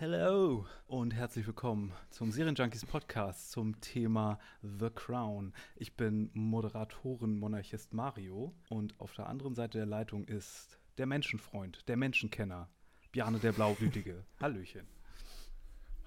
Hello 0.00 0.66
und 0.88 1.14
herzlich 1.14 1.46
willkommen 1.46 1.92
zum 2.10 2.32
Serienjunkies 2.32 2.84
Podcast 2.84 3.52
zum 3.52 3.80
Thema 3.80 4.40
The 4.60 4.90
Crown. 4.90 5.52
Ich 5.76 5.94
bin 5.94 6.30
Moderatoren-Monarchist 6.32 7.94
Mario 7.94 8.52
und 8.68 8.98
auf 8.98 9.14
der 9.14 9.28
anderen 9.28 9.54
Seite 9.54 9.78
der 9.78 9.86
Leitung 9.86 10.24
ist 10.24 10.80
der 10.98 11.06
Menschenfreund, 11.06 11.88
der 11.88 11.96
Menschenkenner, 11.96 12.68
Bjarne 13.12 13.38
der 13.38 13.52
Blaublütige. 13.52 14.24
Hallöchen. 14.40 14.88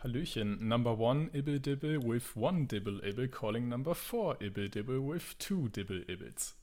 Hallöchen, 0.03 0.67
number 0.67 0.99
one 0.99 1.29
ibble 1.31 1.61
dibble 1.61 2.03
with 2.03 2.35
one 2.35 2.67
dibble 2.67 2.99
ibble 3.07 3.29
calling 3.29 3.69
number 3.69 3.95
four 3.95 4.35
ibble 4.41 4.67
dibble 4.67 4.99
with 4.99 5.37
two 5.39 5.69
dibble 5.69 6.03
ibbles. 6.09 6.57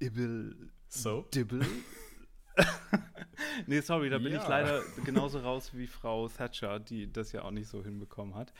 Ibbel. 0.00 0.70
So? 0.86 1.26
Dibble? 1.34 1.66
nee, 3.66 3.80
sorry, 3.80 4.10
da 4.10 4.18
bin 4.18 4.32
Ja. 4.32 4.42
ich 4.42 4.48
leider 4.48 4.82
genauso 5.04 5.40
raus 5.40 5.72
wie 5.74 5.86
Frau 5.86 6.28
Thatcher, 6.28 6.78
die 6.80 7.12
das 7.12 7.32
ja 7.32 7.42
auch 7.42 7.50
nicht 7.50 7.68
so 7.68 7.82
hinbekommen 7.82 8.34
hat. 8.34 8.52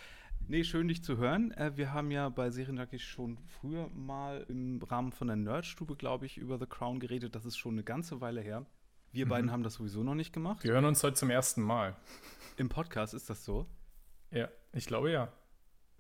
Nee, 0.46 0.64
schön 0.64 0.88
dich 0.88 1.02
zu 1.02 1.16
hören. 1.16 1.52
Äh, 1.52 1.76
wir 1.76 1.92
haben 1.92 2.10
ja 2.10 2.28
bei 2.28 2.50
Serienjunkies 2.50 3.00
schon 3.02 3.38
früher 3.60 3.88
mal 3.88 4.44
im 4.48 4.82
Rahmen 4.82 5.12
von 5.12 5.28
der 5.28 5.36
Nerdstube, 5.36 5.96
glaube 5.96 6.26
ich, 6.26 6.36
über 6.36 6.58
The 6.58 6.66
Crown 6.66 7.00
geredet. 7.00 7.34
Das 7.34 7.46
ist 7.46 7.56
schon 7.56 7.74
eine 7.74 7.84
ganze 7.84 8.20
Weile 8.20 8.40
her. 8.42 8.66
Wir 9.12 9.28
beiden 9.28 9.52
haben 9.52 9.62
das 9.62 9.74
sowieso 9.74 10.02
noch 10.02 10.16
nicht 10.16 10.32
gemacht. 10.32 10.64
Wir 10.64 10.72
hören 10.72 10.84
uns 10.84 11.02
heute 11.04 11.14
zum 11.14 11.30
ersten 11.30 11.62
Mal. 11.62 11.96
Im 12.56 12.68
Podcast 12.68 13.14
ist 13.14 13.30
das 13.30 13.44
so. 13.44 13.66
Ja, 14.32 14.48
ich 14.72 14.86
glaube 14.86 15.10
ja. 15.12 15.32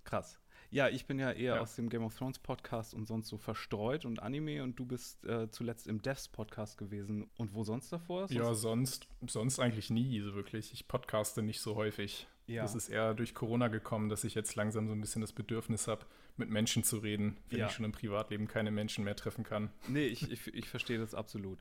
Krass. 0.02 0.38
Ja, 0.70 0.88
ich 0.88 1.06
bin 1.06 1.18
ja 1.18 1.30
eher 1.30 1.56
Ja. 1.56 1.60
aus 1.60 1.76
dem 1.76 1.88
Game 1.88 2.02
of 2.04 2.16
Thrones 2.16 2.38
Podcast 2.38 2.94
und 2.94 3.06
sonst 3.06 3.28
so 3.28 3.38
verstreut 3.38 4.04
und 4.04 4.20
Anime 4.20 4.62
und 4.62 4.78
du 4.78 4.84
bist 4.86 5.24
äh, 5.24 5.48
zuletzt 5.50 5.86
im 5.86 6.02
Devs 6.02 6.28
Podcast 6.28 6.78
gewesen. 6.78 7.30
Und 7.36 7.54
wo 7.54 7.62
sonst 7.64 7.92
davor? 7.92 8.30
Ja, 8.30 8.52
Sonst- 8.54 8.60
sonst, 8.62 9.08
sonst 9.32 9.58
eigentlich 9.60 9.90
nie 9.90 10.20
so 10.20 10.34
wirklich. 10.34 10.72
Ich 10.72 10.88
podcaste 10.88 11.42
nicht 11.42 11.60
so 11.60 11.76
häufig. 11.76 12.26
Ja. 12.46 12.62
Das 12.62 12.74
ist 12.74 12.88
eher 12.90 13.14
durch 13.14 13.34
Corona 13.34 13.68
gekommen, 13.68 14.08
dass 14.08 14.24
ich 14.24 14.34
jetzt 14.34 14.54
langsam 14.56 14.86
so 14.86 14.92
ein 14.92 15.00
bisschen 15.00 15.22
das 15.22 15.32
Bedürfnis 15.32 15.88
habe, 15.88 16.04
mit 16.36 16.50
Menschen 16.50 16.82
zu 16.84 16.98
reden, 16.98 17.38
wenn 17.48 17.60
Ja. 17.60 17.66
ich 17.68 17.72
schon 17.72 17.84
im 17.86 17.92
Privatleben 17.92 18.48
keine 18.48 18.70
Menschen 18.70 19.04
mehr 19.04 19.16
treffen 19.16 19.44
kann. 19.44 19.70
Nee, 19.88 20.06
ich, 20.06 20.30
ich, 20.30 20.46
ich 20.48 20.68
verstehe 20.68 20.98
das 20.98 21.14
absolut. 21.14 21.58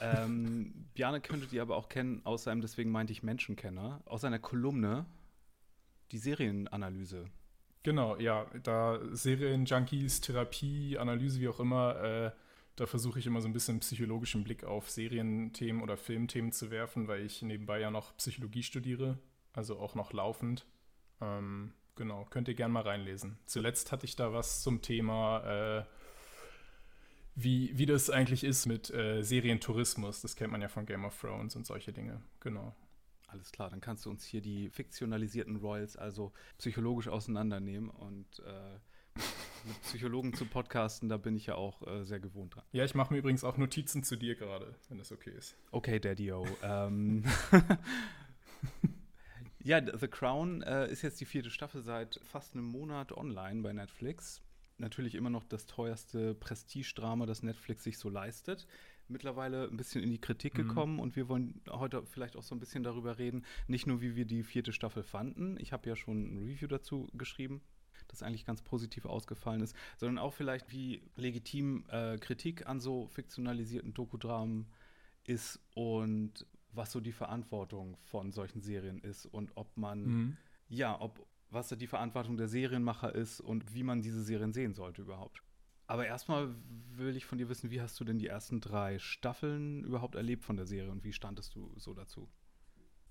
Ähm, 0.00 0.86
Bjarne 0.94 1.20
könntet 1.20 1.52
ihr 1.52 1.62
aber 1.62 1.76
auch 1.76 1.88
kennen, 1.88 2.20
aus 2.24 2.44
seinem, 2.44 2.62
deswegen 2.62 2.90
meinte 2.90 3.12
ich 3.12 3.22
Menschenkenner, 3.22 4.02
aus 4.06 4.22
seiner 4.22 4.40
Kolumne, 4.40 5.06
die 6.10 6.18
Serienanalyse. 6.18 7.26
Genau, 7.84 8.16
ja, 8.16 8.46
da 8.62 8.98
Serienjunkies, 9.12 10.22
Therapie, 10.22 10.96
Analyse, 10.96 11.38
wie 11.38 11.48
auch 11.48 11.60
immer, 11.60 12.02
äh, 12.02 12.30
da 12.76 12.86
versuche 12.86 13.18
ich 13.18 13.26
immer 13.26 13.42
so 13.42 13.46
ein 13.46 13.52
bisschen 13.52 13.78
psychologischen 13.80 14.42
Blick 14.42 14.64
auf 14.64 14.88
Serienthemen 14.88 15.82
oder 15.82 15.98
Filmthemen 15.98 16.50
zu 16.50 16.70
werfen, 16.70 17.08
weil 17.08 17.20
ich 17.20 17.42
nebenbei 17.42 17.80
ja 17.80 17.90
noch 17.90 18.16
Psychologie 18.16 18.62
studiere, 18.62 19.18
also 19.52 19.78
auch 19.78 19.94
noch 19.94 20.14
laufend. 20.14 20.64
Ähm, 21.20 21.74
genau, 21.94 22.24
könnt 22.30 22.48
ihr 22.48 22.54
gerne 22.54 22.72
mal 22.72 22.84
reinlesen. 22.84 23.38
Zuletzt 23.44 23.92
hatte 23.92 24.06
ich 24.06 24.16
da 24.16 24.32
was 24.32 24.62
zum 24.62 24.80
Thema, 24.80 25.80
äh, 25.80 25.84
wie, 27.34 27.76
wie 27.76 27.86
das 27.86 28.08
eigentlich 28.08 28.44
ist 28.44 28.64
mit 28.64 28.88
äh, 28.94 29.22
Serientourismus. 29.22 30.22
Das 30.22 30.36
kennt 30.36 30.52
man 30.52 30.62
ja 30.62 30.68
von 30.68 30.86
Game 30.86 31.04
of 31.04 31.20
Thrones 31.20 31.54
und 31.54 31.66
solche 31.66 31.92
Dinge. 31.92 32.22
Genau. 32.40 32.74
Alles 33.34 33.50
klar, 33.50 33.68
dann 33.68 33.80
kannst 33.80 34.06
du 34.06 34.10
uns 34.10 34.24
hier 34.24 34.40
die 34.40 34.70
fiktionalisierten 34.70 35.56
Royals 35.56 35.96
also 35.96 36.32
psychologisch 36.56 37.08
auseinandernehmen 37.08 37.90
und 37.90 38.38
äh, 38.46 38.78
mit 39.64 39.82
Psychologen 39.82 40.34
zu 40.34 40.44
podcasten, 40.44 41.08
da 41.08 41.16
bin 41.16 41.34
ich 41.34 41.46
ja 41.46 41.56
auch 41.56 41.84
äh, 41.84 42.04
sehr 42.04 42.20
gewohnt 42.20 42.54
dran. 42.54 42.62
Ja, 42.70 42.84
ich 42.84 42.94
mache 42.94 43.12
mir 43.12 43.18
übrigens 43.18 43.42
auch 43.42 43.56
Notizen 43.56 44.04
zu 44.04 44.14
dir 44.14 44.36
gerade, 44.36 44.76
wenn 44.88 44.98
das 44.98 45.10
okay 45.10 45.32
ist. 45.36 45.56
Okay, 45.72 45.98
Daddy-O. 45.98 46.46
Ähm, 46.62 47.24
ja, 49.64 49.84
The 49.84 50.06
Crown 50.06 50.62
äh, 50.62 50.88
ist 50.92 51.02
jetzt 51.02 51.20
die 51.20 51.24
vierte 51.24 51.50
Staffel 51.50 51.82
seit 51.82 52.20
fast 52.22 52.54
einem 52.54 52.66
Monat 52.66 53.10
online 53.10 53.62
bei 53.62 53.72
Netflix. 53.72 54.42
Natürlich 54.78 55.16
immer 55.16 55.30
noch 55.30 55.42
das 55.42 55.66
teuerste 55.66 56.36
Prestigedrama, 56.36 57.26
das 57.26 57.42
Netflix 57.42 57.82
sich 57.82 57.98
so 57.98 58.08
leistet. 58.08 58.68
Mittlerweile 59.08 59.68
ein 59.68 59.76
bisschen 59.76 60.02
in 60.02 60.10
die 60.10 60.20
Kritik 60.20 60.54
gekommen 60.54 60.98
und 60.98 61.16
wir 61.16 61.28
wollen 61.28 61.60
heute 61.70 62.04
vielleicht 62.06 62.36
auch 62.36 62.42
so 62.42 62.54
ein 62.54 62.60
bisschen 62.60 62.82
darüber 62.82 63.18
reden, 63.18 63.44
nicht 63.66 63.86
nur 63.86 64.00
wie 64.00 64.16
wir 64.16 64.24
die 64.24 64.42
vierte 64.42 64.72
Staffel 64.72 65.02
fanden. 65.02 65.56
Ich 65.60 65.72
habe 65.72 65.88
ja 65.88 65.96
schon 65.96 66.34
ein 66.34 66.38
Review 66.38 66.68
dazu 66.68 67.08
geschrieben, 67.12 67.60
das 68.08 68.22
eigentlich 68.22 68.46
ganz 68.46 68.62
positiv 68.62 69.04
ausgefallen 69.06 69.60
ist, 69.60 69.76
sondern 69.98 70.18
auch 70.18 70.32
vielleicht, 70.32 70.72
wie 70.72 71.02
legitim 71.16 71.84
äh, 71.88 72.16
Kritik 72.18 72.66
an 72.66 72.80
so 72.80 73.06
fiktionalisierten 73.08 73.92
Dokudramen 73.94 74.66
ist 75.24 75.60
und 75.74 76.46
was 76.72 76.92
so 76.92 77.00
die 77.00 77.12
Verantwortung 77.12 77.96
von 78.04 78.32
solchen 78.32 78.60
Serien 78.60 78.98
ist 79.00 79.26
und 79.26 79.52
ob 79.54 79.76
man, 79.76 80.36
ja, 80.68 81.00
ob 81.00 81.26
was 81.50 81.68
da 81.68 81.76
die 81.76 81.86
Verantwortung 81.86 82.36
der 82.36 82.48
Serienmacher 82.48 83.14
ist 83.14 83.40
und 83.40 83.74
wie 83.74 83.84
man 83.84 84.02
diese 84.02 84.22
Serien 84.22 84.52
sehen 84.52 84.74
sollte 84.74 85.02
überhaupt. 85.02 85.42
Aber 85.86 86.06
erstmal 86.06 86.54
will 86.96 87.16
ich 87.16 87.26
von 87.26 87.38
dir 87.38 87.48
wissen, 87.48 87.70
wie 87.70 87.80
hast 87.80 87.98
du 88.00 88.04
denn 88.04 88.18
die 88.18 88.28
ersten 88.28 88.60
drei 88.60 88.98
Staffeln 88.98 89.84
überhaupt 89.84 90.14
erlebt 90.14 90.44
von 90.44 90.56
der 90.56 90.66
Serie 90.66 90.90
und 90.90 91.04
wie 91.04 91.12
standest 91.12 91.54
du 91.54 91.72
so 91.76 91.92
dazu? 91.92 92.28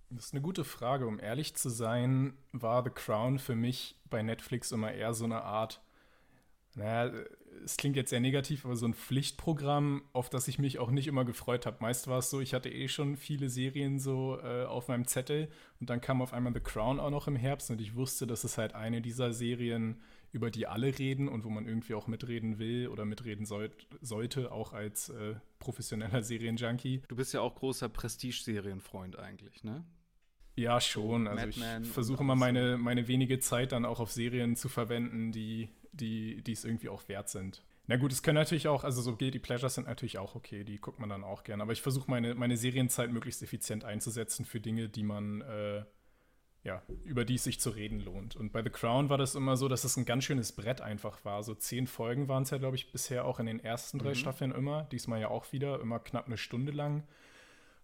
Das 0.10 0.26
ist 0.26 0.34
eine 0.34 0.42
gute 0.42 0.64
Frage. 0.64 1.08
Um 1.08 1.20
ehrlich 1.20 1.56
zu 1.56 1.70
sein, 1.70 2.34
war 2.52 2.84
The 2.84 2.90
Crown 2.90 3.40
für 3.40 3.56
mich 3.56 4.00
bei 4.10 4.22
Netflix 4.22 4.72
immer 4.72 4.92
eher 4.92 5.14
so 5.14 5.26
eine 5.26 5.44
Art, 5.44 5.82
naja, 6.76 7.12
es 7.64 7.78
klingt 7.78 7.96
jetzt 7.96 8.10
sehr 8.10 8.20
negativ, 8.20 8.66
aber 8.66 8.76
so 8.76 8.88
ein 8.88 8.94
Pflichtprogramm, 8.94 10.04
auf 10.12 10.30
das 10.30 10.48
ich 10.48 10.58
mich 10.58 10.80
auch 10.80 10.90
nicht 10.90 11.08
immer 11.08 11.26
gefreut 11.26 11.66
habe. 11.66 11.78
Meist 11.82 12.08
war 12.08 12.20
es 12.20 12.30
so, 12.30 12.42
ich 12.42 12.54
hatte 12.54 12.70
eh 12.70 12.88
schon 12.88 13.16
viele 13.16 13.50
Serien 13.50 14.00
so 14.00 14.40
äh, 14.40 14.66
auf 14.66 14.88
meinem 14.88 15.08
Zettel 15.08 15.50
und 15.80 15.90
dann 15.90 16.02
kam 16.02 16.22
auf 16.22 16.34
einmal 16.34 16.54
The 16.54 16.60
Crown 16.60 17.00
auch 17.00 17.12
noch 17.12 17.28
im 17.28 17.36
Herbst 17.36 17.70
und 17.70 17.80
ich 17.80 17.96
wusste, 17.96 18.26
dass 18.26 18.44
es 18.44 18.58
halt 18.58 18.74
eine 18.74 19.02
dieser 19.02 19.34
Serien, 19.34 20.02
über 20.34 20.50
die 20.50 20.68
alle 20.68 20.98
reden 20.98 21.30
und 21.30 21.46
wo 21.46 21.50
man 21.50 21.66
irgendwie 21.66 21.94
auch 21.94 22.08
mitreden 22.08 22.58
will 22.58 22.88
oder 22.88 23.06
mitreden 23.06 23.46
soll, 23.46 23.70
sollte, 24.02 24.52
auch 24.52 24.74
als 24.74 25.10
äh, 25.10 25.36
professioneller 25.60 26.24
Serienjunkie. 26.24 27.04
Du 27.08 27.16
bist 27.16 27.34
ja 27.34 27.42
auch 27.42 27.56
großer 27.56 27.88
Prestige-Serienfreund 27.88 29.18
eigentlich, 29.18 29.64
ne? 29.64 29.86
Ja, 30.56 30.82
schon. 30.82 31.28
Also 31.28 31.48
ich 31.48 31.58
Madman 31.58 31.84
und 31.84 31.88
versuche 31.88 32.22
immer 32.22 32.34
alles 32.34 32.40
meine, 32.40 32.78
meine 32.78 33.08
wenige 33.08 33.40
Zeit 33.40 33.72
dann 33.72 33.86
auch 33.86 34.00
auf 34.00 34.12
Serien 34.12 34.56
zu 34.56 34.70
verwenden, 34.70 35.32
die, 35.32 35.70
die, 35.92 36.44
die 36.44 36.52
es 36.52 36.66
irgendwie 36.66 36.90
auch 36.90 37.08
wert 37.08 37.30
sind. 37.30 37.64
Na 37.86 37.98
gut, 37.98 38.12
es 38.12 38.24
können 38.24 38.36
natürlich 38.36 38.68
auch, 38.68 38.84
also 38.84 39.02
so 39.02 39.16
Guilty 39.16 39.40
Pleasures 39.40 39.76
sind 39.76 39.88
natürlich 39.88 40.18
auch 40.18 40.36
okay, 40.36 40.64
die 40.64 40.80
guckt 40.80 41.00
man 41.00 41.10
dann 41.10 41.24
auch 41.24 41.44
gerne. 41.44 41.62
Aber 41.62 41.74
ich 41.74 41.82
versuche 41.82 42.10
meine, 42.10 42.34
meine 42.34 42.58
Serienzeit 42.58 43.12
möglichst 43.12 43.44
effizient 43.44 43.84
einzusetzen 43.84 44.46
für 44.46 44.60
Dinge, 44.60 44.90
die 44.90 45.04
man, 45.04 45.42
äh, 45.42 45.84
ja, 46.64 46.82
über 47.04 47.26
die 47.26 47.36
es 47.36 47.44
sich 47.44 47.60
zu 47.60 47.72
reden 47.72 48.00
lohnt. 48.00 48.36
Und 48.36 48.54
bei 48.54 48.64
The 48.64 48.70
Crown 48.70 49.10
war 49.10 49.18
das 49.18 49.36
immer 49.36 49.58
so, 49.58 49.68
dass 49.68 49.84
es 49.84 49.98
ein 49.98 50.06
ganz 50.06 50.24
schönes 50.24 50.54
Brett 50.54 50.80
einfach 50.80 51.26
war. 51.26 51.44
So 51.44 51.56
zehn 51.56 51.88
Folgen 51.88 52.30
waren 52.30 52.44
es 52.44 52.52
ja, 52.52 52.58
glaube 52.58 52.78
ich, 52.78 52.92
bisher 52.92 53.26
auch 53.26 53.40
in 53.40 53.46
den 53.46 53.60
ersten 53.60 54.00
drei 54.00 54.14
Staffeln 54.14 54.52
immer. 54.52 54.84
Diesmal 54.86 55.20
ja 55.20 55.28
auch 55.28 55.52
wieder, 55.52 55.82
immer 55.82 56.00
knapp 56.00 56.28
eine 56.28 56.38
Stunde 56.38 56.72
lang. 56.72 57.04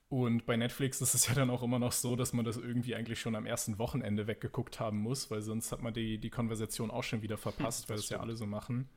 Und 0.07 0.45
bei 0.45 0.57
Netflix 0.57 1.01
ist 1.01 1.13
es 1.13 1.27
ja 1.27 1.35
dann 1.35 1.49
auch 1.49 1.61
immer 1.61 1.77
noch 1.77 1.91
so, 1.91 2.15
dass 2.15 2.33
man 2.33 2.45
das 2.45 2.57
irgendwie 2.57 2.95
eigentlich 2.95 3.19
schon 3.19 3.35
am 3.35 3.45
ersten 3.45 3.77
Wochenende 3.77 4.27
weggeguckt 4.27 4.79
haben 4.79 4.97
muss, 4.97 5.29
weil 5.29 5.41
sonst 5.41 5.71
hat 5.71 5.83
man 5.83 5.93
die, 5.93 6.17
die 6.17 6.31
Konversation 6.31 6.89
auch 6.89 7.03
schon 7.03 7.21
wieder 7.21 7.37
verpasst, 7.37 7.89
weil 7.89 7.97
das 7.97 8.09
ja 8.09 8.19
alle 8.19 8.35
so 8.35 8.47
machen. 8.47 8.89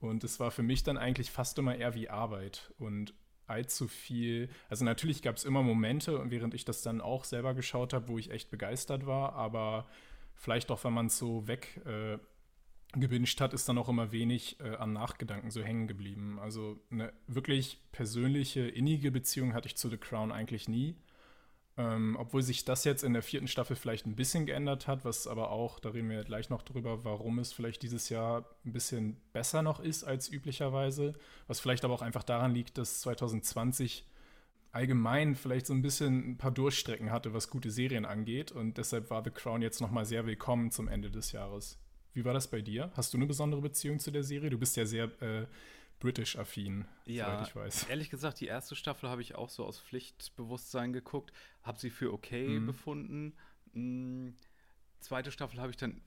Und 0.00 0.24
es 0.24 0.40
war 0.40 0.50
für 0.50 0.64
mich 0.64 0.82
dann 0.82 0.98
eigentlich 0.98 1.30
fast 1.30 1.58
immer 1.58 1.76
eher 1.76 1.94
wie 1.94 2.08
Arbeit 2.08 2.72
und 2.78 3.14
allzu 3.52 3.86
viel. 3.86 4.48
Also 4.68 4.84
natürlich 4.84 5.22
gab 5.22 5.36
es 5.36 5.44
immer 5.44 5.62
Momente, 5.62 6.20
während 6.30 6.54
ich 6.54 6.64
das 6.64 6.82
dann 6.82 7.00
auch 7.00 7.24
selber 7.24 7.54
geschaut 7.54 7.92
habe, 7.92 8.08
wo 8.08 8.18
ich 8.18 8.30
echt 8.30 8.50
begeistert 8.50 9.06
war, 9.06 9.34
aber 9.34 9.86
vielleicht 10.34 10.70
auch, 10.70 10.82
wenn 10.84 10.92
man 10.92 11.06
es 11.06 11.18
so 11.18 11.46
weg 11.46 11.80
äh, 11.86 12.18
hat, 13.40 13.54
ist 13.54 13.68
dann 13.68 13.78
auch 13.78 13.88
immer 13.88 14.12
wenig 14.12 14.58
äh, 14.60 14.76
an 14.76 14.92
Nachgedanken 14.92 15.50
so 15.50 15.62
hängen 15.62 15.86
geblieben. 15.86 16.38
Also 16.40 16.78
eine 16.90 17.12
wirklich 17.26 17.78
persönliche, 17.92 18.60
innige 18.60 19.10
Beziehung 19.10 19.54
hatte 19.54 19.68
ich 19.68 19.76
zu 19.76 19.88
The 19.88 19.96
Crown 19.96 20.32
eigentlich 20.32 20.68
nie. 20.68 20.96
Ähm, 21.78 22.16
obwohl 22.18 22.42
sich 22.42 22.66
das 22.66 22.84
jetzt 22.84 23.02
in 23.02 23.14
der 23.14 23.22
vierten 23.22 23.48
Staffel 23.48 23.76
vielleicht 23.76 24.06
ein 24.06 24.14
bisschen 24.14 24.44
geändert 24.44 24.86
hat, 24.86 25.06
was 25.06 25.26
aber 25.26 25.50
auch, 25.50 25.80
da 25.80 25.88
reden 25.88 26.10
wir 26.10 26.22
gleich 26.22 26.50
noch 26.50 26.62
drüber, 26.62 27.04
warum 27.04 27.38
es 27.38 27.52
vielleicht 27.52 27.82
dieses 27.82 28.10
Jahr 28.10 28.44
ein 28.66 28.72
bisschen 28.72 29.16
besser 29.32 29.62
noch 29.62 29.80
ist 29.80 30.04
als 30.04 30.30
üblicherweise. 30.30 31.14
Was 31.46 31.60
vielleicht 31.60 31.84
aber 31.84 31.94
auch 31.94 32.02
einfach 32.02 32.24
daran 32.24 32.52
liegt, 32.52 32.76
dass 32.76 33.00
2020 33.00 34.04
allgemein 34.70 35.34
vielleicht 35.34 35.66
so 35.66 35.72
ein 35.72 35.82
bisschen 35.82 36.32
ein 36.32 36.36
paar 36.38 36.50
Durchstrecken 36.50 37.10
hatte, 37.10 37.32
was 37.32 37.48
gute 37.48 37.70
Serien 37.70 38.04
angeht. 38.04 38.52
Und 38.52 38.76
deshalb 38.76 39.08
war 39.10 39.24
The 39.24 39.30
Crown 39.30 39.62
jetzt 39.62 39.80
nochmal 39.80 40.04
sehr 40.04 40.26
willkommen 40.26 40.70
zum 40.70 40.88
Ende 40.88 41.10
des 41.10 41.32
Jahres. 41.32 41.78
Wie 42.12 42.24
war 42.26 42.34
das 42.34 42.48
bei 42.48 42.60
dir? 42.60 42.90
Hast 42.94 43.14
du 43.14 43.18
eine 43.18 43.26
besondere 43.26 43.62
Beziehung 43.62 43.98
zu 43.98 44.10
der 44.10 44.24
Serie? 44.24 44.50
Du 44.50 44.58
bist 44.58 44.76
ja 44.76 44.84
sehr 44.84 45.04
äh, 45.22 45.46
British-affin, 46.02 46.84
ja, 47.06 47.26
soweit 47.26 47.48
ich 47.48 47.56
weiß. 47.56 47.84
Ehrlich 47.84 48.10
gesagt, 48.10 48.40
die 48.40 48.46
erste 48.46 48.74
Staffel 48.74 49.08
habe 49.08 49.22
ich 49.22 49.36
auch 49.36 49.48
so 49.48 49.64
aus 49.64 49.78
Pflichtbewusstsein 49.78 50.92
geguckt, 50.92 51.32
habe 51.62 51.78
sie 51.78 51.90
für 51.90 52.12
okay 52.12 52.48
mhm. 52.58 52.66
befunden. 52.66 53.34
Mhm. 53.72 54.34
Zweite 54.98 55.30
Staffel 55.30 55.60
habe 55.60 55.70
ich 55.70 55.76
dann, 55.76 56.00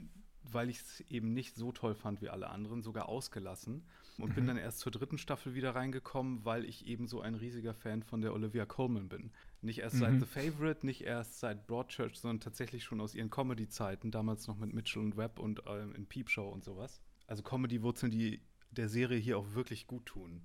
weil 0.43 0.69
ich 0.69 0.79
es 0.79 1.01
eben 1.09 1.33
nicht 1.33 1.55
so 1.55 1.71
toll 1.71 1.95
fand 1.95 2.21
wie 2.21 2.29
alle 2.29 2.49
anderen, 2.49 2.81
sogar 2.81 3.07
ausgelassen 3.07 3.85
und 4.17 4.31
mhm. 4.31 4.35
bin 4.35 4.47
dann 4.47 4.57
erst 4.57 4.79
zur 4.79 4.91
dritten 4.91 5.17
Staffel 5.17 5.55
wieder 5.55 5.75
reingekommen, 5.75 6.43
weil 6.43 6.65
ich 6.65 6.87
eben 6.87 7.07
so 7.07 7.21
ein 7.21 7.35
riesiger 7.35 7.73
Fan 7.73 8.03
von 8.03 8.21
der 8.21 8.33
Olivia 8.33 8.65
Colman 8.65 9.07
bin. 9.07 9.31
Nicht 9.61 9.79
erst 9.79 9.97
seit 9.97 10.13
mhm. 10.13 10.19
The 10.19 10.25
Favorite, 10.25 10.85
nicht 10.85 11.01
erst 11.01 11.39
seit 11.39 11.67
Broadchurch, 11.67 12.19
sondern 12.19 12.41
tatsächlich 12.41 12.83
schon 12.83 12.99
aus 12.99 13.15
ihren 13.15 13.29
Comedy-Zeiten, 13.29 14.11
damals 14.11 14.47
noch 14.47 14.57
mit 14.57 14.73
Mitchell 14.73 15.01
und 15.01 15.15
Webb 15.15 15.39
und 15.39 15.63
ähm, 15.67 15.95
in 15.95 16.05
Peep 16.05 16.29
Show 16.29 16.49
und 16.49 16.65
sowas. 16.65 17.01
Also 17.27 17.43
Comedy-Wurzeln, 17.43 18.11
die 18.11 18.41
der 18.77 18.89
Serie 18.89 19.17
hier 19.17 19.37
auch 19.37 19.53
wirklich 19.53 19.87
gut 19.87 20.05
tun, 20.05 20.41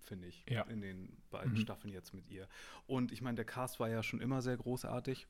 finde 0.00 0.28
ich, 0.28 0.44
ja. 0.48 0.62
in 0.62 0.80
den 0.80 1.16
beiden 1.30 1.52
mhm. 1.52 1.56
Staffeln 1.58 1.92
jetzt 1.92 2.14
mit 2.14 2.28
ihr. 2.28 2.48
Und 2.86 3.12
ich 3.12 3.22
meine, 3.22 3.36
der 3.36 3.44
Cast 3.44 3.80
war 3.80 3.88
ja 3.88 4.02
schon 4.02 4.20
immer 4.20 4.42
sehr 4.42 4.56
großartig. 4.56 5.26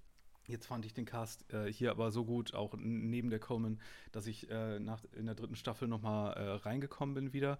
Jetzt 0.46 0.66
fand 0.66 0.84
ich 0.84 0.94
den 0.94 1.04
Cast 1.04 1.52
äh, 1.52 1.72
hier 1.72 1.90
aber 1.90 2.10
so 2.10 2.24
gut, 2.24 2.54
auch 2.54 2.74
neben 2.76 3.30
der 3.30 3.38
Coleman, 3.38 3.80
dass 4.10 4.26
ich 4.26 4.50
äh, 4.50 4.80
nach, 4.80 5.04
in 5.12 5.26
der 5.26 5.34
dritten 5.34 5.54
Staffel 5.54 5.86
noch 5.86 6.02
mal 6.02 6.32
äh, 6.32 6.50
reingekommen 6.52 7.14
bin 7.14 7.32
wieder. 7.32 7.58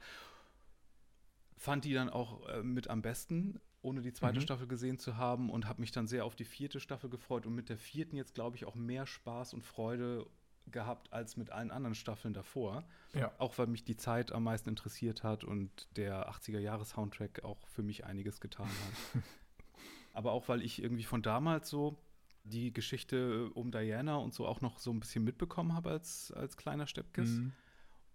Fand 1.57 1.85
die 1.85 1.93
dann 1.93 2.09
auch 2.09 2.49
äh, 2.49 2.63
mit 2.63 2.89
am 2.89 3.03
besten, 3.03 3.61
ohne 3.83 4.01
die 4.01 4.13
zweite 4.13 4.41
mhm. 4.41 4.43
Staffel 4.43 4.67
gesehen 4.67 4.99
zu 4.99 5.17
haben 5.17 5.51
und 5.51 5.69
habe 5.69 5.81
mich 5.81 5.93
dann 5.93 6.09
sehr 6.09 6.25
auf 6.25 6.35
die 6.35 6.45
vierte 6.45 6.81
Staffel 6.81 7.11
gefreut 7.11 7.47
und 7.47 7.55
mit 7.55 7.69
der 7.69 7.79
vierten 7.79 8.17
jetzt, 8.17 8.35
glaube 8.35 8.57
ich, 8.57 8.65
auch 8.65 8.75
mehr 8.75 9.07
Spaß 9.07 9.55
und 9.55 9.63
Freude 9.63 10.27
gehabt 10.70 11.12
als 11.12 11.37
mit 11.37 11.50
allen 11.50 11.70
anderen 11.70 11.94
Staffeln 11.94 12.34
davor. 12.34 12.84
Ja. 13.14 13.32
Auch 13.38 13.58
weil 13.58 13.67
mich 13.67 13.84
die 13.84 13.96
Zeit 13.96 14.32
am 14.32 14.44
meisten 14.44 14.69
interessiert 14.69 15.22
hat 15.22 15.44
und 15.44 15.88
der 15.96 16.31
80er-Jahres-Soundtrack 16.31 17.44
auch 17.44 17.67
für 17.69 17.82
mich 17.82 18.05
einiges 18.05 18.40
getan 18.40 18.69
hat. 18.69 19.22
Aber 20.12 20.32
auch 20.32 20.49
weil 20.49 20.62
ich 20.62 20.82
irgendwie 20.82 21.05
von 21.05 21.22
damals 21.22 21.69
so 21.69 21.99
die 22.44 22.72
Geschichte 22.72 23.50
um 23.50 23.70
Diana 23.70 24.17
und 24.17 24.34
so 24.34 24.46
auch 24.46 24.61
noch 24.61 24.78
so 24.78 24.90
ein 24.90 25.00
bisschen 25.00 25.25
mitbekommen 25.25 25.75
habe 25.75 25.90
als, 25.90 26.32
als 26.32 26.56
kleiner 26.56 26.87
Steppkes. 26.87 27.28
Mhm. 27.28 27.52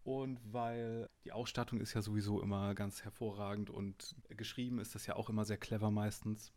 Und 0.04 0.40
weil 0.52 1.10
die 1.24 1.32
Ausstattung 1.32 1.80
ist 1.82 1.94
ja 1.94 2.02
sowieso 2.02 2.42
immer 2.42 2.76
ganz 2.76 3.04
hervorragend 3.04 3.72
und 3.72 4.16
geschrieben 4.30 4.80
ist 4.80 4.94
das 4.94 5.08
ja 5.08 5.16
auch 5.16 5.30
immer 5.30 5.46
sehr 5.46 5.58
clever 5.58 5.90
meistens. 5.90 6.54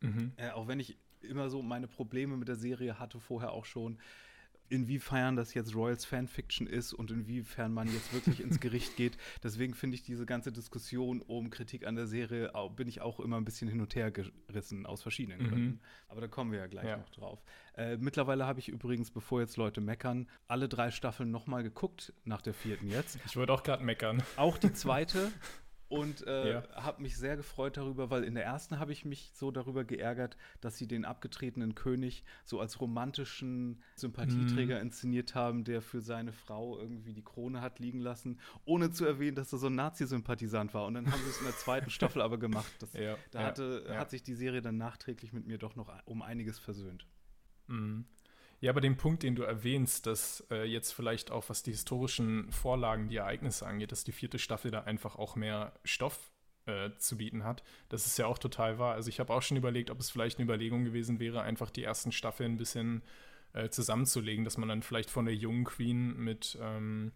Mhm. 0.00 0.32
Äh, 0.36 0.50
auch 0.50 0.68
wenn 0.68 0.78
ich 0.78 0.96
immer 1.20 1.50
so 1.50 1.62
meine 1.62 1.88
Probleme 1.88 2.36
mit 2.36 2.48
der 2.48 2.56
Serie 2.56 2.98
hatte 2.98 3.18
vorher 3.18 3.52
auch 3.52 3.64
schon, 3.64 3.98
inwiefern 4.72 5.36
das 5.36 5.52
jetzt 5.52 5.74
Royals 5.74 6.06
Fanfiction 6.06 6.66
ist 6.66 6.94
und 6.94 7.10
inwiefern 7.10 7.74
man 7.74 7.92
jetzt 7.92 8.14
wirklich 8.14 8.40
ins 8.40 8.58
Gericht 8.58 8.96
geht. 8.96 9.18
Deswegen 9.42 9.74
finde 9.74 9.96
ich 9.96 10.02
diese 10.02 10.24
ganze 10.24 10.50
Diskussion 10.50 11.20
um 11.20 11.50
Kritik 11.50 11.86
an 11.86 11.94
der 11.94 12.06
Serie, 12.06 12.50
bin 12.74 12.88
ich 12.88 13.02
auch 13.02 13.20
immer 13.20 13.36
ein 13.36 13.44
bisschen 13.44 13.68
hin 13.68 13.80
und 13.80 13.94
her 13.94 14.10
gerissen, 14.10 14.86
aus 14.86 15.02
verschiedenen 15.02 15.42
mhm. 15.42 15.48
Gründen. 15.48 15.80
Aber 16.08 16.22
da 16.22 16.26
kommen 16.28 16.52
wir 16.52 16.60
ja 16.60 16.66
gleich 16.66 16.86
ja. 16.86 16.96
noch 16.96 17.10
drauf. 17.10 17.42
Äh, 17.76 17.98
mittlerweile 17.98 18.46
habe 18.46 18.60
ich 18.60 18.68
übrigens, 18.68 19.10
bevor 19.10 19.40
jetzt 19.40 19.58
Leute 19.58 19.82
meckern, 19.82 20.26
alle 20.48 20.68
drei 20.68 20.90
Staffeln 20.90 21.30
nochmal 21.30 21.62
geguckt, 21.62 22.14
nach 22.24 22.40
der 22.40 22.54
vierten 22.54 22.88
jetzt. 22.88 23.18
Ich 23.26 23.36
würde 23.36 23.52
auch 23.52 23.62
gerade 23.62 23.84
meckern. 23.84 24.22
Auch 24.36 24.56
die 24.56 24.72
zweite. 24.72 25.30
und 25.92 26.26
äh, 26.26 26.54
ja. 26.54 26.62
habe 26.74 27.02
mich 27.02 27.18
sehr 27.18 27.36
gefreut 27.36 27.76
darüber, 27.76 28.08
weil 28.08 28.24
in 28.24 28.34
der 28.34 28.46
ersten 28.46 28.78
habe 28.78 28.92
ich 28.92 29.04
mich 29.04 29.30
so 29.34 29.50
darüber 29.50 29.84
geärgert, 29.84 30.38
dass 30.62 30.78
sie 30.78 30.86
den 30.86 31.04
abgetretenen 31.04 31.74
König 31.74 32.24
so 32.46 32.60
als 32.60 32.80
romantischen 32.80 33.82
Sympathieträger 33.96 34.76
mhm. 34.76 34.86
inszeniert 34.86 35.34
haben, 35.34 35.64
der 35.64 35.82
für 35.82 36.00
seine 36.00 36.32
Frau 36.32 36.78
irgendwie 36.78 37.12
die 37.12 37.22
Krone 37.22 37.60
hat 37.60 37.78
liegen 37.78 38.00
lassen, 38.00 38.40
ohne 38.64 38.90
zu 38.90 39.04
erwähnen, 39.04 39.36
dass 39.36 39.52
er 39.52 39.58
so 39.58 39.66
ein 39.66 39.74
Nazi-Sympathisant 39.74 40.72
war. 40.72 40.86
Und 40.86 40.94
dann 40.94 41.12
haben 41.12 41.20
sie 41.24 41.28
es 41.28 41.38
in 41.40 41.44
der 41.44 41.56
zweiten 41.56 41.90
Staffel 41.90 42.22
aber 42.22 42.38
gemacht. 42.38 42.72
Das, 42.78 42.94
ja, 42.94 43.18
da 43.30 43.42
hatte, 43.42 43.84
ja. 43.86 43.96
hat 43.96 44.08
sich 44.08 44.22
die 44.22 44.34
Serie 44.34 44.62
dann 44.62 44.78
nachträglich 44.78 45.34
mit 45.34 45.46
mir 45.46 45.58
doch 45.58 45.76
noch 45.76 45.92
um 46.06 46.22
einiges 46.22 46.58
versöhnt. 46.58 47.06
Mhm. 47.66 48.06
Ja, 48.62 48.70
aber 48.70 48.80
den 48.80 48.96
Punkt, 48.96 49.24
den 49.24 49.34
du 49.34 49.42
erwähnst, 49.42 50.06
dass 50.06 50.46
äh, 50.52 50.62
jetzt 50.62 50.92
vielleicht 50.92 51.32
auch, 51.32 51.48
was 51.48 51.64
die 51.64 51.72
historischen 51.72 52.48
Vorlagen, 52.52 53.08
die 53.08 53.16
Ereignisse 53.16 53.66
angeht, 53.66 53.90
dass 53.90 54.04
die 54.04 54.12
vierte 54.12 54.38
Staffel 54.38 54.70
da 54.70 54.82
einfach 54.82 55.16
auch 55.16 55.34
mehr 55.34 55.72
Stoff 55.84 56.30
äh, 56.66 56.90
zu 56.96 57.16
bieten 57.16 57.42
hat, 57.42 57.64
das 57.88 58.06
ist 58.06 58.18
ja 58.18 58.26
auch 58.26 58.38
total 58.38 58.78
wahr. 58.78 58.94
Also 58.94 59.08
ich 59.08 59.18
habe 59.18 59.32
auch 59.34 59.42
schon 59.42 59.56
überlegt, 59.56 59.90
ob 59.90 59.98
es 59.98 60.10
vielleicht 60.12 60.38
eine 60.38 60.44
Überlegung 60.44 60.84
gewesen 60.84 61.18
wäre, 61.18 61.42
einfach 61.42 61.70
die 61.70 61.82
ersten 61.82 62.12
Staffeln 62.12 62.52
ein 62.52 62.56
bisschen 62.56 63.02
äh, 63.52 63.68
zusammenzulegen, 63.68 64.44
dass 64.44 64.58
man 64.58 64.68
dann 64.68 64.82
vielleicht 64.82 65.10
von 65.10 65.24
der 65.24 65.34
jungen 65.34 65.64
Queen 65.64 66.16
mit 66.16 66.56
ähm, 66.62 67.10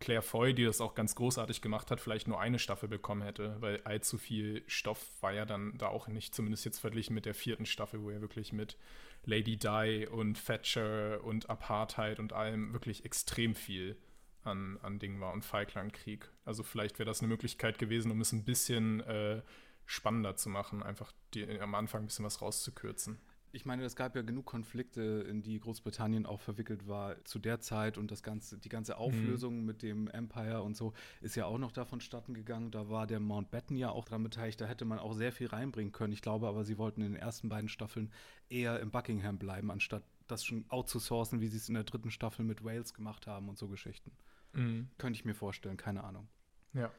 Claire 0.00 0.20
Foy, 0.20 0.52
die 0.52 0.64
das 0.64 0.82
auch 0.82 0.94
ganz 0.94 1.14
großartig 1.14 1.62
gemacht 1.62 1.90
hat, 1.90 2.02
vielleicht 2.02 2.28
nur 2.28 2.38
eine 2.38 2.58
Staffel 2.58 2.90
bekommen 2.90 3.22
hätte, 3.22 3.56
weil 3.60 3.80
allzu 3.84 4.18
viel 4.18 4.64
Stoff 4.66 5.06
war 5.22 5.32
ja 5.32 5.46
dann 5.46 5.78
da 5.78 5.88
auch 5.88 6.08
nicht, 6.08 6.34
zumindest 6.34 6.66
jetzt 6.66 6.78
verglichen 6.78 7.14
mit 7.14 7.24
der 7.24 7.34
vierten 7.34 7.64
Staffel, 7.64 8.02
wo 8.02 8.10
er 8.10 8.20
wirklich 8.20 8.52
mit 8.52 8.76
Lady 9.24 9.56
Di 9.56 10.06
und 10.10 10.44
Thatcher 10.44 11.22
und 11.22 11.50
Apartheid 11.50 12.18
und 12.18 12.32
allem 12.32 12.72
wirklich 12.72 13.04
extrem 13.04 13.54
viel 13.54 13.96
an, 14.42 14.78
an 14.82 14.98
Dingen 14.98 15.20
war 15.20 15.32
und 15.32 15.44
Falklandkrieg. 15.44 16.30
Also 16.44 16.62
vielleicht 16.62 16.98
wäre 16.98 17.08
das 17.08 17.20
eine 17.20 17.28
Möglichkeit 17.28 17.78
gewesen, 17.78 18.10
um 18.10 18.20
es 18.20 18.32
ein 18.32 18.44
bisschen 18.44 19.00
äh, 19.00 19.42
spannender 19.84 20.36
zu 20.36 20.48
machen, 20.48 20.82
einfach 20.82 21.12
die, 21.34 21.60
am 21.60 21.74
Anfang 21.74 22.02
ein 22.02 22.06
bisschen 22.06 22.24
was 22.24 22.40
rauszukürzen 22.40 23.20
ich 23.52 23.66
meine, 23.66 23.84
es 23.84 23.96
gab 23.96 24.14
ja 24.14 24.22
genug 24.22 24.46
Konflikte, 24.46 25.26
in 25.28 25.42
die 25.42 25.58
Großbritannien 25.58 26.26
auch 26.26 26.40
verwickelt 26.40 26.86
war 26.86 27.22
zu 27.24 27.38
der 27.38 27.60
Zeit 27.60 27.98
und 27.98 28.10
das 28.10 28.22
ganze, 28.22 28.58
die 28.58 28.68
ganze 28.68 28.96
Auflösung 28.96 29.60
mhm. 29.60 29.66
mit 29.66 29.82
dem 29.82 30.08
Empire 30.08 30.62
und 30.62 30.76
so 30.76 30.92
ist 31.20 31.36
ja 31.36 31.46
auch 31.46 31.58
noch 31.58 31.72
davon 31.72 32.00
statten 32.00 32.34
gegangen. 32.34 32.70
Da 32.70 32.88
war 32.88 33.06
der 33.06 33.20
Mountbatten 33.20 33.76
ja 33.76 33.90
auch 33.90 34.04
dran 34.04 34.22
beteiligt. 34.22 34.60
Da 34.60 34.66
hätte 34.66 34.84
man 34.84 34.98
auch 34.98 35.14
sehr 35.14 35.32
viel 35.32 35.48
reinbringen 35.48 35.92
können. 35.92 36.12
Ich 36.12 36.22
glaube 36.22 36.48
aber, 36.48 36.64
sie 36.64 36.78
wollten 36.78 37.02
in 37.02 37.12
den 37.12 37.20
ersten 37.20 37.48
beiden 37.48 37.68
Staffeln 37.68 38.12
eher 38.48 38.80
im 38.80 38.90
Buckingham 38.90 39.38
bleiben, 39.38 39.70
anstatt 39.70 40.04
das 40.26 40.44
schon 40.44 40.64
outzusourcen, 40.68 41.40
wie 41.40 41.48
sie 41.48 41.56
es 41.56 41.68
in 41.68 41.74
der 41.74 41.84
dritten 41.84 42.10
Staffel 42.10 42.44
mit 42.44 42.64
Wales 42.64 42.94
gemacht 42.94 43.26
haben 43.26 43.48
und 43.48 43.58
so 43.58 43.68
Geschichten. 43.68 44.12
Mhm. 44.52 44.88
Könnte 44.98 45.18
ich 45.18 45.24
mir 45.24 45.34
vorstellen, 45.34 45.76
keine 45.76 46.04
Ahnung. 46.04 46.28
Ja. 46.72 46.90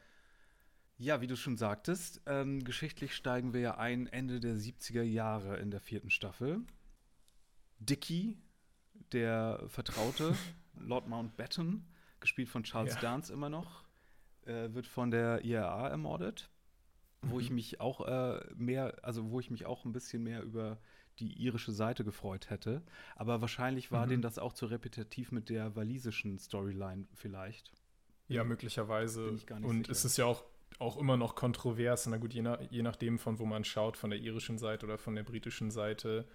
Ja, 1.01 1.19
wie 1.19 1.25
du 1.25 1.35
schon 1.35 1.57
sagtest, 1.57 2.21
ähm, 2.27 2.63
geschichtlich 2.63 3.15
steigen 3.15 3.53
wir 3.53 3.59
ja 3.59 3.77
ein 3.79 4.05
Ende 4.05 4.39
der 4.39 4.53
70er 4.53 5.01
Jahre 5.01 5.57
in 5.57 5.71
der 5.71 5.79
vierten 5.79 6.11
Staffel. 6.11 6.61
Dicky, 7.79 8.37
der 9.11 9.63
Vertraute, 9.65 10.35
Lord 10.79 11.07
Mountbatten, 11.07 11.87
gespielt 12.19 12.49
von 12.49 12.61
Charles 12.61 12.93
ja. 12.93 13.01
Dance 13.01 13.33
immer 13.33 13.49
noch, 13.49 13.83
äh, 14.45 14.71
wird 14.73 14.85
von 14.85 15.09
der 15.09 15.43
IRA 15.43 15.89
ermordet. 15.89 16.51
Wo 17.23 17.37
mhm. 17.37 17.41
ich 17.41 17.49
mich 17.49 17.81
auch 17.81 18.07
äh, 18.07 18.39
mehr, 18.55 18.99
also 19.01 19.31
wo 19.31 19.39
ich 19.39 19.49
mich 19.49 19.65
auch 19.65 19.85
ein 19.85 19.93
bisschen 19.93 20.21
mehr 20.21 20.43
über 20.43 20.77
die 21.17 21.33
irische 21.33 21.71
Seite 21.71 22.03
gefreut 22.03 22.51
hätte. 22.51 22.83
Aber 23.15 23.41
wahrscheinlich 23.41 23.91
war 23.91 24.05
mhm. 24.05 24.09
denen 24.11 24.21
das 24.21 24.37
auch 24.37 24.53
zu 24.53 24.67
repetitiv 24.67 25.31
mit 25.31 25.49
der 25.49 25.75
walisischen 25.75 26.37
Storyline 26.37 27.07
vielleicht. 27.15 27.71
Ja, 28.27 28.43
möglicherweise. 28.43 29.29
Und 29.29 29.39
sicher. 29.39 29.91
es 29.91 30.05
ist 30.05 30.17
ja 30.17 30.25
auch 30.25 30.45
auch 30.81 30.97
immer 30.97 31.17
noch 31.17 31.35
kontrovers. 31.35 32.07
Na 32.07 32.17
gut, 32.17 32.33
je, 32.33 32.41
nach, 32.41 32.59
je 32.69 32.81
nachdem, 32.81 33.19
von 33.19 33.39
wo 33.39 33.45
man 33.45 33.63
schaut, 33.63 33.97
von 33.97 34.09
der 34.09 34.19
irischen 34.19 34.57
Seite 34.57 34.85
oder 34.85 34.97
von 34.97 35.15
der 35.15 35.23
britischen 35.23 35.71
Seite, 35.71 36.25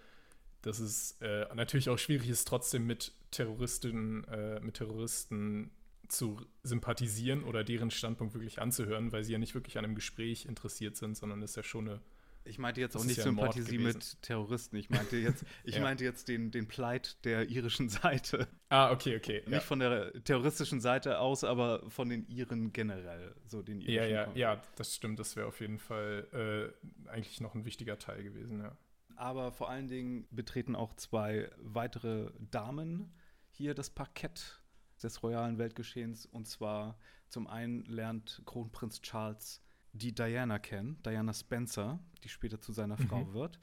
dass 0.62 0.78
es 0.78 1.18
äh, 1.20 1.46
natürlich 1.54 1.88
auch 1.90 1.98
schwierig 1.98 2.28
ist, 2.28 2.48
trotzdem 2.48 2.86
mit 2.86 3.12
Terroristen, 3.30 4.24
äh, 4.24 4.60
mit 4.60 4.74
Terroristen 4.74 5.70
zu 6.08 6.40
sympathisieren 6.62 7.42
oder 7.44 7.64
deren 7.64 7.90
Standpunkt 7.90 8.34
wirklich 8.34 8.60
anzuhören, 8.60 9.12
weil 9.12 9.24
sie 9.24 9.32
ja 9.32 9.38
nicht 9.38 9.54
wirklich 9.54 9.78
an 9.78 9.84
einem 9.84 9.94
Gespräch 9.96 10.46
interessiert 10.46 10.96
sind, 10.96 11.16
sondern 11.16 11.42
es 11.42 11.50
ist 11.50 11.56
ja 11.56 11.62
schon 11.62 11.88
eine 11.88 12.00
ich 12.46 12.58
meinte 12.58 12.80
jetzt 12.80 12.96
auch 12.96 13.04
nicht 13.04 13.18
ja 13.18 13.24
Sympathie 13.24 13.78
mit 13.78 14.22
Terroristen. 14.22 14.76
Ich 14.76 14.90
meinte 14.90 15.16
jetzt, 15.16 15.44
ich 15.64 15.76
ja. 15.76 15.82
meinte 15.82 16.04
jetzt 16.04 16.28
den, 16.28 16.50
den 16.50 16.68
Pleit 16.68 17.24
der 17.24 17.48
irischen 17.48 17.88
Seite. 17.88 18.48
Ah, 18.68 18.90
okay, 18.90 19.16
okay. 19.16 19.42
Nicht 19.46 19.52
ja. 19.52 19.60
von 19.60 19.78
der 19.78 20.12
terroristischen 20.24 20.80
Seite 20.80 21.18
aus, 21.18 21.44
aber 21.44 21.88
von 21.90 22.08
den 22.08 22.26
Iren 22.28 22.72
generell. 22.72 23.34
So 23.46 23.62
den 23.62 23.80
irischen 23.80 24.14
ja, 24.14 24.26
ja, 24.26 24.32
ja, 24.34 24.62
das 24.76 24.94
stimmt. 24.94 25.18
Das 25.18 25.36
wäre 25.36 25.46
auf 25.46 25.60
jeden 25.60 25.78
Fall 25.78 26.74
äh, 27.06 27.08
eigentlich 27.08 27.40
noch 27.40 27.54
ein 27.54 27.64
wichtiger 27.64 27.98
Teil 27.98 28.22
gewesen, 28.22 28.60
ja. 28.60 28.76
Aber 29.16 29.50
vor 29.50 29.70
allen 29.70 29.88
Dingen 29.88 30.26
betreten 30.30 30.76
auch 30.76 30.92
zwei 30.94 31.50
weitere 31.58 32.30
Damen 32.50 33.14
hier 33.48 33.74
das 33.74 33.88
Parkett 33.88 34.60
des 35.02 35.22
royalen 35.22 35.58
Weltgeschehens. 35.58 36.26
Und 36.26 36.46
zwar 36.46 36.98
zum 37.28 37.46
einen 37.46 37.84
lernt 37.86 38.42
Kronprinz 38.44 39.00
Charles 39.00 39.62
die 39.98 40.14
Diana 40.14 40.58
kennen, 40.58 41.00
Diana 41.04 41.32
Spencer, 41.32 42.00
die 42.22 42.28
später 42.28 42.60
zu 42.60 42.72
seiner 42.72 43.00
mhm. 43.00 43.08
Frau 43.08 43.32
wird. 43.32 43.58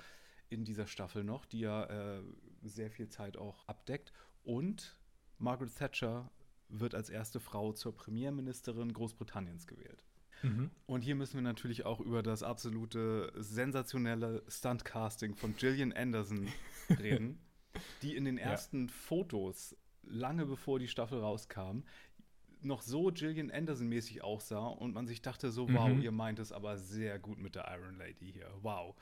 in 0.50 0.64
dieser 0.64 0.86
Staffel 0.86 1.24
noch, 1.24 1.46
die 1.46 1.62
ja 1.62 1.86
äh, 1.86 2.22
sehr 2.62 2.92
viel 2.92 3.10
Zeit 3.10 3.38
auch 3.38 3.68
abdeckt. 3.68 4.14
Und 4.44 4.98
Margaret 5.40 5.76
Thatcher 5.76 6.32
wird 6.70 6.94
als 6.94 7.10
erste 7.10 7.40
Frau 7.40 7.74
zur 7.74 7.96
Premierministerin 7.96 8.94
Großbritanniens 8.94 9.66
gewählt. 9.66 10.04
Mhm. 10.44 10.72
Und 10.86 11.02
hier 11.02 11.16
müssen 11.16 11.36
wir 11.36 11.42
natürlich 11.42 11.86
auch 11.86 12.00
über 12.00 12.22
das 12.22 12.44
absolute 12.44 13.32
sensationelle 13.36 14.44
Stuntcasting 14.48 15.36
von 15.36 15.56
Gillian 15.56 15.94
Anderson 15.94 16.48
reden, 17.00 17.40
die 18.02 18.16
in 18.16 18.26
den 18.26 18.38
ersten 18.38 18.88
ja. 18.88 18.94
Fotos, 18.94 19.76
lange 20.04 20.46
bevor 20.46 20.80
die 20.80 20.88
Staffel 20.88 21.20
rauskam, 21.20 21.84
noch 22.66 22.82
so 22.82 23.12
Gillian 23.14 23.52
Anderson-mäßig 23.52 24.24
aussah 24.24 24.68
und 24.68 24.94
man 24.94 25.08
sich 25.08 25.22
dachte 25.22 25.52
so, 25.52 25.72
wow, 25.72 25.90
mhm. 25.90 26.02
ihr 26.02 26.12
meint 26.12 26.40
es 26.40 26.52
aber 26.52 26.78
sehr 26.78 27.20
gut 27.20 27.40
mit 27.40 27.56
der 27.56 27.70
Iron 27.76 27.98
Lady 27.98 28.32
hier. 28.32 28.50
Wow. 28.62 28.96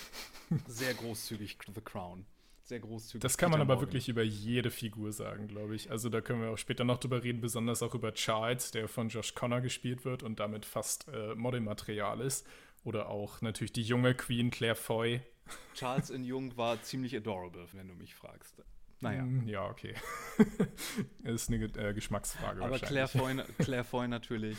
sehr 0.66 0.94
großzügig 0.94 1.58
The 1.74 1.80
Crown 1.80 2.26
sehr 2.72 2.80
großzügig. 2.80 3.20
Das 3.20 3.36
kann 3.36 3.50
man 3.50 3.60
aber 3.60 3.74
Morgan. 3.74 3.88
wirklich 3.88 4.08
über 4.08 4.22
jede 4.22 4.70
Figur 4.70 5.12
sagen, 5.12 5.46
glaube 5.46 5.74
ich. 5.74 5.90
Also 5.90 6.08
da 6.08 6.20
können 6.22 6.40
wir 6.40 6.50
auch 6.50 6.58
später 6.58 6.84
noch 6.84 6.98
drüber 6.98 7.22
reden, 7.22 7.40
besonders 7.40 7.82
auch 7.82 7.94
über 7.94 8.14
Charles, 8.14 8.70
der 8.70 8.88
von 8.88 9.10
Josh 9.10 9.34
Connor 9.34 9.60
gespielt 9.60 10.04
wird 10.04 10.22
und 10.22 10.40
damit 10.40 10.64
fast 10.64 11.06
äh, 11.08 11.34
Modelmaterial 11.34 12.20
ist. 12.20 12.46
Oder 12.84 13.08
auch 13.08 13.42
natürlich 13.42 13.72
die 13.72 13.82
junge 13.82 14.14
Queen 14.14 14.50
Claire 14.50 14.74
Foy. 14.74 15.20
Charles 15.74 16.08
in 16.10 16.24
Jung 16.24 16.56
war 16.56 16.80
ziemlich 16.82 17.14
adorable, 17.14 17.66
wenn 17.72 17.88
du 17.88 17.94
mich 17.94 18.14
fragst. 18.14 18.62
Naja. 19.02 19.22
Mm, 19.22 19.48
ja, 19.48 19.66
okay. 19.66 19.94
ist 21.24 21.50
eine 21.50 21.64
äh, 21.64 21.92
Geschmacksfrage 21.92 22.62
Aber 22.62 22.78
Claire 22.78 23.08
Foy, 23.08 23.34
Claire 23.58 23.84
Foy 23.84 24.06
natürlich 24.08 24.56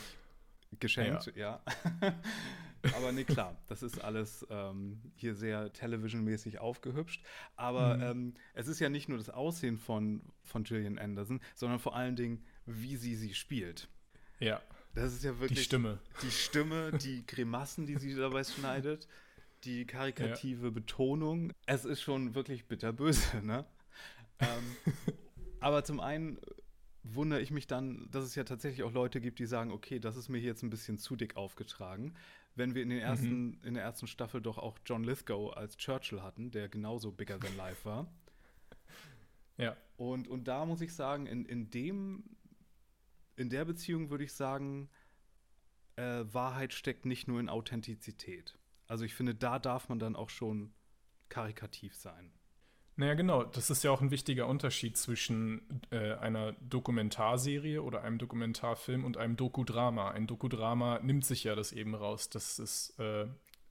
geschenkt, 0.80 1.32
ja. 1.36 1.62
ja. 2.02 2.14
Aber 2.98 3.14
nee, 3.14 3.24
klar, 3.24 3.56
das 3.68 3.82
ist 3.82 4.04
alles 4.04 4.46
ähm, 4.50 5.00
hier 5.16 5.36
sehr 5.36 5.72
Television-mäßig 5.72 6.60
aufgehübscht. 6.60 7.24
Aber 7.56 7.96
mhm. 7.96 8.04
ähm, 8.04 8.34
es 8.54 8.68
ist 8.68 8.82
ja 8.82 8.90
nicht 8.90 9.08
nur 9.08 9.18
das 9.18 9.30
Aussehen 9.30 9.78
von, 9.78 10.22
von 10.44 10.66
Gillian 10.66 11.00
Anderson, 11.00 11.40
sondern 11.56 11.80
vor 11.80 11.96
allen 11.96 12.18
Dingen, 12.18 12.44
wie 12.66 12.98
sie 12.98 13.16
sie 13.16 13.34
spielt. 13.34 13.88
Ja. 14.40 14.62
Das 14.94 15.14
ist 15.14 15.24
ja 15.24 15.40
wirklich. 15.40 15.60
Die 15.60 15.64
Stimme. 15.64 16.00
Die 16.22 16.32
Stimme, 16.32 16.92
die 16.92 17.26
Grimassen, 17.26 17.86
die 17.86 17.96
sie 17.96 18.14
dabei 18.14 18.44
schneidet, 18.44 19.08
die 19.64 19.86
karikative 19.86 20.66
ja. 20.66 20.72
Betonung. 20.72 21.54
Es 21.66 21.86
ist 21.86 22.02
schon 22.02 22.36
wirklich 22.36 22.66
bitterböse, 22.66 23.42
ne? 23.42 23.66
Ähm, 24.40 24.94
aber 25.60 25.84
zum 25.84 26.00
einen 26.00 26.40
wundere 27.04 27.42
ich 27.42 27.52
mich 27.52 27.68
dann, 27.68 28.10
dass 28.12 28.24
es 28.24 28.36
ja 28.36 28.44
tatsächlich 28.44 28.84
auch 28.84 28.92
Leute 28.94 29.20
gibt, 29.20 29.40
die 29.40 29.46
sagen, 29.46 29.72
okay, 29.72 30.00
das 30.00 30.16
ist 30.16 30.30
mir 30.30 30.40
jetzt 30.40 30.63
ein 30.63 30.70
bisschen 30.70 30.98
zu 30.98 31.16
dick 31.16 31.36
aufgetragen 31.36 32.16
wenn 32.56 32.75
wir 32.75 32.84
in, 32.84 32.90
den 32.90 33.00
ersten, 33.00 33.46
mhm. 33.46 33.60
in 33.63 33.74
der 33.74 33.84
ersten 33.84 34.08
Staffel 34.08 34.42
doch 34.42 34.58
auch 34.58 34.78
John 34.86 35.04
Lithgow 35.04 35.56
als 35.56 35.78
Churchill 35.78 36.22
hatten, 36.22 36.52
der 36.52 36.70
genauso 36.70 37.12
bigger 37.12 37.40
than 37.40 37.56
life 37.58 37.86
war. 37.86 38.08
Ja. 39.56 39.78
Und, 39.98 40.28
und 40.28 40.48
da 40.48 40.66
muss 40.66 40.82
ich 40.82 40.96
sagen, 40.96 41.28
in, 41.28 41.46
in 41.46 41.70
dem, 41.70 42.24
in 43.36 43.52
der 43.52 43.66
Beziehung 43.66 44.10
würde 44.10 44.24
ich 44.24 44.34
sagen, 44.34 44.90
äh, 45.96 46.25
Wahrheit 46.25 46.74
steckt 46.74 47.06
nicht 47.06 47.28
nur 47.28 47.40
in 47.40 47.50
Authentizität. 47.50 48.58
Also 48.88 49.06
ich 49.06 49.13
finde, 49.13 49.36
da 49.36 49.60
darf 49.60 49.90
man 49.90 50.00
dann 50.00 50.16
auch 50.16 50.32
schon 50.32 50.74
karikativ 51.30 51.96
sein. 51.96 52.34
Naja, 52.96 53.16
genau. 53.16 53.44
Das 53.44 53.70
ist 53.70 53.84
ja 53.84 53.92
auch 53.92 54.02
ein 54.02 54.12
wichtiger 54.12 54.48
Unterschied 54.48 54.98
zwischen 54.98 55.82
äh, 55.90 56.14
einer 56.14 56.54
Dokumentarserie 56.62 57.82
oder 57.82 58.04
einem 58.04 58.20
Dokumentarfilm 58.20 59.04
und 59.04 59.18
einem 59.18 59.36
Dokudrama. 59.36 60.12
Ein 60.12 60.28
Dokudrama 60.28 61.00
nimmt 61.00 61.26
sich 61.26 61.44
ja 61.44 61.56
das 61.56 61.72
eben 61.72 61.96
raus, 61.96 62.30
dass 62.30 62.60
es 62.60 62.92
äh, 63.00 63.26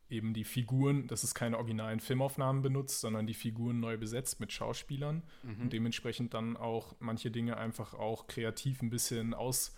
eben 0.08 0.34
die 0.34 0.44
Figuren, 0.44 1.06
dass 1.06 1.22
es 1.22 1.34
keine 1.34 1.56
originalen 1.56 2.00
Filmaufnahmen 2.00 2.62
benutzt, 2.62 3.00
sondern 3.00 3.26
die 3.26 3.34
Figuren 3.34 3.80
neu 3.80 3.96
besetzt 3.96 4.40
mit 4.40 4.52
Schauspielern 4.52 5.22
mhm. 5.42 5.62
und 5.62 5.72
dementsprechend 5.72 6.34
dann 6.34 6.56
auch 6.56 6.94
manche 6.98 7.30
Dinge 7.30 7.56
einfach 7.56 7.94
auch 7.94 8.26
kreativ 8.26 8.82
ein 8.82 8.90
bisschen 8.90 9.34
aus 9.34 9.76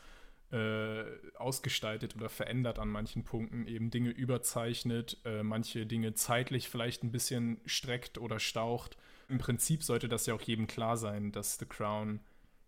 äh, 0.51 1.05
ausgestaltet 1.37 2.15
oder 2.17 2.29
verändert 2.29 2.79
an 2.79 2.89
manchen 2.89 3.25
Punkten, 3.25 3.67
eben 3.67 3.91
Dinge 3.91 4.11
überzeichnet, 4.11 5.19
äh, 5.25 5.43
manche 5.43 5.85
Dinge 5.85 6.15
zeitlich 6.15 6.69
vielleicht 6.69 7.03
ein 7.03 7.11
bisschen 7.11 7.61
streckt 7.67 8.19
oder 8.19 8.39
staucht 8.39 8.97
im 9.29 9.39
Prinzip 9.39 9.83
sollte 9.83 10.09
das 10.09 10.27
ja 10.27 10.35
auch 10.35 10.43
jedem 10.43 10.67
klar 10.67 10.97
sein, 10.97 11.33
dass 11.33 11.59
The 11.59 11.67
Crown 11.67 12.21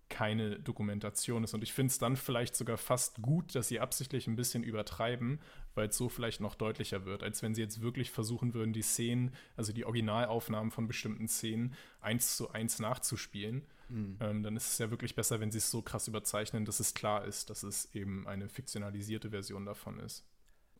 keine 0.08 0.58
Dokumentation 0.60 1.42
ist. 1.44 1.54
Und 1.54 1.62
ich 1.62 1.72
finde 1.72 1.90
es 1.90 1.98
dann 1.98 2.16
vielleicht 2.16 2.54
sogar 2.54 2.76
fast 2.76 3.20
gut, 3.22 3.54
dass 3.54 3.68
sie 3.68 3.80
absichtlich 3.80 4.26
ein 4.26 4.36
bisschen 4.36 4.62
übertreiben, 4.62 5.40
weil 5.74 5.88
es 5.88 5.96
so 5.96 6.08
vielleicht 6.08 6.40
noch 6.40 6.54
deutlicher 6.54 7.04
wird, 7.04 7.22
als 7.22 7.42
wenn 7.42 7.54
sie 7.54 7.62
jetzt 7.62 7.80
wirklich 7.82 8.10
versuchen 8.10 8.54
würden, 8.54 8.72
die 8.72 8.82
Szenen, 8.82 9.34
also 9.56 9.72
die 9.72 9.84
Originalaufnahmen 9.84 10.70
von 10.70 10.86
bestimmten 10.86 11.28
Szenen, 11.28 11.74
eins 12.00 12.36
zu 12.36 12.50
eins 12.50 12.78
nachzuspielen. 12.78 13.66
Mhm. 13.88 14.16
Ähm, 14.20 14.42
dann 14.42 14.56
ist 14.56 14.72
es 14.72 14.78
ja 14.78 14.90
wirklich 14.90 15.14
besser, 15.14 15.40
wenn 15.40 15.50
sie 15.50 15.58
es 15.58 15.70
so 15.70 15.82
krass 15.82 16.08
überzeichnen, 16.08 16.64
dass 16.64 16.80
es 16.80 16.94
klar 16.94 17.24
ist, 17.24 17.50
dass 17.50 17.62
es 17.62 17.92
eben 17.94 18.26
eine 18.26 18.48
fiktionalisierte 18.48 19.30
Version 19.30 19.66
davon 19.66 19.98
ist. 19.98 20.24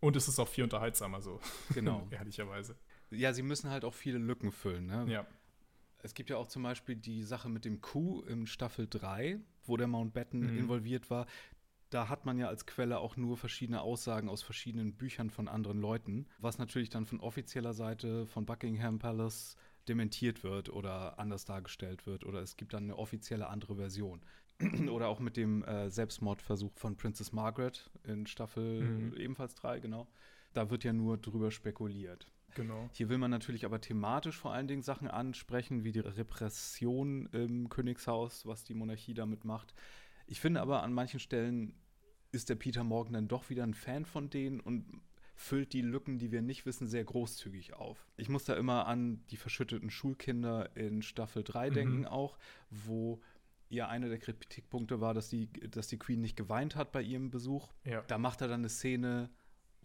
Und 0.01 0.15
es 0.15 0.29
ist 0.29 0.39
auch 0.39 0.49
viel 0.49 0.65
unterhaltsamer 0.65 1.21
so. 1.21 1.41
Genau. 1.75 2.07
Ehrlicherweise. 2.11 2.77
Ja, 3.11 3.33
sie 3.33 3.43
müssen 3.43 3.71
halt 3.71 3.85
auch 3.85 3.95
viele 3.95 4.19
Lücken 4.19 4.53
füllen, 4.53 4.87
ne? 4.87 5.07
Ja. 5.09 5.27
Es 5.99 6.15
gibt 6.15 6.31
ja 6.31 6.37
auch 6.37 6.47
zum 6.47 6.63
Beispiel 6.63 6.97
die 6.97 7.23
Sache 7.23 7.49
mit 7.49 7.65
dem 7.65 7.81
Coup 7.81 8.27
in 8.27 8.47
Staffel 8.47 8.87
3, 8.89 9.41
wo 9.65 9.77
der 9.77 9.89
Mountbatten 9.89 10.41
mhm. 10.41 10.59
involviert 10.59 11.11
war. 11.11 11.27
Da 11.91 12.09
hat 12.09 12.27
man 12.27 12.39
ja 12.39 12.49
als 12.49 12.67
Quelle 12.67 12.99
auch 12.99 13.17
nur 13.17 13.37
verschiedene 13.37 13.81
Aussagen 13.81 14.29
aus 14.29 14.43
verschiedenen 14.43 14.95
Büchern 14.95 15.31
von 15.31 15.49
anderen 15.49 15.81
Leuten, 15.81 16.27
was 16.39 16.59
natürlich 16.59 16.91
dann 16.91 17.07
von 17.07 17.21
offizieller 17.21 17.75
Seite 17.75 18.27
von 18.27 18.45
Buckingham 18.45 18.99
Palace 18.99 19.57
dementiert 19.89 20.43
wird 20.43 20.69
oder 20.69 21.19
anders 21.19 21.45
dargestellt 21.45 22.07
wird 22.07 22.25
oder 22.25 22.41
es 22.41 22.57
gibt 22.57 22.75
dann 22.75 22.85
eine 22.85 22.99
offizielle 22.99 23.49
andere 23.49 23.77
Version. 23.77 24.21
oder 24.91 25.09
auch 25.09 25.21
mit 25.21 25.37
dem 25.37 25.63
äh, 25.65 25.91
Selbstmordversuch 25.91 26.73
von 26.75 26.97
Princess 26.97 27.33
Margaret 27.33 27.91
in 28.05 28.27
Staffel 28.27 28.83
mhm. 28.83 29.17
ebenfalls 29.17 29.55
3, 29.55 29.81
genau. 29.81 30.09
Da 30.55 30.71
wird 30.71 30.85
ja 30.85 30.93
nur 30.93 31.19
drüber 31.19 31.51
spekuliert. 31.51 32.27
Genau. 32.57 32.89
Hier 32.93 33.09
will 33.09 33.19
man 33.19 33.31
natürlich 33.31 33.65
aber 33.65 33.81
thematisch 33.81 34.37
vor 34.37 34.53
allen 34.53 34.67
Dingen 34.67 34.83
Sachen 34.83 35.09
ansprechen, 35.09 35.85
wie 35.85 35.93
die 35.93 36.01
Repression 36.01 37.27
im 37.33 37.69
Königshaus, 37.69 38.47
was 38.47 38.65
die 38.65 38.75
Monarchie 38.75 39.15
damit 39.15 39.45
macht. 39.45 39.75
Ich 40.27 40.41
finde 40.41 40.61
aber 40.61 40.83
an 40.83 40.93
manchen 40.93 41.21
Stellen 41.21 41.75
ist 42.33 42.49
der 42.49 42.57
Peter 42.57 42.83
Morgan 42.83 43.13
dann 43.13 43.29
doch 43.29 43.51
wieder 43.51 43.63
ein 43.63 43.75
Fan 43.75 44.05
von 44.05 44.31
denen 44.31 44.61
und 44.61 45.01
füllt 45.37 45.73
die 45.75 45.83
Lücken, 45.83 46.19
die 46.19 46.33
wir 46.33 46.43
nicht 46.43 46.67
wissen, 46.67 46.87
sehr 46.87 47.05
großzügig 47.05 47.75
auf. 47.75 48.07
Ich 48.17 48.29
muss 48.29 48.45
da 48.45 48.55
immer 48.55 48.87
an 48.87 49.23
die 49.31 49.37
verschütteten 49.37 49.91
Schulkinder 49.91 50.75
in 50.77 51.03
Staffel 51.03 51.45
3 51.45 51.71
mhm. 51.71 51.75
denken 51.75 52.07
auch, 52.07 52.39
wo 52.71 53.21
ja 53.69 53.89
einer 53.89 54.09
der 54.09 54.19
Kritikpunkte 54.19 55.01
war, 55.01 55.13
dass 55.13 55.29
die, 55.29 55.51
dass 55.71 55.89
die 55.89 55.99
Queen 55.99 56.21
nicht 56.21 56.37
geweint 56.37 56.77
hat 56.77 56.93
bei 56.93 57.03
ihrem 57.03 57.31
Besuch. 57.31 57.73
Ja. 57.85 58.03
Da 58.03 58.17
macht 58.17 58.41
er 58.41 58.49
dann 58.49 58.61
eine 58.61 58.69
Szene, 58.69 59.29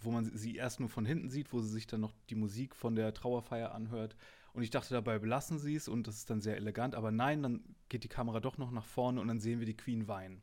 wo 0.03 0.11
man 0.11 0.25
sie 0.25 0.55
erst 0.55 0.79
nur 0.79 0.89
von 0.89 1.05
hinten 1.05 1.29
sieht, 1.29 1.53
wo 1.53 1.61
sie 1.61 1.69
sich 1.69 1.87
dann 1.87 2.01
noch 2.01 2.13
die 2.29 2.35
Musik 2.35 2.75
von 2.75 2.95
der 2.95 3.13
Trauerfeier 3.13 3.73
anhört. 3.73 4.15
Und 4.53 4.63
ich 4.63 4.69
dachte, 4.69 4.93
dabei 4.93 5.19
belassen 5.19 5.59
sie 5.59 5.75
es 5.75 5.87
und 5.87 6.07
das 6.07 6.17
ist 6.17 6.29
dann 6.29 6.41
sehr 6.41 6.57
elegant. 6.57 6.95
Aber 6.95 7.11
nein, 7.11 7.41
dann 7.43 7.63
geht 7.89 8.03
die 8.03 8.09
Kamera 8.09 8.39
doch 8.39 8.57
noch 8.57 8.71
nach 8.71 8.85
vorne 8.85 9.21
und 9.21 9.27
dann 9.27 9.39
sehen 9.39 9.59
wir 9.59 9.65
die 9.65 9.77
Queen 9.77 10.07
weinen, 10.07 10.41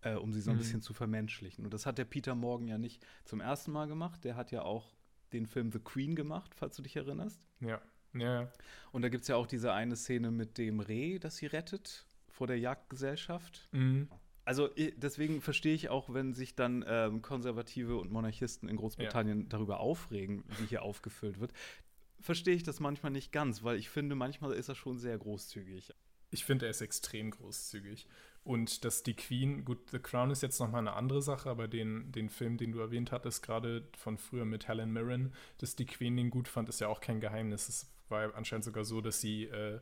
äh, 0.00 0.14
um 0.14 0.32
sie 0.32 0.40
so 0.40 0.50
ein 0.50 0.56
mhm. 0.56 0.60
bisschen 0.60 0.82
zu 0.82 0.94
vermenschlichen. 0.94 1.64
Und 1.64 1.74
das 1.74 1.84
hat 1.84 1.98
der 1.98 2.06
Peter 2.06 2.34
Morgan 2.34 2.68
ja 2.68 2.78
nicht 2.78 3.04
zum 3.24 3.40
ersten 3.40 3.72
Mal 3.72 3.86
gemacht. 3.86 4.24
Der 4.24 4.36
hat 4.36 4.50
ja 4.50 4.62
auch 4.62 4.94
den 5.32 5.46
Film 5.46 5.72
The 5.72 5.80
Queen 5.80 6.14
gemacht, 6.14 6.54
falls 6.54 6.76
du 6.76 6.82
dich 6.82 6.96
erinnerst. 6.96 7.46
Ja. 7.60 7.80
Ja, 8.14 8.42
ja. 8.42 8.52
Und 8.92 9.02
da 9.02 9.08
gibt 9.08 9.22
es 9.22 9.28
ja 9.28 9.34
auch 9.34 9.46
diese 9.46 9.72
eine 9.72 9.96
Szene 9.96 10.30
mit 10.30 10.56
dem 10.56 10.78
Reh, 10.78 11.18
das 11.18 11.36
sie 11.36 11.46
rettet 11.46 12.06
vor 12.28 12.46
der 12.46 12.58
Jagdgesellschaft. 12.60 13.68
Mhm 13.72 14.08
also 14.44 14.68
deswegen 14.96 15.40
verstehe 15.40 15.74
ich 15.74 15.88
auch, 15.88 16.12
wenn 16.12 16.34
sich 16.34 16.54
dann 16.54 16.84
ähm, 16.86 17.22
Konservative 17.22 17.96
und 17.96 18.12
Monarchisten 18.12 18.68
in 18.68 18.76
Großbritannien 18.76 19.42
ja. 19.42 19.46
darüber 19.48 19.80
aufregen, 19.80 20.44
wie 20.58 20.66
hier 20.66 20.82
aufgefüllt 20.82 21.40
wird. 21.40 21.52
Verstehe 22.20 22.54
ich 22.54 22.62
das 22.62 22.80
manchmal 22.80 23.12
nicht 23.12 23.32
ganz, 23.32 23.62
weil 23.62 23.78
ich 23.78 23.88
finde, 23.88 24.14
manchmal 24.14 24.52
ist 24.52 24.68
er 24.68 24.74
schon 24.74 24.98
sehr 24.98 25.16
großzügig. 25.18 25.92
Ich 26.30 26.44
finde, 26.44 26.66
er 26.66 26.70
ist 26.70 26.80
extrem 26.80 27.30
großzügig. 27.30 28.06
Und 28.42 28.84
dass 28.84 29.02
die 29.02 29.14
Queen, 29.14 29.64
gut, 29.64 29.90
The 29.90 29.98
Crown 29.98 30.30
ist 30.30 30.42
jetzt 30.42 30.58
nochmal 30.58 30.80
eine 30.80 30.92
andere 30.92 31.22
Sache, 31.22 31.48
aber 31.48 31.66
den, 31.66 32.12
den 32.12 32.28
Film, 32.28 32.58
den 32.58 32.72
du 32.72 32.80
erwähnt 32.80 33.12
hattest, 33.12 33.42
gerade 33.42 33.88
von 33.96 34.18
früher 34.18 34.44
mit 34.44 34.68
Helen 34.68 34.92
Mirren, 34.92 35.32
dass 35.58 35.76
die 35.76 35.86
Queen 35.86 36.16
den 36.16 36.28
gut 36.28 36.48
fand, 36.48 36.68
ist 36.68 36.80
ja 36.80 36.88
auch 36.88 37.00
kein 37.00 37.20
Geheimnis. 37.20 37.68
Es 37.68 37.90
war 38.10 38.34
anscheinend 38.34 38.64
sogar 38.64 38.84
so, 38.84 39.00
dass 39.00 39.20
sie 39.20 39.44
äh, 39.44 39.80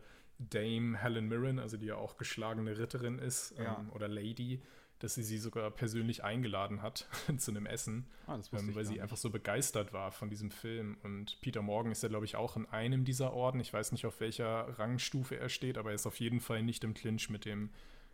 Dame 0.51 0.97
Helen 0.99 1.29
Mirren, 1.29 1.59
also 1.59 1.77
die 1.77 1.87
ja 1.87 1.97
auch 1.97 2.17
geschlagene 2.17 2.79
Ritterin 2.79 3.19
ist 3.19 3.55
ja. 3.59 3.79
ähm, 3.79 3.91
oder 3.93 4.09
Lady, 4.09 4.61
dass 5.03 5.15
sie 5.15 5.23
sie 5.23 5.39
sogar 5.39 5.71
persönlich 5.71 6.23
eingeladen 6.23 6.81
hat 6.81 7.09
zu 7.37 7.51
einem 7.51 7.67
Essen, 7.67 8.07
ah, 8.27 8.39
ähm, 8.53 8.75
weil 8.75 8.85
sie 8.85 8.93
nicht. 8.93 9.03
einfach 9.03 9.17
so 9.17 9.31
begeistert 9.31 9.93
war 9.93 10.13
von 10.13 10.31
diesem 10.31 10.51
Film. 10.51 10.97
Und 11.03 11.41
Peter 11.41 11.61
Morgan 11.61 11.91
ist 11.91 12.03
ja, 12.03 12.09
glaube 12.09 12.25
ich, 12.25 12.37
auch 12.37 12.57
in 12.57 12.67
einem 12.67 13.05
dieser 13.05 13.33
Orden. 13.33 13.61
Ich 13.61 13.73
weiß 13.73 13.93
nicht, 13.93 14.07
auf 14.07 14.21
welcher 14.21 14.79
Rangstufe 14.79 15.37
er 15.39 15.49
steht, 15.49 15.77
aber 15.77 15.91
er 15.91 15.97
ist 15.97 16.07
auf 16.07 16.21
jeden 16.21 16.41
Fall 16.41 16.63
nicht 16.63 16.85
im 16.85 16.95
Clinch 16.95 17.31
mit 17.31 17.45
dem, 17.45 17.71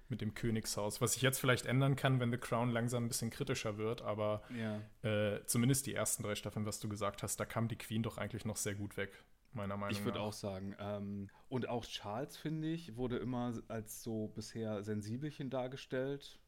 mit 0.09 0.23
dem 0.23 0.33
Königshaus. 0.33 1.03
Was 1.03 1.13
sich 1.13 1.23
jetzt 1.23 1.39
vielleicht 1.39 1.67
ändern 1.67 1.95
kann, 1.95 2.21
wenn 2.21 2.31
The 2.31 2.39
Crown 2.39 2.71
langsam 2.71 3.05
ein 3.05 3.09
bisschen 3.09 3.31
kritischer 3.31 3.77
wird, 3.77 4.01
aber 4.01 4.43
ja. 4.57 4.81
äh, 5.09 5.45
zumindest 5.45 5.87
die 5.87 5.95
ersten 5.95 6.23
drei 6.23 6.37
Staffeln, 6.37 6.65
was 6.65 6.81
du 6.81 6.89
gesagt 6.89 7.23
hast, 7.23 7.39
da 7.39 7.45
kam 7.45 7.69
die 7.69 7.77
Queen 7.77 8.03
doch 8.03 8.17
eigentlich 8.17 8.47
noch 8.47 8.57
sehr 8.57 8.75
gut 8.75 8.97
weg. 8.97 9.13
Meiner 9.53 9.77
Meinung 9.77 9.99
nach. 9.99 9.99
Ich 9.99 10.05
würde 10.05 10.21
auch 10.21 10.33
sagen. 10.33 10.75
Ähm, 10.79 11.31
und 11.49 11.69
auch 11.69 11.85
Charles, 11.87 12.37
finde 12.37 12.69
ich, 12.69 12.97
wurde 12.97 13.17
immer 13.19 13.55
als 13.69 14.03
so 14.03 14.29
bisher 14.29 14.83
Sensibelchen 14.83 15.51
dargestellt, 15.51 16.39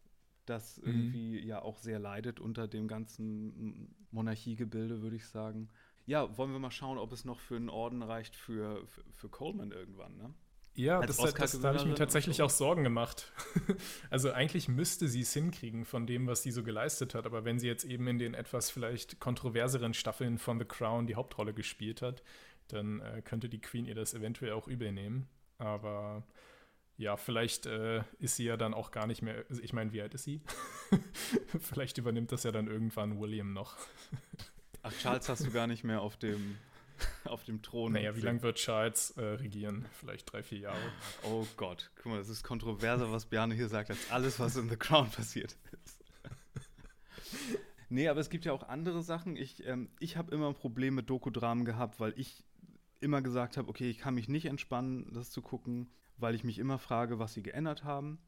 das 0.46 0.78
Mhm. 0.84 0.86
irgendwie 0.88 1.40
ja 1.46 1.62
auch 1.62 1.78
sehr 1.78 1.98
leidet 1.98 2.40
unter 2.40 2.68
dem 2.68 2.88
ganzen 2.88 3.94
Monarchiegebilde, 4.10 5.02
würde 5.02 5.16
ich 5.16 5.26
sagen. 5.28 5.68
Ja, 6.06 6.36
wollen 6.36 6.52
wir 6.52 6.58
mal 6.58 6.70
schauen, 6.70 6.98
ob 6.98 7.12
es 7.12 7.24
noch 7.24 7.40
für 7.40 7.56
einen 7.56 7.68
Orden 7.70 8.02
reicht 8.02 8.34
für, 8.36 8.86
für, 8.86 9.04
für 9.12 9.28
Coleman 9.28 9.70
irgendwann, 9.72 10.16
ne? 10.16 10.34
Ja, 10.74 11.00
Als 11.00 11.16
das, 11.16 11.34
das, 11.34 11.60
da 11.60 11.68
habe 11.68 11.78
ich 11.78 11.84
mir 11.84 11.94
tatsächlich 11.96 12.36
so. 12.36 12.44
auch 12.44 12.50
Sorgen 12.50 12.84
gemacht. 12.84 13.32
also 14.10 14.30
eigentlich 14.32 14.68
müsste 14.68 15.08
sie 15.08 15.20
es 15.22 15.32
hinkriegen 15.32 15.84
von 15.84 16.06
dem, 16.06 16.26
was 16.28 16.42
sie 16.44 16.52
so 16.52 16.62
geleistet 16.62 17.14
hat. 17.14 17.26
Aber 17.26 17.44
wenn 17.44 17.58
sie 17.58 17.66
jetzt 17.66 17.84
eben 17.84 18.06
in 18.06 18.18
den 18.18 18.34
etwas 18.34 18.70
vielleicht 18.70 19.18
kontroverseren 19.20 19.94
Staffeln 19.94 20.38
von 20.38 20.58
The 20.58 20.64
Crown 20.64 21.06
die 21.06 21.16
Hauptrolle 21.16 21.52
gespielt 21.54 22.02
hat, 22.02 22.22
dann 22.72 23.00
äh, 23.00 23.22
könnte 23.22 23.48
die 23.48 23.60
Queen 23.60 23.86
ihr 23.86 23.94
das 23.94 24.14
eventuell 24.14 24.52
auch 24.52 24.68
übel 24.68 24.92
nehmen. 24.92 25.28
Aber 25.58 26.24
ja, 26.96 27.16
vielleicht 27.16 27.66
äh, 27.66 28.02
ist 28.18 28.36
sie 28.36 28.44
ja 28.44 28.56
dann 28.56 28.74
auch 28.74 28.90
gar 28.90 29.06
nicht 29.06 29.22
mehr. 29.22 29.44
also 29.48 29.62
Ich 29.62 29.72
meine, 29.72 29.92
wie 29.92 30.02
alt 30.02 30.14
ist 30.14 30.24
sie? 30.24 30.42
vielleicht 31.58 31.98
übernimmt 31.98 32.30
das 32.32 32.42
ja 32.42 32.52
dann 32.52 32.66
irgendwann 32.66 33.18
William 33.18 33.52
noch. 33.52 33.76
Ach, 34.82 34.92
Charles 34.92 35.28
hast 35.28 35.46
du 35.46 35.50
gar 35.50 35.66
nicht 35.66 35.84
mehr 35.84 36.00
auf 36.00 36.16
dem, 36.16 36.56
auf 37.24 37.44
dem 37.44 37.62
Thron. 37.62 37.92
Naja, 37.92 38.16
wie 38.16 38.20
lange 38.20 38.42
wird 38.42 38.58
Charles 38.58 39.12
äh, 39.12 39.22
regieren? 39.22 39.86
Vielleicht 39.98 40.30
drei, 40.30 40.42
vier 40.42 40.58
Jahre. 40.58 40.92
Oh 41.22 41.46
Gott, 41.56 41.90
guck 41.96 42.12
mal, 42.12 42.18
das 42.18 42.28
ist 42.28 42.42
kontroverser, 42.42 43.10
was 43.10 43.26
Bjarne 43.26 43.54
hier 43.54 43.68
sagt, 43.68 43.90
als 43.90 44.10
alles, 44.10 44.38
was 44.38 44.56
in 44.56 44.68
The 44.68 44.76
Crown 44.76 45.10
passiert 45.10 45.56
ist. 45.84 46.04
Nee, 47.90 48.08
aber 48.08 48.20
es 48.20 48.30
gibt 48.30 48.44
ja 48.46 48.52
auch 48.52 48.62
andere 48.68 49.02
Sachen. 49.02 49.36
Ich, 49.36 49.66
ähm, 49.66 49.90
ich 50.00 50.16
habe 50.16 50.34
immer 50.34 50.48
ein 50.48 50.54
Problem 50.54 50.94
mit 50.94 51.10
Dokudramen 51.10 51.64
gehabt, 51.66 52.00
weil 52.00 52.14
ich 52.16 52.42
immer 53.00 53.20
gesagt 53.22 53.56
habe, 53.56 53.68
okay, 53.68 53.88
ich 53.90 53.98
kann 53.98 54.14
mich 54.14 54.28
nicht 54.28 54.46
entspannen, 54.46 55.12
das 55.12 55.30
zu 55.30 55.42
gucken, 55.42 55.90
weil 56.16 56.34
ich 56.34 56.44
mich 56.44 56.58
immer 56.58 56.78
frage, 56.78 57.18
was 57.18 57.34
sie 57.34 57.42
geändert 57.42 57.84
haben. 57.84 58.18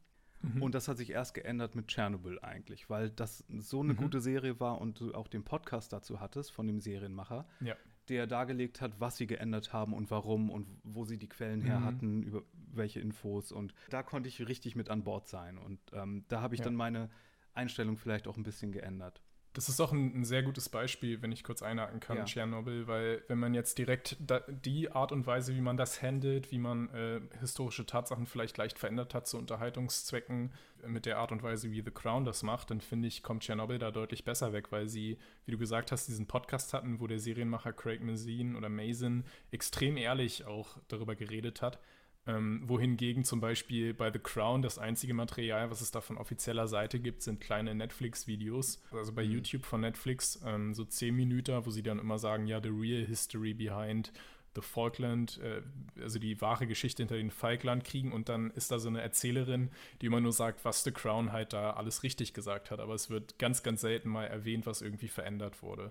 Und 0.59 0.75
das 0.75 0.88
hat 0.88 0.97
sich 0.97 1.11
erst 1.11 1.35
geändert 1.35 1.76
mit 1.76 1.87
Tschernobyl 1.87 2.40
eigentlich, 2.40 2.90
weil 2.90 3.11
das 3.11 3.45
so 3.59 3.81
eine 3.81 3.95
gute 3.95 4.21
Serie 4.21 4.59
war 4.59 4.81
und 4.81 4.99
du 4.99 5.14
auch 5.14 5.28
den 5.28 5.45
Podcast 5.45 5.92
dazu 5.92 6.19
hattest 6.19 6.50
von 6.50 6.66
dem 6.66 6.81
Serienmacher, 6.81 7.47
Ja. 7.61 7.76
der 8.09 8.26
dargelegt 8.26 8.81
hat, 8.81 8.99
was 8.99 9.16
sie 9.19 9.28
geändert 9.28 9.73
haben 9.73 9.95
und 9.95 10.11
warum 10.11 10.50
und 10.50 10.66
wo 10.83 11.04
sie 11.04 11.16
die 11.16 11.28
Quellen 11.28 11.61
her 11.61 11.78
Mhm. 11.78 11.85
hatten, 11.85 12.23
über 12.25 12.42
welche 12.73 12.99
Infos. 12.99 13.52
Und 13.52 13.73
da 13.90 14.02
konnte 14.02 14.28
ich 14.28 14.49
richtig 14.49 14.75
mit 14.75 14.88
an 14.90 15.04
Bord 15.04 15.28
sein. 15.28 15.59
Und 15.59 15.78
ähm, 15.92 16.25
da 16.26 16.40
habe 16.40 16.57
ich 16.57 16.59
Ja. 16.59 16.64
dann 16.64 16.75
meine 16.75 17.09
Einstellung 17.54 17.97
vielleicht 17.97 18.26
auch 18.26 18.37
ein 18.37 18.42
bisschen 18.42 18.73
geändert. 18.73 19.23
Das 19.54 19.68
ist 19.68 19.80
auch 19.80 19.92
ein, 19.92 20.21
ein 20.21 20.25
sehr 20.25 20.42
gutes 20.42 20.68
Beispiel, 20.68 21.21
wenn 21.21 21.30
ich 21.30 21.44
kurz 21.44 21.62
einhaken 21.62 22.00
kann, 22.00 22.16
Ja. 22.16 22.25
Tschernobyl, 22.25 22.87
weil 22.87 23.23
wenn 23.28 23.38
man 23.38 23.52
jetzt 23.52 23.76
direkt 23.76 24.16
da, 24.18 24.40
die 24.49 24.90
Art 24.90 25.12
und 25.12 25.26
Weise, 25.26 25.54
wie 25.54 25.61
man 25.61 25.76
das 25.76 26.00
handelt, 26.00 26.50
wie 26.50 26.59
man 26.59 26.88
äh, 26.90 27.21
historische 27.40 27.85
Tatsachen 27.85 28.26
vielleicht 28.26 28.56
leicht 28.56 28.78
verändert 28.78 29.14
hat 29.14 29.26
zu 29.26 29.37
Unterhaltungszwecken, 29.38 30.52
äh, 30.82 30.88
mit 30.88 31.04
der 31.04 31.18
Art 31.18 31.32
und 31.32 31.42
Weise, 31.42 31.71
wie 31.71 31.82
The 31.82 31.90
Crown 31.90 32.25
das 32.25 32.42
macht, 32.42 32.71
dann 32.71 32.80
finde 32.80 33.09
ich, 33.09 33.23
kommt 33.23 33.42
Tschernobyl 33.42 33.78
da 33.78 33.90
deutlich 33.90 34.25
besser 34.25 34.52
weg, 34.52 34.73
weil 34.73 34.88
sie, 34.88 35.18
wie 35.44 35.52
du 35.52 35.59
gesagt 35.59 35.92
hast, 35.92 36.09
diesen 36.09 36.26
Podcast 36.26 36.73
hatten, 36.73 37.00
wo 37.00 37.06
der 37.06 37.18
Serienmacher 37.18 37.73
Craig 37.73 38.02
Mazin 38.02 38.56
oder 38.56 38.68
Mason 38.68 39.25
extrem 39.50 39.97
ehrlich 39.97 40.47
auch 40.47 40.78
darüber 40.88 41.14
geredet 41.14 41.61
hat. 41.62 41.78
Ähm, 42.25 42.62
wohingegen 42.67 43.25
zum 43.25 43.41
Beispiel 43.41 43.95
bei 43.95 44.12
The 44.12 44.21
Crown 44.21 44.62
das 44.62 44.79
einzige 44.79 45.12
Material, 45.12 45.71
was 45.71 45.81
es 45.81 45.91
da 45.91 46.00
von 46.00 46.17
offizieller 46.17 46.69
Seite 46.69 47.00
gibt, 47.00 47.23
sind 47.23 47.41
kleine 47.41 47.75
Netflix-Videos. 47.75 48.81
Also 48.93 49.12
bei 49.12 49.23
YouTube 49.23 49.64
von 49.64 49.81
Netflix, 49.81 50.41
ähm, 50.47 50.73
so 50.73 50.85
10 50.85 51.17
Minuten, 51.17 51.67
wo 51.67 51.71
sie 51.71 51.83
dann 51.83 51.99
immer 51.99 52.21
sagen, 52.21 52.47
ja, 52.47 52.62
the 52.62 52.69
real 52.69 53.05
history 53.05 53.55
behind 53.55 54.12
the 54.55 54.61
Falkland, 54.61 55.41
äh, 55.43 55.62
also 56.00 56.19
die 56.19 56.41
wahre 56.41 56.69
Geschichte 56.69 57.02
hinter 57.02 57.17
den 57.17 57.31
Falklandkriegen. 57.31 58.12
Und 58.12 58.29
dann 58.29 58.50
ist 58.52 58.71
da 58.71 58.79
so 58.79 58.88
eine 58.88 59.00
Erzählerin, 59.00 59.71
die 60.00 60.07
immer 60.07 60.21
nur 60.21 60.33
sagt, 60.33 60.64
was 60.64 60.85
The 60.85 60.93
Crown 60.93 61.33
halt 61.33 61.52
da 61.52 61.73
alles 61.73 62.02
richtig 62.02 62.35
gesagt 62.35 62.71
hat. 62.71 62.81
Aber 62.81 62.95
es 62.95 63.11
wird 63.11 63.38
ganz, 63.38 63.64
ganz 63.64 63.81
selten 63.81 64.09
mal 64.09 64.26
erwähnt, 64.26 64.67
was 64.67 64.83
irgendwie 64.83 65.09
verändert 65.09 65.62
wurde. 65.62 65.91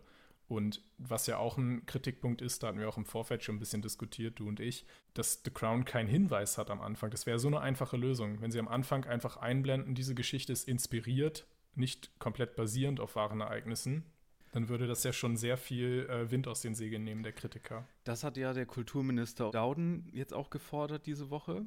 Und 0.52 0.82
was 0.98 1.28
ja 1.28 1.38
auch 1.38 1.58
ein 1.58 1.86
Kritikpunkt 1.86 2.42
ist, 2.42 2.62
da 2.62 2.68
hatten 2.68 2.80
wir 2.80 2.90
auch 2.90 2.98
im 2.98 3.06
Vorfeld 3.06 3.42
schon 3.42 3.56
ein 3.56 3.60
bisschen 3.60 3.82
diskutiert, 3.82 4.38
du 4.38 4.50
und 4.50 4.60
ich, 4.60 4.86
dass 5.14 5.44
The 5.46 5.50
Crown 5.50 5.86
keinen 5.86 6.10
Hinweis 6.10 6.58
hat 6.58 6.70
am 6.70 6.82
Anfang. 6.82 7.10
Das 7.10 7.26
wäre 7.26 7.40
so 7.40 7.48
eine 7.48 7.62
einfache 7.62 7.96
Lösung. 7.96 8.42
Wenn 8.42 8.52
sie 8.52 8.60
am 8.60 8.68
Anfang 8.68 9.06
einfach 9.06 9.38
einblenden, 9.38 9.96
diese 9.96 10.14
Geschichte 10.14 10.52
ist 10.52 10.68
inspiriert, 10.68 11.48
nicht 11.76 12.20
komplett 12.20 12.58
basierend 12.58 13.00
auf 13.00 13.16
wahren 13.16 13.40
Ereignissen, 13.40 14.04
dann 14.52 14.68
würde 14.68 14.88
das 14.88 15.06
ja 15.06 15.14
schon 15.14 15.38
sehr 15.38 15.56
viel 15.56 16.06
äh, 16.10 16.30
Wind 16.32 16.50
aus 16.50 16.60
den 16.60 16.76
Segeln 16.76 17.06
nehmen, 17.06 17.24
der 17.24 17.32
Kritiker. 17.32 17.88
Das 18.04 18.26
hat 18.26 18.36
ja 18.36 18.52
der 18.52 18.66
Kulturminister 18.66 19.52
Dowden 19.52 20.10
jetzt 20.12 20.34
auch 20.34 20.50
gefordert 20.50 21.06
diese 21.06 21.30
Woche. 21.30 21.66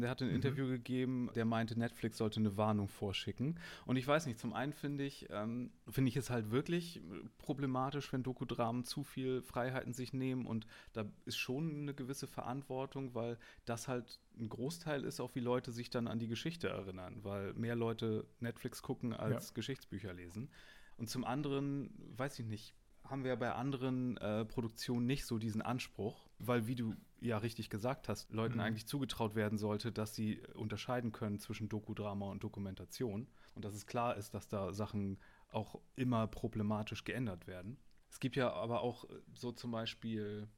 Der 0.00 0.10
hat 0.10 0.22
ein 0.22 0.30
Interview 0.30 0.66
gegeben, 0.66 1.30
der 1.34 1.44
meinte, 1.44 1.78
Netflix 1.78 2.18
sollte 2.18 2.40
eine 2.40 2.56
Warnung 2.56 2.88
vorschicken. 2.88 3.58
Und 3.84 3.96
ich 3.96 4.06
weiß 4.06 4.26
nicht, 4.26 4.38
zum 4.38 4.52
einen 4.52 4.72
finde 4.72 5.04
ich, 5.04 5.26
ähm, 5.30 5.70
finde 5.88 6.08
ich 6.08 6.16
es 6.16 6.30
halt 6.30 6.50
wirklich 6.50 7.00
problematisch, 7.38 8.12
wenn 8.12 8.22
Dokudramen 8.22 8.84
zu 8.84 9.02
viel 9.02 9.42
Freiheiten 9.42 9.92
sich 9.92 10.12
nehmen. 10.12 10.46
Und 10.46 10.66
da 10.92 11.04
ist 11.24 11.36
schon 11.38 11.82
eine 11.82 11.94
gewisse 11.94 12.26
Verantwortung, 12.26 13.14
weil 13.14 13.38
das 13.64 13.88
halt 13.88 14.20
ein 14.38 14.48
Großteil 14.48 15.04
ist, 15.04 15.20
auch 15.20 15.34
wie 15.34 15.40
Leute 15.40 15.72
sich 15.72 15.90
dann 15.90 16.08
an 16.08 16.18
die 16.18 16.28
Geschichte 16.28 16.68
erinnern, 16.68 17.20
weil 17.22 17.54
mehr 17.54 17.76
Leute 17.76 18.26
Netflix 18.40 18.82
gucken 18.82 19.12
als 19.12 19.48
Ja. 19.48 19.54
Geschichtsbücher 19.54 20.12
lesen. 20.12 20.50
Und 20.98 21.08
zum 21.10 21.24
anderen, 21.24 21.90
weiß 22.16 22.38
ich 22.38 22.46
nicht, 22.46 22.74
haben 23.04 23.24
wir 23.24 23.36
bei 23.36 23.52
anderen 23.52 24.16
äh, 24.16 24.44
Produktionen 24.44 25.06
nicht 25.06 25.26
so 25.26 25.38
diesen 25.38 25.62
Anspruch, 25.62 26.28
weil, 26.38 26.66
wie 26.66 26.74
du 26.74 26.94
ja 27.20 27.38
richtig 27.38 27.70
gesagt 27.70 28.08
hast, 28.08 28.30
Leuten 28.32 28.54
Mhm. 28.54 28.60
eigentlich 28.60 28.86
zugetraut 28.86 29.34
werden 29.34 29.58
sollte, 29.58 29.90
dass 29.92 30.14
sie 30.14 30.42
unterscheiden 30.54 31.12
können 31.12 31.38
zwischen 31.38 31.68
Dokudrama 31.68 32.26
und 32.30 32.42
Dokumentation 32.44 33.26
und 33.54 33.64
dass 33.64 33.74
es 33.74 33.86
klar 33.86 34.16
ist, 34.16 34.34
dass 34.34 34.48
da 34.48 34.72
Sachen 34.72 35.18
auch 35.50 35.80
immer 35.94 36.26
problematisch 36.26 37.04
geändert 37.04 37.46
werden. 37.46 37.78
Es 38.10 38.20
gibt 38.20 38.36
ja 38.36 38.52
aber 38.52 38.82
auch 38.82 39.04
äh, 39.04 39.14
so 39.34 39.52
zum 39.52 39.70
Beispiel 39.70 40.48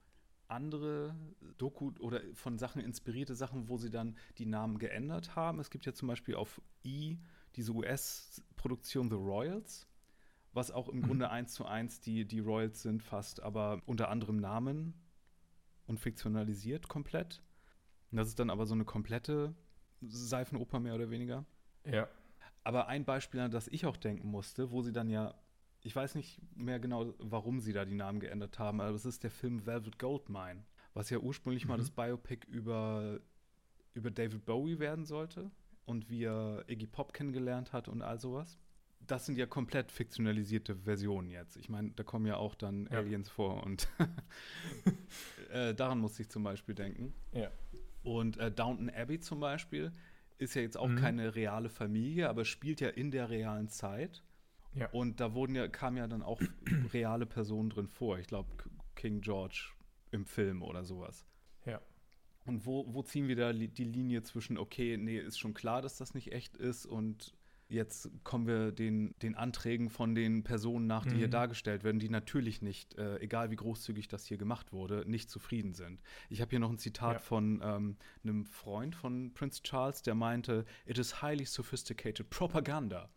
andere 0.49 1.15
Doku 1.59 1.93
oder 2.01 2.23
von 2.35 2.59
Sachen 2.59 2.81
inspirierte 2.83 3.35
Sachen, 3.35 3.69
wo 3.69 3.77
sie 3.77 3.91
dann 3.91 4.17
die 4.39 4.47
Namen 4.47 4.79
geändert 4.79 5.37
haben. 5.37 5.61
Es 5.61 5.71
gibt 5.71 5.85
ja 5.85 5.93
zum 5.93 6.09
Beispiel 6.09 6.35
auf 6.37 6.61
E 6.85 7.17
diese 7.57 7.73
US-Produktion 7.73 9.09
The 9.11 9.17
Royals, 9.17 9.87
was 10.53 10.71
auch 10.71 10.89
im 10.89 11.03
Grunde 11.03 11.31
eins 11.31 11.53
zu 11.53 11.67
eins 11.67 12.01
die, 12.01 12.25
die 12.25 12.41
Royals 12.41 12.83
sind 12.83 13.03
fast, 13.03 13.43
aber 13.43 13.83
unter 13.87 14.09
anderem 14.09 14.37
Namen 14.37 14.95
und 15.89 15.99
fiktionalisiert 15.99 16.87
komplett. 16.87 17.43
Und 18.13 18.19
das 18.19 18.29
ist 18.29 18.39
dann 18.39 18.51
aber 18.51 18.67
so 18.67 18.75
eine 18.75 18.85
komplette 18.85 19.55
Seifenoper 20.01 20.79
mehr 20.79 20.95
oder 20.95 21.11
weniger. 21.11 21.45
Ja. 21.85 22.09
Aber 22.63 22.87
ein 22.87 23.05
Beispiel, 23.05 23.41
an 23.41 23.51
das 23.51 23.67
ich 23.69 23.87
auch 23.87 23.97
denken 23.97 24.29
musste, 24.29 24.71
wo 24.71 24.83
sie 24.83 24.93
dann 24.93 25.09
ja, 25.11 25.35
ich 25.83 25.97
weiß 25.97 26.15
nicht 26.15 26.41
mehr 26.55 26.79
genau, 26.79 27.15
warum 27.19 27.61
sie 27.61 27.73
da 27.73 27.85
die 27.85 27.95
Namen 27.95 28.21
geändert 28.21 28.59
haben, 28.59 28.81
aber 28.81 28.95
es 28.95 29.05
ist 29.05 29.25
der 29.25 29.31
Film 29.31 29.67
Velvet 29.67 29.99
Goldmine, 29.99 30.65
was 30.95 31.11
ja 31.11 31.19
ursprünglich 31.19 31.67
mal 31.67 31.79
das 31.79 31.91
Biopic 31.91 32.47
über, 32.47 33.21
über 33.95 34.11
David 34.11 34.45
Bowie 34.45 34.79
werden 34.79 35.05
sollte 35.05 35.51
und 35.87 36.11
wie 36.11 36.25
er 36.25 36.65
Iggy 36.69 36.87
Pop 36.87 37.15
kennengelernt 37.15 37.73
hat 37.73 37.89
und 37.89 38.03
all 38.03 38.21
sowas. 38.21 38.59
Das 39.07 39.25
sind 39.25 39.39
ja 39.39 39.47
komplett 39.47 39.91
fiktionalisierte 39.91 40.77
Versionen 40.77 41.31
jetzt. 41.31 41.57
Ich 41.57 41.69
meine, 41.71 41.91
da 41.93 42.03
kommen 42.03 42.27
ja 42.27 42.37
auch 42.37 42.55
dann 42.55 42.87
Ja. 42.93 42.99
Aliens 42.99 43.29
vor 43.31 43.63
und 43.65 43.89
äh, 45.51 45.75
daran 45.75 45.99
musste 45.99 46.23
ich 46.23 46.29
zum 46.29 46.43
Beispiel 46.43 46.75
denken. 46.75 47.15
Ja. 47.33 47.51
Und 48.03 48.37
äh, 48.39 48.51
Downton 48.51 48.91
Abbey 48.91 49.19
zum 49.21 49.41
Beispiel 49.41 49.93
ist 50.39 50.55
ja 50.55 50.63
jetzt 50.63 50.77
auch 50.77 50.89
Mhm. 50.89 50.97
keine 50.97 51.35
reale 51.35 51.69
Familie, 51.69 52.29
aber 52.29 52.45
spielt 52.45 52.81
ja 52.81 52.89
in 52.89 53.11
der 53.11 53.31
realen 53.31 53.69
Zeit. 53.69 54.23
Ja. 54.75 54.89
Und 54.91 55.21
da 55.21 55.33
wurden 55.35 55.55
ja, 55.57 55.67
kamen 55.69 55.97
ja 55.97 56.07
dann 56.07 56.23
auch 56.23 56.41
reale 56.93 57.27
Personen 57.27 57.71
drin 57.71 57.89
vor. 57.89 58.19
Ich 58.19 58.27
glaube, 58.27 58.49
King 58.95 59.21
George 59.23 59.71
im 60.11 60.25
Film 60.27 60.63
oder 60.63 60.85
sowas. 60.85 61.25
Ja. 61.65 61.81
Und 62.47 62.65
wo, 62.67 62.93
wo 62.95 63.03
ziehen 63.03 63.29
wir 63.29 63.37
da 63.37 63.53
die 63.53 63.85
Linie 63.85 64.23
zwischen, 64.23 64.57
okay, 64.59 64.97
nee, 64.97 65.19
ist 65.19 65.39
schon 65.39 65.55
klar, 65.55 65.83
dass 65.83 65.97
das 65.97 66.15
nicht 66.15 66.33
echt 66.33 66.57
ist 66.57 66.87
und 66.87 67.35
jetzt 67.69 68.11
kommen 68.25 68.47
wir 68.47 68.73
den, 68.73 69.15
den 69.23 69.35
Anträgen 69.35 69.91
von 69.91 70.15
den 70.15 70.43
Personen 70.43 70.87
nach, 70.87 71.05
die 71.05 71.17
hier 71.17 71.27
Mhm. 71.27 71.33
dargestellt 71.33 71.85
werden, 71.85 71.99
die 71.99 72.09
natürlich 72.09 72.63
nicht, 72.63 72.97
äh, 72.97 73.19
egal 73.21 73.51
wie 73.51 73.57
großzügig 73.57 74.09
das 74.09 74.25
hier 74.25 74.39
gemacht 74.39 74.73
wurde, 74.73 75.05
nicht 75.07 75.29
zufrieden 75.31 75.75
sind. 75.75 76.01
Ich 76.31 76.41
habe 76.41 76.51
hier 76.51 76.61
noch 76.61 76.71
ein 76.71 76.79
Zitat 76.79 77.15
Ja. 77.15 77.19
von 77.19 77.61
ähm, 77.63 77.97
einem 78.25 78.47
Freund 78.47 78.95
von 78.95 79.33
Prince 79.35 79.63
Charles, 79.63 80.01
der 80.03 80.15
meinte, 80.15 80.65
it 80.87 80.99
is 80.99 81.21
highly 81.23 81.45
sophisticated 81.45 82.31
propaganda. 82.31 83.11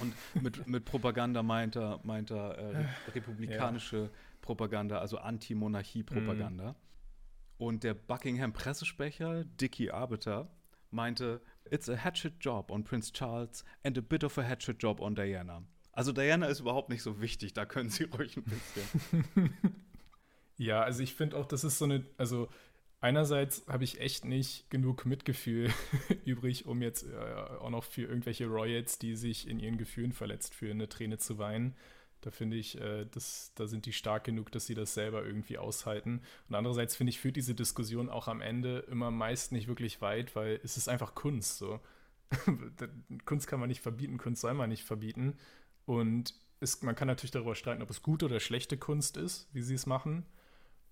Und 0.00 0.12
mit, 0.42 0.66
mit 0.66 0.84
Propaganda 0.84 1.44
meint 1.44 1.76
er, 1.76 2.00
meint 2.02 2.32
er 2.32 2.58
äh, 2.58 2.76
re- 2.78 2.88
republikanische 3.14 4.10
Propaganda, 4.40 4.98
also 4.98 5.18
Anti-Monarchie-Propaganda. 5.18 6.74
Und 7.58 7.84
der 7.84 7.94
Buckingham-Pressesprecher, 7.94 9.44
Dickie 9.44 9.90
Arbiter, 9.90 10.50
meinte, 10.90 11.40
it's 11.70 11.88
a 11.88 11.96
hatchet 11.96 12.34
job 12.40 12.70
on 12.70 12.84
Prince 12.84 13.12
Charles 13.12 13.64
and 13.84 13.96
a 13.98 14.02
bit 14.02 14.24
of 14.24 14.36
a 14.38 14.42
hatchet 14.42 14.82
job 14.82 15.00
on 15.00 15.14
Diana. 15.14 15.62
Also 15.92 16.12
Diana 16.12 16.46
ist 16.46 16.60
überhaupt 16.60 16.90
nicht 16.90 17.02
so 17.02 17.20
wichtig, 17.20 17.54
da 17.54 17.66
können 17.66 17.90
sie 17.90 18.04
ruhig 18.18 18.36
ein 18.36 18.44
bisschen. 18.44 19.54
Ja, 20.58 20.82
also 20.82 21.02
ich 21.02 21.14
finde 21.14 21.36
auch, 21.36 21.46
das 21.46 21.62
ist 21.62 21.78
so 21.78 21.84
eine, 21.84 22.04
also 22.16 22.48
einerseits 23.00 23.64
habe 23.68 23.84
ich 23.84 24.00
echt 24.00 24.24
nicht 24.24 24.68
genug 24.70 25.06
Mitgefühl 25.06 25.72
übrig, 26.24 26.66
um 26.66 26.82
jetzt 26.82 27.04
äh, 27.04 27.16
auch 27.60 27.70
noch 27.70 27.84
für 27.84 28.02
irgendwelche 28.02 28.46
Royals, 28.46 28.98
die 28.98 29.14
sich 29.14 29.48
in 29.48 29.60
ihren 29.60 29.78
Gefühlen 29.78 30.12
verletzt 30.12 30.54
fühlen, 30.54 30.78
eine 30.78 30.88
Träne 30.88 31.18
zu 31.18 31.38
weinen. 31.38 31.76
Da 32.20 32.30
finde 32.30 32.56
ich, 32.56 32.80
äh, 32.80 33.06
das, 33.06 33.52
da 33.54 33.66
sind 33.66 33.86
die 33.86 33.92
stark 33.92 34.24
genug, 34.24 34.50
dass 34.50 34.66
sie 34.66 34.74
das 34.74 34.94
selber 34.94 35.24
irgendwie 35.24 35.58
aushalten. 35.58 36.22
Und 36.48 36.54
andererseits 36.54 36.96
finde 36.96 37.10
ich, 37.10 37.20
führt 37.20 37.36
diese 37.36 37.54
Diskussion 37.54 38.08
auch 38.08 38.28
am 38.28 38.40
Ende 38.40 38.80
immer 38.90 39.10
meist 39.10 39.52
nicht 39.52 39.68
wirklich 39.68 40.00
weit, 40.00 40.34
weil 40.34 40.60
es 40.64 40.76
ist 40.76 40.88
einfach 40.88 41.14
Kunst. 41.14 41.58
So. 41.58 41.80
Kunst 43.24 43.46
kann 43.46 43.60
man 43.60 43.68
nicht 43.68 43.80
verbieten, 43.80 44.18
Kunst 44.18 44.40
soll 44.40 44.54
man 44.54 44.68
nicht 44.68 44.84
verbieten. 44.84 45.38
Und 45.86 46.34
es, 46.60 46.82
man 46.82 46.94
kann 46.94 47.08
natürlich 47.08 47.30
darüber 47.30 47.54
streiten, 47.54 47.82
ob 47.82 47.90
es 47.90 48.02
gute 48.02 48.26
oder 48.26 48.40
schlechte 48.40 48.76
Kunst 48.76 49.16
ist, 49.16 49.48
wie 49.52 49.62
sie 49.62 49.74
es 49.74 49.86
machen. 49.86 50.26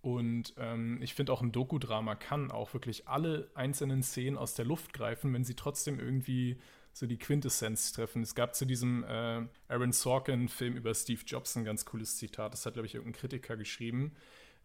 Und 0.00 0.54
ähm, 0.56 1.02
ich 1.02 1.14
finde 1.14 1.32
auch 1.32 1.42
ein 1.42 1.50
Dokudrama 1.50 2.14
kann 2.14 2.52
auch 2.52 2.72
wirklich 2.74 3.08
alle 3.08 3.50
einzelnen 3.54 4.04
Szenen 4.04 4.38
aus 4.38 4.54
der 4.54 4.64
Luft 4.64 4.92
greifen, 4.92 5.32
wenn 5.34 5.42
sie 5.42 5.56
trotzdem 5.56 5.98
irgendwie 5.98 6.60
so 6.96 7.06
die 7.06 7.18
Quintessenz 7.18 7.92
treffen. 7.92 8.22
Es 8.22 8.34
gab 8.34 8.54
zu 8.54 8.64
diesem 8.64 9.04
äh, 9.04 9.42
Aaron 9.68 9.92
Sorkin-Film 9.92 10.76
über 10.76 10.94
Steve 10.94 11.20
Jobs 11.26 11.54
ein 11.54 11.64
ganz 11.66 11.84
cooles 11.84 12.16
Zitat. 12.16 12.54
Das 12.54 12.64
hat, 12.64 12.72
glaube 12.72 12.86
ich, 12.86 12.94
irgendein 12.94 13.20
Kritiker 13.20 13.58
geschrieben. 13.58 14.12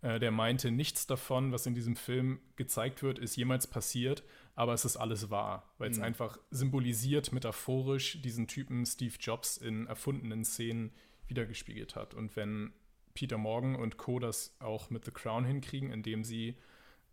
Äh, 0.01 0.17
der 0.17 0.31
meinte, 0.31 0.71
nichts 0.71 1.05
davon, 1.05 1.51
was 1.51 1.65
in 1.65 1.75
diesem 1.75 1.97
Film 1.97 2.39
gezeigt 2.55 3.03
wird, 3.03 3.19
ist 3.19 3.35
jemals 3.35 3.67
passiert, 3.67 4.23
aber 4.55 4.73
es 4.73 4.85
ist 4.85 4.95
alles 4.95 5.29
wahr, 5.29 5.73
weil 5.77 5.89
mhm. 5.89 5.95
es 5.95 5.99
einfach 5.99 6.39
symbolisiert, 6.51 7.33
metaphorisch 7.33 8.21
diesen 8.21 8.47
Typen 8.47 8.85
Steve 8.85 9.15
Jobs 9.19 9.57
in 9.57 9.87
erfundenen 9.87 10.45
Szenen 10.45 10.93
wiedergespiegelt 11.27 11.97
hat. 11.97 12.13
Und 12.13 12.37
wenn 12.37 12.71
Peter 13.13 13.37
Morgan 13.37 13.75
und 13.75 13.97
Co. 13.97 14.19
das 14.19 14.55
auch 14.59 14.89
mit 14.89 15.03
The 15.03 15.11
Crown 15.11 15.43
hinkriegen, 15.43 15.91
indem 15.91 16.23
sie 16.23 16.55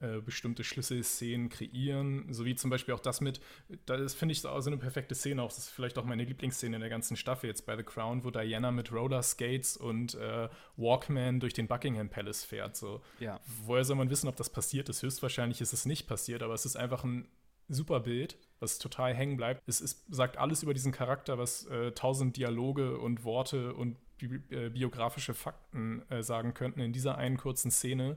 äh, 0.00 0.20
bestimmte 0.20 0.64
Schlüsselszenen 0.64 1.48
kreieren, 1.48 2.32
sowie 2.32 2.54
zum 2.54 2.70
Beispiel 2.70 2.94
auch 2.94 3.00
das 3.00 3.20
mit, 3.20 3.40
das 3.86 4.14
finde 4.14 4.32
ich 4.32 4.40
so 4.40 4.48
eine 4.48 4.76
perfekte 4.76 5.14
Szene, 5.14 5.42
auch 5.42 5.48
das 5.48 5.58
ist 5.58 5.70
vielleicht 5.70 5.98
auch 5.98 6.04
meine 6.04 6.24
Lieblingsszene 6.24 6.76
in 6.76 6.80
der 6.80 6.90
ganzen 6.90 7.16
Staffel 7.16 7.48
jetzt 7.48 7.66
bei 7.66 7.76
The 7.76 7.82
Crown, 7.82 8.24
wo 8.24 8.30
Diana 8.30 8.70
mit 8.70 8.92
Roller 8.92 9.22
Skates 9.22 9.76
und 9.76 10.14
äh, 10.14 10.48
Walkman 10.76 11.40
durch 11.40 11.54
den 11.54 11.66
Buckingham 11.66 12.08
Palace 12.08 12.44
fährt. 12.44 12.76
So. 12.76 13.02
Ja. 13.18 13.40
Woher 13.64 13.84
soll 13.84 13.96
man 13.96 14.10
wissen, 14.10 14.28
ob 14.28 14.36
das 14.36 14.50
passiert 14.50 14.88
ist? 14.88 15.02
Höchstwahrscheinlich 15.02 15.60
ist 15.60 15.72
es 15.72 15.84
nicht 15.84 16.06
passiert, 16.06 16.42
aber 16.42 16.54
es 16.54 16.64
ist 16.64 16.76
einfach 16.76 17.04
ein 17.04 17.28
super 17.68 18.00
Bild, 18.00 18.38
was 18.60 18.78
total 18.78 19.14
hängen 19.14 19.36
bleibt. 19.36 19.62
Es 19.66 19.80
ist, 19.80 20.04
sagt 20.12 20.36
alles 20.36 20.62
über 20.62 20.74
diesen 20.74 20.92
Charakter, 20.92 21.38
was 21.38 21.66
äh, 21.66 21.92
tausend 21.92 22.36
Dialoge 22.36 22.98
und 22.98 23.24
Worte 23.24 23.74
und 23.74 23.96
bi 24.18 24.40
äh, 24.50 24.70
biografische 24.70 25.34
Fakten 25.34 26.02
äh, 26.10 26.22
sagen 26.22 26.54
könnten 26.54 26.80
in 26.80 26.92
dieser 26.92 27.18
einen 27.18 27.36
kurzen 27.36 27.70
Szene. 27.70 28.16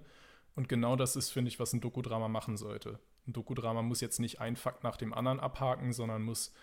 Und 0.56 0.68
genau 0.70 0.96
das 0.96 1.16
ist, 1.16 1.30
finde 1.30 1.50
ich, 1.50 1.60
was 1.60 1.74
ein 1.74 1.82
Dokudrama 1.82 2.28
machen 2.28 2.58
sollte. 2.58 3.00
Ein 3.28 3.34
Dokudrama 3.34 3.82
muss 3.82 4.02
jetzt 4.02 4.20
nicht 4.20 4.42
ein 4.42 4.56
Fakt 4.56 4.84
nach 4.84 4.98
dem 4.98 5.14
anderen 5.14 5.40
abhaken, 5.40 5.94
sondern 5.94 6.24
muss 6.24 6.54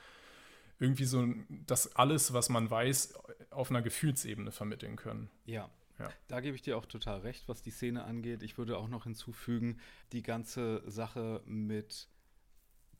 irgendwie 0.79 1.05
so 1.05 1.27
das 1.48 1.96
alles, 1.96 2.33
was 2.33 2.48
man 2.48 2.70
weiß, 2.70 3.14
auf 3.51 3.70
einer 3.70 3.83
Gefühlsebene 3.83 4.53
vermitteln 4.53 4.96
können. 4.96 5.31
Ja. 5.44 5.70
ja. 5.98 6.09
Da 6.29 6.40
gebe 6.40 6.55
ich 6.55 6.62
dir 6.62 6.77
auch 6.77 6.87
total 6.87 7.20
recht, 7.20 7.48
was 7.48 7.62
die 7.62 7.70
Szene 7.70 8.05
angeht. 8.05 8.42
Ich 8.42 8.59
würde 8.59 8.79
auch 8.79 8.88
noch 8.88 9.05
hinzufügen, 9.05 9.81
die 10.12 10.22
ganze 10.22 10.83
Sache 10.87 11.42
mit 11.46 12.09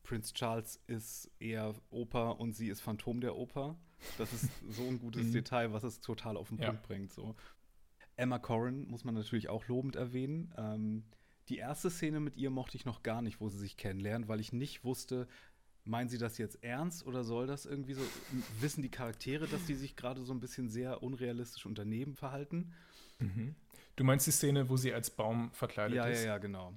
Prince 0.03 0.33
Charles 0.33 0.81
ist 0.87 1.31
eher 1.39 1.75
Oper 1.91 2.39
und 2.39 2.53
sie 2.53 2.67
ist 2.67 2.81
Phantom 2.81 3.21
der 3.21 3.35
Oper. 3.35 3.77
Das 4.17 4.33
ist 4.33 4.49
so 4.69 4.83
ein 4.87 4.99
gutes 4.99 5.23
mhm. 5.27 5.33
Detail, 5.33 5.71
was 5.71 5.83
es 5.83 6.01
total 6.01 6.35
auf 6.37 6.49
den 6.49 6.57
Punkt 6.57 6.81
ja. 6.81 6.87
bringt. 6.87 7.13
So. 7.13 7.35
Emma 8.19 8.39
Corrin 8.39 8.87
muss 8.87 9.03
man 9.03 9.15
natürlich 9.15 9.49
auch 9.49 9.67
lobend 9.67 9.95
erwähnen. 9.95 10.53
Ähm, 10.57 11.03
die 11.47 11.57
erste 11.57 11.89
Szene 11.89 12.19
mit 12.19 12.37
ihr 12.37 12.49
mochte 12.49 12.77
ich 12.77 12.85
noch 12.85 13.01
gar 13.01 13.21
nicht, 13.21 13.41
wo 13.41 13.49
sie 13.49 13.57
sich 13.57 13.77
kennenlernen, 13.77 14.27
weil 14.27 14.39
ich 14.39 14.53
nicht 14.53 14.83
wusste, 14.83 15.27
meinen 15.83 16.09
sie 16.09 16.17
das 16.17 16.37
jetzt 16.37 16.63
ernst 16.63 17.05
oder 17.05 17.23
soll 17.23 17.47
das 17.47 17.65
irgendwie 17.65 17.93
so, 17.93 18.01
wissen 18.59 18.83
die 18.83 18.91
Charaktere, 18.91 19.47
dass 19.47 19.65
die 19.65 19.73
sich 19.73 19.95
gerade 19.95 20.21
so 20.21 20.33
ein 20.33 20.39
bisschen 20.39 20.69
sehr 20.69 21.01
unrealistisch 21.01 21.65
unternehmen 21.65 22.15
verhalten? 22.15 22.73
Mhm. 23.17 23.55
Du 23.95 24.03
meinst 24.03 24.27
die 24.27 24.31
Szene, 24.31 24.69
wo 24.69 24.77
sie 24.77 24.93
als 24.93 25.09
Baum 25.09 25.51
verkleidet 25.51 25.97
ja, 25.97 26.05
ist? 26.05 26.23
Ja, 26.23 26.33
ja, 26.33 26.37
genau. 26.37 26.73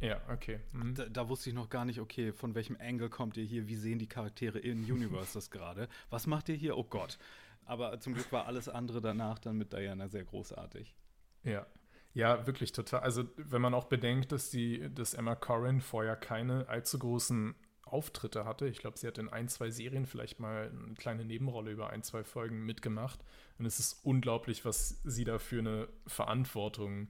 Ja, 0.00 0.20
okay. 0.30 0.60
Mhm. 0.72 0.94
Da, 0.94 1.08
da, 1.08 1.28
wusste 1.28 1.50
ich 1.50 1.54
noch 1.54 1.68
gar 1.68 1.84
nicht, 1.84 2.00
okay, 2.00 2.32
von 2.32 2.54
welchem 2.54 2.76
Angle 2.80 3.10
kommt 3.10 3.36
ihr 3.36 3.44
hier? 3.44 3.68
Wie 3.68 3.76
sehen 3.76 3.98
die 3.98 4.08
Charaktere 4.08 4.58
in 4.58 4.90
Universe 4.90 5.34
das 5.34 5.50
gerade? 5.50 5.88
Was 6.10 6.26
macht 6.26 6.48
ihr 6.48 6.56
hier? 6.56 6.76
Oh 6.76 6.84
Gott. 6.84 7.18
Aber 7.66 7.98
zum 8.00 8.14
Glück 8.14 8.30
war 8.32 8.46
alles 8.46 8.68
andere 8.68 9.00
danach 9.00 9.38
dann 9.38 9.56
mit 9.56 9.72
Diana 9.72 10.08
sehr 10.08 10.24
großartig. 10.24 10.94
Ja. 11.42 11.66
Ja, 12.12 12.46
wirklich 12.46 12.70
total. 12.70 13.00
Also, 13.00 13.24
wenn 13.36 13.60
man 13.60 13.74
auch 13.74 13.86
bedenkt, 13.86 14.30
dass 14.30 14.48
die, 14.48 14.88
dass 14.94 15.14
Emma 15.14 15.34
Corrin 15.34 15.80
vorher 15.80 16.14
keine 16.14 16.68
allzu 16.68 17.00
großen 17.00 17.56
Auftritte 17.86 18.44
hatte. 18.44 18.66
Ich 18.66 18.78
glaube, 18.78 18.98
sie 18.98 19.06
hat 19.06 19.18
in 19.18 19.28
ein, 19.28 19.48
zwei 19.48 19.70
Serien 19.70 20.06
vielleicht 20.06 20.40
mal 20.40 20.70
eine 20.70 20.94
kleine 20.94 21.24
Nebenrolle 21.24 21.70
über 21.70 21.90
ein, 21.90 22.02
zwei 22.02 22.24
Folgen 22.24 22.64
mitgemacht. 22.64 23.20
Und 23.58 23.66
es 23.66 23.78
ist 23.78 24.04
unglaublich, 24.04 24.64
was 24.64 25.00
sie 25.04 25.24
da 25.24 25.38
für 25.38 25.58
eine 25.58 25.88
Verantwortung 26.06 27.08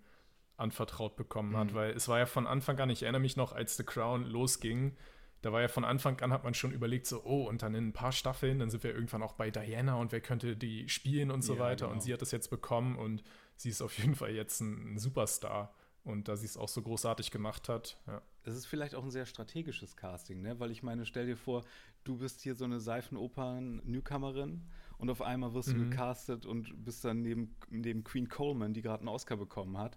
anvertraut 0.57 1.17
bekommen 1.17 1.57
hat, 1.57 1.73
mhm. 1.73 1.75
weil 1.75 1.91
es 1.93 2.09
war 2.09 2.19
ja 2.19 2.27
von 2.27 2.47
Anfang 2.47 2.79
an, 2.79 2.91
ich 2.91 3.03
erinnere 3.03 3.21
mich 3.21 3.37
noch, 3.37 3.53
als 3.53 3.77
The 3.77 3.85
Crown 3.85 4.25
losging, 4.25 4.97
da 5.45 5.53
war 5.53 5.61
ja 5.61 5.69
von 5.69 5.85
Anfang 5.85 6.19
an, 6.21 6.33
hat 6.33 6.43
man 6.43 6.55
schon 6.55 6.73
überlegt, 6.73 7.07
so, 7.07 7.23
oh, 7.25 7.47
und 7.49 7.63
dann 7.63 7.75
in 7.75 7.89
ein 7.89 7.93
paar 7.93 8.13
Staffeln, 8.13 8.61
dann 8.61 8.71
sind 8.71 8.83
wir 8.83 8.95
irgendwann 8.95 9.23
auch 9.23 9.35
bei 9.35 9.51
Diana 9.51 9.97
und 9.97 10.11
wer 10.11 10.23
könnte 10.23 10.57
die 10.57 10.89
spielen 10.89 11.31
und 11.31 11.43
so 11.43 11.55
ja, 11.55 11.61
weiter. 11.61 11.87
Genau. 11.87 11.95
Und 11.95 12.03
sie 12.03 12.15
hat 12.15 12.23
das 12.23 12.31
jetzt 12.31 12.49
bekommen 12.49 12.97
und 12.97 13.23
sie 13.57 13.69
ist 13.69 13.83
auf 13.83 13.99
jeden 13.99 14.15
Fall 14.15 14.31
jetzt 14.31 14.61
ein, 14.61 14.95
ein 14.95 14.99
Superstar. 14.99 15.75
Und 16.03 16.29
da 16.29 16.37
sie 16.37 16.47
es 16.47 16.57
auch 16.57 16.69
so 16.69 16.83
großartig 16.83 17.31
gemacht 17.31 17.69
hat, 17.69 17.99
ja. 18.07 18.23
Es 18.47 18.55
ist 18.55 18.67
vielleicht 18.67 18.95
auch 18.95 19.03
ein 19.03 19.11
sehr 19.11 19.25
strategisches 19.25 19.97
Casting, 19.97 20.43
ne? 20.43 20.61
Weil 20.61 20.71
ich 20.71 20.83
meine, 20.83 21.07
stell 21.07 21.25
dir 21.25 21.37
vor, 21.37 21.65
du 22.05 22.19
bist 22.19 22.43
hier 22.43 22.55
so 22.55 22.67
eine 22.67 22.79
Seifenopern-Newcomerin 22.79 24.63
und 24.99 25.11
auf 25.11 25.23
einmal 25.23 25.55
wirst 25.55 25.69
mhm. 25.69 25.79
du 25.79 25.91
gecastet 25.91 26.45
und 26.45 26.85
bist 26.85 27.07
dann 27.07 27.23
neben, 27.23 27.57
neben 27.71 28.05
Queen 28.05 28.29
Coleman, 28.29 28.75
die 28.75 28.83
gerade 28.83 29.01
einen 29.01 29.09
Oscar 29.09 29.39
bekommen 29.39 29.79
hat. 29.79 29.97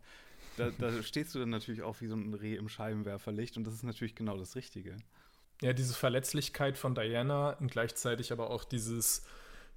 Da, 0.55 0.71
da 0.71 0.91
stehst 1.03 1.35
du 1.35 1.39
dann 1.39 1.49
natürlich 1.49 1.81
auch 1.81 1.99
wie 1.99 2.07
so 2.07 2.15
ein 2.15 2.33
Reh 2.33 2.55
im 2.55 2.69
Scheibenwerferlicht 2.69 3.57
und 3.57 3.67
das 3.67 3.73
ist 3.73 3.83
natürlich 3.83 4.15
genau 4.15 4.37
das 4.37 4.55
Richtige. 4.55 4.95
Ja, 5.61 5.73
diese 5.73 5.93
Verletzlichkeit 5.93 6.77
von 6.77 6.93
Diana 6.93 7.51
und 7.53 7.71
gleichzeitig 7.71 8.31
aber 8.31 8.49
auch 8.49 8.63
dieses 8.63 9.23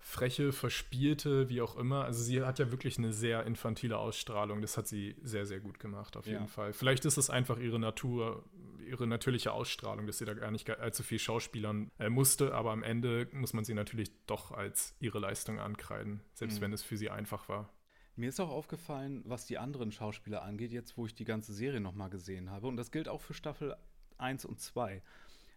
freche, 0.00 0.52
verspielte, 0.52 1.48
wie 1.48 1.60
auch 1.60 1.76
immer. 1.76 2.04
Also 2.04 2.22
sie 2.22 2.42
hat 2.42 2.58
ja 2.58 2.70
wirklich 2.70 2.98
eine 2.98 3.12
sehr 3.12 3.44
infantile 3.44 3.98
Ausstrahlung. 3.98 4.62
Das 4.62 4.76
hat 4.76 4.88
sie 4.88 5.14
sehr, 5.22 5.46
sehr 5.46 5.60
gut 5.60 5.78
gemacht, 5.78 6.16
auf 6.16 6.26
jeden 6.26 6.42
ja. 6.42 6.46
Fall. 6.46 6.72
Vielleicht 6.72 7.04
ist 7.04 7.18
es 7.18 7.30
einfach 7.30 7.58
ihre 7.58 7.78
Natur, 7.78 8.44
ihre 8.86 9.06
natürliche 9.06 9.52
Ausstrahlung, 9.52 10.06
dass 10.06 10.18
sie 10.18 10.24
da 10.24 10.34
gar 10.34 10.50
nicht 10.50 10.68
allzu 10.70 11.02
viel 11.02 11.18
schauspielern 11.18 11.90
äh, 11.98 12.08
musste, 12.08 12.54
aber 12.54 12.72
am 12.72 12.82
Ende 12.82 13.28
muss 13.32 13.52
man 13.52 13.64
sie 13.64 13.74
natürlich 13.74 14.10
doch 14.26 14.50
als 14.50 14.94
ihre 15.00 15.18
Leistung 15.18 15.60
ankreiden, 15.60 16.20
selbst 16.34 16.58
mhm. 16.58 16.62
wenn 16.62 16.72
es 16.72 16.82
für 16.82 16.96
sie 16.96 17.10
einfach 17.10 17.48
war. 17.48 17.68
Mir 18.16 18.28
ist 18.28 18.40
auch 18.40 18.50
aufgefallen, 18.50 19.22
was 19.24 19.46
die 19.46 19.58
anderen 19.58 19.92
Schauspieler 19.92 20.42
angeht, 20.42 20.72
jetzt 20.72 20.96
wo 20.96 21.06
ich 21.06 21.14
die 21.14 21.24
ganze 21.24 21.54
Serie 21.54 21.80
nochmal 21.80 22.10
gesehen 22.10 22.50
habe. 22.50 22.66
Und 22.66 22.76
das 22.76 22.90
gilt 22.90 23.08
auch 23.08 23.20
für 23.20 23.34
Staffel 23.34 23.76
1 24.18 24.44
und 24.44 24.60
2 24.60 25.02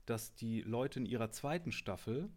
dass 0.06 0.36
die 0.36 0.62
Leute 0.62 1.00
in 1.00 1.06
ihrer 1.06 1.32
zweiten 1.32 1.72
Staffel 1.72 2.30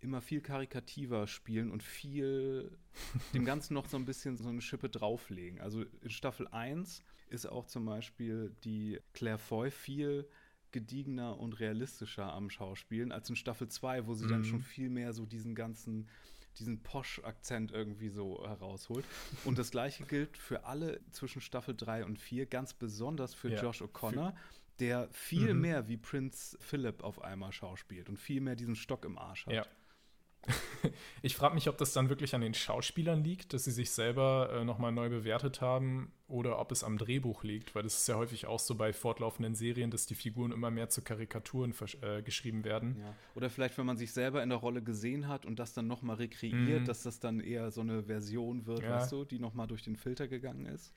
immer 0.00 0.20
viel 0.20 0.40
karikativer 0.40 1.26
spielen 1.26 1.70
und 1.70 1.82
viel 1.82 2.78
dem 3.34 3.44
Ganzen 3.44 3.74
noch 3.74 3.86
so 3.86 3.96
ein 3.96 4.06
bisschen 4.06 4.36
so 4.36 4.48
eine 4.48 4.60
Schippe 4.60 4.88
drauflegen. 4.88 5.60
Also 5.60 5.84
in 6.02 6.10
Staffel 6.10 6.48
1 6.48 7.02
ist 7.28 7.46
auch 7.46 7.66
zum 7.66 7.84
Beispiel 7.84 8.54
die 8.64 8.98
Claire 9.12 9.38
Foy 9.38 9.70
viel 9.70 10.28
gediegener 10.72 11.38
und 11.38 11.58
realistischer 11.60 12.32
am 12.32 12.48
Schauspielen 12.48 13.12
als 13.12 13.28
in 13.28 13.36
Staffel 13.36 13.68
2, 13.68 14.06
wo 14.06 14.14
sie 14.14 14.24
mhm. 14.24 14.30
dann 14.30 14.44
schon 14.44 14.62
viel 14.62 14.88
mehr 14.88 15.12
so 15.12 15.26
diesen 15.26 15.54
ganzen 15.54 16.08
diesen 16.58 16.82
Posch-Akzent 16.82 17.72
irgendwie 17.72 18.08
so 18.08 18.46
herausholt. 18.46 19.04
Und 19.44 19.58
das 19.58 19.70
gleiche 19.70 20.04
gilt 20.04 20.36
für 20.36 20.64
alle 20.64 21.00
zwischen 21.12 21.40
Staffel 21.40 21.74
3 21.74 22.04
und 22.04 22.18
4, 22.18 22.46
ganz 22.46 22.74
besonders 22.74 23.34
für 23.34 23.50
ja, 23.50 23.62
Josh 23.62 23.82
O'Connor, 23.82 24.34
der 24.80 25.08
viel 25.12 25.54
mhm. 25.54 25.60
mehr 25.60 25.88
wie 25.88 25.96
Prinz 25.96 26.56
Philip 26.60 27.02
auf 27.02 27.22
einmal 27.22 27.52
schauspielt 27.52 28.08
und 28.08 28.18
viel 28.18 28.40
mehr 28.40 28.56
diesen 28.56 28.76
Stock 28.76 29.04
im 29.04 29.18
Arsch 29.18 29.46
hat. 29.46 29.54
Ja. 29.54 29.66
ich 31.22 31.36
frage 31.36 31.54
mich, 31.54 31.68
ob 31.68 31.76
das 31.78 31.92
dann 31.92 32.08
wirklich 32.08 32.34
an 32.34 32.40
den 32.40 32.54
Schauspielern 32.54 33.22
liegt, 33.22 33.52
dass 33.52 33.64
sie 33.64 33.70
sich 33.70 33.90
selber 33.90 34.50
äh, 34.52 34.64
nochmal 34.64 34.92
neu 34.92 35.08
bewertet 35.10 35.60
haben 35.60 36.12
oder 36.28 36.58
ob 36.58 36.72
es 36.72 36.82
am 36.82 36.96
Drehbuch 36.96 37.44
liegt, 37.44 37.74
weil 37.74 37.82
das 37.82 37.96
ist 37.96 38.08
ja 38.08 38.16
häufig 38.16 38.46
auch 38.46 38.58
so 38.58 38.74
bei 38.74 38.92
fortlaufenden 38.92 39.54
Serien, 39.54 39.90
dass 39.90 40.06
die 40.06 40.14
Figuren 40.14 40.52
immer 40.52 40.70
mehr 40.70 40.88
zu 40.88 41.02
Karikaturen 41.02 41.74
äh, 42.00 42.22
geschrieben 42.22 42.64
werden. 42.64 42.96
Ja. 42.98 43.14
Oder 43.34 43.50
vielleicht, 43.50 43.76
wenn 43.76 43.86
man 43.86 43.96
sich 43.96 44.12
selber 44.12 44.42
in 44.42 44.48
der 44.48 44.58
Rolle 44.58 44.82
gesehen 44.82 45.28
hat 45.28 45.44
und 45.44 45.58
das 45.58 45.74
dann 45.74 45.86
nochmal 45.86 46.16
rekreiert, 46.16 46.82
mhm. 46.82 46.86
dass 46.86 47.02
das 47.02 47.20
dann 47.20 47.40
eher 47.40 47.70
so 47.70 47.82
eine 47.82 48.04
Version 48.04 48.66
wird, 48.66 48.82
ja. 48.82 48.96
weißt 48.96 49.12
du, 49.12 49.24
die 49.24 49.38
nochmal 49.38 49.66
durch 49.66 49.82
den 49.82 49.96
Filter 49.96 50.28
gegangen 50.28 50.66
ist. 50.66 50.94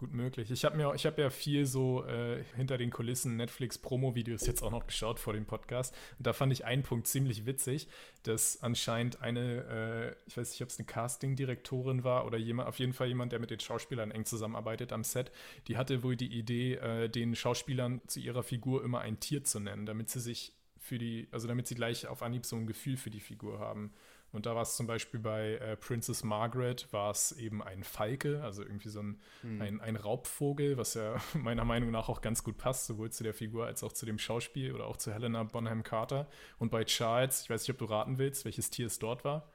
Gut 0.00 0.14
möglich. 0.14 0.50
Ich 0.50 0.64
habe 0.64 0.78
mir, 0.78 0.94
ich 0.94 1.04
habe 1.04 1.20
ja 1.20 1.28
viel 1.28 1.66
so 1.66 2.06
äh, 2.06 2.42
hinter 2.56 2.78
den 2.78 2.88
Kulissen 2.88 3.36
Netflix-Promo-Videos 3.36 4.46
jetzt 4.46 4.62
auch 4.62 4.70
noch 4.70 4.86
geschaut 4.86 5.18
vor 5.18 5.34
dem 5.34 5.44
Podcast. 5.44 5.94
Und 6.16 6.26
da 6.26 6.32
fand 6.32 6.54
ich 6.54 6.64
einen 6.64 6.82
Punkt 6.82 7.06
ziemlich 7.06 7.44
witzig, 7.44 7.86
dass 8.22 8.62
anscheinend 8.62 9.20
eine, 9.20 10.16
äh, 10.16 10.16
ich 10.26 10.38
weiß 10.38 10.52
nicht, 10.52 10.62
ob 10.62 10.70
es 10.70 10.78
eine 10.78 10.86
Casting-Direktorin 10.86 12.02
war 12.02 12.24
oder 12.24 12.38
jemand, 12.38 12.70
auf 12.70 12.78
jeden 12.78 12.94
Fall 12.94 13.08
jemand, 13.08 13.32
der 13.32 13.40
mit 13.40 13.50
den 13.50 13.60
Schauspielern 13.60 14.10
eng 14.10 14.24
zusammenarbeitet 14.24 14.94
am 14.94 15.04
Set, 15.04 15.32
die 15.68 15.76
hatte 15.76 16.02
wohl 16.02 16.16
die 16.16 16.32
Idee, 16.32 16.76
äh, 16.76 17.10
den 17.10 17.34
Schauspielern 17.34 18.00
zu 18.06 18.20
ihrer 18.20 18.42
Figur 18.42 18.82
immer 18.82 19.00
ein 19.00 19.20
Tier 19.20 19.44
zu 19.44 19.60
nennen, 19.60 19.84
damit 19.84 20.08
sie 20.08 20.20
sich 20.20 20.54
für 20.78 20.96
die, 20.96 21.28
also 21.30 21.46
damit 21.46 21.66
sie 21.66 21.74
gleich 21.74 22.06
auf 22.06 22.22
Anhieb 22.22 22.46
so 22.46 22.56
ein 22.56 22.66
Gefühl 22.66 22.96
für 22.96 23.10
die 23.10 23.20
Figur 23.20 23.58
haben. 23.58 23.92
Und 24.32 24.46
da 24.46 24.54
war 24.54 24.62
es 24.62 24.76
zum 24.76 24.86
Beispiel 24.86 25.18
bei 25.18 25.56
äh, 25.56 25.76
Princess 25.76 26.22
Margaret, 26.22 26.92
war 26.92 27.10
es 27.10 27.32
eben 27.32 27.62
ein 27.62 27.82
Falke, 27.82 28.42
also 28.44 28.62
irgendwie 28.62 28.88
so 28.88 29.00
ein, 29.00 29.20
hm. 29.42 29.60
ein, 29.60 29.80
ein, 29.80 29.96
Raubvogel, 29.96 30.76
was 30.76 30.94
ja 30.94 31.16
meiner 31.34 31.64
Meinung 31.64 31.90
nach 31.90 32.08
auch 32.08 32.20
ganz 32.20 32.44
gut 32.44 32.56
passt, 32.56 32.86
sowohl 32.86 33.10
zu 33.10 33.24
der 33.24 33.34
Figur 33.34 33.66
als 33.66 33.82
auch 33.82 33.92
zu 33.92 34.06
dem 34.06 34.18
Schauspiel 34.18 34.72
oder 34.72 34.86
auch 34.86 34.96
zu 34.96 35.12
Helena 35.12 35.42
Bonham 35.42 35.82
Carter. 35.82 36.28
Und 36.58 36.70
bei 36.70 36.84
Charles, 36.84 37.42
ich 37.42 37.50
weiß 37.50 37.62
nicht, 37.62 37.70
ob 37.70 37.78
du 37.78 37.86
raten 37.86 38.18
willst, 38.18 38.44
welches 38.44 38.70
Tier 38.70 38.86
es 38.86 38.98
dort 38.98 39.24
war. 39.24 39.50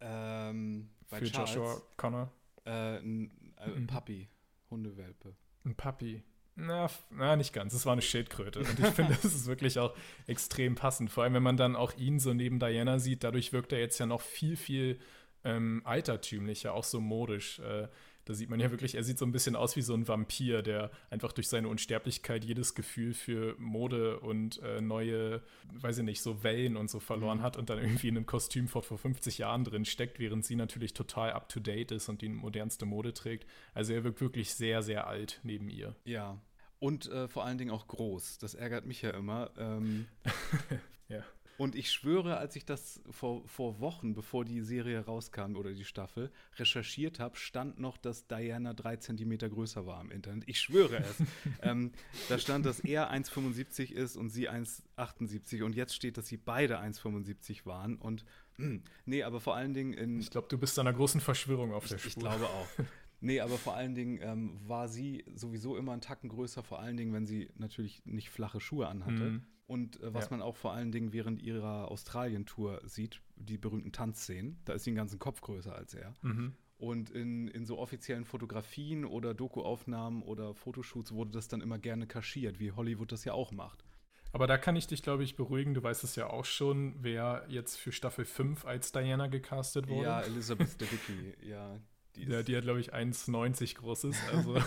Ähm, 0.00 0.90
Für 1.08 1.24
Charles, 1.24 1.54
Joshua 1.54 1.82
Connor. 1.96 2.32
Äh, 2.64 2.98
ein, 2.98 3.52
ein 3.56 3.82
mhm. 3.82 3.86
Puppy, 3.88 4.28
Hundewelpe. 4.70 5.34
Ein 5.64 5.74
Puppy. 5.74 6.22
Na, 6.60 6.90
na, 7.10 7.36
nicht 7.36 7.52
ganz. 7.52 7.72
Es 7.72 7.86
war 7.86 7.92
eine 7.92 8.02
Schildkröte. 8.02 8.60
Und 8.60 8.78
ich 8.78 8.86
finde, 8.86 9.14
das 9.22 9.24
ist 9.24 9.46
wirklich 9.46 9.78
auch 9.78 9.94
extrem 10.26 10.74
passend. 10.74 11.10
Vor 11.10 11.24
allem, 11.24 11.34
wenn 11.34 11.42
man 11.42 11.56
dann 11.56 11.76
auch 11.76 11.96
ihn 11.96 12.18
so 12.18 12.34
neben 12.34 12.58
Diana 12.58 12.98
sieht, 12.98 13.24
dadurch 13.24 13.52
wirkt 13.52 13.72
er 13.72 13.78
jetzt 13.78 13.98
ja 13.98 14.06
noch 14.06 14.20
viel, 14.20 14.56
viel 14.56 14.98
ähm, 15.44 15.80
altertümlicher, 15.84 16.74
auch 16.74 16.84
so 16.84 17.00
modisch. 17.00 17.60
Äh, 17.60 17.88
da 18.26 18.34
sieht 18.34 18.50
man 18.50 18.60
ja 18.60 18.70
wirklich, 18.70 18.94
er 18.94 19.02
sieht 19.02 19.18
so 19.18 19.24
ein 19.24 19.32
bisschen 19.32 19.56
aus 19.56 19.74
wie 19.76 19.82
so 19.82 19.94
ein 19.94 20.06
Vampir, 20.06 20.62
der 20.62 20.90
einfach 21.08 21.32
durch 21.32 21.48
seine 21.48 21.68
Unsterblichkeit 21.68 22.44
jedes 22.44 22.74
Gefühl 22.74 23.14
für 23.14 23.56
Mode 23.58 24.20
und 24.20 24.62
äh, 24.62 24.80
neue, 24.80 25.42
weiß 25.72 25.98
ich 25.98 26.04
nicht, 26.04 26.20
so 26.20 26.44
Wellen 26.44 26.76
und 26.76 26.90
so 26.90 27.00
verloren 27.00 27.38
mhm. 27.38 27.42
hat 27.42 27.56
und 27.56 27.70
dann 27.70 27.78
irgendwie 27.78 28.08
in 28.08 28.16
einem 28.16 28.26
Kostüm 28.26 28.68
vor, 28.68 28.82
vor 28.82 28.98
50 28.98 29.38
Jahren 29.38 29.64
drin 29.64 29.84
steckt, 29.84 30.18
während 30.18 30.44
sie 30.44 30.54
natürlich 30.54 30.92
total 30.92 31.32
up 31.32 31.48
to 31.48 31.58
date 31.58 31.90
ist 31.90 32.08
und 32.08 32.20
die 32.20 32.28
modernste 32.28 32.84
Mode 32.84 33.14
trägt. 33.14 33.48
Also 33.74 33.94
er 33.94 34.04
wirkt 34.04 34.20
wirklich 34.20 34.54
sehr, 34.54 34.82
sehr 34.82 35.06
alt 35.06 35.40
neben 35.42 35.68
ihr. 35.68 35.96
Ja, 36.04 36.38
und 36.80 37.06
äh, 37.06 37.28
vor 37.28 37.44
allen 37.44 37.58
Dingen 37.58 37.70
auch 37.70 37.86
groß. 37.86 38.38
Das 38.38 38.54
ärgert 38.54 38.86
mich 38.86 39.02
ja 39.02 39.10
immer. 39.10 39.50
Ähm, 39.56 40.06
ja. 41.08 41.22
Und 41.60 41.74
ich 41.74 41.92
schwöre, 41.92 42.38
als 42.38 42.56
ich 42.56 42.64
das 42.64 43.02
vor, 43.10 43.46
vor 43.46 43.80
Wochen, 43.80 44.14
bevor 44.14 44.46
die 44.46 44.62
Serie 44.62 45.04
rauskam 45.04 45.56
oder 45.56 45.74
die 45.74 45.84
Staffel, 45.84 46.32
recherchiert 46.56 47.20
habe, 47.20 47.36
stand 47.36 47.78
noch, 47.78 47.98
dass 47.98 48.26
Diana 48.26 48.72
drei 48.72 48.96
Zentimeter 48.96 49.50
größer 49.50 49.84
war 49.84 50.00
im 50.00 50.10
Internet. 50.10 50.44
Ich 50.46 50.58
schwöre 50.58 50.96
es. 50.96 51.16
ähm, 51.62 51.92
da 52.30 52.38
stand, 52.38 52.64
dass 52.64 52.80
er 52.80 53.12
1,75 53.12 53.92
ist 53.92 54.16
und 54.16 54.30
sie 54.30 54.48
1,78 54.48 55.62
und 55.62 55.76
jetzt 55.76 55.94
steht, 55.94 56.16
dass 56.16 56.28
sie 56.28 56.38
beide 56.38 56.80
1,75 56.80 57.66
waren 57.66 57.96
und 57.96 58.24
mh, 58.56 58.66
hm, 58.66 58.82
nee, 59.04 59.22
aber 59.22 59.38
vor 59.38 59.54
allen 59.54 59.74
Dingen 59.74 59.92
in. 59.92 60.18
Ich 60.18 60.30
glaube, 60.30 60.48
du 60.48 60.56
bist 60.56 60.78
einer 60.78 60.94
großen 60.94 61.20
Verschwörung 61.20 61.74
auf 61.74 61.86
der 61.86 61.98
Spur. 61.98 62.08
Ich 62.08 62.16
glaube 62.16 62.46
auch. 62.46 62.68
Nee, 63.20 63.40
aber 63.40 63.58
vor 63.58 63.74
allen 63.74 63.94
Dingen 63.94 64.18
ähm, 64.22 64.58
war 64.66 64.88
sie 64.88 65.24
sowieso 65.34 65.76
immer 65.76 65.92
einen 65.92 66.00
Tacken 66.00 66.28
größer, 66.28 66.62
vor 66.62 66.80
allen 66.80 66.96
Dingen, 66.96 67.12
wenn 67.12 67.26
sie 67.26 67.50
natürlich 67.56 68.02
nicht 68.06 68.30
flache 68.30 68.60
Schuhe 68.60 68.88
anhatte. 68.88 69.30
Mhm. 69.30 69.42
Und 69.66 70.00
äh, 70.00 70.12
was 70.12 70.24
ja. 70.24 70.30
man 70.32 70.42
auch 70.42 70.56
vor 70.56 70.72
allen 70.72 70.90
Dingen 70.90 71.12
während 71.12 71.40
ihrer 71.40 71.90
Australien-Tour 71.90 72.82
sieht, 72.86 73.20
die 73.36 73.58
berühmten 73.58 73.92
Tanzszenen, 73.92 74.58
da 74.64 74.72
ist 74.72 74.84
sie 74.84 74.90
den 74.90 74.96
ganzen 74.96 75.18
Kopf 75.18 75.40
größer 75.42 75.74
als 75.74 75.94
er. 75.94 76.14
Mhm. 76.22 76.54
Und 76.78 77.10
in, 77.10 77.46
in 77.48 77.66
so 77.66 77.78
offiziellen 77.78 78.24
Fotografien 78.24 79.04
oder 79.04 79.34
Dokuaufnahmen 79.34 80.22
oder 80.22 80.54
Fotoshoots 80.54 81.12
wurde 81.12 81.30
das 81.32 81.46
dann 81.46 81.60
immer 81.60 81.78
gerne 81.78 82.06
kaschiert, 82.06 82.58
wie 82.58 82.72
Hollywood 82.72 83.12
das 83.12 83.24
ja 83.24 83.34
auch 83.34 83.52
macht. 83.52 83.84
Aber 84.32 84.46
da 84.46 84.56
kann 84.56 84.76
ich 84.76 84.86
dich, 84.86 85.02
glaube 85.02 85.24
ich, 85.24 85.36
beruhigen. 85.36 85.74
Du 85.74 85.82
weißt 85.82 86.04
es 86.04 86.16
ja 86.16 86.28
auch 86.28 86.44
schon, 86.44 86.94
wer 87.00 87.44
jetzt 87.48 87.76
für 87.76 87.92
Staffel 87.92 88.24
5 88.24 88.64
als 88.64 88.92
Diana 88.92 89.26
gecastet 89.26 89.88
wurde. 89.88 90.04
Ja, 90.04 90.20
Elizabeth 90.22 90.80
Debicki, 90.80 91.34
ja. 91.48 91.80
Die, 92.20 92.30
ja, 92.30 92.42
die 92.42 92.56
hat, 92.56 92.64
glaube 92.64 92.80
ich, 92.80 92.94
1,90 92.94 93.76
großes. 93.76 94.16
Also 94.32 94.54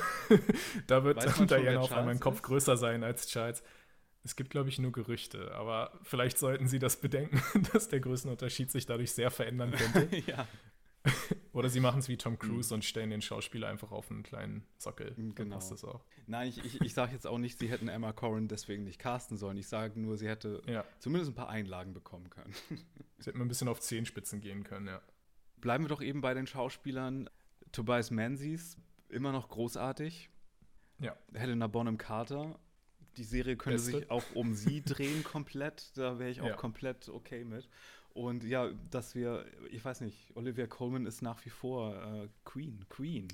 da 0.87 1.03
wird 1.03 1.23
Diana 1.49 1.79
auf 1.79 1.91
einmal 1.91 2.13
ein 2.13 2.19
Kopf 2.19 2.37
ist? 2.37 2.43
größer 2.43 2.77
sein 2.77 3.03
als 3.03 3.27
Charles. 3.27 3.63
Es 4.23 4.35
gibt, 4.35 4.51
glaube 4.51 4.69
ich, 4.69 4.79
nur 4.79 4.93
Gerüchte, 4.93 5.53
aber 5.53 5.99
vielleicht 6.03 6.37
sollten 6.37 6.67
Sie 6.67 6.79
das 6.79 7.01
bedenken, 7.01 7.41
dass 7.73 7.89
der 7.89 7.99
Größenunterschied 7.99 8.71
sich 8.71 8.85
dadurch 8.85 9.11
sehr 9.11 9.31
verändern 9.31 9.71
könnte. 9.71 10.17
ja. 10.27 10.47
Oder 11.51 11.67
sie 11.67 11.81
machen 11.81 11.99
es 11.99 12.07
wie 12.07 12.15
Tom 12.15 12.39
Cruise 12.39 12.73
mhm. 12.73 12.75
und 12.75 12.85
stellen 12.85 13.09
den 13.09 13.21
Schauspieler 13.21 13.67
einfach 13.67 13.91
auf 13.91 14.09
einen 14.09 14.23
kleinen 14.23 14.65
Sockel. 14.77 15.13
Genau. 15.15 15.33
Dann 15.33 15.49
passt 15.49 15.69
das 15.71 15.83
auch. 15.83 16.05
Nein, 16.27 16.47
ich, 16.47 16.63
ich, 16.63 16.79
ich 16.79 16.93
sage 16.93 17.11
jetzt 17.11 17.27
auch 17.27 17.37
nicht, 17.37 17.59
sie 17.59 17.69
hätten 17.69 17.89
Emma 17.89 18.13
Corrin 18.13 18.47
deswegen 18.47 18.85
nicht 18.85 18.99
casten 18.99 19.35
sollen. 19.35 19.57
Ich 19.57 19.67
sage 19.67 19.99
nur, 19.99 20.17
sie 20.17 20.29
hätte 20.29 20.61
ja. 20.65 20.85
zumindest 20.99 21.33
ein 21.33 21.35
paar 21.35 21.49
Einlagen 21.49 21.93
bekommen 21.93 22.29
können. 22.29 22.53
sie 23.19 23.29
hätten 23.29 23.41
ein 23.41 23.49
bisschen 23.49 23.67
auf 23.67 23.81
Zehenspitzen 23.81 24.39
gehen 24.39 24.63
können, 24.63 24.87
ja. 24.87 25.01
Bleiben 25.57 25.83
wir 25.83 25.89
doch 25.89 26.01
eben 26.01 26.21
bei 26.21 26.33
den 26.33 26.47
Schauspielern. 26.47 27.29
Tobias 27.73 28.11
Menzies, 28.11 28.77
immer 29.09 29.31
noch 29.31 29.49
großartig. 29.49 30.29
Ja. 30.99 31.17
Helena 31.33 31.67
Bonham 31.67 31.97
Carter. 31.97 32.57
Die 33.17 33.23
Serie 33.23 33.57
könnte 33.57 33.77
Beste. 33.77 33.99
sich 33.99 34.11
auch 34.11 34.23
um 34.35 34.53
sie 34.53 34.81
drehen 34.85 35.23
komplett. 35.23 35.91
Da 35.97 36.19
wäre 36.19 36.29
ich 36.29 36.39
auch 36.41 36.47
ja. 36.47 36.55
komplett 36.55 37.09
okay 37.09 37.43
mit. 37.43 37.67
Und 38.13 38.43
ja, 38.43 38.69
dass 38.91 39.15
wir, 39.15 39.45
ich 39.71 39.83
weiß 39.83 40.01
nicht, 40.01 40.31
Olivia 40.35 40.67
Colman 40.67 41.07
ist 41.07 41.21
nach 41.23 41.43
wie 41.45 41.49
vor 41.49 41.95
äh, 41.95 42.29
Queen. 42.45 42.85
Queen. 42.89 43.27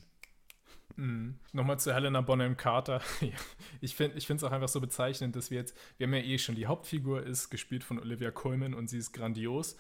Mhm. 0.96 1.38
Nochmal 1.52 1.80
zu 1.80 1.94
Helena 1.94 2.22
Bonham 2.22 2.56
Carter. 2.56 3.02
ich 3.82 3.96
finde 3.96 4.18
es 4.18 4.44
auch 4.44 4.52
einfach 4.52 4.70
so 4.70 4.80
bezeichnend, 4.80 5.36
dass 5.36 5.52
wir 5.52 5.58
jetzt, 5.60 5.78
wir 5.98 6.08
haben 6.08 6.14
ja 6.14 6.22
eh 6.22 6.38
schon, 6.38 6.56
die 6.56 6.66
Hauptfigur 6.66 7.24
ist 7.24 7.50
gespielt 7.50 7.84
von 7.84 8.00
Olivia 8.00 8.32
Colman 8.32 8.74
und 8.74 8.90
sie 8.90 8.98
ist 8.98 9.12
grandios 9.12 9.76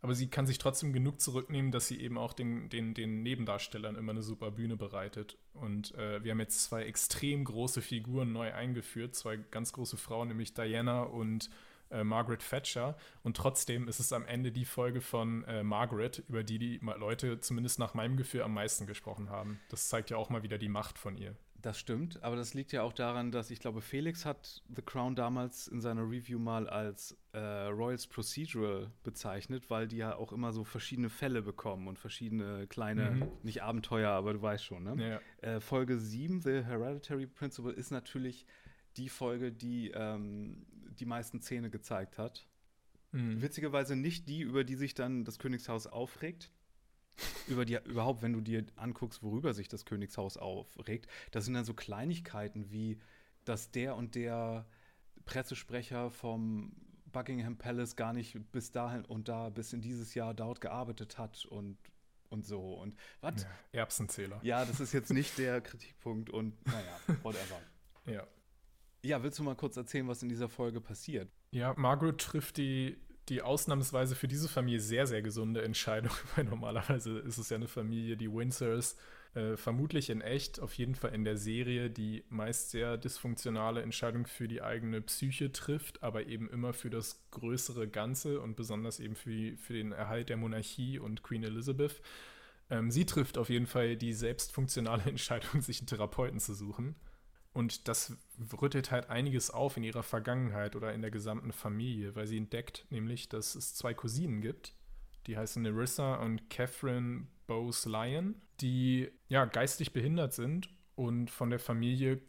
aber 0.00 0.14
sie 0.14 0.28
kann 0.28 0.46
sich 0.46 0.58
trotzdem 0.58 0.92
genug 0.92 1.20
zurücknehmen, 1.20 1.70
dass 1.72 1.88
sie 1.88 2.00
eben 2.00 2.18
auch 2.18 2.32
den, 2.32 2.68
den, 2.68 2.94
den 2.94 3.22
Nebendarstellern 3.22 3.96
immer 3.96 4.12
eine 4.12 4.22
super 4.22 4.50
Bühne 4.50 4.76
bereitet. 4.76 5.38
Und 5.54 5.94
äh, 5.94 6.22
wir 6.22 6.32
haben 6.32 6.40
jetzt 6.40 6.64
zwei 6.64 6.84
extrem 6.84 7.44
große 7.44 7.82
Figuren 7.82 8.32
neu 8.32 8.52
eingeführt, 8.52 9.14
zwei 9.14 9.36
ganz 9.36 9.72
große 9.72 9.96
Frauen, 9.96 10.28
nämlich 10.28 10.54
Diana 10.54 11.02
und 11.02 11.50
äh, 11.90 12.04
Margaret 12.04 12.40
Thatcher. 12.48 12.96
Und 13.22 13.36
trotzdem 13.36 13.88
ist 13.88 14.00
es 14.00 14.12
am 14.12 14.26
Ende 14.26 14.52
die 14.52 14.64
Folge 14.64 15.00
von 15.00 15.44
äh, 15.44 15.62
Margaret, 15.62 16.22
über 16.28 16.42
die 16.42 16.58
die 16.58 16.80
Leute 16.98 17.40
zumindest 17.40 17.78
nach 17.78 17.94
meinem 17.94 18.16
Gefühl 18.16 18.42
am 18.42 18.54
meisten 18.54 18.86
gesprochen 18.86 19.30
haben. 19.30 19.60
Das 19.68 19.88
zeigt 19.88 20.10
ja 20.10 20.16
auch 20.16 20.30
mal 20.30 20.42
wieder 20.42 20.58
die 20.58 20.68
Macht 20.68 20.98
von 20.98 21.16
ihr. 21.16 21.36
Das 21.64 21.78
stimmt, 21.78 22.22
aber 22.22 22.36
das 22.36 22.52
liegt 22.52 22.72
ja 22.72 22.82
auch 22.82 22.92
daran, 22.92 23.30
dass 23.30 23.50
ich 23.50 23.58
glaube, 23.58 23.80
Felix 23.80 24.26
hat 24.26 24.62
The 24.76 24.82
Crown 24.82 25.16
damals 25.16 25.66
in 25.66 25.80
seiner 25.80 26.02
Review 26.02 26.38
mal 26.38 26.68
als 26.68 27.16
äh, 27.32 27.38
Royals 27.38 28.06
Procedural 28.06 28.90
bezeichnet, 29.02 29.70
weil 29.70 29.88
die 29.88 29.96
ja 29.96 30.14
auch 30.14 30.30
immer 30.32 30.52
so 30.52 30.62
verschiedene 30.64 31.08
Fälle 31.08 31.40
bekommen 31.40 31.88
und 31.88 31.98
verschiedene 31.98 32.66
kleine, 32.66 33.12
mhm. 33.12 33.28
nicht 33.42 33.62
Abenteuer, 33.62 34.10
aber 34.10 34.34
du 34.34 34.42
weißt 34.42 34.62
schon, 34.62 34.82
ne? 34.82 35.20
Ja. 35.42 35.54
Äh, 35.54 35.60
Folge 35.60 35.98
7, 35.98 36.42
The 36.42 36.64
Hereditary 36.64 37.26
Principle, 37.26 37.72
ist 37.72 37.90
natürlich 37.90 38.44
die 38.98 39.08
Folge, 39.08 39.50
die 39.50 39.90
ähm, 39.94 40.66
die 40.98 41.06
meisten 41.06 41.40
Szene 41.40 41.70
gezeigt 41.70 42.18
hat. 42.18 42.46
Mhm. 43.12 43.40
Witzigerweise 43.40 43.96
nicht 43.96 44.28
die, 44.28 44.42
über 44.42 44.64
die 44.64 44.74
sich 44.74 44.92
dann 44.92 45.24
das 45.24 45.38
Königshaus 45.38 45.86
aufregt, 45.86 46.50
über 47.46 47.64
die, 47.64 47.78
überhaupt, 47.84 48.22
wenn 48.22 48.32
du 48.32 48.40
dir 48.40 48.64
anguckst, 48.76 49.22
worüber 49.22 49.54
sich 49.54 49.68
das 49.68 49.84
Königshaus 49.84 50.36
aufregt, 50.36 51.06
das 51.30 51.44
sind 51.44 51.54
dann 51.54 51.64
so 51.64 51.74
Kleinigkeiten 51.74 52.70
wie, 52.70 52.98
dass 53.44 53.70
der 53.70 53.96
und 53.96 54.14
der 54.14 54.66
Pressesprecher 55.24 56.10
vom 56.10 56.72
Buckingham 57.12 57.56
Palace 57.56 57.96
gar 57.96 58.12
nicht 58.12 58.36
bis 58.52 58.72
dahin 58.72 59.04
und 59.04 59.28
da 59.28 59.48
bis 59.48 59.72
in 59.72 59.80
dieses 59.80 60.14
Jahr 60.14 60.34
dort 60.34 60.60
gearbeitet 60.60 61.18
hat 61.18 61.44
und 61.46 61.78
und 62.30 62.44
so 62.44 62.74
und 62.74 62.96
was? 63.20 63.42
Ja, 63.42 63.48
Erbsenzähler. 63.80 64.40
Ja, 64.42 64.64
das 64.64 64.80
ist 64.80 64.92
jetzt 64.92 65.12
nicht 65.12 65.38
der 65.38 65.60
Kritikpunkt 65.60 66.30
und 66.30 66.54
naja, 66.66 66.98
whatever. 67.22 67.60
ja. 68.06 68.26
Ja, 69.04 69.22
willst 69.22 69.38
du 69.38 69.42
mal 69.42 69.54
kurz 69.54 69.76
erzählen, 69.76 70.08
was 70.08 70.22
in 70.22 70.30
dieser 70.30 70.48
Folge 70.48 70.80
passiert? 70.80 71.30
Ja, 71.50 71.74
Margaret 71.76 72.18
trifft 72.18 72.56
die 72.56 72.96
die 73.28 73.42
ausnahmsweise 73.42 74.14
für 74.14 74.28
diese 74.28 74.48
Familie 74.48 74.80
sehr, 74.80 75.06
sehr 75.06 75.22
gesunde 75.22 75.62
Entscheidung, 75.62 76.12
weil 76.36 76.44
normalerweise 76.44 77.18
ist 77.18 77.38
es 77.38 77.50
ja 77.50 77.56
eine 77.56 77.68
Familie, 77.68 78.16
die 78.16 78.32
Windsors 78.32 78.96
äh, 79.34 79.56
vermutlich 79.56 80.10
in 80.10 80.20
echt, 80.20 80.60
auf 80.60 80.74
jeden 80.74 80.94
Fall 80.94 81.12
in 81.14 81.24
der 81.24 81.36
Serie, 81.36 81.90
die 81.90 82.24
meist 82.28 82.70
sehr 82.70 82.96
dysfunktionale 82.96 83.82
Entscheidungen 83.82 84.26
für 84.26 84.46
die 84.46 84.62
eigene 84.62 85.00
Psyche 85.00 85.50
trifft, 85.50 86.02
aber 86.02 86.26
eben 86.26 86.48
immer 86.50 86.72
für 86.72 86.90
das 86.90 87.20
größere 87.32 87.88
Ganze 87.88 88.40
und 88.40 88.54
besonders 88.54 89.00
eben 89.00 89.16
für, 89.16 89.56
für 89.56 89.72
den 89.72 89.92
Erhalt 89.92 90.28
der 90.28 90.36
Monarchie 90.36 90.98
und 90.98 91.22
Queen 91.22 91.42
Elizabeth. 91.42 92.00
Ähm, 92.70 92.90
sie 92.90 93.06
trifft 93.06 93.36
auf 93.36 93.50
jeden 93.50 93.66
Fall 93.66 93.96
die 93.96 94.12
selbstfunktionale 94.12 95.02
Entscheidung, 95.06 95.60
sich 95.60 95.80
einen 95.80 95.88
Therapeuten 95.88 96.38
zu 96.38 96.54
suchen. 96.54 96.94
Und 97.54 97.86
das 97.86 98.16
rüttelt 98.60 98.90
halt 98.90 99.08
einiges 99.08 99.50
auf 99.50 99.76
in 99.76 99.84
ihrer 99.84 100.02
Vergangenheit 100.02 100.74
oder 100.74 100.92
in 100.92 101.02
der 101.02 101.12
gesamten 101.12 101.52
Familie, 101.52 102.16
weil 102.16 102.26
sie 102.26 102.36
entdeckt 102.36 102.84
nämlich, 102.90 103.28
dass 103.28 103.54
es 103.54 103.74
zwei 103.74 103.94
Cousinen 103.94 104.40
gibt, 104.40 104.74
die 105.28 105.38
heißen 105.38 105.62
Nerissa 105.62 106.16
und 106.16 106.50
Catherine 106.50 107.28
Bose 107.46 107.88
Lyon, 107.88 108.34
die 108.60 109.08
ja 109.28 109.44
geistig 109.44 109.92
behindert 109.92 110.32
sind 110.32 110.68
und 110.96 111.30
von 111.30 111.48
der 111.48 111.60
Familie 111.60 112.20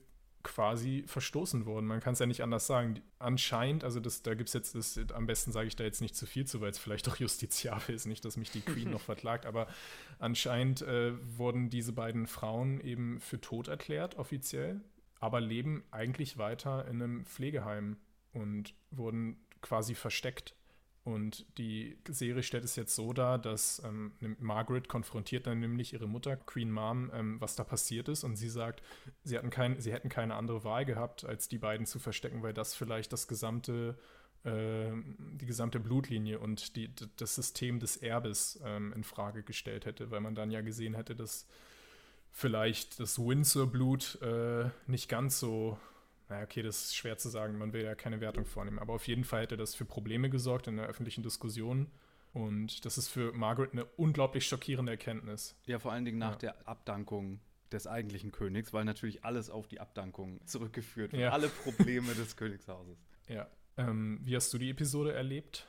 quasi 0.43 1.03
verstoßen 1.07 1.65
worden. 1.65 1.88
Man 1.88 2.01
kann 2.01 2.13
es 2.13 2.19
ja 2.19 2.27
nicht 2.27 2.43
anders 2.43 2.67
sagen. 2.67 3.01
Anscheinend, 3.17 3.83
also 3.83 3.99
das, 3.99 4.21
da 4.21 4.35
gibt 4.35 4.49
es 4.49 4.53
jetzt, 4.53 4.75
das, 4.75 4.99
am 5.11 5.25
besten 5.25 5.51
sage 5.51 5.67
ich 5.67 5.75
da 5.75 5.83
jetzt 5.83 6.01
nicht 6.01 6.15
zu 6.15 6.27
viel 6.27 6.45
zu, 6.45 6.61
weil 6.61 6.69
es 6.69 6.77
vielleicht 6.77 7.09
auch 7.09 7.15
justiziabel 7.15 7.95
ist, 7.95 8.05
nicht, 8.05 8.23
dass 8.23 8.38
mich 8.38 8.51
die 8.51 8.61
Queen 8.61 8.91
noch 8.91 9.01
verklagt, 9.01 9.47
aber 9.47 9.65
anscheinend 10.19 10.83
äh, 10.83 11.13
wurden 11.38 11.71
diese 11.71 11.93
beiden 11.93 12.27
Frauen 12.27 12.79
eben 12.79 13.19
für 13.19 13.41
tot 13.41 13.67
erklärt, 13.67 14.17
offiziell, 14.17 14.81
aber 15.19 15.41
leben 15.41 15.84
eigentlich 15.91 16.38
weiter 16.38 16.88
in 16.88 17.01
einem 17.01 17.25
Pflegeheim 17.25 17.97
und 18.34 18.73
wurden 18.91 19.38
quasi 19.62 19.95
versteckt. 19.95 20.56
Und 21.06 21.45
die 21.60 21.99
Serie 22.10 22.41
stellt 22.41 22.63
es 22.63 22.75
jetzt 22.75 22.95
so 22.95 23.13
dar, 23.13 23.38
dass 23.38 23.80
ähm, 23.86 24.13
Margaret 24.39 24.88
konfrontiert 24.88 25.45
dann 25.45 25.60
nämlich 25.60 25.93
ihre 25.93 26.08
Mutter, 26.08 26.36
Queen 26.36 26.71
Mom, 26.71 27.12
ähm, 27.13 27.39
was 27.39 27.56
da 27.56 27.63
passiert 27.63 28.10
ist. 28.10 28.23
Und 28.23 28.38
sie 28.38 28.49
sagt, 28.49 28.82
sie, 29.23 29.38
hatten 29.38 29.51
kein, 29.51 29.80
sie 29.80 29.93
hätten 29.93 30.10
keine 30.10 30.34
andere 30.34 30.63
Wahl 30.63 30.84
gehabt, 30.84 31.23
als 31.23 31.47
die 31.47 31.60
beiden 31.60 31.86
zu 31.86 31.99
verstecken, 31.99 32.41
weil 32.41 32.56
das 32.56 32.73
vielleicht 32.73 33.13
das 33.13 33.28
gesamte, 33.28 33.99
äh, 34.45 34.89
die 35.19 35.45
gesamte 35.45 35.80
Blutlinie 35.80 36.39
und 36.39 36.75
die, 36.75 36.89
das 37.17 37.36
System 37.36 37.80
des 37.80 37.97
Erbes 37.97 38.60
ähm, 38.65 38.91
in 38.93 39.04
Frage 39.04 39.43
gestellt 39.43 39.86
hätte, 39.86 40.10
weil 40.10 40.21
man 40.21 40.34
dann 40.34 40.49
ja 40.49 40.62
gesehen 40.62 40.95
hätte, 40.95 41.15
dass 41.15 41.45
vielleicht 42.38 43.00
das 43.00 43.17
Windsor-Blut 43.17 44.19
äh, 44.21 44.69
nicht 44.88 45.08
ganz 45.08 45.39
so 45.39 45.80
naja, 46.30 46.43
okay, 46.43 46.63
das 46.63 46.86
ist 46.86 46.95
schwer 46.95 47.17
zu 47.17 47.30
sagen, 47.30 47.58
man 47.58 47.71
will 47.74 47.84
ja 47.84 47.93
keine 47.93 48.19
Wertung 48.19 48.45
vornehmen, 48.45 48.80
aber 48.80 48.93
auf 48.93 49.08
jeden 49.08 49.24
Fall 49.24 49.43
hätte 49.43 49.58
das 49.58 49.76
für 49.76 49.86
Probleme 49.86 50.30
gesorgt 50.30 50.67
in 50.67 50.78
der 50.78 50.88
öffentlichen 50.88 51.24
Diskussion. 51.24 51.88
Und 52.34 52.84
das 52.84 52.98
ist 52.98 53.10
für 53.10 53.32
Margaret 53.32 53.71
eine 53.71 53.86
unglaublich 53.86 54.48
schockierende 54.48 54.91
Erkenntnis. 54.91 55.56
Ja, 55.67 55.80
vor 55.80 55.91
allen 55.91 56.04
Dingen 56.04 56.17
nach 56.17 56.34
ja. 56.34 56.38
der 56.38 56.67
Abdankung 56.67 57.39
des 57.71 57.88
eigentlichen 57.88 58.32
Königs, 58.32 58.74
weil 58.74 58.86
natürlich 58.86 59.24
alles 59.24 59.50
auf 59.50 59.67
die 59.67 59.80
Abdankung 59.80 60.45
zurückgeführt 60.45 61.12
wird. 61.12 61.21
Ja. 61.21 61.30
Alle 61.30 61.48
Probleme 61.48 62.13
des 62.15 62.36
Königshauses. 62.38 62.98
Ja. 63.30 63.48
Ähm, 63.78 64.19
wie 64.24 64.36
hast 64.36 64.52
du 64.52 64.58
die 64.58 64.69
Episode 64.69 65.13
erlebt? 65.13 65.67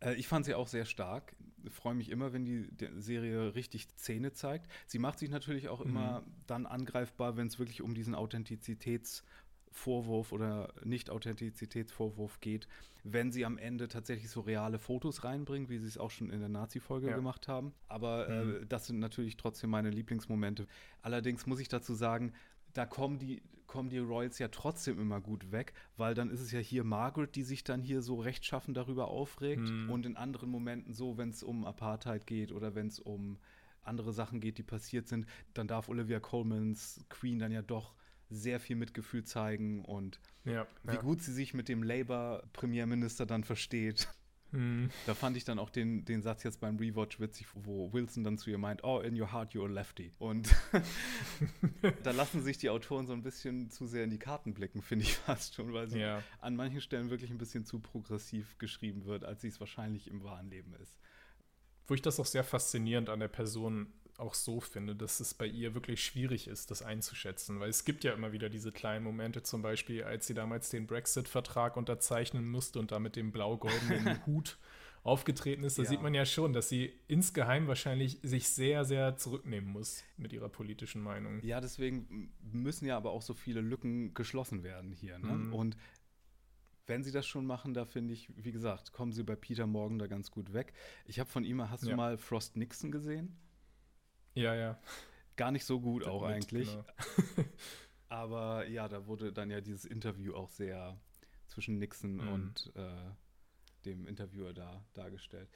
Äh, 0.00 0.14
ich 0.14 0.28
fand 0.28 0.46
sie 0.46 0.54
auch 0.54 0.68
sehr 0.68 0.84
stark. 0.84 1.34
Freue 1.70 1.94
mich 1.94 2.10
immer, 2.10 2.32
wenn 2.32 2.44
die 2.44 2.68
Serie 2.96 3.54
richtig 3.54 3.88
Szene 3.98 4.32
zeigt. 4.32 4.70
Sie 4.86 4.98
macht 4.98 5.18
sich 5.18 5.30
natürlich 5.30 5.68
auch 5.68 5.84
mhm. 5.84 5.90
immer 5.90 6.22
dann 6.46 6.66
angreifbar, 6.66 7.36
wenn 7.36 7.46
es 7.46 7.58
wirklich 7.58 7.82
um 7.82 7.94
diesen 7.94 8.14
Authentizitäts- 8.14 9.22
Vorwurf 9.76 10.32
oder 10.32 10.72
Nicht-Authentizitätsvorwurf 10.84 12.40
geht, 12.40 12.66
wenn 13.04 13.30
sie 13.30 13.44
am 13.44 13.58
Ende 13.58 13.88
tatsächlich 13.88 14.30
so 14.30 14.40
reale 14.40 14.78
Fotos 14.78 15.22
reinbringen, 15.22 15.68
wie 15.68 15.78
sie 15.78 15.86
es 15.86 15.98
auch 15.98 16.10
schon 16.10 16.30
in 16.30 16.40
der 16.40 16.48
Nazi-Folge 16.48 17.08
ja. 17.08 17.16
gemacht 17.16 17.46
haben. 17.46 17.72
Aber 17.86 18.28
äh, 18.28 18.44
mhm. 18.44 18.56
äh, 18.62 18.66
das 18.66 18.86
sind 18.86 18.98
natürlich 18.98 19.36
trotzdem 19.36 19.70
meine 19.70 19.90
Lieblingsmomente. 19.90 20.66
Allerdings 21.02 21.46
muss 21.46 21.60
ich 21.60 21.68
dazu 21.68 21.94
sagen, 21.94 22.32
da 22.72 22.86
kommen 22.86 23.18
die, 23.18 23.42
kommen 23.66 23.88
die 23.88 23.98
Royals 23.98 24.38
ja 24.38 24.48
trotzdem 24.48 25.00
immer 25.00 25.20
gut 25.20 25.52
weg, 25.52 25.72
weil 25.96 26.14
dann 26.14 26.30
ist 26.30 26.40
es 26.40 26.52
ja 26.52 26.60
hier 26.60 26.84
Margaret, 26.84 27.34
die 27.34 27.42
sich 27.42 27.64
dann 27.64 27.82
hier 27.82 28.02
so 28.02 28.20
rechtschaffen 28.20 28.74
darüber 28.74 29.08
aufregt 29.08 29.68
mhm. 29.68 29.90
und 29.90 30.06
in 30.06 30.16
anderen 30.16 30.50
Momenten 30.50 30.92
so, 30.92 31.16
wenn 31.18 31.30
es 31.30 31.42
um 31.42 31.64
Apartheid 31.64 32.26
geht 32.26 32.52
oder 32.52 32.74
wenn 32.74 32.86
es 32.86 32.98
um 32.98 33.38
andere 33.82 34.12
Sachen 34.12 34.40
geht, 34.40 34.58
die 34.58 34.62
passiert 34.62 35.08
sind, 35.08 35.26
dann 35.54 35.68
darf 35.68 35.88
Olivia 35.88 36.20
Colemans 36.20 37.04
Queen 37.08 37.38
dann 37.38 37.52
ja 37.52 37.62
doch 37.62 37.94
sehr 38.28 38.58
viel 38.58 38.76
Mitgefühl 38.76 39.24
zeigen 39.24 39.84
und 39.84 40.20
ja, 40.44 40.66
wie 40.82 40.94
ja. 40.94 41.00
gut 41.00 41.22
sie 41.22 41.32
sich 41.32 41.54
mit 41.54 41.68
dem 41.68 41.82
Labour-Premierminister 41.82 43.26
dann 43.26 43.44
versteht. 43.44 44.08
Mhm. 44.56 44.90
Da 45.04 45.14
fand 45.14 45.36
ich 45.36 45.44
dann 45.44 45.58
auch 45.58 45.70
den, 45.70 46.04
den 46.04 46.22
Satz 46.22 46.42
jetzt 46.42 46.60
beim 46.60 46.78
Rewatch 46.78 47.20
witzig, 47.20 47.46
wo 47.54 47.92
Wilson 47.92 48.24
dann 48.24 48.38
zu 48.38 48.50
ihr 48.50 48.58
meint, 48.58 48.82
oh, 48.84 49.00
in 49.00 49.20
your 49.20 49.32
heart 49.32 49.52
you're 49.52 49.66
a 49.66 49.68
lefty. 49.68 50.12
Und 50.18 50.54
da 52.02 52.10
lassen 52.12 52.42
sich 52.42 52.58
die 52.58 52.70
Autoren 52.70 53.06
so 53.06 53.12
ein 53.12 53.22
bisschen 53.22 53.70
zu 53.70 53.86
sehr 53.86 54.04
in 54.04 54.10
die 54.10 54.18
Karten 54.18 54.54
blicken, 54.54 54.82
finde 54.82 55.04
ich 55.04 55.14
fast 55.26 55.54
schon, 55.54 55.72
weil 55.72 55.88
sie 55.88 56.00
ja. 56.00 56.22
an 56.40 56.56
manchen 56.56 56.80
Stellen 56.80 57.10
wirklich 57.10 57.30
ein 57.30 57.38
bisschen 57.38 57.64
zu 57.64 57.78
progressiv 57.80 58.56
geschrieben 58.58 59.04
wird, 59.04 59.24
als 59.24 59.42
sie 59.42 59.48
es 59.48 59.60
wahrscheinlich 59.60 60.08
im 60.08 60.22
wahren 60.22 60.48
Leben 60.48 60.74
ist. 60.82 60.98
Wo 61.86 61.94
ich 61.94 62.02
das 62.02 62.18
auch 62.18 62.26
sehr 62.26 62.44
faszinierend 62.44 63.10
an 63.10 63.20
der 63.20 63.28
Person 63.28 63.92
auch 64.18 64.34
so 64.34 64.60
finde, 64.60 64.94
dass 64.94 65.20
es 65.20 65.34
bei 65.34 65.46
ihr 65.46 65.74
wirklich 65.74 66.04
schwierig 66.04 66.48
ist, 66.48 66.70
das 66.70 66.82
einzuschätzen. 66.82 67.60
Weil 67.60 67.70
es 67.70 67.84
gibt 67.84 68.04
ja 68.04 68.12
immer 68.12 68.32
wieder 68.32 68.48
diese 68.48 68.72
kleinen 68.72 69.04
Momente, 69.04 69.42
zum 69.42 69.62
Beispiel, 69.62 70.04
als 70.04 70.26
sie 70.26 70.34
damals 70.34 70.70
den 70.70 70.86
Brexit-Vertrag 70.86 71.76
unterzeichnen 71.76 72.48
musste 72.48 72.78
und 72.78 72.92
da 72.92 72.98
mit 72.98 73.16
dem 73.16 73.32
blau-goldenen 73.32 74.24
Hut 74.26 74.58
aufgetreten 75.02 75.62
ist, 75.62 75.78
da 75.78 75.84
ja. 75.84 75.88
sieht 75.88 76.02
man 76.02 76.14
ja 76.14 76.26
schon, 76.26 76.52
dass 76.52 76.68
sie 76.68 76.92
insgeheim 77.06 77.68
wahrscheinlich 77.68 78.18
sich 78.22 78.48
sehr, 78.48 78.84
sehr 78.84 79.16
zurücknehmen 79.16 79.70
muss 79.70 80.02
mit 80.16 80.32
ihrer 80.32 80.48
politischen 80.48 81.00
Meinung. 81.00 81.40
Ja, 81.42 81.60
deswegen 81.60 82.34
müssen 82.40 82.86
ja 82.86 82.96
aber 82.96 83.12
auch 83.12 83.22
so 83.22 83.32
viele 83.32 83.60
Lücken 83.60 84.14
geschlossen 84.14 84.64
werden 84.64 84.90
hier. 84.90 85.18
Ne? 85.20 85.32
Mhm. 85.32 85.52
Und 85.52 85.76
wenn 86.88 87.04
sie 87.04 87.12
das 87.12 87.26
schon 87.26 87.46
machen, 87.46 87.72
da 87.72 87.84
finde 87.84 88.14
ich, 88.14 88.30
wie 88.36 88.52
gesagt, 88.52 88.92
kommen 88.92 89.12
sie 89.12 89.22
bei 89.22 89.36
Peter 89.36 89.66
Morgan 89.66 89.98
da 89.98 90.08
ganz 90.08 90.30
gut 90.30 90.52
weg. 90.52 90.72
Ich 91.06 91.20
habe 91.20 91.30
von 91.30 91.44
ihm, 91.44 91.68
hast 91.70 91.84
ja. 91.84 91.90
du 91.90 91.96
mal 91.96 92.18
Frost 92.18 92.56
Nixon 92.56 92.90
gesehen? 92.90 93.36
Ja, 94.36 94.54
ja. 94.54 94.78
Gar 95.36 95.50
nicht 95.50 95.64
so 95.64 95.80
gut 95.80 96.06
auch 96.06 96.22
mit, 96.22 96.36
eigentlich. 96.36 96.70
Genau. 96.70 97.48
Aber 98.08 98.66
ja, 98.68 98.88
da 98.88 99.06
wurde 99.06 99.32
dann 99.32 99.50
ja 99.50 99.60
dieses 99.60 99.84
Interview 99.84 100.34
auch 100.34 100.50
sehr 100.50 100.96
zwischen 101.48 101.78
Nixon 101.78 102.16
mhm. 102.16 102.28
und 102.28 102.72
äh, 102.76 102.88
dem 103.84 104.06
Interviewer 104.06 104.52
da 104.52 104.84
dargestellt. 104.94 105.48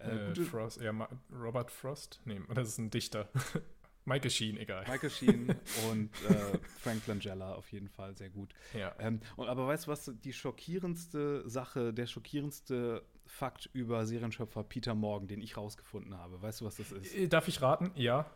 Äh, 0.00 0.32
äh, 0.32 0.34
Frost, 0.34 0.80
ja, 0.80 0.92
Robert 1.32 1.70
Frost? 1.70 2.20
Nee, 2.24 2.40
das 2.54 2.68
ist 2.68 2.78
ein 2.78 2.90
Dichter. 2.90 3.28
Michael 4.06 4.30
Sheen, 4.30 4.58
egal. 4.58 4.84
Michael 4.86 5.10
Sheen 5.10 5.48
und 5.90 6.10
äh, 6.28 6.58
Frank 6.80 7.06
Langella 7.06 7.54
auf 7.54 7.72
jeden 7.72 7.88
Fall 7.88 8.14
sehr 8.16 8.28
gut. 8.28 8.52
Ja. 8.74 8.94
Ähm, 8.98 9.20
und, 9.36 9.48
aber 9.48 9.66
weißt 9.66 9.86
du, 9.86 9.90
was 9.90 10.12
die 10.22 10.32
schockierendste 10.32 11.48
Sache, 11.48 11.94
der 11.94 12.06
schockierendste 12.06 13.02
Fakt 13.26 13.68
über 13.72 14.06
Serienschöpfer 14.06 14.62
Peter 14.62 14.94
Morgan, 14.94 15.28
den 15.28 15.40
ich 15.40 15.56
rausgefunden 15.56 16.16
habe? 16.16 16.40
Weißt 16.42 16.60
du, 16.60 16.64
was 16.66 16.76
das 16.76 16.92
ist? 16.92 17.14
Äh, 17.14 17.28
darf 17.28 17.48
ich 17.48 17.60
raten? 17.62 17.90
Ja. 17.94 18.26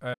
Äh. 0.00 0.14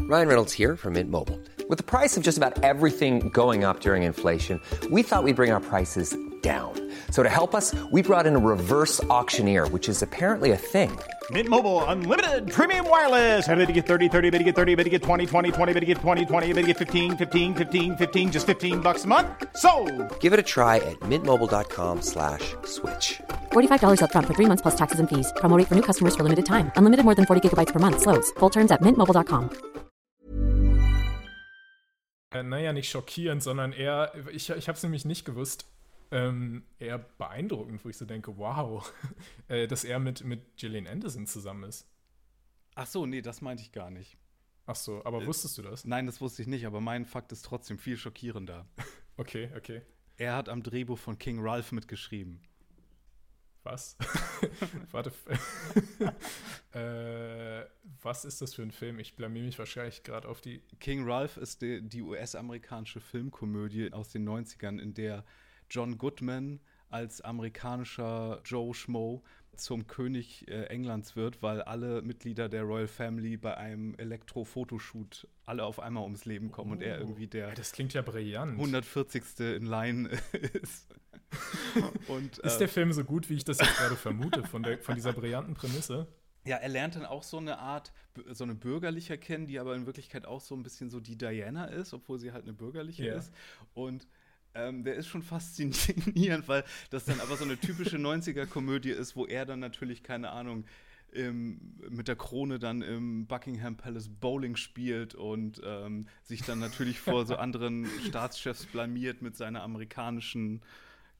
Ryan 0.00 0.28
Reynolds 0.28 0.52
here 0.52 0.76
from 0.76 0.94
Mint 0.94 1.10
Mobile. 1.10 1.38
With 1.68 1.78
the 1.78 1.84
price 1.84 2.16
of 2.16 2.24
just 2.24 2.38
about 2.38 2.62
everything 2.62 3.30
going 3.32 3.64
up 3.64 3.80
during 3.80 4.04
inflation, 4.04 4.60
we 4.90 5.02
thought 5.02 5.22
we'd 5.22 5.36
bring 5.36 5.52
our 5.52 5.60
prices 5.60 6.16
down. 6.40 6.72
So 7.10 7.22
to 7.22 7.28
help 7.28 7.54
us, 7.54 7.74
we 7.90 8.00
brought 8.00 8.26
in 8.26 8.34
a 8.34 8.38
reverse 8.38 9.02
auctioneer, 9.10 9.68
which 9.68 9.86
is 9.90 10.02
apparently 10.02 10.52
a 10.52 10.56
thing. 10.56 10.90
Mint 11.30 11.46
Mobile 11.50 11.84
unlimited 11.84 12.50
premium 12.50 12.88
wireless. 12.88 13.46
Have 13.46 13.58
to 13.58 13.72
get 13.72 13.86
30, 13.86 14.08
30, 14.08 14.30
bit 14.30 14.38
to 14.38 14.44
get 14.44 14.54
30, 14.54 14.76
bit 14.76 14.84
to 14.84 14.90
get 14.90 15.02
20, 15.02 15.26
20, 15.26 15.52
20, 15.52 15.72
bit 15.74 15.80
to 15.80 15.86
get 15.86 15.98
20, 15.98 16.24
20, 16.24 16.46
bit 16.54 16.62
to 16.62 16.66
get 16.68 16.78
15, 16.78 17.18
15, 17.18 17.54
15, 17.54 17.96
15 17.98 18.32
just 18.32 18.46
15 18.46 18.80
bucks 18.80 19.04
a 19.04 19.06
month. 19.06 19.28
So, 19.56 19.70
Give 20.20 20.32
it 20.32 20.38
a 20.38 20.46
try 20.54 20.76
at 20.78 20.98
mintmobile.com/switch. 21.00 22.54
slash 22.64 23.20
$45 23.52 24.00
up 24.00 24.10
front 24.10 24.26
for 24.26 24.34
3 24.34 24.46
months 24.46 24.62
plus 24.62 24.76
taxes 24.76 25.00
and 25.00 25.08
fees. 25.10 25.30
Promo 25.36 25.62
for 25.66 25.74
new 25.74 25.82
customers 25.82 26.16
for 26.16 26.22
limited 26.22 26.46
time. 26.46 26.70
Unlimited 26.76 27.04
more 27.04 27.14
than 27.14 27.26
40 27.26 27.46
gigabytes 27.46 27.74
per 27.74 27.80
month 27.80 28.00
slows. 28.00 28.30
Full 28.38 28.50
terms 28.50 28.70
at 28.70 28.80
mintmobile.com. 28.80 29.50
Äh, 32.30 32.42
naja, 32.42 32.72
nicht 32.72 32.90
schockierend, 32.90 33.42
sondern 33.42 33.72
eher 33.72 34.12
ich 34.30 34.50
ich 34.50 34.68
habe 34.68 34.76
es 34.76 34.82
nämlich 34.82 35.04
nicht 35.04 35.24
gewusst. 35.24 35.64
Ähm, 36.10 36.64
eher 36.78 36.98
beeindruckend, 36.98 37.84
wo 37.84 37.88
ich 37.88 37.96
so 37.96 38.04
denke, 38.04 38.36
wow, 38.36 38.92
äh, 39.48 39.66
dass 39.66 39.84
er 39.84 39.98
mit, 39.98 40.24
mit 40.24 40.56
Gillian 40.56 40.86
Anderson 40.86 41.26
zusammen 41.26 41.64
ist. 41.64 41.86
Ach 42.74 42.86
so, 42.86 43.06
nee, 43.06 43.22
das 43.22 43.40
meinte 43.40 43.62
ich 43.62 43.72
gar 43.72 43.90
nicht. 43.90 44.16
Ach 44.66 44.76
so, 44.76 45.04
aber 45.04 45.22
äh, 45.22 45.26
wusstest 45.26 45.58
du 45.58 45.62
das? 45.62 45.84
Nein, 45.84 46.06
das 46.06 46.20
wusste 46.20 46.42
ich 46.42 46.48
nicht, 46.48 46.66
aber 46.66 46.80
mein 46.80 47.04
Fakt 47.04 47.32
ist 47.32 47.44
trotzdem 47.44 47.78
viel 47.78 47.96
schockierender. 47.96 48.66
okay, 49.16 49.50
okay. 49.56 49.82
Er 50.16 50.36
hat 50.36 50.48
am 50.48 50.62
Drehbuch 50.62 50.98
von 50.98 51.18
King 51.18 51.38
Ralph 51.40 51.72
mitgeschrieben. 51.72 52.40
Was? 53.62 53.96
Warte. 54.92 55.12
äh, 56.72 57.66
was 58.02 58.24
ist 58.24 58.40
das 58.40 58.54
für 58.54 58.62
ein 58.62 58.70
Film? 58.70 58.98
Ich 58.98 59.16
blamier 59.16 59.42
mich 59.42 59.58
wahrscheinlich 59.58 60.02
gerade 60.02 60.28
auf 60.28 60.40
die. 60.40 60.62
King 60.80 61.08
Ralph 61.08 61.36
ist 61.36 61.62
die, 61.62 61.82
die 61.82 62.02
US-amerikanische 62.02 63.00
Filmkomödie 63.00 63.92
aus 63.92 64.10
den 64.10 64.28
90ern, 64.28 64.78
in 64.78 64.94
der 64.94 65.24
John 65.70 65.98
Goodman 65.98 66.60
als 66.90 67.20
amerikanischer 67.20 68.40
Joe 68.44 68.74
Schmo 68.74 69.22
zum 69.58 69.86
König 69.86 70.46
äh, 70.48 70.64
Englands 70.66 71.16
wird, 71.16 71.42
weil 71.42 71.62
alle 71.62 72.02
Mitglieder 72.02 72.48
der 72.48 72.62
Royal 72.62 72.86
Family 72.86 73.36
bei 73.36 73.56
einem 73.56 73.94
Elektro-Fotoshoot 73.96 75.26
alle 75.44 75.64
auf 75.64 75.80
einmal 75.80 76.04
ums 76.04 76.24
Leben 76.24 76.50
kommen 76.50 76.70
oh, 76.70 76.74
und 76.74 76.82
er 76.82 76.98
oh. 76.98 77.00
irgendwie 77.00 77.26
der 77.26 77.52
das 77.52 77.72
klingt 77.72 77.92
ja 77.92 78.02
brillant. 78.02 78.52
140. 78.52 79.40
in 79.40 79.66
Line 79.66 80.08
ist. 80.62 80.88
und, 82.08 82.38
ist 82.38 82.54
äh, 82.54 82.58
der 82.60 82.68
Film 82.68 82.92
so 82.92 83.04
gut, 83.04 83.28
wie 83.28 83.34
ich 83.34 83.44
das 83.44 83.58
jetzt 83.58 83.76
gerade 83.76 83.96
vermute, 83.96 84.44
von, 84.44 84.62
der, 84.62 84.78
von 84.78 84.94
dieser 84.94 85.12
brillanten 85.12 85.54
Prämisse? 85.54 86.06
Ja, 86.46 86.56
er 86.56 86.68
lernt 86.68 86.96
dann 86.96 87.04
auch 87.04 87.22
so 87.22 87.36
eine 87.36 87.58
Art, 87.58 87.92
so 88.30 88.44
eine 88.44 88.54
bürgerliche 88.54 89.18
kennen, 89.18 89.46
die 89.46 89.58
aber 89.58 89.74
in 89.74 89.84
Wirklichkeit 89.84 90.24
auch 90.24 90.40
so 90.40 90.54
ein 90.54 90.62
bisschen 90.62 90.88
so 90.88 91.00
die 91.00 91.18
Diana 91.18 91.66
ist, 91.66 91.92
obwohl 91.92 92.18
sie 92.18 92.32
halt 92.32 92.44
eine 92.44 92.54
bürgerliche 92.54 93.04
yeah. 93.04 93.18
ist. 93.18 93.34
Und 93.74 94.06
ähm, 94.58 94.84
der 94.84 94.94
ist 94.94 95.06
schon 95.06 95.22
faszinierend, 95.22 96.48
weil 96.48 96.64
das 96.90 97.04
dann 97.04 97.20
aber 97.20 97.36
so 97.36 97.44
eine 97.44 97.58
typische 97.58 97.96
90er-Komödie 97.96 98.90
ist, 98.90 99.16
wo 99.16 99.26
er 99.26 99.46
dann 99.46 99.60
natürlich, 99.60 100.02
keine 100.02 100.30
Ahnung, 100.30 100.64
im, 101.12 101.58
mit 101.88 102.08
der 102.08 102.16
Krone 102.16 102.58
dann 102.58 102.82
im 102.82 103.26
Buckingham 103.26 103.76
Palace 103.76 104.08
Bowling 104.08 104.56
spielt 104.56 105.14
und 105.14 105.60
ähm, 105.64 106.06
sich 106.22 106.42
dann 106.42 106.58
natürlich 106.58 107.00
vor 107.00 107.24
so 107.24 107.36
anderen 107.36 107.86
Staatschefs 108.06 108.66
blamiert 108.66 109.22
mit 109.22 109.36
seiner 109.36 109.62
amerikanischen 109.62 110.60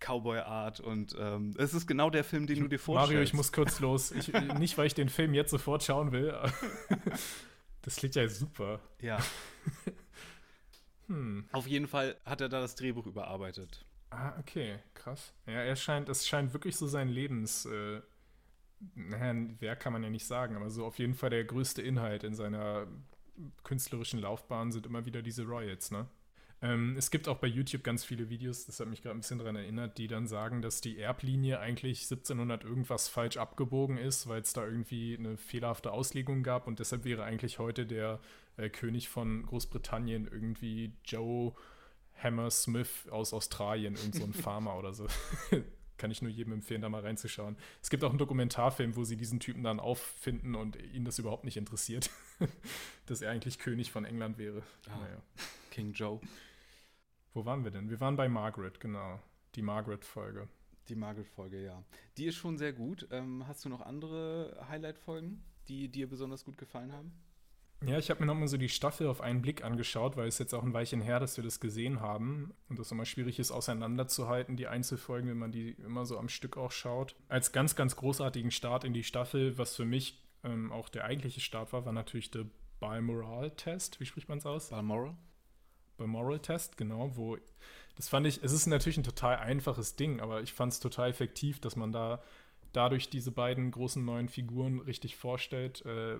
Cowboy-Art 0.01 0.81
und 0.81 1.17
ähm, 1.19 1.55
es 1.59 1.75
ist 1.75 1.87
genau 1.87 2.11
der 2.11 2.23
Film, 2.23 2.47
den 2.47 2.61
du 2.61 2.69
dir 2.69 2.79
vorstellst. 2.79 3.13
Mario, 3.13 3.23
ich 3.23 3.35
muss 3.35 3.51
kurz 3.51 3.81
los. 3.81 4.13
Ich, 4.13 4.33
nicht, 4.59 4.79
weil 4.79 4.87
ich 4.87 4.95
den 4.95 5.09
Film 5.09 5.35
jetzt 5.35 5.51
sofort 5.51 5.83
schauen 5.83 6.13
will. 6.13 6.35
das 7.83 7.97
klingt 7.97 8.15
ja 8.15 8.29
super. 8.29 8.81
Ja. 9.01 9.19
Hm. 11.09 11.45
Auf 11.53 11.67
jeden 11.67 11.87
Fall 11.87 12.17
hat 12.25 12.41
er 12.41 12.49
da 12.49 12.61
das 12.61 12.75
Drehbuch 12.77 13.07
überarbeitet. 13.07 13.85
Ah, 14.11 14.33
okay, 14.39 14.79
krass. 14.95 15.35
Ja, 15.47 15.55
er 15.55 15.77
scheint, 15.77 16.09
es 16.09 16.27
scheint 16.27 16.53
wirklich 16.53 16.77
so 16.77 16.87
sein 16.87 17.09
Lebens, 17.09 17.67
äh, 17.67 18.01
naja, 18.95 19.35
wer 19.59 19.77
kann 19.77 19.93
man 19.93 20.03
ja 20.03 20.11
nicht 20.11 20.27
sagen, 20.27 20.57
aber 20.57 20.71
so 20.71 20.87
auf 20.87 20.99
jeden 20.99 21.15
Fall 21.15 21.31
der 21.31 21.45
größte 21.45 21.83
Inhalt 21.83 22.25
in 22.25 22.35
seiner 22.35 22.87
künstlerischen 23.65 24.21
Laufbahn 24.21 24.73
sind 24.73 24.87
immer 24.87 25.05
wieder 25.05 25.23
diese 25.23 25.45
Royals, 25.45 25.91
ne? 25.91 26.07
Ähm, 26.61 26.97
es 26.97 27.13
gibt 27.13 27.29
auch 27.29 27.37
bei 27.37 27.47
YouTube 27.47 27.85
ganz 27.85 28.05
viele 28.05 28.31
Videos, 28.31 28.67
das 28.67 28.81
hat 28.81 28.89
mich 28.89 29.03
gerade 29.03 29.17
ein 29.17 29.21
bisschen 29.21 29.39
daran 29.39 29.55
erinnert, 29.55 29.97
die 29.97 30.09
dann 30.09 30.27
sagen, 30.27 30.61
dass 30.61 30.81
die 30.81 30.99
Erblinie 30.99 31.61
eigentlich 31.61 32.03
1700 32.03 32.65
irgendwas 32.65 33.09
falsch 33.09 33.37
abgebogen 33.37 33.97
ist, 33.97 34.27
weil 34.27 34.41
es 34.41 34.53
da 34.55 34.67
irgendwie 34.67 35.17
eine 35.17 35.37
fehlerhafte 35.37 35.93
Auslegung 35.93 36.43
gab 36.43 36.67
und 36.67 36.81
deshalb 36.81 37.05
wäre 37.05 37.23
eigentlich 37.23 37.61
heute 37.61 37.87
der 37.87 38.19
äh, 38.59 38.69
König 38.69 39.09
von 39.09 39.45
Großbritannien 39.45 40.27
irgendwie 40.27 40.93
Joe 41.05 41.55
Hammersmith 42.23 43.09
aus 43.11 43.33
Australien, 43.33 43.95
irgend 43.95 44.17
so 44.17 44.25
ein 44.25 44.33
Farmer 44.35 44.77
oder 44.77 44.93
so. 44.93 45.07
Kann 45.97 46.13
ich 46.13 46.23
nur 46.23 46.31
jedem 46.31 46.53
empfehlen, 46.53 46.83
da 46.83 46.89
mal 46.89 47.01
reinzuschauen. 47.01 47.57
Es 47.83 47.91
gibt 47.91 48.05
auch 48.05 48.11
einen 48.11 48.19
Dokumentarfilm, 48.19 48.95
wo 48.95 49.03
sie 49.03 49.17
diesen 49.17 49.41
Typen 49.41 49.65
dann 49.65 49.81
auffinden 49.81 50.55
und 50.55 50.77
ihn 50.77 51.05
das 51.05 51.19
überhaupt 51.19 51.45
nicht 51.45 51.57
interessiert, 51.57 52.11
dass 53.07 53.21
er 53.21 53.33
eigentlich 53.33 53.59
König 53.59 53.91
von 53.91 54.05
England 54.05 54.39
wäre. 54.39 54.63
Ah, 54.89 54.99
naja. 54.99 55.23
King 55.71 55.93
Joe. 55.93 56.21
Wo 57.35 57.45
waren 57.45 57.65
wir 57.65 57.73
denn? 57.73 57.91
Wir 57.91 58.01
waren 58.01 58.17
bei 58.17 58.29
Margaret, 58.29 58.79
genau. 58.79 59.21
Die 59.57 59.63
Margaret-Folge. 59.63 60.49
Die 60.89 60.95
Margaret-Folge, 60.95 61.65
ja. 61.65 61.83
Die 62.17 62.27
ist 62.27 62.37
schon 62.37 62.59
sehr 62.59 62.73
gut. 62.73 63.09
Ähm, 63.11 63.47
hast 63.49 63.65
du 63.65 63.69
noch 63.69 63.81
andere 63.81 64.67
Highlight-Folgen, 64.69 65.43
die 65.67 65.89
dir 65.89 66.09
besonders 66.09 66.45
gut 66.45 66.59
gefallen 66.59 66.93
haben? 66.93 67.13
Ja, 67.87 67.97
ich 67.97 68.11
habe 68.11 68.21
mir 68.21 68.27
nochmal 68.27 68.49
so 68.49 68.57
die 68.57 68.69
Staffel 68.69 69.07
auf 69.07 69.21
einen 69.21 69.41
Blick 69.41 69.63
angeschaut, 69.63 70.17
weil 70.17 70.27
es 70.27 70.39
jetzt 70.39 70.53
auch 70.53 70.65
ein 70.65 70.73
Weilchen 70.73 71.01
her, 71.01 71.21
dass 71.21 71.37
wir 71.37 71.45
das 71.45 71.61
gesehen 71.61 72.01
haben 72.01 72.53
und 72.69 72.79
das 72.79 72.91
immer 72.91 73.05
schwierig 73.05 73.39
ist, 73.39 73.53
auseinanderzuhalten, 73.53 74.57
die 74.57 74.67
Einzelfolgen, 74.67 75.31
wenn 75.31 75.39
man 75.39 75.53
die 75.53 75.71
immer 75.85 76.05
so 76.05 76.19
am 76.19 76.29
Stück 76.29 76.57
auch 76.57 76.73
schaut. 76.73 77.15
Als 77.29 77.53
ganz, 77.53 77.77
ganz 77.77 77.95
großartigen 77.95 78.51
Start 78.51 78.83
in 78.83 78.95
die 78.95 79.05
Staffel, 79.05 79.57
was 79.59 79.77
für 79.77 79.85
mich 79.85 80.21
ähm, 80.43 80.73
auch 80.73 80.89
der 80.89 81.05
eigentliche 81.05 81.41
Start 81.41 81.73
war, 81.73 81.85
war 81.85 81.93
natürlich 81.93 82.33
der 82.33 82.47
Balmoral-Test. 82.81 84.01
Wie 84.01 84.07
spricht 84.07 84.29
man 84.29 84.39
es 84.39 84.47
aus? 84.47 84.71
Balmoral? 84.71 85.15
Balmoral-Test, 85.99 86.77
genau, 86.77 87.17
wo 87.17 87.37
das 87.97 88.09
fand 88.09 88.27
ich, 88.29 88.43
es 88.45 88.53
ist 88.53 88.67
natürlich 88.67 88.97
ein 88.97 89.03
total 89.03 89.37
einfaches 89.39 89.97
Ding, 89.97 90.21
aber 90.21 90.41
ich 90.43 90.53
fand 90.53 90.73
es 90.73 90.79
total 90.79 91.11
effektiv, 91.11 91.61
dass 91.61 91.75
man 91.75 91.91
da 91.91 92.23
dadurch 92.73 93.09
diese 93.11 93.31
beiden 93.31 93.71
großen 93.71 94.05
neuen 94.05 94.29
Figuren 94.29 94.81
richtig 94.81 95.17
vorstellt, 95.17 95.85
äh, 95.87 96.19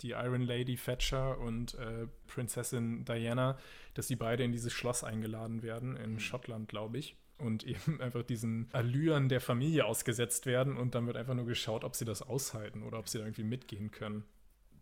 die 0.00 0.10
Iron 0.10 0.42
Lady 0.42 0.76
Thatcher 0.76 1.38
und 1.38 1.74
äh, 1.74 2.06
Prinzessin 2.26 3.04
Diana, 3.04 3.58
dass 3.94 4.08
sie 4.08 4.16
beide 4.16 4.44
in 4.44 4.52
dieses 4.52 4.72
Schloss 4.72 5.04
eingeladen 5.04 5.62
werden, 5.62 5.96
in 5.96 6.14
mhm. 6.14 6.20
Schottland, 6.20 6.68
glaube 6.68 6.98
ich. 6.98 7.16
Und 7.38 7.64
eben 7.66 8.00
einfach 8.00 8.22
diesen 8.22 8.68
Allüren 8.72 9.28
der 9.28 9.40
Familie 9.40 9.84
ausgesetzt 9.84 10.46
werden 10.46 10.76
und 10.76 10.94
dann 10.94 11.06
wird 11.06 11.16
einfach 11.16 11.34
nur 11.34 11.46
geschaut, 11.46 11.84
ob 11.84 11.94
sie 11.94 12.04
das 12.04 12.22
aushalten 12.22 12.82
oder 12.82 12.98
ob 12.98 13.08
sie 13.08 13.18
da 13.18 13.24
irgendwie 13.24 13.44
mitgehen 13.44 13.90
können. 13.90 14.24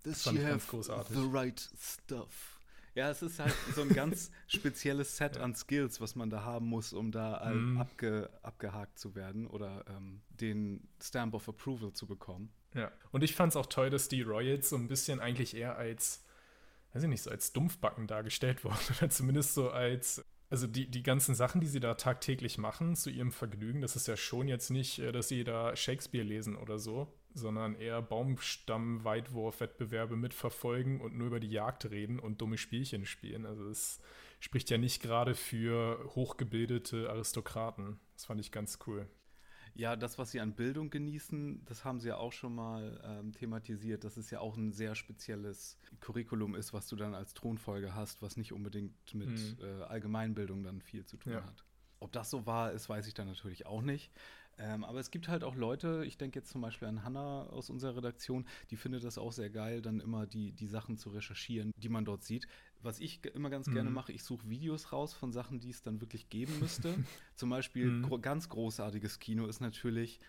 Das 0.04 0.22
fand 0.22 0.38
ich 0.38 0.46
ganz 0.46 0.68
großartig. 0.68 1.16
The 1.16 1.28
right 1.32 1.70
stuff. 1.78 2.53
Ja, 2.94 3.10
es 3.10 3.22
ist 3.22 3.40
halt 3.40 3.54
so 3.74 3.82
ein 3.82 3.88
ganz 3.88 4.30
spezielles 4.46 5.16
Set 5.16 5.36
an 5.38 5.54
Skills, 5.54 6.00
was 6.00 6.14
man 6.14 6.30
da 6.30 6.44
haben 6.44 6.66
muss, 6.66 6.92
um 6.92 7.10
da 7.10 7.44
mhm. 7.52 7.78
abge, 7.78 8.30
abgehakt 8.42 8.98
zu 8.98 9.14
werden 9.14 9.46
oder 9.46 9.84
ähm, 9.88 10.20
den 10.28 10.86
Stamp 11.02 11.34
of 11.34 11.48
Approval 11.48 11.92
zu 11.92 12.06
bekommen. 12.06 12.50
Ja, 12.74 12.92
und 13.10 13.24
ich 13.24 13.34
fand 13.34 13.52
es 13.52 13.56
auch 13.56 13.66
toll, 13.66 13.90
dass 13.90 14.08
die 14.08 14.22
Royals 14.22 14.68
so 14.68 14.76
ein 14.76 14.88
bisschen 14.88 15.20
eigentlich 15.20 15.56
eher 15.56 15.76
als, 15.76 16.24
weiß 16.92 17.02
ich 17.02 17.08
nicht, 17.08 17.22
so 17.22 17.30
als 17.30 17.52
Dumpfbacken 17.52 18.06
dargestellt 18.06 18.64
wurden 18.64 18.96
oder 18.96 19.10
zumindest 19.10 19.54
so 19.54 19.70
als 19.70 20.24
also 20.50 20.68
die, 20.68 20.88
die 20.88 21.02
ganzen 21.02 21.34
Sachen, 21.34 21.60
die 21.60 21.66
sie 21.66 21.80
da 21.80 21.94
tagtäglich 21.94 22.58
machen 22.58 22.94
zu 22.94 23.10
ihrem 23.10 23.32
Vergnügen, 23.32 23.80
das 23.80 23.96
ist 23.96 24.06
ja 24.06 24.16
schon 24.16 24.46
jetzt 24.46 24.70
nicht, 24.70 25.00
äh, 25.00 25.10
dass 25.10 25.26
sie 25.26 25.42
da 25.42 25.74
Shakespeare 25.74 26.24
lesen 26.24 26.54
oder 26.54 26.78
so, 26.78 27.12
sondern 27.34 27.74
eher 27.74 28.00
Baumstamm-Weitwurf-Wettbewerbe 28.00 30.16
mitverfolgen 30.16 31.00
und 31.00 31.16
nur 31.16 31.26
über 31.26 31.40
die 31.40 31.50
Jagd 31.50 31.90
reden 31.90 32.18
und 32.18 32.40
dumme 32.40 32.56
Spielchen 32.56 33.04
spielen. 33.04 33.44
Also 33.44 33.68
es 33.68 34.00
spricht 34.40 34.70
ja 34.70 34.78
nicht 34.78 35.02
gerade 35.02 35.34
für 35.34 36.02
hochgebildete 36.14 37.10
Aristokraten. 37.10 37.98
Das 38.14 38.24
fand 38.26 38.40
ich 38.40 38.52
ganz 38.52 38.78
cool. 38.86 39.08
Ja, 39.76 39.96
das, 39.96 40.18
was 40.18 40.30
sie 40.30 40.40
an 40.40 40.54
Bildung 40.54 40.88
genießen, 40.88 41.64
das 41.64 41.84
haben 41.84 41.98
sie 41.98 42.08
ja 42.08 42.16
auch 42.16 42.32
schon 42.32 42.54
mal 42.54 43.00
ähm, 43.04 43.32
thematisiert, 43.32 44.04
dass 44.04 44.16
es 44.16 44.30
ja 44.30 44.38
auch 44.38 44.56
ein 44.56 44.72
sehr 44.72 44.94
spezielles 44.94 45.76
Curriculum 45.98 46.54
ist, 46.54 46.72
was 46.72 46.86
du 46.86 46.94
dann 46.94 47.14
als 47.14 47.34
Thronfolge 47.34 47.92
hast, 47.92 48.22
was 48.22 48.36
nicht 48.36 48.52
unbedingt 48.52 49.14
mit 49.14 49.30
mhm. 49.30 49.56
äh, 49.60 49.82
Allgemeinbildung 49.82 50.62
dann 50.62 50.80
viel 50.80 51.04
zu 51.04 51.16
tun 51.16 51.32
ja. 51.32 51.44
hat. 51.44 51.64
Ob 51.98 52.12
das 52.12 52.30
so 52.30 52.46
wahr 52.46 52.70
ist, 52.70 52.88
weiß 52.88 53.08
ich 53.08 53.14
dann 53.14 53.26
natürlich 53.26 53.66
auch 53.66 53.82
nicht. 53.82 54.12
Ähm, 54.58 54.84
aber 54.84 55.00
es 55.00 55.10
gibt 55.10 55.28
halt 55.28 55.42
auch 55.42 55.56
Leute, 55.56 56.04
ich 56.06 56.16
denke 56.16 56.38
jetzt 56.38 56.50
zum 56.50 56.60
Beispiel 56.60 56.88
an 56.88 57.02
Hannah 57.04 57.44
aus 57.48 57.70
unserer 57.70 57.96
Redaktion, 57.96 58.46
die 58.70 58.76
findet 58.76 59.04
das 59.04 59.18
auch 59.18 59.32
sehr 59.32 59.50
geil, 59.50 59.82
dann 59.82 60.00
immer 60.00 60.26
die, 60.26 60.52
die 60.52 60.68
Sachen 60.68 60.96
zu 60.96 61.10
recherchieren, 61.10 61.72
die 61.76 61.88
man 61.88 62.04
dort 62.04 62.22
sieht. 62.22 62.46
Was 62.82 63.00
ich 63.00 63.24
immer 63.34 63.50
ganz 63.50 63.66
mhm. 63.66 63.74
gerne 63.74 63.90
mache, 63.90 64.12
ich 64.12 64.22
suche 64.22 64.48
Videos 64.48 64.92
raus 64.92 65.12
von 65.12 65.32
Sachen, 65.32 65.58
die 65.58 65.70
es 65.70 65.82
dann 65.82 66.00
wirklich 66.00 66.28
geben 66.28 66.58
müsste. 66.60 66.94
zum 67.34 67.50
Beispiel 67.50 67.86
mhm. 67.86 68.02
gro 68.02 68.18
ganz 68.18 68.48
großartiges 68.48 69.18
Kino 69.18 69.46
ist 69.46 69.60
natürlich 69.60 70.20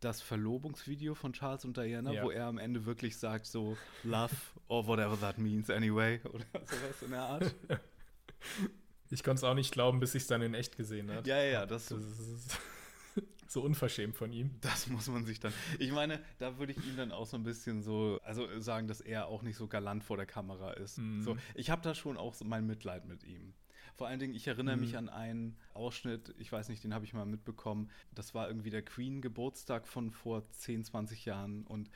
das 0.00 0.22
Verlobungsvideo 0.22 1.14
von 1.14 1.34
Charles 1.34 1.64
und 1.64 1.76
Diana, 1.76 2.12
ja. 2.12 2.22
wo 2.22 2.30
er 2.30 2.46
am 2.46 2.58
Ende 2.58 2.86
wirklich 2.86 3.18
sagt 3.18 3.46
so 3.46 3.76
Love 4.02 4.34
or 4.68 4.86
whatever 4.86 5.18
that 5.20 5.38
means 5.38 5.68
anyway 5.68 6.20
oder 6.32 6.44
sowas 6.54 7.02
in 7.02 7.10
der 7.10 7.22
Art. 7.22 7.54
Ich 9.12 9.24
konnte 9.24 9.38
es 9.38 9.44
auch 9.44 9.54
nicht 9.54 9.72
glauben, 9.72 9.98
bis 9.98 10.14
ich 10.14 10.22
es 10.22 10.28
dann 10.28 10.40
in 10.40 10.54
echt 10.54 10.76
gesehen 10.76 11.10
habe. 11.10 11.28
Ja, 11.28 11.42
ja, 11.42 11.66
das, 11.66 11.88
das 11.88 12.00
ist 12.00 12.56
so 13.46 13.62
unverschämt 13.62 14.16
von 14.16 14.32
ihm. 14.32 14.50
Das 14.60 14.88
muss 14.88 15.08
man 15.08 15.24
sich 15.24 15.40
dann. 15.40 15.52
Ich 15.78 15.92
meine, 15.92 16.20
da 16.38 16.58
würde 16.58 16.72
ich 16.72 16.78
ihm 16.78 16.96
dann 16.96 17.12
auch 17.12 17.26
so 17.26 17.36
ein 17.36 17.42
bisschen 17.42 17.82
so, 17.82 18.20
also 18.22 18.60
sagen, 18.60 18.86
dass 18.86 19.00
er 19.00 19.26
auch 19.26 19.42
nicht 19.42 19.56
so 19.56 19.66
galant 19.66 20.04
vor 20.04 20.16
der 20.16 20.26
Kamera 20.26 20.72
ist. 20.72 20.98
Mhm. 20.98 21.22
So, 21.22 21.36
ich 21.54 21.70
habe 21.70 21.82
da 21.82 21.94
schon 21.94 22.16
auch 22.16 22.34
so 22.34 22.44
mein 22.44 22.66
Mitleid 22.66 23.06
mit 23.06 23.24
ihm. 23.24 23.54
Vor 23.96 24.06
allen 24.06 24.20
Dingen, 24.20 24.34
ich 24.34 24.46
erinnere 24.46 24.76
mhm. 24.76 24.82
mich 24.82 24.96
an 24.96 25.08
einen 25.08 25.58
Ausschnitt, 25.74 26.34
ich 26.38 26.50
weiß 26.50 26.68
nicht, 26.68 26.84
den 26.84 26.94
habe 26.94 27.04
ich 27.04 27.12
mal 27.12 27.26
mitbekommen. 27.26 27.90
Das 28.14 28.34
war 28.34 28.48
irgendwie 28.48 28.70
der 28.70 28.82
Queen-Geburtstag 28.82 29.86
von 29.88 30.10
vor 30.10 30.48
10, 30.52 30.84
20 30.84 31.24
Jahren 31.24 31.66
und 31.66 31.90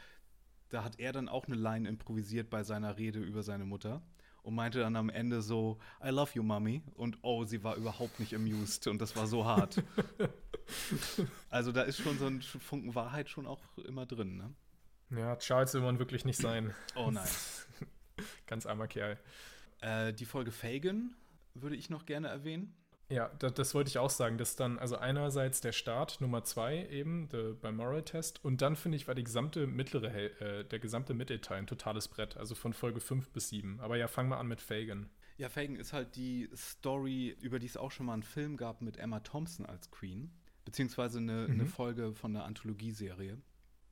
da 0.71 0.83
hat 0.83 0.99
er 0.99 1.13
dann 1.13 1.29
auch 1.29 1.47
eine 1.47 1.57
Line 1.57 1.89
improvisiert 1.89 2.51
bei 2.51 2.65
seiner 2.65 2.99
Rede 2.99 3.21
über 3.21 3.43
seine 3.43 3.65
Mutter 3.65 4.03
und 4.45 4.55
meinte 4.55 4.79
dann 4.79 4.95
am 4.95 5.09
Ende 5.09 5.43
so, 5.43 5.79
I 6.05 6.11
love 6.11 6.31
you, 6.35 6.43
Mommy. 6.43 6.83
Und 6.95 7.19
oh, 7.23 7.45
sie 7.45 7.65
war 7.65 7.77
überhaupt 7.77 8.21
nicht 8.21 8.35
amused 8.35 8.87
und 8.87 9.01
das 9.01 9.17
war 9.17 9.27
so 9.27 9.45
hart. 9.45 9.83
also 11.51 11.73
da 11.73 11.83
ist 11.83 11.99
schon 11.99 12.19
so 12.19 12.27
ein 12.27 12.43
Funken 12.43 12.95
Wahrheit 12.95 13.31
schon 13.31 13.47
auch 13.47 13.63
immer 13.79 14.07
drin, 14.07 14.37
ne? 14.37 14.55
Ja, 15.19 15.37
Charles 15.37 15.73
will 15.75 15.81
man 15.81 15.99
wirklich 15.99 16.25
nicht 16.25 16.39
sein. 16.39 16.75
Oh 16.95 17.11
nein. 17.11 17.29
Ganz 18.47 18.67
armer 18.67 18.87
Kerl. 18.87 19.19
Äh, 19.81 20.13
die 20.13 20.27
Folge 20.27 20.51
Fagan 20.51 21.17
würde 21.55 21.77
ich 21.77 21.89
noch 21.89 22.05
gerne 22.05 22.29
erwähnen. 22.29 22.75
Ja, 23.11 23.31
das, 23.39 23.55
das, 23.55 23.75
wollte 23.75 23.89
ich 23.89 23.99
auch 23.99 24.11
sagen, 24.11 24.39
dass 24.39 24.57
dann, 24.57 24.79
also 24.79 24.97
einerseits 24.97 25.61
der 25.61 25.73
Start, 25.73 26.21
Nummer 26.21 26.43
zwei 26.45 26.87
eben, 26.87 27.29
the, 27.31 27.55
beim 27.61 27.77
Moral 27.77 28.03
Test, 28.03 28.43
und 28.43 28.63
dann 28.63 28.77
finde 28.77 28.97
ich, 28.97 29.07
war 29.07 29.15
die 29.15 29.25
gesamte 29.25 29.67
mittlere, 29.67 30.41
äh, 30.41 30.65
der 30.65 30.79
gesamte 30.79 31.13
Mittelteil 31.13 31.59
ein 31.59 31.67
totales 31.67 32.09
Brett, 32.09 32.37
also 32.37 32.55
von 32.55 32.73
Folge 32.73 33.01
5 33.01 33.31
bis 33.31 33.51
7. 33.51 33.81
Aber 33.81 33.97
ja, 33.97 34.09
fang 34.09 34.29
mal 34.29 34.39
an 34.39 34.47
mit 34.47 34.61
Fagan. 34.61 35.11
Ja, 35.37 35.49
Fagan 35.49 35.77
ist 35.77 35.93
halt 35.93 36.17
die 36.17 36.49
Story, 36.55 37.37
über 37.41 37.59
die 37.59 37.67
es 37.67 37.77
auch 37.77 37.91
schon 37.91 38.07
mal 38.07 38.15
einen 38.15 38.23
Film 38.23 38.57
gab 38.57 38.81
mit 38.81 38.97
Emma 38.97 39.21
Thompson 39.21 39.67
als 39.67 39.91
Queen, 39.91 40.31
beziehungsweise 40.65 41.19
eine, 41.19 41.47
mhm. 41.47 41.55
eine 41.55 41.67
Folge 41.67 42.15
von 42.15 42.35
einer 42.35 42.45
Anthologieserie. 42.47 43.39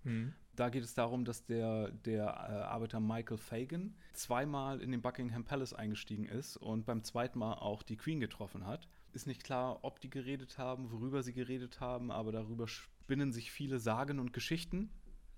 Mhm. 0.04 0.32
Da 0.54 0.68
geht 0.68 0.84
es 0.84 0.94
darum, 0.94 1.24
dass 1.24 1.44
der, 1.46 1.90
der 1.90 2.24
äh, 2.24 2.28
Arbeiter 2.28 3.00
Michael 3.00 3.38
Fagan 3.38 3.94
zweimal 4.12 4.80
in 4.80 4.90
den 4.90 5.02
Buckingham 5.02 5.44
Palace 5.44 5.72
eingestiegen 5.72 6.26
ist 6.26 6.56
und 6.56 6.84
beim 6.86 7.04
zweiten 7.04 7.38
Mal 7.38 7.54
auch 7.54 7.82
die 7.82 7.96
Queen 7.96 8.20
getroffen 8.20 8.66
hat 8.66 8.88
ist 9.12 9.26
nicht 9.26 9.44
klar, 9.44 9.80
ob 9.82 10.00
die 10.00 10.10
geredet 10.10 10.58
haben, 10.58 10.90
worüber 10.90 11.22
sie 11.22 11.32
geredet 11.32 11.80
haben, 11.80 12.10
aber 12.10 12.32
darüber 12.32 12.68
spinnen 12.68 13.32
sich 13.32 13.50
viele 13.50 13.78
Sagen 13.78 14.18
und 14.18 14.32
Geschichten. 14.32 14.90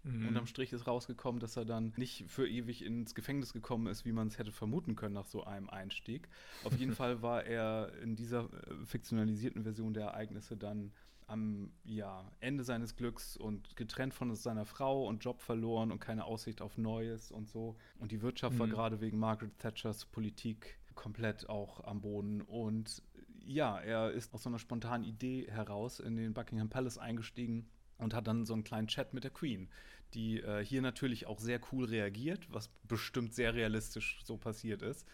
Mhm. 0.05 0.29
Unterm 0.29 0.47
Strich 0.47 0.73
ist 0.73 0.87
rausgekommen, 0.87 1.41
dass 1.41 1.57
er 1.57 1.65
dann 1.65 1.93
nicht 1.97 2.27
für 2.29 2.47
ewig 2.47 2.85
ins 2.85 3.15
Gefängnis 3.15 3.53
gekommen 3.53 3.87
ist, 3.87 4.05
wie 4.05 4.13
man 4.13 4.29
es 4.29 4.39
hätte 4.39 4.53
vermuten 4.53 4.97
können 4.97 5.15
nach 5.15 5.25
so 5.25 5.45
einem 5.45 5.71
Einstieg. 5.71 6.29
Auf 6.63 6.77
jeden 6.77 6.93
Fall 6.95 7.23
war 7.23 7.45
er 7.45 7.93
in 8.03 8.15
dieser 8.15 8.45
äh, 8.45 8.85
fiktionalisierten 8.85 9.63
Version 9.63 9.95
der 9.95 10.05
Ereignisse 10.05 10.57
dann 10.57 10.93
am 11.27 11.73
ja, 11.85 12.31
Ende 12.41 12.65
seines 12.65 12.97
Glücks 12.97 13.37
und 13.37 13.77
getrennt 13.77 14.13
von 14.13 14.35
seiner 14.35 14.67
Frau 14.67 15.07
und 15.07 15.25
Job 15.25 15.41
verloren 15.41 15.91
und 15.91 15.99
keine 15.99 16.27
Aussicht 16.27 16.61
auf 16.61 16.77
Neues 16.77 17.31
und 17.31 17.49
so. 17.49 17.77
Und 17.99 18.13
die 18.13 18.21
Wirtschaft 18.21 18.57
mhm. 18.57 18.59
war 18.61 18.69
gerade 18.69 19.01
wegen 19.01 19.19
Margaret 19.19 19.59
Thatchers 19.59 20.05
Politik 20.05 20.79
komplett 20.95 21.49
auch 21.49 21.83
am 21.85 22.01
Boden. 22.01 22.41
Und 22.43 23.03
ja, 23.47 23.79
er 23.79 24.11
ist 24.11 24.35
aus 24.35 24.43
so 24.43 24.49
einer 24.49 24.59
spontanen 24.59 25.05
Idee 25.05 25.47
heraus 25.51 26.01
in 26.01 26.17
den 26.17 26.35
Buckingham 26.35 26.69
Palace 26.69 26.99
eingestiegen 26.99 27.69
und 27.99 28.15
hat 28.15 28.27
dann 28.27 28.45
so 28.45 28.55
einen 28.55 28.65
kleinen 28.65 28.89
Chat 28.89 29.15
mit 29.15 29.25
der 29.25 29.31
Queen, 29.31 29.69
die 30.15 30.41
äh, 30.41 30.65
hier 30.65 30.83
natürlich 30.83 31.27
auch 31.27 31.39
sehr 31.39 31.61
cool 31.73 31.85
reagiert, 31.85 32.53
was 32.53 32.69
bestimmt 32.85 33.35
sehr 33.35 33.55
realistisch 33.55 34.21
so 34.25 34.37
passiert 34.37 34.83
ist. 34.83 35.07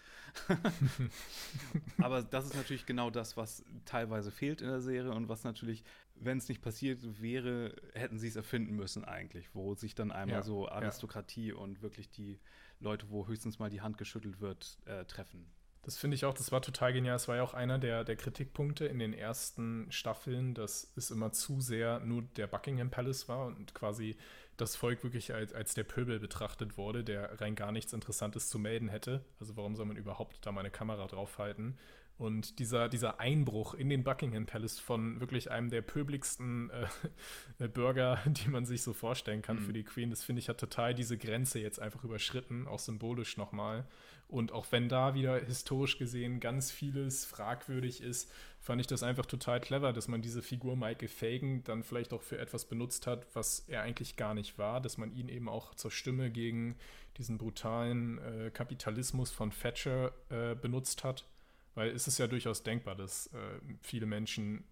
Aber 1.99 2.23
das 2.23 2.47
ist 2.47 2.55
natürlich 2.55 2.87
genau 2.87 3.11
das, 3.11 3.37
was 3.37 3.65
teilweise 3.85 4.31
fehlt 4.31 4.61
in 4.61 4.69
der 4.69 4.81
Serie 4.81 5.13
und 5.13 5.29
was 5.29 5.45
natürlich, 5.45 5.85
wenn 6.15 6.39
es 6.39 6.49
nicht 6.49 6.63
passiert 6.63 7.21
wäre, 7.21 7.75
hätten 7.95 8.19
sie 8.19 8.29
es 8.29 8.37
erfinden 8.37 8.77
müssen 8.77 9.05
eigentlich, 9.05 9.55
wo 9.55 9.75
sich 9.75 9.95
dann 9.95 10.11
einmal 10.11 10.39
ja, 10.39 10.43
so 10.43 10.69
Aristokratie 10.69 11.49
ja. 11.49 11.55
und 11.57 11.83
wirklich 11.83 12.11
die 12.11 12.39
Leute, 12.79 13.11
wo 13.11 13.27
höchstens 13.27 13.59
mal 13.59 13.71
die 13.71 13.81
Hand 13.81 13.99
geschüttelt 13.99 14.41
wird, 14.41 14.79
äh, 14.87 15.05
treffen. 15.05 15.47
Das 15.83 15.97
finde 15.97 16.15
ich 16.15 16.27
auch, 16.27 16.35
das 16.35 16.53
war 16.53 16.61
total 16.61 16.93
genial. 16.93 17.17
Es 17.17 17.27
war 17.27 17.37
ja 17.37 17.43
auch 17.43 17.55
einer 17.55 17.79
der, 17.79 18.05
der 18.05 18.17
Kritikpunkte 18.17 18.85
in 18.87 18.99
den 18.99 19.15
ersten 19.15 19.91
Staffeln, 19.91 20.55
dass 20.55 20.93
es 20.95 21.11
immer 21.11 21.33
zu 21.33 21.61
sehr 21.61 22.01
nur 22.01 22.23
der 22.37 22.47
Buckingham 22.47 22.91
Palace 22.91 23.29
war 23.29 23.47
und 23.47 23.75
quasi 23.75 24.17
das 24.59 24.77
Volk 24.77 25.03
wirklich 25.03 25.33
als, 25.33 25.55
als 25.55 25.75
der 25.75 25.85
Pöbel 25.85 26.21
betrachtet 26.21 26.77
wurde, 26.77 27.03
der 27.03 27.41
rein 27.41 27.55
gar 27.55 27.73
nichts 27.73 27.95
Interessantes 27.95 28.51
zu 28.51 28.59
melden 28.59 28.89
hätte. 28.89 29.25
Also 29.39 29.57
warum 29.57 29.75
soll 29.75 29.87
man 29.87 29.97
überhaupt 29.97 30.45
da 30.45 30.53
mal 30.53 30.61
eine 30.61 30.71
Kamera 30.71 31.07
draufhalten? 31.07 31.79
Und 32.19 32.59
dieser, 32.59 32.91
dieser 32.91 33.19
Einbruch 33.19 33.73
in 33.73 33.89
den 33.89 34.05
Buckingham 34.05 34.45
Palace 34.45 34.79
von 34.79 35.21
wirklich 35.21 35.51
einem 35.51 35.71
der 35.71 35.81
pöbligsten 35.81 36.71
äh, 37.59 37.69
Bürger, 37.69 38.19
die 38.27 38.51
man 38.51 38.67
sich 38.67 38.83
so 38.83 38.93
vorstellen 38.93 39.41
kann 39.41 39.57
mhm. 39.57 39.63
für 39.63 39.73
die 39.73 39.85
Queen, 39.85 40.11
das 40.11 40.23
finde 40.23 40.41
ich 40.41 40.51
hat 40.51 40.61
total 40.61 40.95
diese 40.95 41.17
Grenze 41.17 41.61
jetzt 41.61 41.81
einfach 41.81 42.05
überschritten, 42.05 42.69
auch 42.69 42.79
symbolisch 42.79 43.39
nochmal. 43.39 43.87
Und 44.31 44.53
auch 44.53 44.67
wenn 44.71 44.89
da 44.89 45.15
wieder 45.15 45.41
historisch 45.45 45.99
gesehen 45.99 46.39
ganz 46.39 46.71
vieles 46.71 47.25
fragwürdig 47.25 48.01
ist, 48.01 48.33
fand 48.61 48.81
ich 48.81 48.87
das 48.87 49.03
einfach 49.03 49.27
total 49.27 49.61
clever, 49.61 49.93
dass 49.93 50.07
man 50.07 50.23
diese 50.23 50.41
Figur 50.41 50.77
Michael 50.77 51.09
Fagan 51.09 51.65
dann 51.65 51.83
vielleicht 51.83 52.13
auch 52.13 52.23
für 52.23 52.39
etwas 52.39 52.67
benutzt 52.67 53.09
hat, 53.09 53.27
was 53.35 53.61
er 53.69 53.83
eigentlich 53.83 54.17
gar 54.17 54.35
nicht 54.35 54.57
war, 54.57 54.81
dass 54.81 54.99
man 54.99 55.13
ihn 55.13 55.29
eben 55.29 55.49
auch 55.49 55.75
zur 55.75 55.91
Stimme 55.91 56.31
gegen 56.31 56.77
diesen 57.17 57.39
brutalen 57.39 58.19
äh, 58.19 58.51
Kapitalismus 58.51 59.33
von 59.33 59.51
Thatcher 59.51 60.13
äh, 60.29 60.55
benutzt 60.55 61.03
hat. 61.03 61.27
Weil 61.75 61.91
es 61.91 62.07
ist 62.07 62.19
ja 62.19 62.29
durchaus 62.29 62.63
denkbar, 62.63 62.95
dass 62.95 63.27
äh, 63.29 63.39
viele 63.81 64.07
Menschen 64.07 64.65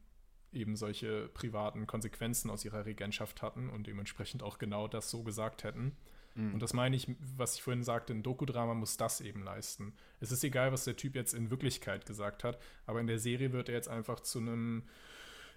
eben 0.53 0.77
solche 0.77 1.29
privaten 1.35 1.87
Konsequenzen 1.87 2.49
aus 2.51 2.65
ihrer 2.65 2.87
Regentschaft 2.87 3.43
hatten 3.43 3.69
und 3.69 3.87
dementsprechend 3.87 4.43
auch 4.43 4.59
genau 4.59 4.87
das 4.87 5.11
so 5.11 5.25
gesagt 5.25 5.65
hätten. 5.65 5.97
Mhm. 6.39 6.55
Und 6.55 6.63
das 6.63 6.73
meine 6.73 6.95
ich, 6.95 7.09
was 7.37 7.57
ich 7.57 7.63
vorhin 7.63 7.83
sagte, 7.83 8.13
ein 8.13 8.23
Dokudrama 8.23 8.75
muss 8.75 8.97
das 8.97 9.21
eben 9.21 9.43
leisten. 9.43 9.93
Es 10.21 10.31
ist 10.31 10.45
egal, 10.45 10.73
was 10.73 10.85
der 10.85 10.97
Typ 10.97 11.17
jetzt 11.17 11.35
in 11.35 11.51
Wirklichkeit 11.51 12.07
gesagt 12.07 12.45
hat, 12.45 12.59
aber 12.87 13.01
in 13.01 13.09
der 13.09 13.19
Serie 13.19 13.53
wird 13.53 13.69
er 13.69 13.75
jetzt 13.75 13.89
einfach 13.89 14.21
zu 14.21 14.39
einem 14.39 14.85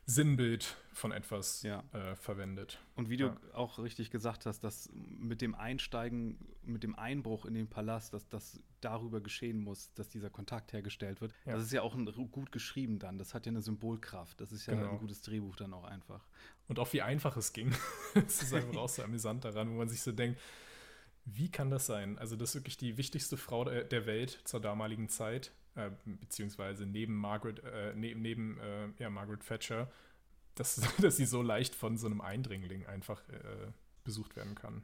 Sinnbild 0.08 0.76
von 0.94 1.12
etwas 1.12 1.62
ja. 1.62 1.84
äh, 1.94 2.16
verwendet. 2.16 2.80
Und 2.96 3.10
wie 3.10 3.18
ja. 3.18 3.30
du 3.30 3.56
auch 3.56 3.78
richtig 3.78 4.10
gesagt 4.10 4.48
hast, 4.48 4.64
dass 4.64 4.90
mit 4.94 5.42
dem 5.42 5.54
Einsteigen, 5.54 6.40
mit 6.64 6.82
dem 6.82 6.96
Einbruch 6.96 7.46
in 7.46 7.54
den 7.54 7.68
Palast, 7.68 8.16
dass 8.16 8.28
das 8.28 8.60
darüber 8.82 9.22
geschehen 9.22 9.64
muss, 9.64 9.94
dass 9.94 10.10
dieser 10.10 10.32
Kontakt 10.32 10.74
hergestellt 10.74 11.22
wird, 11.22 11.34
ja. 11.46 11.54
das 11.54 11.66
ist 11.66 11.72
ja 11.72 11.84
auch 11.84 11.94
ein, 11.94 12.06
gut 12.32 12.52
geschrieben 12.52 12.98
dann. 12.98 13.20
Das 13.20 13.36
hat 13.36 13.46
ja 13.46 13.52
eine 13.52 13.62
Symbolkraft. 13.62 14.42
Das 14.42 14.52
ist 14.52 14.66
ja 14.66 14.74
genau. 14.74 14.94
ein 14.94 14.98
gutes 14.98 15.22
Drehbuch 15.22 15.56
dann 15.56 15.74
auch 15.74 15.86
einfach. 15.86 16.28
Und 16.68 16.80
auch 16.80 16.92
wie 16.94 17.04
einfach 17.04 17.38
es 17.38 17.54
ging. 17.54 17.72
das 18.16 18.42
ist 18.42 18.54
einfach 18.54 18.78
auch 18.78 18.90
so 18.90 19.04
amüsant 19.04 19.46
daran, 19.46 19.70
wo 19.70 19.76
man 19.76 19.88
sich 19.88 20.02
so 20.02 20.12
denkt, 20.12 20.40
wie 21.26 21.50
kann 21.50 21.70
das 21.70 21.86
sein? 21.86 22.18
Also, 22.18 22.36
das 22.36 22.50
ist 22.50 22.56
wirklich 22.56 22.78
die 22.78 22.98
wichtigste 22.98 23.38
Frau 23.38 23.66
der 23.66 24.06
Welt 24.06 24.40
zur 24.44 24.60
damaligen 24.60 25.10
Zeit, 25.10 25.52
äh, 25.76 25.92
beziehungsweise 26.06 26.86
neben 26.86 27.16
Margaret, 27.16 27.64
äh, 27.64 27.94
neben, 27.96 28.22
neben 28.22 28.60
äh, 28.60 28.90
ja, 29.00 29.10
Margaret 29.10 29.46
Thatcher, 29.46 29.92
dass, 30.56 30.82
dass 31.02 31.18
sie 31.18 31.26
so 31.26 31.42
leicht 31.42 31.76
von 31.76 31.98
so 31.98 32.08
einem 32.08 32.22
Eindringling 32.22 32.86
einfach 32.86 33.28
äh, 33.30 33.72
besucht 34.04 34.36
werden 34.36 34.56
kann. 34.56 34.84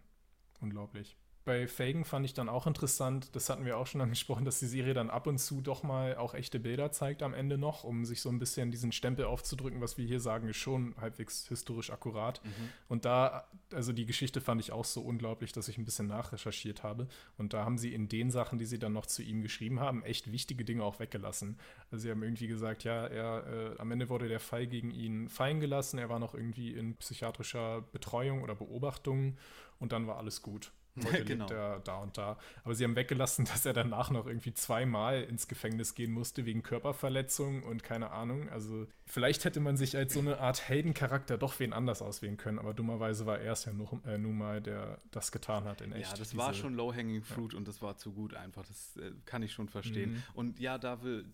Unglaublich 0.60 1.18
bei 1.48 1.66
Fagan 1.66 2.04
fand 2.04 2.26
ich 2.26 2.34
dann 2.34 2.50
auch 2.50 2.68
interessant, 2.68 3.34
das 3.34 3.50
hatten 3.50 3.64
wir 3.64 3.78
auch 3.78 3.88
schon 3.88 4.02
angesprochen, 4.08 4.44
dass 4.44 4.60
die 4.60 4.68
Serie 4.68 4.94
dann 4.94 5.10
ab 5.10 5.28
und 5.28 5.40
zu 5.40 5.62
doch 5.62 5.82
mal 5.82 6.18
auch 6.18 6.34
echte 6.34 6.60
Bilder 6.60 6.92
zeigt 6.92 7.24
am 7.24 7.34
Ende 7.34 7.58
noch, 7.58 7.86
um 7.86 8.04
sich 8.04 8.22
so 8.22 8.30
ein 8.30 8.38
bisschen 8.38 8.70
diesen 8.70 8.92
Stempel 8.92 9.26
aufzudrücken, 9.26 9.80
was 9.80 9.98
wir 9.98 10.06
hier 10.06 10.20
sagen, 10.20 10.50
ist 10.50 10.58
schon 10.58 10.94
halbwegs 11.00 11.48
historisch 11.48 11.90
akkurat. 11.90 12.44
Mhm. 12.44 12.52
Und 12.90 13.06
da, 13.06 13.48
also 13.74 13.94
die 13.94 14.06
Geschichte 14.06 14.42
fand 14.42 14.60
ich 14.60 14.74
auch 14.74 14.84
so 14.84 15.00
unglaublich, 15.02 15.54
dass 15.54 15.70
ich 15.70 15.78
ein 15.78 15.86
bisschen 15.86 16.08
nachrecherchiert 16.08 16.84
habe. 16.84 17.08
Und 17.38 17.54
da 17.54 17.64
haben 17.64 17.78
sie 17.78 17.94
in 17.94 18.10
den 18.10 18.30
Sachen, 18.30 18.60
die 18.60 18.66
sie 18.66 18.78
dann 18.78 18.92
noch 18.92 19.06
zu 19.06 19.24
ihm 19.24 19.42
geschrieben 19.42 19.80
haben, 19.80 20.04
echt 20.04 20.30
wichtige 20.34 20.66
Dinge 20.66 20.84
auch 20.84 21.00
weggelassen. 21.00 21.58
Also 21.92 22.04
sie 22.04 22.12
haben 22.12 22.24
irgendwie 22.24 22.48
gesagt, 22.48 22.84
ja, 22.84 23.08
er, 23.08 23.48
äh, 23.48 23.80
am 23.80 23.90
Ende 23.90 24.10
wurde 24.10 24.28
der 24.28 24.42
Fall 24.42 24.68
gegen 24.68 24.92
ihn 24.92 25.30
fallen 25.30 25.62
gelassen, 25.62 25.98
er 25.98 26.10
war 26.10 26.20
noch 26.20 26.36
irgendwie 26.36 26.74
in 26.74 26.98
psychiatrischer 26.98 27.84
Betreuung 27.94 28.44
oder 28.44 28.54
Beobachtung 28.54 29.38
und 29.80 29.94
dann 29.94 30.08
war 30.08 30.18
alles 30.18 30.42
gut. 30.42 30.74
Heute 31.06 31.26
genau. 31.26 31.46
liegt 31.46 31.52
er 31.52 31.80
da 31.80 31.98
und 31.98 32.18
da. 32.18 32.38
Aber 32.64 32.76
sie 32.76 32.84
haben 32.84 32.96
weggelassen, 32.96 33.46
dass 33.52 33.66
er 33.66 33.74
danach 33.74 34.10
noch 34.10 34.28
irgendwie 34.28 34.54
zweimal 34.54 35.24
ins 35.24 35.48
Gefängnis 35.48 35.96
gehen 35.96 36.12
musste 36.12 36.46
wegen 36.46 36.64
Körperverletzung 36.64 37.64
und 37.64 37.84
keine 37.84 38.12
Ahnung. 38.12 38.50
Also 38.50 38.88
vielleicht 39.06 39.46
hätte 39.46 39.60
man 39.60 39.78
sich 39.78 39.96
als 39.96 40.14
so 40.14 40.20
eine 40.20 40.40
Art 40.40 40.68
Heldencharakter 40.68 41.38
doch 41.38 41.60
wen 41.60 41.74
anders 41.74 42.02
auswählen 42.02 42.38
können, 42.38 42.60
aber 42.60 42.74
dummerweise 42.74 43.26
war 43.26 43.40
er 43.40 43.54
es 43.54 43.66
ja 43.66 43.74
nur, 43.74 44.00
äh, 44.06 44.18
nun 44.18 44.38
mal, 44.38 44.62
der 44.62 45.00
das 45.12 45.32
getan 45.32 45.66
hat 45.66 45.82
in 45.82 45.92
echt. 45.92 46.12
Ja, 46.12 46.18
das 46.18 46.30
diese, 46.30 46.38
war 46.38 46.54
schon 46.54 46.74
Low-Hanging 46.74 47.24
Fruit 47.24 47.54
ja. 47.54 47.60
und 47.60 47.68
das 47.68 47.82
war 47.82 47.98
zu 47.98 48.14
gut 48.14 48.34
einfach. 48.34 48.66
Das 48.66 48.98
äh, 48.98 49.12
kann 49.26 49.44
ich 49.44 49.54
schon 49.54 49.70
verstehen. 49.70 50.14
Mhm. 50.14 50.24
Und 50.34 50.60
ja, 50.60 50.78
da 50.78 51.04
will 51.04 51.26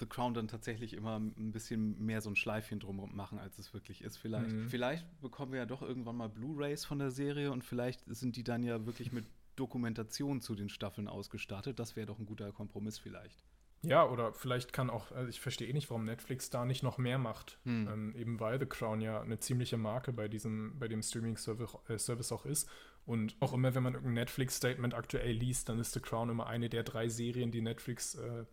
The 0.00 0.06
Crown 0.06 0.34
dann 0.34 0.48
tatsächlich 0.48 0.94
immer 0.94 1.16
ein 1.16 1.52
bisschen 1.52 1.98
mehr 1.98 2.20
so 2.20 2.30
ein 2.30 2.36
Schleifchen 2.36 2.80
drum 2.80 3.14
machen, 3.14 3.38
als 3.38 3.58
es 3.58 3.74
wirklich 3.74 4.02
ist. 4.02 4.16
Vielleicht, 4.16 4.52
mhm. 4.52 4.68
vielleicht 4.68 5.20
bekommen 5.20 5.52
wir 5.52 5.58
ja 5.60 5.66
doch 5.66 5.82
irgendwann 5.82 6.16
mal 6.16 6.28
Blu-rays 6.28 6.84
von 6.84 6.98
der 6.98 7.10
Serie 7.10 7.50
und 7.50 7.64
vielleicht 7.64 8.02
sind 8.06 8.36
die 8.36 8.44
dann 8.44 8.62
ja 8.62 8.86
wirklich 8.86 9.12
mit 9.12 9.26
Dokumentation 9.56 10.40
zu 10.40 10.54
den 10.54 10.68
Staffeln 10.68 11.08
ausgestattet. 11.08 11.78
Das 11.78 11.96
wäre 11.96 12.06
doch 12.06 12.18
ein 12.18 12.26
guter 12.26 12.52
Kompromiss 12.52 12.98
vielleicht. 12.98 13.44
Ja, 13.82 14.04
oder 14.08 14.32
vielleicht 14.32 14.72
kann 14.72 14.90
auch, 14.90 15.12
also 15.12 15.28
ich 15.28 15.40
verstehe 15.40 15.68
eh 15.68 15.72
nicht, 15.72 15.88
warum 15.90 16.04
Netflix 16.04 16.50
da 16.50 16.64
nicht 16.64 16.82
noch 16.82 16.98
mehr 16.98 17.18
macht. 17.18 17.58
Hm. 17.64 17.88
Ähm, 17.88 18.14
eben 18.16 18.40
weil 18.40 18.58
The 18.58 18.66
Crown 18.66 19.00
ja 19.00 19.20
eine 19.20 19.38
ziemliche 19.38 19.76
Marke 19.76 20.12
bei 20.12 20.28
diesem, 20.28 20.78
bei 20.78 20.88
dem 20.88 21.02
Streaming-Service 21.02 22.30
äh, 22.30 22.34
auch 22.34 22.44
ist. 22.44 22.68
Und 23.06 23.36
auch 23.40 23.52
immer, 23.52 23.74
wenn 23.74 23.82
man 23.82 23.94
irgendein 23.94 24.14
Netflix-Statement 24.14 24.94
aktuell 24.94 25.32
liest, 25.32 25.68
dann 25.68 25.78
ist 25.78 25.92
The 25.92 26.00
Crown 26.00 26.28
immer 26.28 26.46
eine 26.46 26.68
der 26.68 26.82
drei 26.82 27.08
Serien, 27.08 27.50
die 27.50 27.62
Netflix 27.62 28.16
äh, 28.16 28.44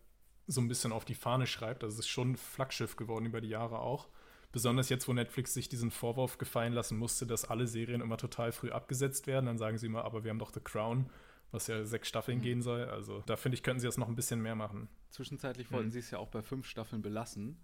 so 0.48 0.62
ein 0.62 0.68
bisschen 0.68 0.92
auf 0.92 1.06
die 1.06 1.16
Fahne 1.16 1.48
schreibt. 1.48 1.84
Also 1.84 1.96
es 1.96 2.00
ist 2.06 2.08
schon 2.08 2.32
ein 2.32 2.38
Flaggschiff 2.38 2.96
geworden 2.96 3.26
über 3.26 3.42
die 3.42 3.50
Jahre 3.50 3.80
auch. 3.80 4.08
Besonders 4.52 4.90
jetzt, 4.90 5.08
wo 5.08 5.14
Netflix 5.14 5.54
sich 5.54 5.68
diesen 5.68 5.92
Vorwurf 5.92 6.38
gefallen 6.38 6.74
lassen 6.74 6.98
musste, 6.98 7.26
dass 7.26 7.46
alle 7.46 7.68
Serien 7.68 8.02
immer 8.02 8.18
total 8.18 8.52
früh 8.52 8.72
abgesetzt 8.72 9.28
werden. 9.28 9.48
Dann 9.48 9.58
sagen 9.58 9.78
sie 9.78 9.88
immer, 9.88 10.06
aber 10.06 10.24
wir 10.24 10.32
haben 10.32 10.40
doch 10.40 10.54
The 10.54 10.62
Crown, 10.62 11.10
was 11.52 11.68
ja 11.68 11.84
sechs 11.84 12.08
Staffeln 12.08 12.38
mhm. 12.38 12.44
gehen 12.44 12.62
soll. 12.62 12.86
Also 12.86 13.22
da 13.26 13.36
finde 13.36 13.56
ich, 13.56 13.64
könnten 13.64 13.82
sie 13.82 13.88
jetzt 13.88 13.98
noch 13.98 14.08
ein 14.08 14.16
bisschen 14.16 14.42
mehr 14.42 14.56
machen. 14.56 14.88
Zwischenzeitlich 15.10 15.72
wollten 15.72 15.88
mhm. 15.88 15.92
sie 15.92 16.00
es 16.00 16.12
ja 16.12 16.20
auch 16.20 16.30
bei 16.30 16.42
fünf 16.42 16.68
Staffeln 16.68 17.02
belassen. 17.02 17.58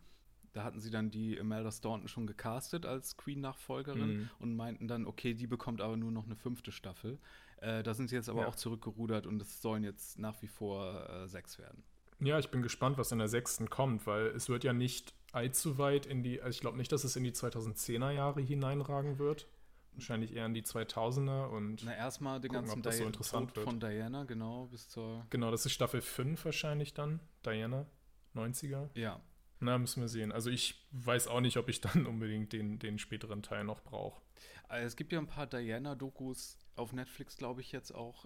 Da 0.54 0.66
hatten 0.66 0.82
sie 0.82 0.90
dann 0.90 1.12
die 1.12 1.38
Imelda 1.38 1.72
Staunton 1.72 2.10
schon 2.10 2.28
gecastet 2.28 2.86
als 2.86 3.16
Queen-Nachfolgerin 3.16 4.18
mhm. 4.18 4.30
und 4.40 4.56
meinten 4.58 4.90
dann, 4.90 5.06
okay, 5.06 5.34
die 5.34 5.48
bekommt 5.48 5.80
aber 5.80 5.96
nur 5.96 6.12
noch 6.12 6.26
eine 6.26 6.36
fünfte 6.36 6.74
Staffel. 6.74 7.20
Äh, 7.62 7.84
da 7.84 7.94
sind 7.94 8.10
sie 8.10 8.16
jetzt 8.18 8.28
aber 8.28 8.42
ja. 8.42 8.48
auch 8.48 8.56
zurückgerudert 8.56 9.28
und 9.28 9.42
es 9.42 9.62
sollen 9.62 9.86
jetzt 9.86 10.20
nach 10.20 10.42
wie 10.42 10.48
vor 10.48 11.10
äh, 11.10 11.28
sechs 11.30 11.58
werden. 11.58 11.84
Ja, 12.22 12.38
ich 12.40 12.50
bin 12.50 12.62
gespannt, 12.62 12.98
was 12.98 13.12
in 13.12 13.18
der 13.18 13.28
sechsten 13.28 13.70
kommt, 13.70 14.06
weil 14.06 14.28
es 14.28 14.48
wird 14.48 14.64
ja 14.64 14.74
nicht 14.74 15.14
allzu 15.32 15.78
weit 15.78 16.06
in 16.06 16.24
die, 16.24 16.42
also 16.42 16.56
ich 16.56 16.62
glaube 16.62 16.78
nicht, 16.78 16.92
dass 16.92 17.04
es 17.04 17.16
in 17.16 17.24
die 17.24 17.32
2010er 17.32 18.12
Jahre 18.12 18.42
hineinragen 18.42 19.18
wird. 19.18 19.48
Wahrscheinlich 19.94 20.34
eher 20.34 20.46
in 20.46 20.54
die 20.54 20.62
2000er 20.62 21.48
und. 21.48 21.84
Na, 21.84 21.94
erstmal 21.94 22.40
den 22.40 22.52
gucken, 22.52 22.68
ganzen 22.68 22.82
Di 22.82 22.92
so 22.92 23.04
interessant 23.06 23.54
Tod 23.54 23.64
von 23.66 23.80
Diana, 23.80 24.24
genau, 24.24 24.68
bis 24.68 24.88
zur. 24.88 25.26
Genau, 25.30 25.52
das 25.52 25.66
ist 25.66 25.74
Staffel 25.74 26.02
5 26.02 26.46
wahrscheinlich 26.46 26.94
dann. 26.94 27.20
Diana, 27.46 27.86
90er. 28.34 28.90
Ja. 28.94 29.20
Na, 29.60 29.78
müssen 29.78 30.02
wir 30.02 30.08
sehen. 30.08 30.32
Also 30.32 30.50
ich 30.50 30.88
weiß 30.92 31.28
auch 31.28 31.42
nicht, 31.42 31.58
ob 31.58 31.68
ich 31.70 31.82
dann 31.82 32.06
unbedingt 32.06 32.54
den, 32.54 32.80
den 32.80 33.00
späteren 33.00 33.44
Teil 33.44 33.64
noch 33.64 33.82
brauche. 33.84 34.22
Also 34.70 34.88
es 34.88 34.96
gibt 34.96 35.12
ja 35.12 35.20
ein 35.20 35.28
paar 35.28 35.48
Diana-Dokus 35.48 36.58
auf 36.78 36.94
Netflix, 36.94 37.36
glaube 37.36 37.60
ich, 37.60 37.72
jetzt 37.74 37.94
auch. 37.94 38.26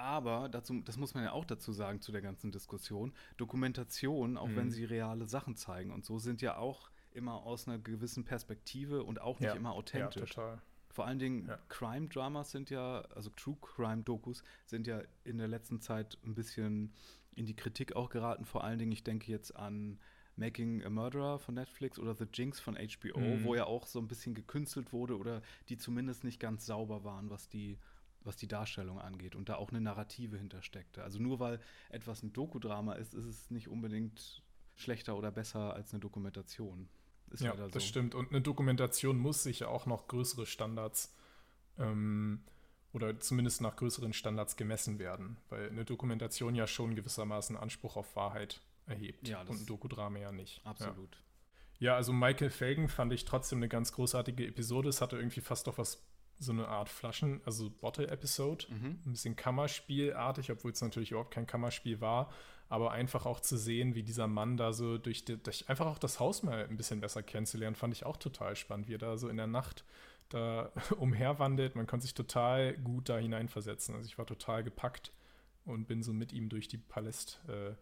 Aber 0.00 0.48
dazu, 0.48 0.80
das 0.80 0.96
muss 0.96 1.14
man 1.14 1.24
ja 1.24 1.32
auch 1.32 1.44
dazu 1.44 1.72
sagen 1.72 2.00
zu 2.00 2.10
der 2.10 2.22
ganzen 2.22 2.50
Diskussion, 2.50 3.12
Dokumentationen, 3.36 4.38
auch 4.38 4.48
mhm. 4.48 4.56
wenn 4.56 4.70
sie 4.70 4.84
reale 4.84 5.26
Sachen 5.26 5.56
zeigen 5.56 5.92
und 5.92 6.04
so, 6.04 6.18
sind 6.18 6.40
ja 6.40 6.56
auch 6.56 6.90
immer 7.12 7.42
aus 7.44 7.68
einer 7.68 7.78
gewissen 7.78 8.24
Perspektive 8.24 9.04
und 9.04 9.20
auch 9.20 9.40
nicht 9.40 9.48
ja. 9.48 9.54
immer 9.54 9.72
authentisch. 9.72 10.30
Ja, 10.30 10.42
total. 10.42 10.62
Vor 10.88 11.06
allen 11.06 11.18
Dingen 11.18 11.46
ja. 11.46 11.58
Crime-Dramas 11.68 12.50
sind 12.50 12.70
ja, 12.70 13.02
also 13.14 13.30
True 13.30 13.56
Crime-Dokus 13.60 14.42
sind 14.64 14.86
ja 14.86 15.02
in 15.24 15.38
der 15.38 15.48
letzten 15.48 15.80
Zeit 15.80 16.18
ein 16.24 16.34
bisschen 16.34 16.94
in 17.34 17.46
die 17.46 17.54
Kritik 17.54 17.94
auch 17.94 18.08
geraten. 18.08 18.44
Vor 18.44 18.64
allen 18.64 18.78
Dingen, 18.78 18.92
ich 18.92 19.04
denke 19.04 19.30
jetzt 19.30 19.54
an 19.54 19.98
Making 20.36 20.82
a 20.84 20.90
Murderer 20.90 21.38
von 21.38 21.54
Netflix 21.54 21.98
oder 21.98 22.14
The 22.14 22.26
Jinx 22.32 22.58
von 22.58 22.76
HBO, 22.76 23.18
Mhm. 23.20 23.44
wo 23.44 23.54
ja 23.54 23.66
auch 23.66 23.86
so 23.86 23.98
ein 23.98 24.08
bisschen 24.08 24.34
gekünstelt 24.34 24.92
wurde 24.92 25.18
oder 25.18 25.42
die 25.68 25.76
zumindest 25.76 26.24
nicht 26.24 26.40
ganz 26.40 26.66
sauber 26.66 27.04
waren, 27.04 27.30
was 27.30 27.48
die, 27.48 27.78
was 28.22 28.36
die 28.36 28.48
Darstellung 28.48 29.00
angeht 29.00 29.34
und 29.34 29.48
da 29.48 29.56
auch 29.56 29.70
eine 29.70 29.80
Narrative 29.80 30.36
hintersteckte. 30.36 31.02
Also 31.02 31.18
nur 31.18 31.40
weil 31.40 31.60
etwas 31.88 32.22
ein 32.22 32.32
Dokudrama 32.32 32.94
ist, 32.94 33.14
ist 33.14 33.24
es 33.24 33.50
nicht 33.50 33.68
unbedingt 33.68 34.42
schlechter 34.76 35.16
oder 35.16 35.30
besser 35.30 35.74
als 35.74 35.92
eine 35.92 36.00
Dokumentation. 36.00 36.88
Ist 37.30 37.42
ja, 37.42 37.56
so. 37.56 37.68
das 37.68 37.84
stimmt. 37.84 38.14
Und 38.14 38.30
eine 38.30 38.40
Dokumentation 38.40 39.18
muss 39.18 39.42
sich 39.42 39.60
ja 39.60 39.68
auch 39.68 39.86
noch 39.86 40.08
größere 40.08 40.46
Standards 40.46 41.14
ähm, 41.78 42.42
oder 42.92 43.20
zumindest 43.20 43.60
nach 43.60 43.76
größeren 43.76 44.12
Standards 44.12 44.56
gemessen 44.56 44.98
werden, 44.98 45.36
weil 45.48 45.68
eine 45.68 45.84
Dokumentation 45.84 46.54
ja 46.54 46.66
schon 46.66 46.96
gewissermaßen 46.96 47.56
Anspruch 47.56 47.96
auf 47.96 48.16
Wahrheit 48.16 48.60
erhebt 48.86 49.28
Ja, 49.28 49.42
und 49.42 49.60
ein 49.60 49.66
Dokudrama 49.66 50.18
ja 50.18 50.32
nicht. 50.32 50.60
Absolut. 50.64 51.16
Ja. 51.78 51.92
ja, 51.92 51.96
also 51.96 52.12
Michael 52.12 52.50
Fagan 52.50 52.88
fand 52.88 53.12
ich 53.12 53.24
trotzdem 53.24 53.58
eine 53.58 53.68
ganz 53.68 53.92
großartige 53.92 54.46
Episode. 54.46 54.88
Es 54.88 55.00
hatte 55.00 55.16
irgendwie 55.16 55.40
fast 55.40 55.68
doch 55.68 55.78
was, 55.78 56.02
so 56.40 56.52
eine 56.52 56.66
Art 56.68 56.88
Flaschen, 56.88 57.40
also 57.44 57.70
Bottle-Episode. 57.70 58.66
Mhm. 58.70 58.98
Ein 59.04 59.12
bisschen 59.12 59.36
Kammerspielartig, 59.36 60.50
obwohl 60.50 60.72
es 60.72 60.80
natürlich 60.80 61.10
überhaupt 61.10 61.32
kein 61.32 61.46
Kammerspiel 61.46 62.00
war. 62.00 62.32
Aber 62.68 62.92
einfach 62.92 63.26
auch 63.26 63.40
zu 63.40 63.56
sehen, 63.56 63.94
wie 63.94 64.02
dieser 64.02 64.26
Mann 64.26 64.56
da 64.56 64.72
so 64.72 64.96
durch, 64.96 65.24
die, 65.24 65.36
durch 65.36 65.68
einfach 65.68 65.86
auch 65.86 65.98
das 65.98 66.18
Haus 66.18 66.42
mal 66.42 66.66
ein 66.66 66.76
bisschen 66.76 67.00
besser 67.00 67.22
kennenzulernen, 67.22 67.76
fand 67.76 67.92
ich 67.94 68.06
auch 68.06 68.16
total 68.16 68.56
spannend, 68.56 68.88
wie 68.88 68.94
er 68.94 68.98
da 68.98 69.16
so 69.18 69.28
in 69.28 69.36
der 69.36 69.48
Nacht 69.48 69.84
da 70.30 70.72
umherwandelt. 70.96 71.76
Man 71.76 71.86
konnte 71.86 72.06
sich 72.06 72.14
total 72.14 72.74
gut 72.78 73.08
da 73.08 73.18
hineinversetzen. 73.18 73.94
Also 73.94 74.06
ich 74.06 74.16
war 74.18 74.26
total 74.26 74.64
gepackt 74.64 75.12
und 75.66 75.86
bin 75.86 76.02
so 76.02 76.12
mit 76.12 76.32
ihm 76.32 76.48
durch 76.48 76.68
die 76.68 76.78
Paläst, 76.78 77.40
äh, 77.48 77.74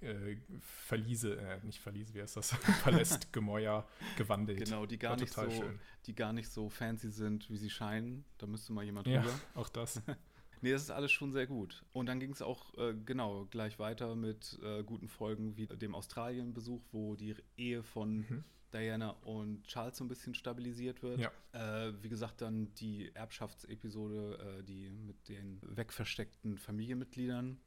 äh, 0.00 0.36
Verliese, 0.60 1.36
äh, 1.38 1.60
nicht 1.64 1.80
Verliese, 1.80 2.14
wie 2.14 2.22
heißt 2.22 2.36
das? 2.36 2.50
Palästgemäuer 2.82 3.86
gewandelt. 4.16 4.64
Genau, 4.64 4.86
die 4.86 4.98
gar 4.98 5.12
War 5.12 5.16
nicht 5.20 5.32
so, 5.32 5.50
schön. 5.50 5.78
die 6.06 6.14
gar 6.14 6.32
nicht 6.32 6.48
so 6.50 6.68
fancy 6.68 7.10
sind, 7.10 7.48
wie 7.50 7.56
sie 7.56 7.70
scheinen. 7.70 8.24
Da 8.38 8.46
müsste 8.46 8.72
mal 8.72 8.84
jemand 8.84 9.06
Ja, 9.06 9.20
rüber. 9.22 9.34
auch 9.54 9.68
das. 9.68 10.00
Nee, 10.60 10.72
das 10.72 10.82
ist 10.82 10.90
alles 10.90 11.12
schon 11.12 11.30
sehr 11.30 11.46
gut. 11.46 11.84
Und 11.92 12.06
dann 12.06 12.18
ging 12.18 12.32
es 12.32 12.42
auch 12.42 12.76
äh, 12.78 12.92
genau 13.06 13.46
gleich 13.48 13.78
weiter 13.78 14.16
mit 14.16 14.58
äh, 14.64 14.82
guten 14.82 15.06
Folgen 15.06 15.56
wie 15.56 15.68
dem 15.68 15.94
Australien-Besuch, 15.94 16.82
wo 16.90 17.14
die 17.14 17.36
Ehe 17.56 17.84
von 17.84 18.26
Mhm. 18.28 18.44
Diana 18.74 19.10
und 19.22 19.62
Charles 19.68 19.96
so 19.98 20.04
ein 20.04 20.08
bisschen 20.08 20.34
stabilisiert 20.34 21.00
wird. 21.04 21.20
Ja. 21.20 21.30
Äh, 21.52 21.92
wie 22.02 22.08
gesagt, 22.08 22.40
dann 22.40 22.74
die 22.74 23.14
Erbschaftsepisode, 23.14 24.58
äh, 24.58 24.62
die 24.64 24.90
mit 24.90 25.28
den 25.28 25.60
wegversteckten 25.62 26.58
Familienmitgliedern. 26.58 27.60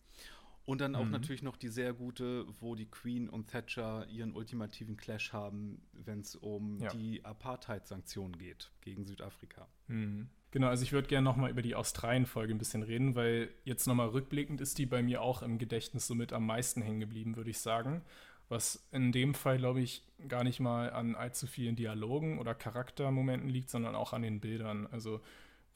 Und 0.66 0.80
dann 0.80 0.96
auch 0.96 1.06
Mhm. 1.06 1.12
natürlich 1.12 1.42
noch 1.42 1.58
die 1.58 1.70
sehr 1.70 1.92
gute, 1.94 2.46
wo 2.60 2.76
die 2.76 2.86
Queen 2.86 3.30
und 3.30 3.48
Thatcher 3.48 4.08
ihren 4.10 4.34
ultimativen 4.34 4.96
Clash 4.96 5.34
haben, 5.34 5.82
wenn 5.94 6.20
es 6.22 6.36
um 6.36 6.80
Ja. 6.80 6.90
die 6.90 7.26
Apartheid-Sanktionen 7.26 8.38
geht 8.38 8.72
gegen 8.82 9.06
Südafrika. 9.06 9.68
Mhm. 9.88 10.30
Genau, 10.52 10.68
also 10.68 10.84
ich 10.84 10.92
würde 10.92 11.08
gerne 11.08 11.26
nochmal 11.26 11.50
über 11.50 11.62
die 11.62 11.76
Australien-Folge 11.76 12.54
ein 12.54 12.58
bisschen 12.58 12.84
reden, 12.84 13.16
weil 13.16 13.50
jetzt 13.64 13.88
nochmal 13.88 14.10
rückblickend 14.10 14.60
ist 14.62 14.78
die 14.78 14.86
bei 14.86 15.02
mir 15.02 15.22
auch 15.22 15.42
im 15.42 15.58
Gedächtnis 15.58 16.08
somit 16.08 16.34
am 16.34 16.46
meisten 16.46 16.82
hängen 16.82 17.00
geblieben, 17.00 17.36
würde 17.38 17.50
ich 17.50 17.60
sagen. 17.60 18.02
Was 18.50 18.86
in 18.92 19.14
dem 19.14 19.34
Fall, 19.34 19.58
glaube 19.58 19.80
ich, 19.80 20.04
gar 20.28 20.44
nicht 20.44 20.60
mal 20.60 20.92
an 20.92 21.16
allzu 21.16 21.48
vielen 21.48 21.78
Dialogen 21.78 22.38
oder 22.38 22.54
Charaktermomenten 22.54 23.50
liegt, 23.50 23.70
sondern 23.70 23.96
auch 23.96 24.12
an 24.12 24.24
den 24.24 24.42
Bildern. 24.42 24.88
Also 24.88 25.22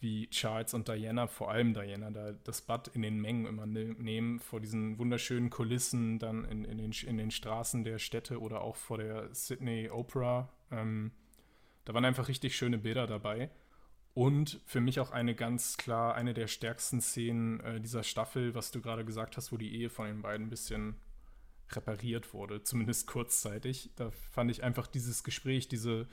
wie 0.06 0.30
Charles 0.30 0.76
und 0.76 0.88
Diana, 0.88 1.26
vor 1.26 1.50
allem 1.50 1.74
Diana, 1.74 2.12
da 2.12 2.32
das 2.32 2.62
Bad 2.62 2.90
in 2.90 3.02
den 3.02 3.20
Mengen 3.20 3.48
immer 3.48 3.66
ne 3.66 3.96
nehmen, 3.98 4.40
vor 4.40 4.62
diesen 4.62 5.00
wunderschönen 5.00 5.50
Kulissen, 5.50 6.20
dann 6.20 6.46
in, 6.46 6.64
in, 6.64 6.78
den, 6.78 6.92
in 6.92 7.18
den 7.18 7.32
Straßen 7.32 7.84
der 7.84 7.98
Städte 7.98 8.40
oder 8.40 8.62
auch 8.62 8.76
vor 8.76 9.00
der 9.00 9.34
Sydney 9.34 9.90
Opera. 9.90 10.54
Ähm, 10.70 11.12
da 11.86 11.96
waren 11.96 12.06
einfach 12.06 12.28
richtig 12.28 12.56
schöne 12.56 12.78
Bilder 12.78 13.08
dabei. 13.08 13.50
Und 14.14 14.62
für 14.66 14.80
mich 14.80 15.00
auch 15.00 15.10
eine 15.10 15.34
ganz 15.34 15.76
klar, 15.76 16.14
eine 16.14 16.36
der 16.36 16.48
stärksten 16.48 17.02
Szenen 17.02 17.60
äh, 17.62 17.82
dieser 17.82 18.04
Staffel, 18.04 18.54
was 18.54 18.70
du 18.70 18.82
gerade 18.82 19.06
gesagt 19.06 19.38
hast, 19.38 19.52
wo 19.52 19.58
die 19.58 19.76
Ehe 19.76 19.90
von 19.90 20.06
den 20.06 20.22
beiden 20.22 20.46
ein 20.46 20.52
bisschen 20.52 20.98
repariert 21.72 22.32
wurde, 22.32 22.62
zumindest 22.62 23.08
kurzzeitig. 23.08 23.90
Da 23.96 24.12
fand 24.12 24.52
ich 24.52 24.64
einfach 24.64 24.86
dieses 24.86 25.24
Gespräch, 25.24 25.68
diese, 25.68 26.08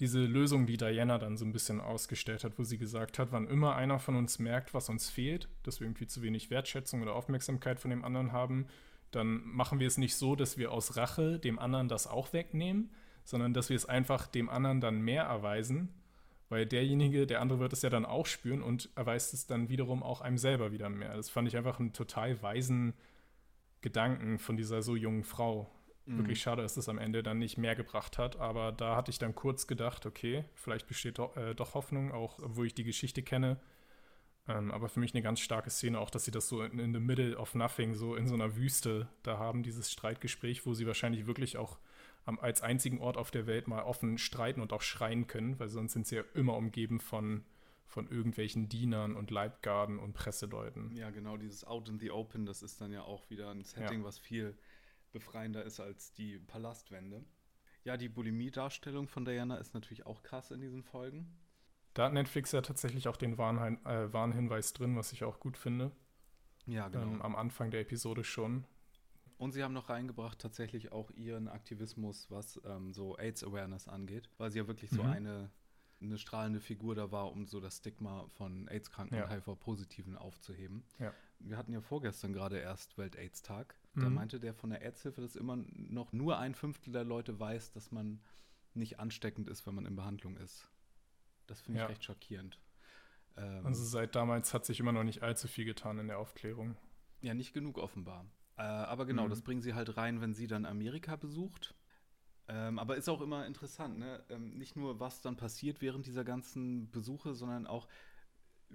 diese 0.00 0.20
Lösung, 0.20 0.66
die 0.66 0.76
Diana 0.76 1.18
dann 1.18 1.36
so 1.36 1.44
ein 1.44 1.52
bisschen 1.52 1.80
ausgestellt 1.80 2.42
hat, 2.42 2.58
wo 2.58 2.64
sie 2.64 2.78
gesagt 2.78 3.18
hat, 3.18 3.30
wann 3.30 3.46
immer 3.46 3.76
einer 3.76 3.98
von 3.98 4.16
uns 4.16 4.38
merkt, 4.38 4.74
was 4.74 4.88
uns 4.88 5.08
fehlt, 5.08 5.48
dass 5.62 5.80
wir 5.80 5.86
irgendwie 5.86 6.06
zu 6.06 6.22
wenig 6.22 6.50
Wertschätzung 6.50 7.02
oder 7.02 7.14
Aufmerksamkeit 7.14 7.78
von 7.78 7.90
dem 7.90 8.04
anderen 8.04 8.32
haben, 8.32 8.66
dann 9.12 9.46
machen 9.46 9.78
wir 9.78 9.86
es 9.86 9.98
nicht 9.98 10.16
so, 10.16 10.34
dass 10.34 10.58
wir 10.58 10.72
aus 10.72 10.96
Rache 10.96 11.38
dem 11.38 11.58
anderen 11.58 11.88
das 11.88 12.08
auch 12.08 12.32
wegnehmen, 12.32 12.90
sondern 13.24 13.54
dass 13.54 13.68
wir 13.68 13.76
es 13.76 13.86
einfach 13.86 14.26
dem 14.26 14.48
anderen 14.48 14.80
dann 14.80 15.00
mehr 15.00 15.24
erweisen, 15.24 15.94
weil 16.48 16.66
derjenige, 16.66 17.26
der 17.26 17.40
andere 17.40 17.60
wird 17.60 17.72
es 17.72 17.82
ja 17.82 17.90
dann 17.90 18.04
auch 18.04 18.26
spüren 18.26 18.62
und 18.62 18.90
erweist 18.96 19.32
es 19.32 19.46
dann 19.46 19.68
wiederum 19.68 20.02
auch 20.02 20.20
einem 20.20 20.38
selber 20.38 20.72
wieder 20.72 20.88
mehr. 20.88 21.16
Das 21.16 21.30
fand 21.30 21.48
ich 21.48 21.56
einfach 21.56 21.78
einen 21.78 21.92
total 21.92 22.42
weisen 22.42 22.94
Gedanken 23.80 24.38
von 24.38 24.56
dieser 24.56 24.82
so 24.82 24.96
jungen 24.96 25.24
Frau. 25.24 25.70
Wirklich 26.06 26.42
schade, 26.42 26.60
dass 26.60 26.74
das 26.74 26.88
am 26.90 26.98
Ende 26.98 27.22
dann 27.22 27.38
nicht 27.38 27.56
mehr 27.56 27.74
gebracht 27.74 28.18
hat, 28.18 28.36
aber 28.38 28.72
da 28.72 28.94
hatte 28.94 29.10
ich 29.10 29.18
dann 29.18 29.34
kurz 29.34 29.66
gedacht, 29.66 30.04
okay, 30.04 30.44
vielleicht 30.54 30.86
besteht 30.86 31.18
doch, 31.18 31.34
äh, 31.36 31.54
doch 31.54 31.72
Hoffnung, 31.74 32.12
auch 32.12 32.38
obwohl 32.40 32.66
ich 32.66 32.74
die 32.74 32.84
Geschichte 32.84 33.22
kenne. 33.22 33.58
Ähm, 34.46 34.70
aber 34.70 34.90
für 34.90 35.00
mich 35.00 35.14
eine 35.14 35.22
ganz 35.22 35.40
starke 35.40 35.70
Szene, 35.70 35.98
auch 35.98 36.10
dass 36.10 36.26
sie 36.26 36.30
das 36.30 36.48
so 36.48 36.62
in, 36.62 36.78
in 36.78 36.92
the 36.92 37.00
middle 37.00 37.38
of 37.38 37.54
nothing, 37.54 37.94
so 37.94 38.14
in 38.16 38.28
so 38.28 38.34
einer 38.34 38.56
Wüste 38.56 39.08
da 39.22 39.38
haben, 39.38 39.62
dieses 39.62 39.90
Streitgespräch, 39.90 40.66
wo 40.66 40.74
sie 40.74 40.86
wahrscheinlich 40.86 41.26
wirklich 41.26 41.56
auch 41.56 41.78
am, 42.26 42.38
als 42.38 42.60
einzigen 42.60 43.00
Ort 43.00 43.16
auf 43.16 43.30
der 43.30 43.46
Welt 43.46 43.66
mal 43.68 43.82
offen 43.82 44.18
streiten 44.18 44.60
und 44.60 44.74
auch 44.74 44.82
schreien 44.82 45.26
können, 45.26 45.58
weil 45.58 45.68
sonst 45.70 45.94
sind 45.94 46.06
sie 46.06 46.16
ja 46.16 46.24
immer 46.34 46.54
umgeben 46.56 47.00
von, 47.00 47.42
von 47.86 48.06
irgendwelchen 48.08 48.68
Dienern 48.68 49.16
und 49.16 49.30
Leibgarden 49.30 49.98
und 49.98 50.12
Presseleuten. 50.12 50.94
Ja, 50.94 51.08
genau, 51.08 51.38
dieses 51.38 51.64
Out 51.64 51.88
in 51.88 51.98
the 51.98 52.10
Open, 52.10 52.44
das 52.44 52.62
ist 52.62 52.82
dann 52.82 52.92
ja 52.92 53.02
auch 53.02 53.30
wieder 53.30 53.50
ein 53.50 53.62
Setting, 53.64 54.00
Ja. 54.00 54.04
was 54.04 54.18
viel 54.18 54.54
befreiender 55.14 55.64
ist 55.64 55.80
als 55.80 56.12
die 56.12 56.38
Palastwände. 56.38 57.24
Ja, 57.84 57.96
die 57.96 58.08
Bulimie-Darstellung 58.10 59.08
von 59.08 59.24
Diana 59.24 59.56
ist 59.56 59.72
natürlich 59.72 60.04
auch 60.06 60.22
krass 60.22 60.50
in 60.50 60.60
diesen 60.60 60.82
Folgen. 60.82 61.34
Da 61.94 62.06
hat 62.06 62.12
Netflix 62.12 62.52
ja 62.52 62.60
tatsächlich 62.60 63.08
auch 63.08 63.16
den 63.16 63.38
Warnhin 63.38 63.84
äh, 63.86 64.12
Warnhinweis 64.12 64.72
drin, 64.72 64.96
was 64.96 65.12
ich 65.12 65.24
auch 65.24 65.38
gut 65.40 65.56
finde. 65.56 65.92
Ja, 66.66 66.88
genau. 66.88 67.04
Ähm, 67.06 67.22
am 67.22 67.36
Anfang 67.36 67.70
der 67.70 67.80
Episode 67.80 68.24
schon. 68.24 68.64
Und 69.36 69.52
sie 69.52 69.62
haben 69.62 69.74
noch 69.74 69.88
reingebracht 69.90 70.38
tatsächlich 70.38 70.92
auch 70.92 71.10
ihren 71.10 71.48
Aktivismus, 71.48 72.30
was 72.30 72.60
ähm, 72.64 72.92
so 72.92 73.16
AIDS-Awareness 73.18 73.88
angeht, 73.88 74.30
weil 74.38 74.50
sie 74.50 74.58
ja 74.58 74.66
wirklich 74.66 74.90
so 74.90 75.02
Mhm. 75.02 75.10
eine, 75.10 75.50
eine 76.00 76.18
strahlende 76.18 76.60
Figur 76.60 76.94
da 76.94 77.10
war, 77.12 77.30
um 77.32 77.46
so 77.46 77.60
das 77.60 77.76
Stigma 77.78 78.26
von 78.28 78.66
AIDS-Kranken 78.68 79.16
Ja. 79.16 79.24
und 79.24 79.30
HIV-Positiven 79.30 80.16
aufzuheben. 80.16 80.84
Ja. 80.98 81.12
Wir 81.46 81.56
hatten 81.58 81.72
ja 81.72 81.80
vorgestern 81.80 82.32
gerade 82.32 82.58
erst 82.58 82.96
Welt-AIDS-Tag. 82.98 83.74
Da 83.94 84.08
Mhm. 84.08 84.14
meinte 84.14 84.40
der 84.40 84.54
von 84.54 84.70
der 84.70 84.82
AIDS-Hilfe, 84.82 85.20
dass 85.20 85.36
immer 85.36 85.56
noch 85.56 86.12
nur 86.12 86.38
ein 86.38 86.54
Fünftel 86.54 86.92
der 86.92 87.04
Leute 87.04 87.38
weiß, 87.38 87.70
dass 87.72 87.92
man 87.92 88.20
nicht 88.72 88.98
ansteckend 88.98 89.48
ist, 89.48 89.66
wenn 89.66 89.74
man 89.74 89.86
in 89.86 89.94
Behandlung 89.94 90.36
ist. 90.36 90.68
Das 91.46 91.60
finde 91.60 91.78
ich 91.78 91.82
Ja. 91.82 91.88
recht 91.88 92.02
schockierend. 92.04 92.58
Ähm, 93.36 93.66
Also 93.66 93.84
seit 93.84 94.14
damals 94.16 94.54
hat 94.54 94.64
sich 94.64 94.80
immer 94.80 94.92
noch 94.92 95.04
nicht 95.04 95.22
allzu 95.22 95.46
viel 95.48 95.64
getan 95.64 95.98
in 95.98 96.08
der 96.08 96.18
Aufklärung. 96.18 96.76
Ja, 97.20 97.34
nicht 97.34 97.52
genug 97.52 97.78
offenbar. 97.78 98.26
Äh, 98.56 98.62
aber 98.62 99.04
genau, 99.06 99.26
Mhm. 99.26 99.30
das 99.30 99.42
bringen 99.42 99.60
sie 99.62 99.74
halt 99.74 99.96
rein, 99.96 100.20
wenn 100.20 100.34
sie 100.34 100.46
dann 100.46 100.64
Amerika 100.64 101.16
besucht. 101.16 101.74
Ähm, 102.46 102.78
aber 102.78 102.96
ist 102.96 103.08
auch 103.08 103.20
immer 103.22 103.46
interessant, 103.46 103.98
ne? 103.98 104.22
Ähm, 104.28 104.56
nicht 104.58 104.76
nur, 104.76 105.00
was 105.00 105.20
dann 105.22 105.36
passiert 105.36 105.80
während 105.80 106.06
dieser 106.06 106.24
ganzen 106.24 106.90
Besuche, 106.90 107.34
sondern 107.34 107.66
auch, 107.66 107.88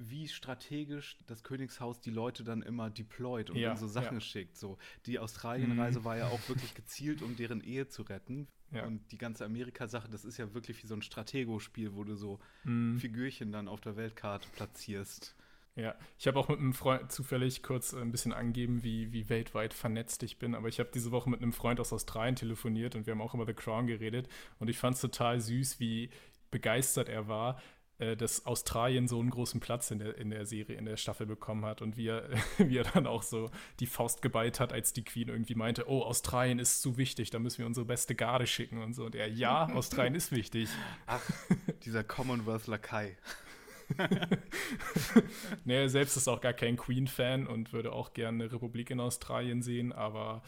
wie 0.01 0.27
strategisch 0.27 1.17
das 1.27 1.43
Königshaus 1.43 1.99
die 1.99 2.09
Leute 2.09 2.43
dann 2.43 2.61
immer 2.61 2.89
deployt 2.89 3.49
und 3.49 3.57
Ja, 3.57 3.75
so 3.75 3.85
Sachen 3.87 4.15
ja. 4.15 4.21
schickt. 4.21 4.57
So, 4.57 4.77
die 5.05 5.19
Australienreise 5.19 5.99
Mhm. 5.99 6.03
war 6.05 6.17
ja 6.17 6.27
auch 6.27 6.39
wirklich 6.49 6.73
gezielt, 6.73 7.21
um 7.21 7.35
deren 7.35 7.61
Ehe 7.61 7.87
zu 7.87 8.03
retten. 8.03 8.47
Ja. 8.71 8.85
Und 8.85 9.11
die 9.11 9.17
ganze 9.17 9.45
Amerika-Sache, 9.45 10.09
das 10.09 10.23
ist 10.25 10.37
ja 10.37 10.53
wirklich 10.53 10.81
wie 10.83 10.87
so 10.87 10.93
ein 10.95 11.01
Stratego-Spiel, 11.01 11.95
wo 11.95 12.03
du 12.03 12.15
so 12.15 12.39
Mhm. 12.63 12.97
Figürchen 12.99 13.51
dann 13.51 13.67
auf 13.67 13.81
der 13.81 13.95
Weltkarte 13.97 14.47
platzierst. 14.55 15.35
Ja, 15.75 15.95
ich 16.17 16.27
habe 16.27 16.37
auch 16.39 16.49
mit 16.49 16.59
einem 16.59 16.73
Freund 16.73 17.11
zufällig 17.11 17.63
kurz 17.63 17.93
ein 17.93 18.11
bisschen 18.11 18.33
angegeben, 18.33 18.83
wie, 18.83 19.11
wie 19.13 19.29
weltweit 19.29 19.73
vernetzt 19.73 20.23
ich 20.23 20.37
bin. 20.37 20.55
Aber 20.55 20.67
ich 20.67 20.79
habe 20.79 20.89
diese 20.93 21.11
Woche 21.11 21.29
mit 21.29 21.41
einem 21.41 21.53
Freund 21.53 21.79
aus 21.79 21.93
Australien 21.93 22.35
telefoniert 22.35 22.95
und 22.95 23.05
wir 23.05 23.11
haben 23.11 23.21
auch 23.21 23.33
über 23.33 23.45
The 23.45 23.53
Crown 23.53 23.87
geredet. 23.87 24.27
Und 24.59 24.69
ich 24.69 24.77
fand 24.77 24.95
es 24.95 25.01
total 25.01 25.39
süß, 25.39 25.79
wie 25.79 26.09
begeistert 26.51 27.07
er 27.09 27.27
war, 27.27 27.61
äh, 27.99 28.15
dass 28.15 28.45
Australien 28.45 29.07
so 29.07 29.19
einen 29.19 29.29
großen 29.29 29.59
Platz 29.59 29.91
in 29.91 29.99
der, 29.99 30.17
in 30.17 30.29
der 30.29 30.45
Serie, 30.45 30.77
in 30.77 30.85
der 30.85 30.97
Staffel 30.97 31.25
bekommen 31.25 31.65
hat. 31.65 31.81
Und 31.81 31.97
wie 31.97 32.07
er, 32.07 32.29
wie 32.57 32.77
er 32.77 32.85
dann 32.85 33.05
auch 33.05 33.23
so 33.23 33.51
die 33.79 33.85
Faust 33.85 34.21
geballt 34.21 34.59
hat, 34.59 34.73
als 34.73 34.93
die 34.93 35.03
Queen 35.03 35.27
irgendwie 35.27 35.55
meinte, 35.55 35.89
oh, 35.89 36.03
Australien 36.03 36.59
ist 36.59 36.81
zu 36.81 36.97
wichtig, 36.97 37.29
da 37.29 37.39
müssen 37.39 37.59
wir 37.59 37.65
unsere 37.65 37.85
beste 37.85 38.15
Garde 38.15 38.47
schicken 38.47 38.81
und 38.81 38.93
so. 38.93 39.05
Und 39.05 39.15
er, 39.15 39.27
ja, 39.27 39.65
Australien 39.73 40.15
ist 40.15 40.31
wichtig. 40.31 40.69
Ach, 41.05 41.21
dieser 41.83 42.03
Commonwealth-Lakai. 42.03 43.17
Nee, 45.65 45.81
er 45.81 45.89
selbst 45.89 46.15
ist 46.15 46.27
auch 46.27 46.41
gar 46.41 46.53
kein 46.53 46.77
Queen-Fan 46.77 47.47
und 47.47 47.73
würde 47.73 47.91
auch 47.91 48.13
gerne 48.13 48.43
eine 48.43 48.53
Republik 48.53 48.91
in 48.91 48.99
Australien 48.99 49.63
sehen, 49.63 49.91
aber 49.91 50.43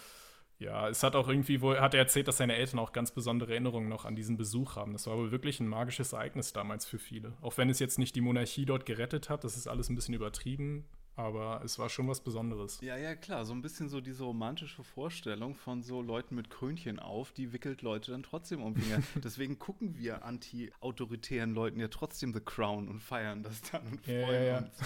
Ja, 0.61 0.87
es 0.89 1.01
hat 1.01 1.15
auch 1.15 1.27
irgendwie 1.27 1.59
wohl, 1.59 1.79
hat 1.79 1.95
er 1.95 2.01
erzählt, 2.01 2.27
dass 2.27 2.37
seine 2.37 2.55
Eltern 2.55 2.77
auch 2.77 2.91
ganz 2.91 3.09
besondere 3.09 3.51
Erinnerungen 3.53 3.89
noch 3.89 4.05
an 4.05 4.15
diesen 4.15 4.37
Besuch 4.37 4.75
haben. 4.75 4.93
Das 4.93 5.07
war 5.07 5.17
wohl 5.17 5.31
wirklich 5.31 5.59
ein 5.59 5.67
magisches 5.67 6.13
Ereignis 6.13 6.53
damals 6.53 6.85
für 6.85 6.99
viele. 6.99 7.33
Auch 7.41 7.57
wenn 7.57 7.67
es 7.71 7.79
jetzt 7.79 7.97
nicht 7.97 8.15
die 8.15 8.21
Monarchie 8.21 8.65
dort 8.65 8.85
gerettet 8.85 9.31
hat, 9.31 9.43
das 9.43 9.57
ist 9.57 9.67
alles 9.67 9.89
ein 9.89 9.95
bisschen 9.95 10.13
übertrieben, 10.13 10.85
aber 11.15 11.63
es 11.65 11.79
war 11.79 11.89
schon 11.89 12.07
was 12.07 12.21
Besonderes. 12.21 12.79
Ja, 12.81 12.95
ja, 12.95 13.15
klar, 13.15 13.43
so 13.45 13.53
ein 13.53 13.63
bisschen 13.63 13.89
so 13.89 14.01
diese 14.01 14.23
romantische 14.23 14.83
Vorstellung 14.83 15.55
von 15.55 15.81
so 15.81 15.99
Leuten 15.99 16.35
mit 16.35 16.51
Krönchen 16.51 16.99
auf, 16.99 17.31
die 17.31 17.53
wickelt 17.53 17.81
Leute 17.81 18.11
dann 18.11 18.21
trotzdem 18.21 18.61
um 18.61 18.75
Finger. 18.75 19.01
Deswegen 19.23 19.57
gucken 19.57 19.97
wir 19.97 20.23
anti-autoritären 20.23 21.55
Leuten 21.55 21.79
ja 21.79 21.87
trotzdem 21.87 22.33
The 22.33 22.39
Crown 22.39 22.87
und 22.87 22.99
feiern 22.99 23.41
das 23.41 23.63
dann 23.71 23.87
und 23.87 24.01
freuen 24.01 24.21
Ja, 24.21 24.31
ja, 24.31 24.43
ja. 24.43 24.57
uns. 24.59 24.77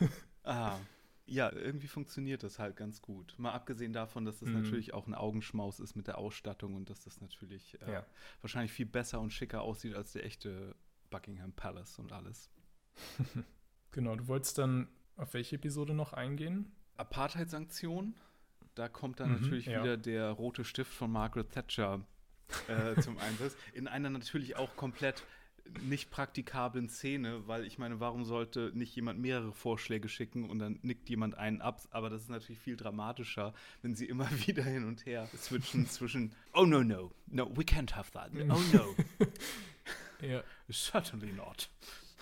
ah. 0.44 0.78
Ja, 1.26 1.50
irgendwie 1.52 1.86
funktioniert 1.88 2.42
das 2.42 2.58
halt 2.58 2.76
ganz 2.76 3.00
gut. 3.00 3.34
Mal 3.38 3.52
abgesehen 3.52 3.92
davon, 3.94 4.24
dass 4.26 4.40
das 4.40 4.48
Mhm. 4.50 4.56
natürlich 4.56 4.92
auch 4.92 5.06
ein 5.06 5.14
Augenschmaus 5.14 5.80
ist 5.80 5.94
mit 5.96 6.06
der 6.06 6.18
Ausstattung 6.18 6.74
und 6.74 6.90
dass 6.90 7.00
das 7.00 7.20
natürlich 7.20 7.80
äh, 7.80 7.92
Ja. 7.92 8.06
wahrscheinlich 8.42 8.72
viel 8.72 8.84
besser 8.86 9.20
und 9.20 9.32
schicker 9.32 9.62
aussieht 9.62 9.94
als 9.94 10.12
der 10.12 10.24
echte 10.24 10.74
Buckingham 11.10 11.52
Palace 11.52 11.98
und 11.98 12.12
alles. 12.12 12.50
Genau, 13.92 14.16
du 14.16 14.26
wolltest 14.26 14.58
dann 14.58 14.88
auf 15.16 15.34
welche 15.34 15.54
Episode 15.54 15.94
noch 15.94 16.12
eingehen? 16.12 16.72
Apartheid-Sanktionen. 16.96 18.16
Da 18.74 18.88
kommt 18.88 19.20
dann 19.20 19.30
Mhm, 19.30 19.40
natürlich 19.40 19.66
ja. 19.66 19.80
wieder 19.80 19.96
der 19.96 20.30
rote 20.32 20.64
Stift 20.64 20.92
von 20.92 21.12
Margaret 21.12 21.52
Thatcher 21.52 22.04
äh, 22.68 23.00
zum 23.00 23.18
Einsatz. 23.18 23.56
In 23.72 23.86
einer 23.86 24.10
natürlich 24.10 24.56
auch 24.56 24.74
komplett 24.76 25.22
nicht 25.82 26.10
praktikablen 26.10 26.88
Szene, 26.88 27.46
weil 27.46 27.64
ich 27.66 27.78
meine, 27.78 28.00
warum 28.00 28.24
sollte 28.24 28.70
nicht 28.74 28.94
jemand 28.96 29.18
mehrere 29.20 29.52
Vorschläge 29.52 30.08
schicken 30.08 30.48
und 30.48 30.58
dann 30.58 30.78
nickt 30.82 31.08
jemand 31.08 31.36
einen 31.36 31.60
ab? 31.60 31.80
Aber 31.90 32.10
das 32.10 32.22
ist 32.22 32.30
natürlich 32.30 32.60
viel 32.60 32.76
dramatischer, 32.76 33.54
wenn 33.82 33.94
sie 33.94 34.06
immer 34.06 34.28
wieder 34.46 34.62
hin 34.62 34.84
und 34.84 35.04
her 35.06 35.28
switchen 35.36 35.86
zwischen 35.86 36.32
Oh 36.52 36.64
no, 36.66 36.82
no, 36.82 37.12
no, 37.26 37.50
we 37.56 37.62
can't 37.62 37.94
have 37.94 38.10
that. 38.12 38.30
Oh 38.50 38.60
no, 38.72 38.94
Ja. 40.26 40.42
certainly 40.70 41.32
not. 41.32 41.68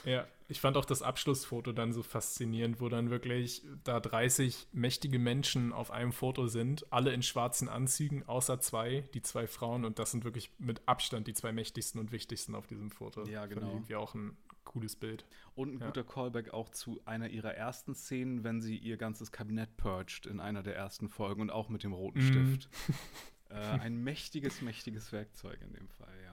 Ja, 0.04 0.26
ich 0.52 0.60
fand 0.60 0.76
auch 0.76 0.84
das 0.84 1.02
Abschlussfoto 1.02 1.72
dann 1.72 1.92
so 1.92 2.02
faszinierend, 2.02 2.80
wo 2.80 2.88
dann 2.88 3.10
wirklich 3.10 3.62
da 3.82 3.98
30 3.98 4.68
mächtige 4.72 5.18
Menschen 5.18 5.72
auf 5.72 5.90
einem 5.90 6.12
Foto 6.12 6.46
sind, 6.46 6.86
alle 6.92 7.12
in 7.12 7.22
schwarzen 7.22 7.68
Anzügen, 7.68 8.22
außer 8.28 8.60
zwei, 8.60 9.08
die 9.14 9.22
zwei 9.22 9.46
Frauen 9.48 9.84
und 9.84 9.98
das 9.98 10.12
sind 10.12 10.24
wirklich 10.24 10.50
mit 10.58 10.86
Abstand 10.86 11.26
die 11.26 11.34
zwei 11.34 11.50
mächtigsten 11.52 11.98
und 12.00 12.12
wichtigsten 12.12 12.54
auf 12.54 12.66
diesem 12.68 12.90
Foto. 12.90 13.24
Ja, 13.26 13.40
Fand 13.40 13.54
genau. 13.54 13.72
irgendwie 13.72 13.96
auch 13.96 14.14
ein 14.14 14.36
cooles 14.64 14.94
Bild. 14.94 15.24
Und 15.56 15.74
ein 15.74 15.80
Ja. 15.80 15.86
guter 15.86 16.04
Callback 16.04 16.54
auch 16.54 16.68
zu 16.68 17.00
einer 17.04 17.28
ihrer 17.28 17.54
ersten 17.54 17.94
Szenen, 17.96 18.44
wenn 18.44 18.60
sie 18.60 18.76
ihr 18.76 18.96
ganzes 18.96 19.32
Kabinett 19.32 19.76
purgt 19.76 20.26
in 20.26 20.38
einer 20.38 20.62
der 20.62 20.76
ersten 20.76 21.08
Folgen 21.08 21.40
und 21.42 21.50
auch 21.50 21.68
mit 21.68 21.82
dem 21.82 21.92
roten 21.92 22.20
Mhm. 22.20 22.28
Stift. 22.28 22.68
äh, 23.50 23.54
ein 23.54 23.96
mächtiges, 24.04 24.62
mächtiges 24.62 25.10
Werkzeug 25.12 25.60
in 25.62 25.72
dem 25.72 25.88
Fall, 25.88 26.14
ja. 26.24 26.31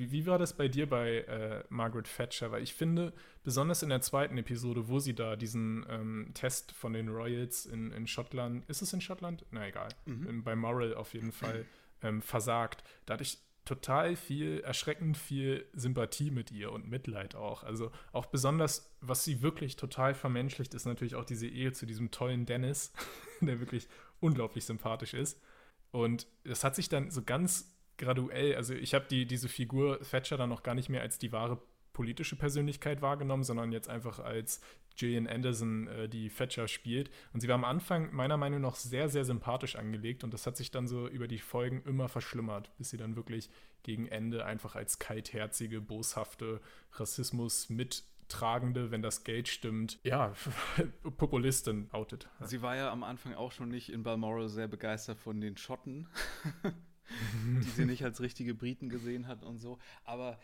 Wie, 0.00 0.12
wie 0.12 0.26
war 0.26 0.38
das 0.38 0.56
bei 0.56 0.66
dir 0.66 0.88
bei 0.88 1.18
äh, 1.18 1.62
Margaret 1.68 2.08
Thatcher? 2.16 2.50
Weil 2.50 2.62
ich 2.62 2.72
finde, 2.72 3.12
besonders 3.44 3.82
in 3.82 3.90
der 3.90 4.00
zweiten 4.00 4.38
Episode, 4.38 4.88
wo 4.88 4.98
sie 4.98 5.14
da 5.14 5.36
diesen 5.36 5.84
ähm, 5.90 6.30
Test 6.32 6.72
von 6.72 6.94
den 6.94 7.10
Royals 7.10 7.66
in, 7.66 7.92
in 7.92 8.06
Schottland, 8.06 8.64
ist 8.70 8.80
es 8.80 8.94
in 8.94 9.02
Schottland? 9.02 9.44
Na 9.50 9.68
egal, 9.68 9.90
in, 10.06 10.42
bei 10.42 10.56
Moral 10.56 10.94
auf 10.94 11.12
jeden 11.12 11.32
Fall 11.32 11.66
ähm, 12.00 12.22
versagt, 12.22 12.82
da 13.04 13.12
hatte 13.14 13.24
ich 13.24 13.36
total 13.66 14.16
viel, 14.16 14.60
erschreckend 14.60 15.18
viel 15.18 15.66
Sympathie 15.74 16.30
mit 16.30 16.50
ihr 16.50 16.72
und 16.72 16.88
Mitleid 16.88 17.34
auch. 17.34 17.62
Also 17.62 17.92
auch 18.12 18.24
besonders, 18.24 18.90
was 19.02 19.24
sie 19.24 19.42
wirklich 19.42 19.76
total 19.76 20.14
vermenschlicht, 20.14 20.72
ist 20.72 20.86
natürlich 20.86 21.14
auch 21.14 21.26
diese 21.26 21.46
Ehe 21.46 21.72
zu 21.72 21.84
diesem 21.84 22.10
tollen 22.10 22.46
Dennis, 22.46 22.94
der 23.42 23.60
wirklich 23.60 23.86
unglaublich 24.18 24.64
sympathisch 24.64 25.12
ist. 25.12 25.38
Und 25.90 26.26
das 26.44 26.64
hat 26.64 26.74
sich 26.74 26.88
dann 26.88 27.10
so 27.10 27.22
ganz 27.22 27.70
graduell, 28.00 28.56
also 28.56 28.74
ich 28.74 28.94
habe 28.94 29.04
die, 29.08 29.26
diese 29.26 29.48
Figur 29.48 30.00
Thatcher 30.00 30.38
dann 30.38 30.48
noch 30.48 30.62
gar 30.62 30.74
nicht 30.74 30.88
mehr 30.88 31.02
als 31.02 31.18
die 31.18 31.32
wahre 31.32 31.60
politische 31.92 32.34
Persönlichkeit 32.34 33.02
wahrgenommen, 33.02 33.44
sondern 33.44 33.72
jetzt 33.72 33.90
einfach 33.90 34.20
als 34.20 34.60
Gillian 34.96 35.26
Anderson, 35.26 35.86
äh, 35.86 36.08
die 36.08 36.30
Thatcher 36.30 36.66
spielt. 36.66 37.10
Und 37.32 37.40
sie 37.40 37.48
war 37.48 37.56
am 37.56 37.64
Anfang 37.64 38.14
meiner 38.14 38.38
Meinung 38.38 38.62
nach 38.62 38.74
sehr, 38.74 39.08
sehr 39.08 39.24
sympathisch 39.24 39.76
angelegt 39.76 40.24
und 40.24 40.32
das 40.32 40.46
hat 40.46 40.56
sich 40.56 40.70
dann 40.70 40.88
so 40.88 41.08
über 41.08 41.28
die 41.28 41.38
Folgen 41.38 41.82
immer 41.84 42.08
verschlimmert, 42.08 42.74
bis 42.78 42.90
sie 42.90 42.96
dann 42.96 43.16
wirklich 43.16 43.50
gegen 43.82 44.08
Ende 44.08 44.46
einfach 44.46 44.76
als 44.76 44.98
kaltherzige, 44.98 45.82
boshafte 45.82 46.60
Rassismus 46.92 47.68
mittragende, 47.68 48.90
wenn 48.90 49.02
das 49.02 49.24
Geld 49.24 49.48
stimmt, 49.48 49.98
ja, 50.02 50.32
Populistin 51.18 51.88
outet. 51.92 52.28
Sie 52.40 52.62
war 52.62 52.76
ja 52.76 52.90
am 52.90 53.02
Anfang 53.02 53.34
auch 53.34 53.52
schon 53.52 53.68
nicht 53.68 53.92
in 53.92 54.02
Balmoral 54.02 54.48
sehr 54.48 54.68
begeistert 54.68 55.18
von 55.18 55.40
den 55.40 55.58
Schotten, 55.58 56.08
die 57.64 57.70
sie 57.70 57.84
nicht 57.84 58.04
als 58.04 58.20
richtige 58.20 58.54
Briten 58.54 58.88
gesehen 58.88 59.26
hat 59.26 59.42
und 59.42 59.58
so. 59.58 59.78
Aber 60.04 60.38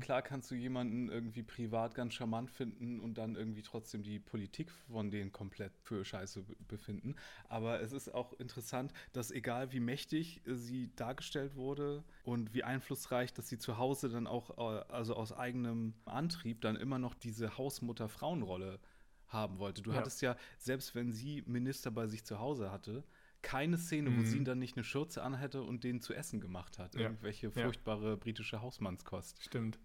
klar 0.00 0.22
kannst 0.22 0.50
du 0.50 0.54
jemanden 0.54 1.08
irgendwie 1.08 1.42
privat 1.42 1.94
ganz 1.94 2.14
charmant 2.14 2.50
finden 2.50 2.98
und 3.00 3.18
dann 3.18 3.36
irgendwie 3.36 3.62
trotzdem 3.62 4.02
die 4.02 4.18
Politik 4.18 4.70
von 4.90 5.10
denen 5.10 5.32
komplett 5.32 5.72
für 5.82 6.04
Scheiße 6.04 6.42
be- 6.42 6.56
befinden. 6.66 7.14
Aber 7.48 7.80
es 7.80 7.92
ist 7.92 8.12
auch 8.12 8.32
interessant, 8.40 8.92
dass 9.12 9.30
egal 9.30 9.72
wie 9.72 9.80
mächtig 9.80 10.46
äh, 10.46 10.54
sie 10.54 10.90
dargestellt 10.96 11.54
wurde 11.56 12.04
und 12.24 12.52
wie 12.54 12.64
einflussreich, 12.64 13.32
dass 13.32 13.48
sie 13.48 13.58
zu 13.58 13.78
Hause 13.78 14.08
dann 14.08 14.26
auch, 14.26 14.50
äh, 14.58 14.84
also 14.92 15.14
aus 15.14 15.32
eigenem 15.32 15.94
Antrieb, 16.04 16.60
dann 16.62 16.76
immer 16.76 16.98
noch 16.98 17.14
diese 17.14 17.56
Hausmutter-Frauenrolle 17.58 18.80
haben 19.28 19.58
wollte. 19.58 19.82
Du 19.82 19.92
Ja. 19.92 19.96
hattest 19.98 20.20
ja, 20.22 20.36
selbst 20.58 20.94
wenn 20.94 21.12
sie 21.12 21.42
Minister 21.46 21.90
bei 21.90 22.06
sich 22.06 22.24
zu 22.24 22.38
Hause 22.38 22.70
hatte, 22.70 23.04
keine 23.42 23.76
Szene, 23.76 24.16
wo 24.16 24.22
sie 24.22 24.42
dann 24.44 24.58
nicht 24.58 24.76
eine 24.76 24.84
Schürze 24.84 25.22
anhätte 25.22 25.62
und 25.62 25.84
denen 25.84 26.00
zu 26.00 26.14
essen 26.14 26.40
gemacht 26.40 26.78
hat. 26.78 26.94
Mhm. 26.94 27.00
Ja. 27.00 27.06
Irgendwelche 27.08 27.50
furchtbare 27.50 28.16
britische 28.16 28.62
Hausmannskost. 28.62 29.42
Stimmt. 29.42 29.78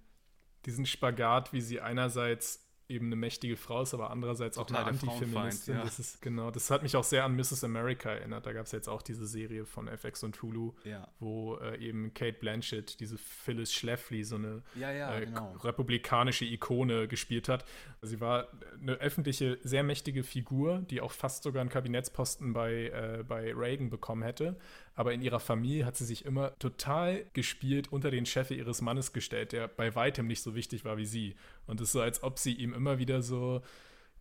Diesen 0.66 0.86
Spagat, 0.86 1.54
wie 1.54 1.62
sie 1.62 1.82
einerseits 1.82 2.67
eben 2.90 3.08
eine 3.08 3.16
mächtige 3.16 3.58
Frau 3.58 3.82
ist, 3.82 3.94
aber 3.94 4.12
andererseits 4.12 4.58
auch 4.58 4.68
eine 4.70 4.80
Antifeministin. 4.80 5.76
Ja. 5.76 5.84
Das 5.84 6.00
ist 6.00 6.22
genau, 6.22 6.52
das 6.52 6.72
hat 6.72 6.84
mich 6.84 6.96
auch 6.96 7.04
sehr 7.04 7.24
an 7.26 7.36
Mrs. 7.36 7.64
America 7.64 8.10
erinnert. 8.12 8.46
Da 8.46 8.54
gab 8.54 8.66
es 8.66 8.72
jetzt 8.72 8.88
auch 8.88 9.02
diese 9.02 9.26
Serie 9.28 9.66
von 9.66 9.88
FX 9.88 10.24
und 10.24 10.42
Hulu, 10.42 10.74
Ja. 10.84 11.08
wo 11.20 11.56
äh, 11.58 11.78
eben 11.80 12.14
Kate 12.14 12.38
Blanchett, 12.40 13.00
diese 13.00 13.18
Phyllis 13.18 13.74
Schlafly, 13.74 14.24
so 14.24 14.36
eine 14.36 14.64
Ja, 14.76 14.92
ja, 14.92 15.16
äh, 15.18 15.26
genau. 15.26 15.52
republikanische 15.64 16.46
Ikone 16.46 17.08
gespielt 17.08 17.50
hat. 17.50 17.66
Sie 18.02 18.22
war 18.22 18.48
eine 18.82 18.94
öffentliche, 18.94 19.58
sehr 19.64 19.84
mächtige 19.84 20.24
Figur, 20.24 20.80
die 20.90 21.02
auch 21.02 21.12
fast 21.12 21.44
sogar 21.44 21.62
einen 21.62 21.70
Kabinettsposten 21.70 22.54
bei, 22.54 22.86
äh, 22.88 23.24
bei 23.28 23.54
Reagan 23.54 23.90
bekommen 23.90 24.24
hätte. 24.24 24.56
Aber 24.98 25.14
in 25.14 25.22
ihrer 25.22 25.40
Familie 25.40 25.86
hat 25.86 25.96
sie 25.96 26.06
sich 26.06 26.26
immer 26.26 26.58
total 26.60 27.24
gespielt 27.34 27.92
unter 27.92 28.10
den 28.12 28.26
Chef 28.26 28.50
ihres 28.52 28.82
Mannes 28.82 29.14
gestellt, 29.14 29.52
der 29.52 29.68
bei 29.68 29.94
weitem 29.96 30.26
nicht 30.28 30.42
so 30.42 30.56
wichtig 30.56 30.84
war 30.86 30.98
wie 30.98 31.06
sie. 31.06 31.36
Und 31.68 31.80
es 31.80 31.90
ist 31.90 31.92
so, 31.94 32.02
als 32.02 32.24
ob 32.24 32.40
sie 32.40 32.54
ihm 32.54 32.74
immer 32.74 32.98
wieder 32.98 33.22
so 33.22 33.62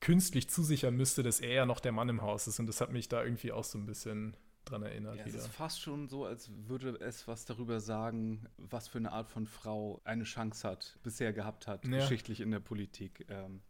künstlich 0.00 0.50
zusichern 0.50 0.94
müsste, 0.94 1.22
dass 1.22 1.40
er 1.40 1.52
ja 1.54 1.66
noch 1.66 1.80
der 1.80 1.92
Mann 1.92 2.08
im 2.10 2.20
Haus 2.22 2.46
ist. 2.46 2.60
Und 2.60 2.66
das 2.66 2.80
hat 2.80 2.92
mich 2.92 3.08
da 3.08 3.24
irgendwie 3.24 3.52
auch 3.52 3.64
so 3.64 3.78
ein 3.78 3.86
bisschen 3.86 4.36
dran 4.66 4.82
erinnert 4.82 5.16
Ja, 5.16 5.22
es 5.22 5.28
wieder. 5.32 5.38
ist 5.38 5.46
fast 5.48 5.80
schon 5.80 6.08
so, 6.08 6.26
als 6.26 6.50
würde 6.68 6.98
es 7.00 7.26
was 7.26 7.46
darüber 7.46 7.80
sagen, 7.80 8.46
was 8.58 8.88
für 8.88 8.98
eine 8.98 9.12
Art 9.12 9.30
von 9.30 9.46
Frau 9.46 10.00
eine 10.04 10.24
Chance 10.24 10.68
hat, 10.68 10.98
bisher 11.02 11.32
gehabt 11.32 11.66
hat, 11.66 11.86
Ja. 11.86 12.00
geschichtlich 12.00 12.40
in 12.40 12.50
der 12.50 12.60
Politik. 12.60 13.24
Ähm, 13.30 13.62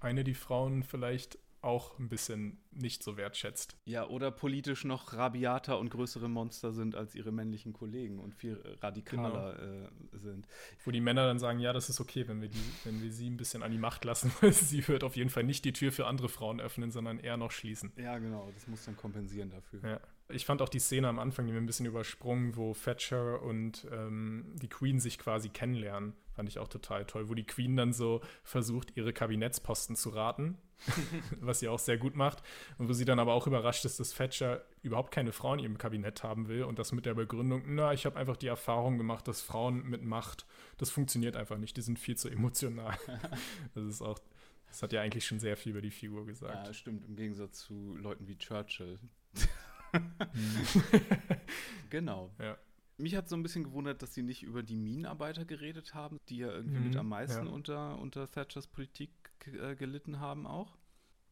Eine, 0.00 0.24
die 0.24 0.34
Frauen 0.34 0.82
vielleicht 0.82 1.38
auch 1.64 1.98
ein 1.98 2.08
bisschen 2.08 2.58
nicht 2.70 3.02
so 3.02 3.16
wertschätzt. 3.16 3.76
ja, 3.84 4.06
oder 4.06 4.30
politisch 4.30 4.84
noch 4.84 5.12
rabiater 5.14 5.78
und 5.78 5.90
größere 5.90 6.28
Monster 6.28 6.72
sind 6.72 6.94
als 6.94 7.14
ihre 7.14 7.32
männlichen 7.32 7.72
Kollegen 7.72 8.18
und 8.18 8.34
viel 8.34 8.60
radikaler 8.82 9.54
Genau. 9.56 9.84
äh, 9.86 10.18
sind. 10.18 10.46
Wo 10.84 10.90
die 10.90 11.00
Männer 11.00 11.26
dann 11.26 11.38
sagen, 11.38 11.58
ja, 11.60 11.72
das 11.72 11.88
ist 11.88 12.00
okay, 12.00 12.26
wenn 12.28 12.40
wir, 12.40 12.48
die, 12.48 12.58
wenn 12.84 13.02
wir 13.02 13.10
sie 13.12 13.28
ein 13.30 13.36
bisschen 13.36 13.62
an 13.62 13.70
die 13.72 13.78
Macht 13.78 14.04
lassen, 14.04 14.30
weil 14.40 14.52
sie 14.52 14.86
wird 14.88 15.04
auf 15.04 15.16
jeden 15.16 15.30
Fall 15.30 15.44
nicht 15.44 15.64
die 15.64 15.72
Tür 15.72 15.92
für 15.92 16.06
andere 16.06 16.28
Frauen 16.28 16.60
öffnen, 16.60 16.90
sondern 16.90 17.18
eher 17.18 17.36
noch 17.36 17.50
schließen. 17.50 17.92
Ja, 17.96 18.18
genau, 18.18 18.50
das 18.54 18.66
muss 18.66 18.84
dann 18.84 18.96
kompensieren 18.96 19.50
dafür. 19.50 19.80
Ja. 19.88 20.00
Ich 20.30 20.46
fand 20.46 20.62
auch 20.62 20.70
die 20.70 20.78
Szene 20.78 21.08
am 21.08 21.18
Anfang, 21.18 21.46
die 21.46 21.52
mir 21.52 21.58
ein 21.58 21.66
bisschen 21.66 21.86
übersprungen, 21.86 22.56
wo 22.56 22.72
Thatcher 22.74 23.42
und 23.42 23.86
ähm, 23.92 24.52
die 24.56 24.68
Queen 24.68 24.98
sich 24.98 25.18
quasi 25.18 25.50
kennenlernen. 25.50 26.14
Fand 26.34 26.48
ich 26.48 26.58
auch 26.58 26.68
total 26.68 27.04
toll, 27.04 27.28
wo 27.28 27.34
die 27.34 27.46
Queen 27.46 27.76
dann 27.76 27.92
so 27.92 28.20
versucht, 28.42 28.96
ihre 28.96 29.12
Kabinettsposten 29.12 29.94
zu 29.94 30.10
raten, 30.10 30.58
was 31.40 31.60
sie 31.60 31.68
auch 31.68 31.78
sehr 31.78 31.96
gut 31.96 32.16
macht. 32.16 32.42
Und 32.78 32.88
wo 32.88 32.92
sie 32.92 33.04
dann 33.04 33.20
aber 33.20 33.34
auch 33.34 33.46
überrascht 33.46 33.84
ist, 33.84 34.00
dass 34.00 34.14
Thatcher 34.14 34.64
überhaupt 34.82 35.12
keine 35.12 35.32
Frauen 35.32 35.60
in 35.60 35.64
ihrem 35.64 35.78
Kabinett 35.78 36.22
haben 36.24 36.48
will 36.48 36.64
und 36.64 36.78
das 36.78 36.92
mit 36.92 37.06
der 37.06 37.14
Begründung, 37.14 37.62
na, 37.66 37.92
ich 37.92 38.04
habe 38.04 38.16
einfach 38.16 38.36
die 38.36 38.48
Erfahrung 38.48 38.98
gemacht, 38.98 39.28
dass 39.28 39.42
Frauen 39.42 39.88
mit 39.88 40.02
Macht, 40.02 40.44
das 40.78 40.90
funktioniert 40.90 41.36
einfach 41.36 41.56
nicht, 41.56 41.76
die 41.76 41.82
sind 41.82 41.98
viel 41.98 42.16
zu 42.16 42.28
emotional. 42.28 42.98
das 43.74 43.84
ist 43.84 44.02
auch, 44.02 44.18
das 44.66 44.82
hat 44.82 44.92
ja 44.92 45.02
eigentlich 45.02 45.24
schon 45.24 45.38
sehr 45.38 45.56
viel 45.56 45.70
über 45.70 45.82
die 45.82 45.92
Figur 45.92 46.26
gesagt. 46.26 46.66
Ja, 46.66 46.74
stimmt, 46.74 47.04
im 47.04 47.14
Gegensatz 47.14 47.60
zu 47.60 47.96
Leuten 47.96 48.26
wie 48.26 48.36
Churchill. 48.36 48.98
genau. 51.90 52.30
Ja. 52.40 52.58
Mich 52.96 53.16
hat 53.16 53.28
so 53.28 53.34
ein 53.36 53.42
bisschen 53.42 53.64
gewundert, 53.64 54.02
dass 54.02 54.14
sie 54.14 54.22
nicht 54.22 54.42
über 54.42 54.62
die 54.62 54.76
Minenarbeiter 54.76 55.44
geredet 55.44 55.94
haben, 55.94 56.18
die 56.28 56.38
ja 56.38 56.48
irgendwie 56.48 56.78
mit 56.78 56.94
Mhm, 56.94 57.00
am 57.00 57.08
meisten 57.08 57.46
ja. 57.46 57.52
unter, 57.52 57.98
unter 57.98 58.30
Thatchers 58.30 58.66
Politik 58.68 59.10
äh, 59.46 59.74
gelitten 59.74 60.20
haben 60.20 60.46
auch. 60.46 60.76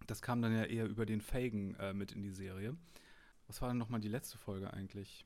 Das 0.06 0.20
kam 0.22 0.42
dann 0.42 0.52
ja 0.52 0.64
eher 0.64 0.86
über 0.86 1.06
den 1.06 1.20
Fagan 1.20 1.76
äh, 1.76 1.92
mit 1.94 2.12
in 2.12 2.22
die 2.22 2.30
Serie. 2.32 2.76
Was 3.46 3.62
war 3.62 3.68
denn 3.68 3.78
nochmal 3.78 4.00
die 4.00 4.08
letzte 4.08 4.38
Folge 4.38 4.72
eigentlich? 4.72 5.24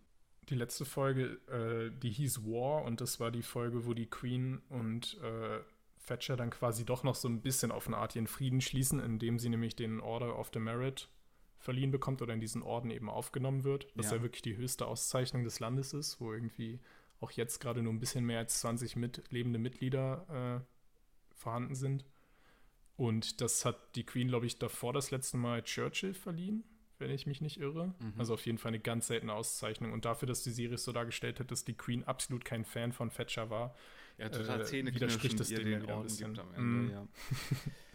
Die 0.48 0.54
letzte 0.54 0.84
Folge, 0.84 1.40
äh, 1.48 1.90
die 1.98 2.10
hieß 2.10 2.44
War 2.44 2.84
und 2.84 3.00
das 3.00 3.18
war 3.18 3.30
die 3.30 3.42
Folge, 3.42 3.86
wo 3.86 3.94
die 3.94 4.06
Queen 4.06 4.60
und 4.68 5.18
äh, 5.22 5.60
Thatcher 6.06 6.36
dann 6.36 6.50
quasi 6.50 6.84
doch 6.84 7.02
noch 7.02 7.14
so 7.16 7.28
ein 7.28 7.40
bisschen 7.40 7.72
auf 7.72 7.86
eine 7.86 7.96
Art 7.96 8.14
ihren 8.14 8.26
Frieden 8.28 8.60
schließen, 8.60 9.00
indem 9.00 9.38
sie 9.38 9.48
nämlich 9.48 9.74
den 9.74 10.00
Order 10.00 10.38
of 10.38 10.50
the 10.52 10.60
Merit 10.60 11.08
verliehen 11.66 11.90
bekommt 11.90 12.22
oder 12.22 12.32
in 12.32 12.40
diesen 12.40 12.62
Orden 12.62 12.90
eben 12.90 13.10
aufgenommen 13.10 13.64
wird, 13.64 13.88
was 13.96 14.06
ja, 14.06 14.16
ja 14.16 14.22
wirklich 14.22 14.42
die 14.42 14.56
höchste 14.56 14.86
Auszeichnung 14.86 15.42
des 15.42 15.58
Landes 15.58 15.92
ist, 15.92 16.20
wo 16.20 16.32
irgendwie 16.32 16.78
auch 17.20 17.32
jetzt 17.32 17.58
gerade 17.58 17.82
nur 17.82 17.92
ein 17.92 17.98
bisschen 17.98 18.24
mehr 18.24 18.38
als 18.38 18.60
20 18.60 18.94
mit, 18.94 19.24
lebende 19.30 19.58
Mitglieder 19.58 20.62
äh, 20.62 21.34
vorhanden 21.34 21.74
sind. 21.74 22.04
Und 22.96 23.40
das 23.40 23.64
hat 23.64 23.96
die 23.96 24.04
Queen, 24.04 24.28
glaube 24.28 24.46
ich, 24.46 24.60
davor 24.60 24.92
das 24.92 25.10
letzte 25.10 25.38
Mal 25.38 25.62
Churchill 25.62 26.14
verliehen, 26.14 26.62
wenn 26.98 27.10
ich 27.10 27.26
mich 27.26 27.40
nicht 27.40 27.58
irre. 27.58 27.94
Mhm. 27.98 28.14
Also 28.16 28.34
auf 28.34 28.46
jeden 28.46 28.58
Fall 28.58 28.70
eine 28.70 28.80
ganz 28.80 29.08
seltene 29.08 29.32
Auszeichnung. 29.34 29.92
Und 29.92 30.04
dafür, 30.04 30.28
dass 30.28 30.44
die 30.44 30.52
Serie 30.52 30.78
so 30.78 30.92
dargestellt 30.92 31.40
hat, 31.40 31.50
dass 31.50 31.64
die 31.64 31.74
Queen 31.74 32.04
absolut 32.04 32.44
kein 32.44 32.64
Fan 32.64 32.92
von 32.92 33.10
Thatcher 33.10 33.50
war, 33.50 33.74
ja, 34.18 34.28
total 34.28 34.62
äh, 34.62 34.94
widerspricht 34.94 35.38
das 35.38 35.48
Ding 35.48 35.64
den 35.64 35.90
Orden 35.90 36.16
gibt 36.16 36.38
am 36.38 36.54
Ende, 36.54 36.62
mm. 36.62 36.90
ja. 36.90 37.08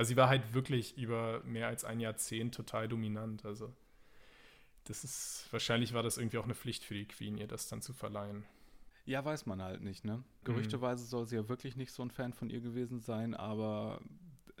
also 0.00 0.08
sie 0.08 0.16
war 0.16 0.30
halt 0.30 0.54
wirklich 0.54 0.96
über 0.96 1.42
mehr 1.44 1.68
als 1.68 1.84
ein 1.84 2.00
Jahrzehnt 2.00 2.54
total 2.54 2.88
dominant. 2.88 3.44
Also 3.44 3.70
das 4.84 5.04
ist, 5.04 5.46
wahrscheinlich 5.50 5.92
war 5.92 6.02
das 6.02 6.16
irgendwie 6.16 6.38
auch 6.38 6.44
eine 6.44 6.54
Pflicht 6.54 6.84
für 6.84 6.94
die 6.94 7.04
Queen, 7.04 7.36
ihr 7.36 7.46
das 7.46 7.68
dann 7.68 7.82
zu 7.82 7.92
verleihen. 7.92 8.46
Ja, 9.04 9.22
weiß 9.22 9.44
man 9.44 9.60
halt 9.60 9.82
nicht, 9.82 10.06
ne? 10.06 10.24
Gerüchteweise 10.44 11.04
mhm. 11.04 11.08
soll 11.08 11.26
sie 11.26 11.36
ja 11.36 11.50
wirklich 11.50 11.76
nicht 11.76 11.92
so 11.92 12.02
ein 12.02 12.10
Fan 12.10 12.32
von 12.32 12.48
ihr 12.48 12.62
gewesen 12.62 13.00
sein, 13.00 13.34
aber 13.34 14.00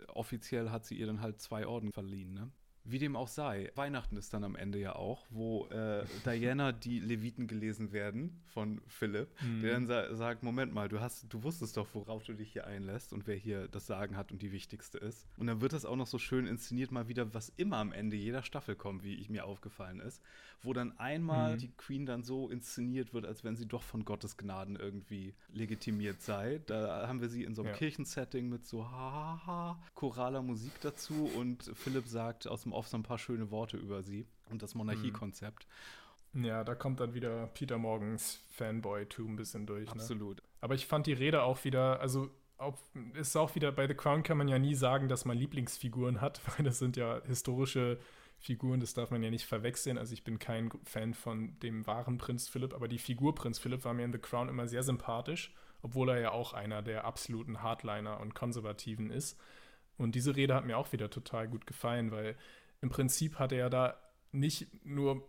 offiziell 0.08 0.68
hat 0.68 0.84
sie 0.84 0.96
ihr 0.96 1.06
dann 1.06 1.22
halt 1.22 1.40
zwei 1.40 1.66
Orden 1.66 1.90
verliehen, 1.90 2.34
ne? 2.34 2.50
Wie 2.90 2.98
dem 2.98 3.14
auch 3.14 3.28
sei, 3.28 3.70
Weihnachten 3.76 4.16
ist 4.16 4.34
dann 4.34 4.42
am 4.42 4.56
Ende 4.56 4.78
ja 4.78 4.96
auch, 4.96 5.24
wo 5.30 5.66
äh, 5.66 6.04
Diana 6.24 6.72
die 6.72 6.98
Leviten 6.98 7.46
gelesen 7.46 7.92
werden 7.92 8.40
von 8.46 8.80
Philipp, 8.88 9.28
mhm. 9.42 9.62
der 9.62 9.72
dann 9.72 9.86
sa 9.86 10.14
sagt: 10.14 10.42
Moment 10.42 10.74
mal, 10.74 10.88
du 10.88 11.00
hast, 11.00 11.26
du 11.28 11.42
wusstest 11.42 11.76
doch, 11.76 11.86
worauf 11.94 12.24
du 12.24 12.32
dich 12.32 12.52
hier 12.52 12.66
einlässt 12.66 13.12
und 13.12 13.26
wer 13.26 13.36
hier 13.36 13.68
das 13.68 13.86
Sagen 13.86 14.16
hat 14.16 14.32
und 14.32 14.42
die 14.42 14.50
wichtigste 14.50 14.98
ist. 14.98 15.26
Und 15.36 15.46
dann 15.46 15.60
wird 15.60 15.72
das 15.72 15.84
auch 15.84 15.96
noch 15.96 16.06
so 16.08 16.18
schön 16.18 16.46
inszeniert, 16.46 16.90
mal 16.90 17.08
wieder, 17.08 17.32
was 17.32 17.50
immer 17.56 17.76
am 17.76 17.92
Ende 17.92 18.16
jeder 18.16 18.42
Staffel 18.42 18.74
kommt, 18.74 19.04
wie 19.04 19.14
ich 19.14 19.30
mir 19.30 19.44
aufgefallen 19.44 20.00
ist, 20.00 20.20
wo 20.62 20.72
dann 20.72 20.98
einmal 20.98 21.54
mhm. 21.54 21.58
die 21.58 21.70
Queen 21.76 22.06
dann 22.06 22.22
so 22.24 22.48
inszeniert 22.48 23.14
wird, 23.14 23.24
als 23.24 23.44
wenn 23.44 23.56
sie 23.56 23.66
doch 23.66 23.82
von 23.82 24.04
Gottes 24.04 24.36
Gnaden 24.36 24.76
irgendwie 24.76 25.34
legitimiert 25.52 26.20
sei. 26.22 26.60
Da 26.66 27.06
haben 27.06 27.20
wir 27.20 27.28
sie 27.28 27.44
in 27.44 27.54
so 27.54 27.62
einem 27.62 27.72
ja. 27.72 27.76
Kirchensetting 27.76 28.48
mit 28.48 28.66
so 28.66 28.84
ha, 28.84 28.90
ha, 28.90 29.46
ha 29.46 29.82
choraler 29.94 30.42
Musik 30.42 30.72
dazu 30.80 31.30
und 31.36 31.70
Philipp 31.74 32.06
sagt 32.06 32.48
aus 32.48 32.62
dem 32.62 32.72
Off 32.80 32.88
so 32.88 32.96
ein 32.96 33.02
paar 33.02 33.18
schöne 33.18 33.50
Worte 33.50 33.76
über 33.76 34.02
sie 34.02 34.26
und 34.48 34.62
das 34.62 34.74
Monarchiekonzept. 34.74 35.66
Ja, 36.32 36.64
da 36.64 36.74
kommt 36.74 36.98
dann 37.00 37.12
wieder 37.12 37.48
Peter 37.48 37.76
Morgens 37.76 38.40
Fanboy-Tum 38.52 39.34
ein 39.34 39.36
bisschen 39.36 39.66
durch. 39.66 39.86
Ne? 39.86 39.92
Absolut. 39.92 40.38
Ne? 40.38 40.42
Aber 40.62 40.74
ich 40.74 40.86
fand 40.86 41.06
die 41.06 41.12
Rede 41.12 41.42
auch 41.42 41.62
wieder, 41.64 42.00
also 42.00 42.30
ist 43.14 43.36
auch 43.36 43.54
wieder, 43.54 43.70
bei 43.70 43.86
The 43.86 43.94
Crown 43.94 44.22
kann 44.22 44.38
man 44.38 44.48
ja 44.48 44.58
nie 44.58 44.74
sagen, 44.74 45.08
dass 45.08 45.26
man 45.26 45.36
Lieblingsfiguren 45.36 46.22
hat, 46.22 46.40
weil 46.56 46.64
das 46.64 46.78
sind 46.78 46.96
ja 46.96 47.20
historische 47.26 47.98
Figuren, 48.38 48.80
das 48.80 48.94
darf 48.94 49.10
man 49.10 49.22
ja 49.22 49.30
nicht 49.30 49.44
verwechseln. 49.44 49.98
Also 49.98 50.14
ich 50.14 50.24
bin 50.24 50.38
kein 50.38 50.70
Fan 50.84 51.12
von 51.12 51.58
dem 51.60 51.86
wahren 51.86 52.16
Prinz 52.16 52.48
Philipp, 52.48 52.72
aber 52.72 52.88
die 52.88 52.98
Figur 52.98 53.34
Prinz 53.34 53.58
Philipp 53.58 53.84
war 53.84 53.92
mir 53.92 54.04
in 54.04 54.12
The 54.12 54.18
Crown 54.18 54.48
immer 54.48 54.66
sehr 54.66 54.82
sympathisch, 54.82 55.54
obwohl 55.82 56.08
er 56.08 56.20
ja 56.20 56.30
auch 56.30 56.54
einer 56.54 56.80
der 56.80 57.04
absoluten 57.04 57.62
Hardliner 57.62 58.20
und 58.20 58.34
Konservativen 58.34 59.10
ist. 59.10 59.38
Und 59.98 60.14
diese 60.14 60.34
Rede 60.34 60.54
hat 60.54 60.64
mir 60.64 60.78
auch 60.78 60.92
wieder 60.92 61.10
total 61.10 61.48
gut 61.48 61.66
gefallen, 61.66 62.10
weil 62.10 62.34
im 62.80 62.90
Prinzip 62.90 63.38
hat 63.38 63.52
er 63.52 63.70
da 63.70 63.96
nicht 64.32 64.84
nur 64.84 65.28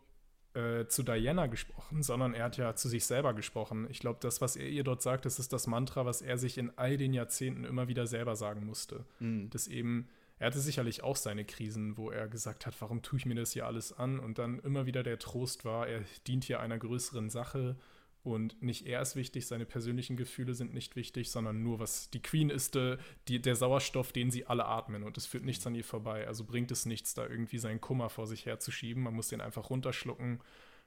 äh, 0.54 0.86
zu 0.88 1.04
Diana 1.04 1.47
gesprochen, 1.47 2.04
sondern 2.04 2.34
er 2.34 2.45
hat 2.45 2.58
ja 2.58 2.76
zu 2.76 2.89
sich 2.89 3.06
selber 3.06 3.34
gesprochen. 3.34 3.88
Ich 3.89 3.99
glaube, 3.99 4.20
das, 4.22 4.41
was 4.41 4.56
er 4.56 4.68
ihr 4.68 4.84
dort 4.84 5.02
sagt, 5.02 5.26
das 5.26 5.39
ist 5.39 5.54
das 5.54 5.68
Mantra, 5.68 6.06
was 6.06 6.22
er 6.22 6.38
sich 6.38 6.58
in 6.58 6.78
all 6.78 6.97
den 6.97 7.14
Jahrzehnten 7.14 7.64
immer 7.64 7.88
wieder 7.88 8.08
selber 8.08 8.36
sagen 8.36 8.66
musste. 8.66 9.06
Mhm. 9.20 9.49
Das 9.49 9.68
eben, 9.68 10.10
er 10.39 10.47
hatte 10.47 10.60
sicherlich 10.60 11.04
auch 11.04 11.16
seine 11.16 11.45
Krisen, 11.45 11.97
wo 11.97 12.12
er 12.12 12.28
gesagt 12.28 12.66
hat, 12.66 12.76
warum 12.80 13.02
tue 13.02 13.20
ich 13.20 13.26
mir 13.26 13.36
das 13.36 13.54
hier 13.54 13.66
alles 13.66 13.93
an? 13.93 14.20
Und 14.20 14.39
dann 14.39 14.60
immer 14.60 14.86
wieder 14.86 15.04
der 15.04 15.20
Trost 15.20 15.66
war, 15.66 15.88
er 15.88 16.02
dient 16.28 16.43
hier 16.43 16.60
einer 16.60 16.78
größeren 16.78 17.30
Sache 17.30 17.78
und 18.24 18.61
nicht 18.61 18.86
er 18.86 19.01
ist 19.01 19.15
wichtig, 19.15 19.47
seine 19.47 19.65
persönlichen 19.65 20.15
Gefühle 20.15 20.53
sind 20.53 20.74
nicht 20.74 20.95
wichtig, 20.95 21.32
sondern 21.32 21.63
nur, 21.63 21.80
was 21.80 22.11
die 22.11 22.22
Queen 22.22 22.51
ist, 22.51 22.76
äh, 22.76 22.97
die, 23.28 23.41
der 23.41 23.55
Sauerstoff, 23.55 24.11
den 24.11 24.30
sie 24.30 24.45
alle 24.45 24.65
atmen. 24.65 25.03
Und 25.03 25.17
es 25.17 25.26
führt 25.26 25.43
nichts 25.43 25.65
an 25.65 25.74
ihr 25.74 25.84
vorbei. 25.84 26.28
Also 26.28 26.43
bringt 26.43 26.69
es 26.72 26.86
nichts, 26.86 27.15
da 27.15 27.26
irgendwie 27.26 27.57
seinen 27.57 27.82
Kummer 27.82 28.09
vor 28.09 28.28
sich 28.28 28.45
herzuschieben. 28.45 29.01
Man 29.01 29.15
muss 29.15 29.30
den 29.30 29.41
einfach 29.41 29.72
runterschlucken. 29.72 30.39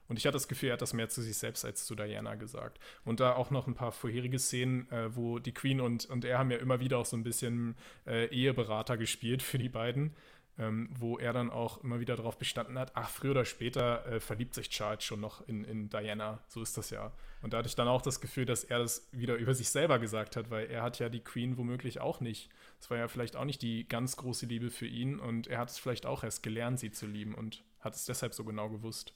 Und 0.07 0.17
ich 0.17 0.25
hatte 0.25 0.35
das 0.35 0.47
Gefühl, 0.47 0.69
er 0.69 0.73
hat 0.73 0.81
das 0.81 0.93
mehr 0.93 1.09
zu 1.09 1.21
sich 1.21 1.35
selbst 1.35 1.65
als 1.65 1.85
zu 1.85 1.95
Diana 1.95 2.35
gesagt. 2.35 2.79
Und 3.03 3.19
da 3.19 3.35
auch 3.35 3.51
noch 3.51 3.67
ein 3.67 3.73
paar 3.73 3.91
vorherige 3.91 4.39
Szenen, 4.39 4.89
äh, 4.91 5.13
wo 5.15 5.39
die 5.39 5.53
Queen 5.53 5.81
und, 5.81 6.05
und 6.05 6.23
er 6.23 6.37
haben 6.37 6.51
ja 6.51 6.57
immer 6.57 6.79
wieder 6.79 6.99
auch 6.99 7.05
so 7.05 7.17
ein 7.17 7.23
bisschen 7.23 7.75
äh, 8.05 8.27
Eheberater 8.27 8.97
gespielt 8.97 9.41
für 9.41 9.57
die 9.57 9.69
beiden 9.69 10.15
ähm, 10.57 10.89
wo 10.97 11.17
er 11.17 11.33
dann 11.33 11.49
auch 11.49 11.83
immer 11.83 11.99
wieder 11.99 12.15
darauf 12.15 12.37
bestanden 12.37 12.79
hat, 12.79 12.91
ach, 12.95 13.09
früher 13.09 13.31
oder 13.31 13.45
später 13.45 14.05
äh, 14.05 14.19
verliebt 14.19 14.53
sich 14.53 14.69
Charles 14.69 15.03
schon 15.03 15.19
noch 15.19 15.45
in, 15.47 15.63
in 15.65 15.89
Diana, 15.89 16.43
so 16.47 16.61
ist 16.61 16.77
das 16.77 16.89
ja. 16.89 17.11
Und 17.41 17.53
da 17.53 17.57
hatte 17.57 17.67
ich 17.67 17.75
dann 17.75 17.87
auch 17.87 18.01
das 18.01 18.21
Gefühl, 18.21 18.45
dass 18.45 18.63
er 18.63 18.79
das 18.79 19.09
wieder 19.11 19.35
über 19.35 19.53
sich 19.53 19.69
selber 19.69 19.99
gesagt 19.99 20.35
hat, 20.35 20.49
weil 20.49 20.67
er 20.67 20.81
hat 20.81 20.99
ja 20.99 21.09
die 21.09 21.19
Queen 21.19 21.57
womöglich 21.57 21.99
auch 21.99 22.21
nicht. 22.21 22.49
Es 22.79 22.89
war 22.89 22.97
ja 22.97 23.07
vielleicht 23.07 23.35
auch 23.35 23.45
nicht 23.45 23.61
die 23.61 23.87
ganz 23.87 24.15
große 24.15 24.45
Liebe 24.45 24.69
für 24.69 24.87
ihn 24.87 25.19
und 25.19 25.47
er 25.47 25.59
hat 25.59 25.69
es 25.69 25.77
vielleicht 25.77 26.05
auch 26.05 26.23
erst 26.23 26.41
gelernt, 26.41 26.79
sie 26.79 26.91
zu 26.91 27.05
lieben 27.05 27.35
und 27.35 27.63
hat 27.81 27.95
es 27.95 28.05
deshalb 28.05 28.33
so 28.33 28.45
genau 28.45 28.69
gewusst. 28.69 29.13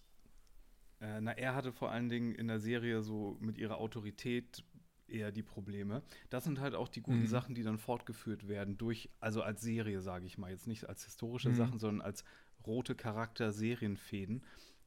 Äh, 1.02 1.22
na, 1.22 1.32
er 1.32 1.56
hatte 1.56 1.72
vor 1.72 1.92
allen 1.92 2.10
Dingen 2.10 2.36
in 2.36 2.48
der 2.48 2.60
Serie 2.60 3.02
so 3.02 3.38
mit 3.40 3.58
ihrer 3.58 3.78
Autorität 3.78 4.64
eher 5.12 5.32
die 5.32 5.44
Probleme. 5.44 6.02
Das 6.30 6.44
sind 6.44 6.60
halt 6.60 6.76
auch 6.76 6.88
die 6.88 7.02
guten 7.02 7.22
mhm. 7.22 7.28
Sachen, 7.28 7.56
die 7.56 7.64
dann 7.64 7.78
fortgeführt 7.78 8.48
werden 8.48 8.78
durch, 8.78 9.10
also 9.20 9.42
als 9.42 9.62
Serie, 9.62 10.02
sage 10.02 10.26
ich 10.26 10.38
mal, 10.38 10.52
jetzt 10.52 10.68
nicht 10.68 10.88
als 10.88 11.06
historische 11.06 11.50
mhm. 11.50 11.56
Sachen, 11.56 11.80
sondern 11.80 12.06
als 12.06 12.24
rote 12.66 12.96
Charakter-Serienfäden, 12.96 14.44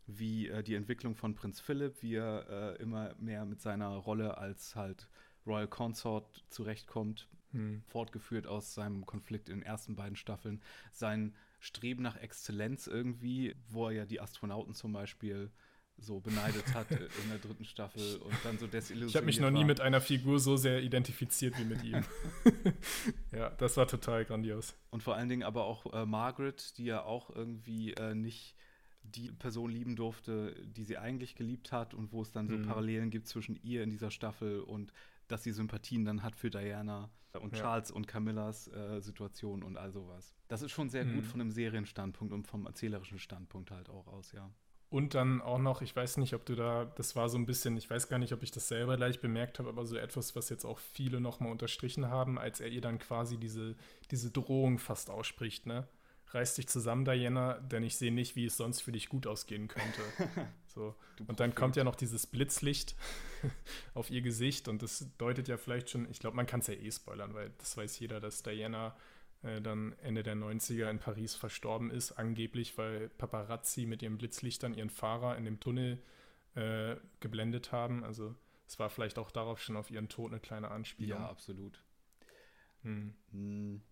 wie 0.07 0.49
äh, 0.49 0.63
die 0.63 0.75
Entwicklung 0.75 1.15
von 1.15 1.35
Prinz 1.35 1.61
Philipp, 1.61 2.03
wie 2.03 2.17
er 2.17 2.77
äh, 2.79 2.83
immer 2.83 3.15
mehr 3.19 3.45
mit 3.45 3.61
seiner 3.61 3.89
Rolle 3.89 4.39
als 4.39 4.77
halt 4.77 5.09
Royal 5.47 5.69
Consort 5.69 6.45
zurechtkommt, 6.49 7.29
mhm. 7.53 7.83
fortgeführt 7.87 8.47
aus 8.47 8.75
seinem 8.75 9.07
Konflikt 9.07 9.49
in 9.49 9.59
den 9.59 9.67
ersten 9.67 9.97
beiden 9.97 10.17
Staffeln, 10.17 10.61
sein 10.93 11.35
Streben 11.61 12.03
nach 12.03 12.17
Exzellenz 12.17 12.87
irgendwie, 12.87 13.55
wo 13.69 13.87
er 13.87 13.93
ja 13.93 14.07
die 14.07 14.21
Astronauten 14.21 14.75
zum 14.75 14.93
Beispiel 14.93 15.51
so 16.03 16.21
beneidet 16.21 16.75
hat 16.75 16.91
in 16.91 17.29
der 17.29 17.39
dritten 17.39 17.65
Staffel 17.65 18.17
und 18.19 18.35
dann 18.45 18.59
so 18.59 18.67
desillusioniert 18.67 19.11
Ich 19.11 19.17
habe 19.17 19.27
mich 19.27 19.41
noch 19.41 19.51
nie 19.51 19.65
mit 19.65 19.81
einer 19.81 20.01
Figur 20.01 20.39
so 20.39 20.57
sehr 20.57 20.83
identifiziert 20.83 21.59
wie 21.59 21.65
mit 21.65 21.83
ihm. 21.85 22.05
ja, 23.33 23.51
das 23.51 23.77
war 23.77 23.87
total 23.87 24.25
grandios. 24.25 24.75
Und 24.91 25.03
vor 25.03 25.17
allen 25.17 25.29
Dingen 25.29 25.43
aber 25.43 25.65
auch 25.65 25.93
äh, 25.93 26.07
Margaret, 26.07 26.77
die 26.79 26.85
ja 26.85 27.03
auch 27.03 27.31
irgendwie 27.31 27.95
äh, 27.95 28.15
nicht 28.15 28.57
die 29.03 29.33
Person 29.33 29.71
lieben 29.71 29.97
durfte, 29.97 30.55
die 30.65 30.85
sie 30.85 30.99
eigentlich 30.99 31.35
geliebt 31.35 31.73
hat 31.73 31.95
und 31.95 32.13
wo 32.13 32.23
es 32.23 32.31
dann 32.31 32.49
so 32.49 32.57
mhm. 32.57 32.67
Parallelen 32.67 33.11
gibt 33.11 33.27
zwischen 33.27 33.57
ihr 33.63 33.83
in 33.83 33.91
dieser 33.91 34.11
Staffel 34.11 34.61
und 34.61 34.93
dass 35.29 35.43
sie 35.43 35.53
Sympathien 35.53 36.05
dann 36.05 36.23
hat 36.23 36.37
für 36.37 36.51
Diana 36.51 37.11
und 37.41 37.57
ja. 37.57 37.63
Charles 37.63 37.91
und 37.91 38.07
Camillas 38.07 38.69
äh, 38.69 39.01
Situation 39.01 39.63
und 39.63 39.77
all 39.77 39.93
sowas. 39.93 40.35
Das 40.49 40.63
ist 40.63 40.71
schon 40.71 40.91
sehr 40.91 41.05
mhm. 41.05 41.15
gut 41.15 41.27
von 41.27 41.41
einem 41.41 41.51
Serienstandpunkt 41.51 42.33
und 42.33 42.47
vom 42.47 42.67
erzählerischen 42.67 43.19
Standpunkt 43.19 43.71
halt 43.71 43.89
auch 43.89 44.07
aus, 44.07 44.33
ja. 44.33 44.51
Und 44.93 45.15
dann 45.15 45.41
auch 45.41 45.59
noch, 45.59 45.81
ich 45.81 45.97
weiß 45.97 46.19
nicht, 46.19 46.35
ob 46.35 46.45
du 46.45 46.55
da, 46.55 46.85
das 46.85 47.17
war 47.17 47.31
so 47.31 47.39
ein 47.39 47.47
bisschen, 47.47 47.79
ich 47.79 47.89
weiß 47.89 48.11
gar 48.11 48.19
nicht, 48.19 48.35
ob 48.35 48.43
ich 48.43 48.51
das 48.51 48.69
selber 48.69 48.99
gleich 48.99 49.23
bemerkt 49.23 49.59
habe, 49.59 49.71
aber 49.71 49.87
so 49.87 49.97
etwas, 49.97 50.37
was 50.37 50.51
jetzt 50.51 50.67
auch 50.67 50.79
viele 50.79 51.19
nochmal 51.19 51.51
unterstrichen 51.51 52.11
haben, 52.11 52.39
als 52.39 52.61
er 52.61 52.69
ihr 52.69 52.83
dann 52.83 52.99
quasi 52.99 53.39
diese, 53.39 53.75
diese 54.11 54.31
Drohung 54.31 54.79
fast 54.79 55.09
ausspricht, 55.09 55.65
ne? 55.65 55.89
Reiß 56.33 56.57
dich 56.57 56.69
zusammen, 56.69 57.07
Diana, 57.07 57.55
denn 57.55 57.83
ich 57.85 57.97
sehe 57.97 58.13
nicht, 58.13 58.37
wie 58.37 58.45
es 58.45 58.59
sonst 58.59 58.83
für 58.83 58.93
dich 58.93 59.09
gut 59.09 59.27
ausgehen 59.27 59.67
könnte. 59.67 60.03
So. 60.75 60.95
Und 61.27 61.39
dann 61.39 61.55
kommt 61.55 61.77
ja 61.77 61.85
noch 61.85 61.97
dieses 61.97 62.27
Blitzlicht 62.27 62.97
auf 63.95 64.11
ihr 64.11 64.23
Gesicht 64.23 64.69
und 64.69 64.81
das 64.81 65.07
deutet 65.19 65.47
ja 65.47 65.59
vielleicht 65.59 65.91
schon, 65.91 66.11
ich 66.11 66.19
glaube, 66.19 66.35
man 66.35 66.47
kann 66.47 66.61
es 66.61 66.67
ja 66.67 66.73
eh 66.73 66.91
spoilern, 66.91 67.35
weil 67.35 67.51
das 67.59 67.77
weiß 67.77 67.99
jeder, 67.99 68.21
dass 68.21 68.43
Diana 68.43 68.97
äh, 69.43 69.61
dann 69.61 69.93
Ende 70.03 70.23
der 70.23 70.37
90er 70.37 70.91
in 70.91 70.99
Paris 70.99 71.35
verstorben 71.35 71.91
ist, 71.91 72.13
angeblich, 72.13 72.79
weil 72.79 73.09
Paparazzi 73.11 73.87
mit 73.87 74.03
ihren 74.03 74.19
Blitzlichtern 74.19 74.75
ihren 74.75 74.91
Fahrer 74.91 75.37
in 75.37 75.45
dem 75.45 75.61
Tunnel 75.61 76.03
äh, 76.55 76.97
geblendet 77.21 77.73
haben. 77.73 78.05
Also 78.05 78.35
es 78.67 78.79
war 78.79 78.91
vielleicht 78.91 79.19
auch 79.19 79.31
darauf 79.31 79.61
schon 79.61 79.77
auf 79.77 79.91
ihren 79.91 80.09
Tod 80.09 80.33
eine 80.33 80.41
kleine 80.41 80.71
Anspielung. 80.71 81.21
Ja, 81.21 81.29
absolut. 81.29 81.83
Hm. 82.83 83.15
Hm. 83.31 83.83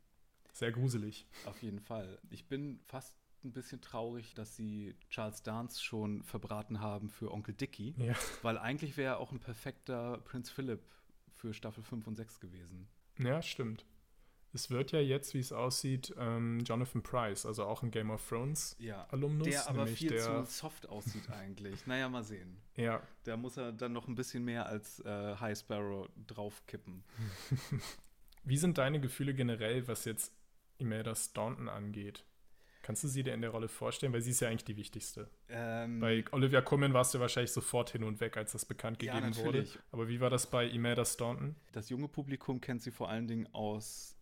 Sehr 0.52 0.72
gruselig. 0.72 1.26
Auf 1.46 1.62
jeden 1.62 1.80
Fall. 1.80 2.18
Ich 2.30 2.46
bin 2.46 2.80
fast 2.86 3.14
ein 3.44 3.52
bisschen 3.52 3.80
traurig, 3.80 4.34
dass 4.34 4.56
sie 4.56 4.94
Charles 5.08 5.42
Dance 5.42 5.82
schon 5.82 6.22
verbraten 6.22 6.80
haben 6.80 7.08
für 7.08 7.30
Onkel 7.32 7.54
Dickie, 7.54 7.94
ja. 7.96 8.14
weil 8.42 8.58
eigentlich 8.58 8.96
wäre 8.96 9.14
er 9.14 9.18
auch 9.18 9.32
ein 9.32 9.40
perfekter 9.40 10.18
Prinz 10.18 10.50
Philip 10.50 10.82
für 11.34 11.54
Staffel 11.54 11.82
5 11.82 12.06
und 12.06 12.16
6 12.16 12.40
gewesen. 12.40 12.86
Ja, 13.18 13.40
stimmt. 13.40 13.86
Es 14.52 14.68
wird 14.70 14.90
ja 14.92 14.98
jetzt, 15.00 15.32
wie 15.34 15.38
es 15.38 15.52
aussieht, 15.52 16.12
ähm, 16.18 16.60
Jonathan 16.60 17.02
Price, 17.02 17.46
also 17.46 17.64
auch 17.64 17.82
ein 17.84 17.90
Game 17.92 18.10
of 18.10 18.26
Thrones 18.28 18.74
Ja, 18.80 19.06
Alumnus. 19.10 19.48
der 19.48 19.68
aber 19.68 19.86
viel 19.86 20.08
der, 20.10 20.44
zu 20.44 20.50
soft 20.50 20.88
aussieht 20.88 21.30
eigentlich. 21.30 21.86
naja, 21.86 22.08
mal 22.08 22.24
sehen. 22.24 22.56
Ja, 22.76 23.00
Da 23.24 23.36
muss 23.36 23.56
er 23.56 23.72
dann 23.72 23.92
noch 23.92 24.08
ein 24.08 24.14
bisschen 24.16 24.44
mehr 24.44 24.66
als 24.66 24.98
äh, 25.00 25.36
High 25.36 25.56
Sparrow 25.58 26.08
draufkippen. 26.26 27.04
Wie 28.44 28.56
sind 28.56 28.78
deine 28.78 29.00
Gefühle 29.00 29.34
generell, 29.34 29.86
was 29.86 30.04
jetzt 30.04 30.32
Imelda 30.78 31.14
Staunton 31.14 31.68
angeht? 31.68 32.24
Kannst 32.82 33.04
du 33.04 33.08
sie 33.08 33.22
dir 33.22 33.34
in 33.34 33.42
der 33.42 33.50
Rolle 33.50 33.68
vorstellen? 33.68 34.12
Weil 34.14 34.22
sie 34.22 34.30
ist 34.30 34.40
ja 34.40 34.48
eigentlich 34.48 34.64
die 34.64 34.76
wichtigste. 34.78 35.28
Ähm, 35.50 36.00
Bei 36.00 36.24
Olivia 36.32 36.62
Colman 36.62 36.94
warst 36.94 37.12
du 37.12 37.20
wahrscheinlich 37.20 37.52
sofort 37.52 37.90
hin 37.90 38.02
und 38.02 38.20
weg, 38.20 38.38
als 38.38 38.52
das 38.52 38.64
bekannt 38.64 39.02
Ja, 39.02 39.12
gegeben 39.20 39.36
wurde. 39.36 39.46
natürlich. 39.58 39.78
Aber 39.92 40.08
wie 40.08 40.18
war 40.20 40.30
das 40.30 40.48
bei 40.50 40.66
Imelda 40.66 41.04
Staunton? 41.04 41.54
das 41.72 41.90
junge 41.90 42.08
Publikum 42.08 42.60
kennt 42.60 42.82
sie 42.82 42.90
vor 42.90 43.10
allen 43.10 43.28
Dingen 43.28 43.46
aus 43.52 44.16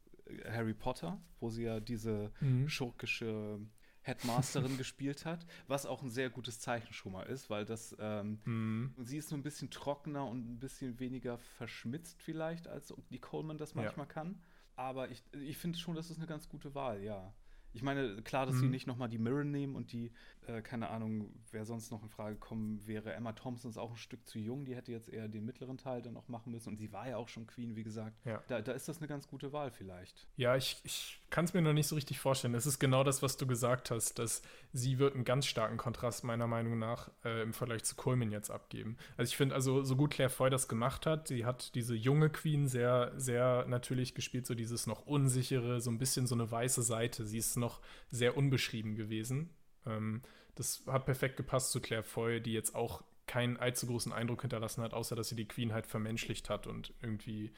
Harry 0.50 0.74
Potter, 0.74 1.20
wo 1.40 1.50
sie 1.50 1.64
ja 1.64 1.80
diese 1.80 2.32
Mhm. 2.40 2.68
schurkische 2.68 3.60
Headmasterin 4.02 4.76
gespielt 4.78 5.24
hat, 5.24 5.46
was 5.66 5.86
auch 5.86 6.02
ein 6.02 6.10
sehr 6.10 6.30
gutes 6.30 6.60
Zeichen 6.60 6.92
schon 6.92 7.12
mal 7.12 7.24
ist, 7.24 7.50
weil 7.50 7.64
das 7.64 7.94
ähm, 7.98 8.40
Mhm. 8.44 8.94
sie 8.98 9.18
ist 9.18 9.28
so 9.28 9.36
ein 9.36 9.42
bisschen 9.42 9.70
trockener 9.70 10.26
und 10.26 10.48
ein 10.48 10.58
bisschen 10.58 10.98
weniger 10.98 11.38
verschmitzt 11.38 12.22
vielleicht, 12.22 12.68
als 12.68 12.94
die 13.10 13.18
Coleman 13.20 13.58
das 13.58 13.74
Ja. 13.74 13.82
manchmal 13.82 14.06
kann. 14.06 14.40
Aber 14.76 15.10
ich, 15.10 15.22
ich 15.32 15.58
finde 15.58 15.78
schon, 15.78 15.94
das 15.96 16.10
ist 16.10 16.18
eine 16.18 16.26
ganz 16.26 16.48
gute 16.48 16.74
Wahl, 16.74 17.02
ja. 17.02 17.34
Ich 17.74 17.82
meine, 17.82 18.22
klar, 18.22 18.46
dass 18.46 18.58
sie 18.60 18.64
Mhm. 18.66 18.70
nicht 18.70 18.86
nochmal 18.86 19.08
die 19.08 19.18
Mirren 19.18 19.50
nehmen 19.50 19.74
und 19.76 19.92
die, 19.92 20.10
äh, 20.48 20.62
keine 20.62 20.88
Ahnung, 20.88 21.30
wer 21.52 21.64
sonst 21.64 21.90
noch 21.90 22.02
in 22.02 22.08
Frage 22.08 22.36
kommen 22.36 22.86
wäre. 22.86 23.12
Emma 23.12 23.32
Thompson 23.32 23.70
ist 23.70 23.76
auch 23.76 23.90
ein 23.90 23.96
Stück 23.96 24.26
zu 24.26 24.38
jung, 24.38 24.64
die 24.64 24.74
hätte 24.74 24.92
jetzt 24.92 25.08
eher 25.08 25.28
den 25.28 25.44
mittleren 25.44 25.76
Teil 25.76 26.00
dann 26.00 26.16
auch 26.16 26.28
machen 26.28 26.52
müssen. 26.52 26.70
Und 26.70 26.76
sie 26.78 26.92
war 26.92 27.08
ja 27.08 27.16
auch 27.18 27.28
schon 27.28 27.46
Queen, 27.46 27.76
wie 27.76 27.82
gesagt. 27.82 28.16
Ja. 28.24 28.42
Da, 28.48 28.62
da 28.62 28.72
ist 28.72 28.88
das 28.88 28.98
eine 28.98 29.08
ganz 29.08 29.28
gute 29.28 29.52
Wahl 29.52 29.70
vielleicht. 29.70 30.26
Ja, 30.36 30.56
ich, 30.56 30.80
ich 30.84 31.20
kann 31.30 31.44
es 31.44 31.52
mir 31.52 31.60
noch 31.60 31.72
nicht 31.74 31.86
so 31.86 31.94
richtig 31.94 32.18
vorstellen. 32.18 32.54
Es 32.54 32.66
ist 32.66 32.78
genau 32.78 33.04
das, 33.04 33.22
was 33.22 33.36
du 33.36 33.46
gesagt 33.46 33.90
hast, 33.90 34.18
dass 34.18 34.42
sie 34.72 34.98
wird 34.98 35.14
einen 35.14 35.24
ganz 35.24 35.46
starken 35.46 35.76
Kontrast 35.76 36.24
meiner 36.24 36.46
Meinung 36.46 36.78
nach 36.78 37.10
äh, 37.24 37.42
im 37.42 37.52
Vergleich 37.52 37.84
zu 37.84 37.94
Coleman 37.94 38.30
jetzt 38.30 38.50
abgeben. 38.50 38.96
Also 39.16 39.30
ich 39.30 39.36
finde, 39.36 39.54
also 39.54 39.82
so 39.84 39.96
gut 39.96 40.12
Claire 40.12 40.30
Foy 40.30 40.48
das 40.48 40.68
gemacht 40.68 41.04
hat, 41.04 41.28
sie 41.28 41.44
hat 41.44 41.74
diese 41.74 41.94
junge 41.94 42.30
Queen 42.30 42.68
sehr, 42.68 43.12
sehr 43.16 43.66
natürlich 43.68 44.14
gespielt, 44.14 44.46
so 44.46 44.54
dieses 44.54 44.86
noch 44.86 45.06
unsichere, 45.06 45.80
so 45.80 45.90
ein 45.90 45.98
bisschen 45.98 46.26
so 46.26 46.34
eine 46.34 46.50
weiße 46.50 46.82
Seite. 46.82 47.26
Sie 47.26 47.38
ist 47.38 47.56
noch 47.56 47.80
sehr 48.08 48.36
unbeschrieben 48.36 48.94
gewesen. 48.94 49.50
Ähm, 49.86 50.22
das 50.54 50.82
hat 50.86 51.06
perfekt 51.06 51.36
gepasst 51.36 51.70
zu 51.70 51.80
Claire 51.80 52.02
Foy, 52.02 52.40
die 52.40 52.52
jetzt 52.52 52.74
auch 52.74 53.02
keinen 53.26 53.56
allzu 53.58 53.86
großen 53.86 54.12
Eindruck 54.12 54.40
hinterlassen 54.40 54.82
hat, 54.82 54.94
außer 54.94 55.14
dass 55.14 55.28
sie 55.28 55.36
die 55.36 55.46
Queen 55.46 55.72
halt 55.72 55.86
vermenschlicht 55.86 56.50
hat 56.50 56.66
und 56.66 56.94
irgendwie 57.02 57.52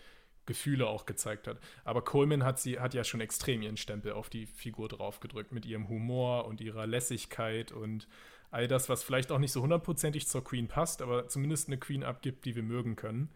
Gefühle 0.47 0.89
auch 0.89 1.07
gezeigt 1.07 1.47
hat. 1.47 1.59
Aber 1.85 2.03
Coleman 2.03 2.45
hat 2.45 2.59
sie 2.59 2.81
hat 2.81 2.93
ja 2.93 3.05
schon 3.05 3.21
extrem 3.21 3.63
ihren 3.63 3.77
Stempel 3.77 4.13
auf 4.13 4.29
die 4.29 4.47
Figur 4.47 4.89
draufgedrückt 4.89 5.53
mit 5.53 5.65
ihrem 5.65 5.89
Humor 5.89 6.47
und 6.47 6.61
ihrer 6.61 6.87
Lässigkeit 6.87 7.73
und 7.73 8.09
all 8.51 8.67
das, 8.67 8.89
was 8.89 9.05
vielleicht 9.05 9.31
auch 9.31 9.39
nicht 9.39 9.53
so 9.53 9.63
hundertprozentig 9.63 10.27
zur 10.27 10.43
Queen 10.43 10.67
passt, 10.67 11.03
aber 11.03 11.29
zumindest 11.29 11.69
eine 11.69 11.79
Queen 11.79 12.03
abgibt, 12.03 12.45
die 12.45 12.57
wir 12.57 12.65
mögen 12.65 12.97
können. 12.97 13.31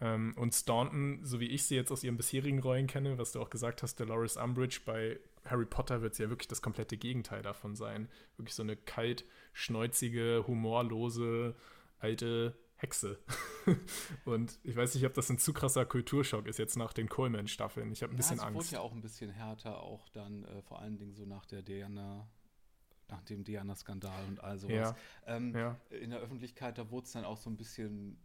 Ähm, 0.00 0.34
und 0.36 0.54
Staunton, 0.54 1.20
so 1.24 1.40
wie 1.40 1.48
ich 1.48 1.64
sie 1.64 1.74
jetzt 1.74 1.90
aus 1.90 2.04
ihren 2.04 2.16
bisherigen 2.16 2.60
Rollen 2.60 2.86
kenne, 2.86 3.18
was 3.18 3.32
du 3.32 3.40
auch 3.40 3.50
gesagt 3.50 3.82
hast, 3.82 3.98
Dolores 3.98 4.36
Umbridge 4.36 4.80
bei 4.84 5.18
Harry 5.50 5.66
Potter 5.66 6.02
wird 6.02 6.14
sie 6.14 6.22
ja 6.24 6.30
wirklich 6.30 6.48
das 6.48 6.62
komplette 6.62 6.96
Gegenteil 6.96 7.42
davon 7.42 7.76
sein. 7.76 8.08
Wirklich 8.36 8.54
so 8.54 8.62
eine 8.62 8.76
kalt, 8.76 9.24
schneuzige, 9.52 10.44
humorlose, 10.46 11.54
alte 11.98 12.58
Hexe. 12.76 13.18
und 14.24 14.58
ich 14.62 14.76
weiß 14.76 14.94
nicht, 14.94 15.04
ob 15.04 15.14
das 15.14 15.28
ein 15.30 15.38
zu 15.38 15.52
krasser 15.52 15.84
Kulturschock 15.84 16.46
ist 16.46 16.58
jetzt 16.58 16.76
nach 16.76 16.92
den 16.92 17.08
Coleman-Staffeln. 17.08 17.90
Ich 17.90 18.02
habe 18.02 18.14
ein 18.14 18.16
bisschen 18.16 18.36
ja, 18.36 18.42
es 18.44 18.46
Angst. 18.46 18.56
wurde 18.56 18.76
ja 18.76 18.80
auch 18.80 18.92
ein 18.92 19.00
bisschen 19.00 19.30
härter, 19.30 19.82
auch 19.82 20.08
dann 20.10 20.44
äh, 20.44 20.62
vor 20.62 20.80
allen 20.80 20.96
Dingen 20.96 21.14
so 21.14 21.24
nach 21.24 21.44
der 21.44 21.62
Diana, 21.62 22.28
nach 23.08 23.22
dem 23.22 23.42
Diana-Skandal 23.42 24.26
und 24.28 24.44
all 24.44 24.58
sowas. 24.58 24.74
Ja. 24.74 24.96
Ähm, 25.26 25.54
Ja. 25.56 25.76
In 25.90 26.10
der 26.10 26.20
Öffentlichkeit, 26.20 26.78
da 26.78 26.90
wurde 26.90 27.06
es 27.06 27.12
dann 27.12 27.24
auch 27.24 27.36
so 27.36 27.50
ein 27.50 27.56
bisschen 27.56 28.16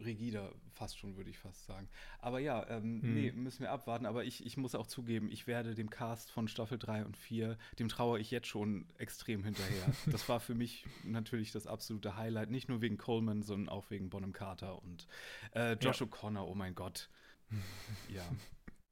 rigider, 0.00 0.52
fast 0.72 0.98
schon, 0.98 1.16
würde 1.16 1.30
ich 1.30 1.38
fast 1.38 1.64
sagen. 1.66 1.88
Aber 2.18 2.38
ja, 2.40 2.66
ähm, 2.68 3.02
Hm. 3.02 3.14
nee, 3.14 3.32
müssen 3.32 3.60
wir 3.60 3.70
abwarten. 3.70 4.06
Aber 4.06 4.24
ich, 4.24 4.44
ich 4.44 4.56
muss 4.56 4.74
auch 4.74 4.86
zugeben, 4.86 5.28
ich 5.30 5.46
werde 5.46 5.74
dem 5.74 5.90
Cast 5.90 6.30
von 6.30 6.48
Staffel 6.48 6.78
3 6.78 7.04
und 7.04 7.16
4, 7.16 7.56
dem 7.78 7.88
trauere 7.88 8.18
ich 8.18 8.30
jetzt 8.30 8.48
schon 8.48 8.86
extrem 8.98 9.44
hinterher. 9.44 9.84
das 10.06 10.28
war 10.28 10.40
für 10.40 10.54
mich 10.54 10.86
natürlich 11.04 11.52
das 11.52 11.66
absolute 11.66 12.16
Highlight, 12.16 12.50
nicht 12.50 12.68
nur 12.68 12.80
wegen 12.80 12.96
Coleman, 12.96 13.42
sondern 13.42 13.68
auch 13.68 13.90
wegen 13.90 14.10
Bonham 14.10 14.32
Carter 14.32 14.82
und 14.82 15.06
äh, 15.54 15.74
Josh 15.74 16.00
Ja. 16.00 16.06
O'Connor, 16.06 16.46
oh 16.48 16.54
mein 16.54 16.74
Gott. 16.74 17.08
ja. 18.08 18.24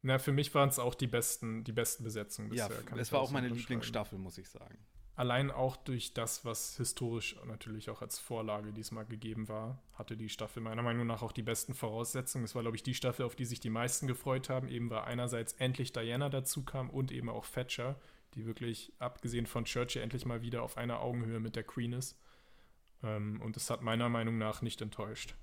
Na, 0.03 0.19
für 0.19 0.33
mich 0.33 0.53
waren 0.55 0.69
es 0.69 0.79
auch 0.79 0.95
die 0.97 1.07
besten, 1.07 1.63
die 1.65 1.73
besten 1.73 2.03
Besetzungen 2.05 2.53
Ja, 2.53 2.69
bisher. 2.69 2.85
kann 2.85 2.99
es 2.99 3.13
war 3.13 3.21
auch 3.21 3.31
meine. 3.31 3.49
Lieblingsstaffel, 3.49 4.19
muss 4.19 4.37
ich 4.39 4.49
sagen. 4.49 4.79
Allein 5.15 5.51
auch 5.51 5.77
durch 5.77 6.15
das, 6.15 6.45
was 6.47 6.77
historisch 6.79 7.37
natürlich 7.45 7.91
auch 7.91 8.01
als 8.01 8.19
Vorlage 8.19 8.73
diesmal 8.73 9.05
gegeben 9.05 9.47
war, 9.47 9.83
hatte 9.93 10.17
die 10.17 10.31
Staffel 10.31 10.63
meiner 10.63 10.83
Meinung 10.83 11.07
nach 11.07 11.23
auch 11.23 11.33
die 11.33 11.43
besten 11.43 11.75
Voraussetzungen. 11.75 12.45
Es 12.45 12.55
war, 12.55 12.63
glaube 12.63 12.79
ich, 12.79 12.83
die 12.83 12.95
Staffel, 12.95 13.27
auf 13.27 13.37
die 13.37 13.45
sich 13.45 13.61
die 13.61 13.69
meisten 13.69 14.07
gefreut 14.07 14.49
haben, 14.49 14.69
eben 14.69 14.89
weil 14.89 15.03
einerseits 15.03 15.53
endlich 15.55 15.93
Diana 15.93 16.31
dazu 16.31 16.65
kam 16.65 16.89
und 16.89 17.13
eben 17.13 17.29
auch 17.29 17.47
Thatcher, 17.47 18.01
die 18.35 18.47
wirklich, 18.47 18.95
abgesehen 18.99 19.47
von 19.47 19.67
Churchill, 19.67 20.01
endlich 20.01 20.25
mal 20.25 20.41
wieder 20.41 20.63
auf 20.63 20.79
einer 20.79 21.01
Augenhöhe 21.01 21.41
mit 21.41 21.57
der 21.57 21.65
Queen 21.65 21.93
ist. 21.93 22.19
Ähm, 23.03 23.43
und 23.43 23.59
es 23.59 23.69
hat 23.69 23.83
meiner 23.83 24.09
Meinung 24.09 24.39
nach 24.39 24.63
nicht 24.63 24.81
enttäuscht. 24.81 25.35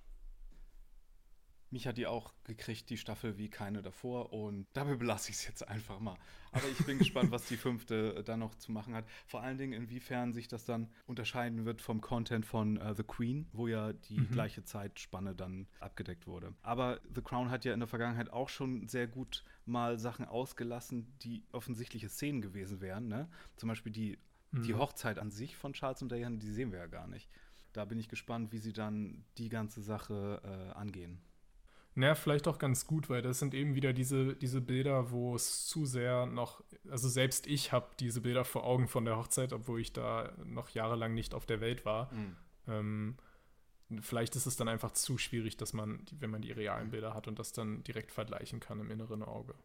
Mich 1.71 1.87
hat 1.87 1.97
die 1.97 2.07
auch 2.07 2.33
gekriegt, 2.45 2.89
die 2.89 2.97
Staffel, 2.97 3.37
wie 3.37 3.49
keine 3.49 3.81
davor. 3.81 4.33
Und 4.33 4.65
dabei 4.73 4.95
belasse 4.95 5.29
ich 5.29 5.37
es 5.37 5.47
jetzt 5.47 5.67
einfach 5.67 5.99
mal. 5.99 6.17
Aber 6.51 6.67
ich 6.67 6.85
bin 6.85 6.97
gespannt, 6.97 7.31
was 7.31 7.45
die 7.47 7.57
fünfte 7.57 8.15
äh, 8.15 8.23
dann 8.23 8.39
noch 8.39 8.55
zu 8.55 8.71
machen 8.71 8.95
hat. 8.95 9.05
Vor 9.27 9.41
allen 9.41 9.57
Dingen, 9.57 9.73
inwiefern 9.73 10.33
sich 10.33 10.47
das 10.47 10.65
dann 10.65 10.89
unterscheiden 11.05 11.65
wird 11.65 11.81
vom 11.81 12.01
Content 12.01 12.45
von 12.45 12.77
äh, 12.77 12.95
The 12.95 13.03
Queen, 13.03 13.47
wo 13.53 13.67
ja 13.67 13.93
die 13.93 14.17
gleiche 14.31 14.63
Zeitspanne 14.63 15.35
dann 15.35 15.67
abgedeckt 15.79 16.27
wurde. 16.27 16.53
Aber 16.63 16.99
The 17.13 17.21
Crown 17.21 17.51
hat 17.51 17.65
ja 17.65 17.73
in 17.73 17.79
der 17.79 17.87
Vergangenheit 17.87 18.31
auch 18.31 18.49
schon 18.49 18.87
sehr 18.87 19.07
gut 19.07 19.43
mal 19.65 19.99
Sachen 19.99 20.25
ausgelassen, 20.25 21.13
die 21.21 21.43
offensichtliche 21.51 22.09
Szenen 22.09 22.41
gewesen 22.41 22.81
wären. 22.81 23.07
Ne? 23.07 23.29
Zum 23.55 23.69
Beispiel 23.69 23.91
die, 23.91 24.17
die 24.51 24.73
Hochzeit 24.73 25.19
an 25.19 25.29
sich 25.29 25.55
von 25.55 25.73
Charles 25.73 26.01
und 26.01 26.11
Diana, 26.11 26.37
die 26.37 26.51
sehen 26.51 26.71
wir 26.71 26.79
ja 26.79 26.87
gar 26.87 27.07
nicht. 27.07 27.29
Da 27.73 27.85
bin 27.85 27.99
ich 27.99 28.09
gespannt, 28.09 28.51
wie 28.51 28.57
sie 28.57 28.73
dann 28.73 29.23
die 29.37 29.49
ganze 29.49 29.81
Sache 29.81 30.41
äh, 30.43 30.73
angehen. 30.75 31.21
Naja, 31.99 32.15
vielleicht 32.15 32.47
auch 32.47 32.57
ganz 32.59 32.87
gut, 32.87 33.09
weil 33.09 33.21
das 33.21 33.39
sind 33.39 33.53
eben 33.53 33.75
wieder 33.75 33.91
diese, 33.93 34.35
diese 34.35 34.61
Bilder, 34.61 35.11
wo 35.11 35.35
es 35.35 35.67
zu 35.67 35.85
sehr 35.85 36.25
noch, 36.25 36.63
also 36.89 37.09
selbst 37.09 37.45
ich 37.45 37.71
habe 37.73 37.89
diese 37.99 38.21
Bilder 38.21 38.45
vor 38.45 38.63
Augen 38.63 38.87
von 38.87 39.03
der 39.05 39.17
Hochzeit, 39.17 39.51
obwohl 39.51 39.81
ich 39.81 39.91
da 39.91 40.31
noch 40.45 40.69
jahrelang 40.69 41.13
nicht 41.13 41.33
auf 41.33 41.45
der 41.45 41.59
Welt 41.59 41.83
war. 41.85 42.09
Ähm, 42.67 43.17
vielleicht 44.01 44.35
ist 44.37 44.45
es 44.45 44.55
dann 44.55 44.67
einfach 44.69 44.91
zu 44.91 45.17
schwierig, 45.17 45.57
dass 45.57 45.73
man, 45.73 46.05
wenn 46.19 46.29
man 46.29 46.41
die 46.41 46.51
realen 46.51 46.89
Bilder 46.91 47.13
hat 47.13 47.27
und 47.27 47.37
das 47.37 47.51
dann 47.51 47.83
direkt 47.83 48.11
vergleichen 48.11 48.59
kann 48.59 48.79
im 48.79 48.91
inneren 48.91 49.21
Auge. 49.23 49.55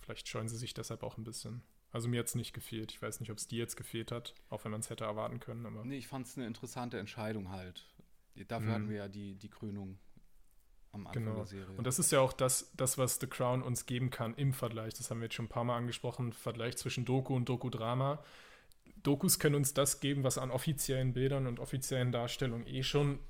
Vielleicht 0.00 0.28
scheuen 0.28 0.48
sie 0.48 0.56
sich 0.56 0.72
deshalb 0.72 1.02
auch 1.02 1.18
ein 1.18 1.24
bisschen. 1.24 1.62
Also 1.92 2.08
mir 2.08 2.20
hat 2.20 2.26
es 2.26 2.34
nicht 2.36 2.52
gefehlt. 2.54 2.92
Ich 2.92 3.02
weiß 3.02 3.20
nicht, 3.20 3.30
ob 3.30 3.38
es 3.38 3.48
dir 3.48 3.58
jetzt 3.58 3.76
gefehlt 3.76 4.12
hat, 4.12 4.34
auch 4.48 4.64
wenn 4.64 4.70
man 4.72 4.80
es 4.80 4.88
hätte 4.88 5.04
erwarten 5.04 5.40
können. 5.40 5.66
Aber 5.66 5.84
Nee, 5.84 5.98
ich 5.98 6.08
fand 6.08 6.26
es 6.26 6.36
eine 6.38 6.46
interessante 6.46 6.98
Entscheidung 6.98 7.50
halt. 7.50 7.86
Dafür 8.48 8.68
Mhm. 8.68 8.72
hatten 8.72 8.88
wir 8.88 8.96
ja 8.96 9.08
die, 9.08 9.34
die 9.34 9.48
Krönung 9.50 9.98
am 10.96 11.06
Anfang 11.06 11.24
Genau. 11.24 11.36
der 11.36 11.46
Serie. 11.46 11.76
Und 11.76 11.86
das 11.86 11.98
ist 11.98 12.10
ja 12.12 12.20
auch 12.20 12.32
das, 12.32 12.70
das, 12.76 12.98
was 12.98 13.18
The 13.20 13.26
Crown 13.26 13.62
uns 13.62 13.86
geben 13.86 14.10
kann 14.10 14.34
im 14.34 14.52
Vergleich. 14.52 14.94
Das 14.94 15.10
haben 15.10 15.20
wir 15.20 15.24
jetzt 15.26 15.34
schon 15.34 15.46
ein 15.46 15.50
paar 15.50 15.64
Mal 15.64 15.76
angesprochen. 15.76 16.32
Vergleich 16.32 16.76
zwischen 16.76 17.04
Doku 17.04 17.34
und 17.34 17.48
Doku-Drama. 17.48 18.22
Dokus 19.02 19.38
können 19.38 19.54
uns 19.54 19.72
das 19.72 20.00
geben, 20.00 20.24
was 20.24 20.38
an 20.38 20.50
offiziellen 20.50 21.12
Bildern 21.12 21.46
und 21.46 21.60
offiziellen 21.60 22.10
Darstellungen 22.10 22.66
eh 22.66 22.82
schon 22.82 23.20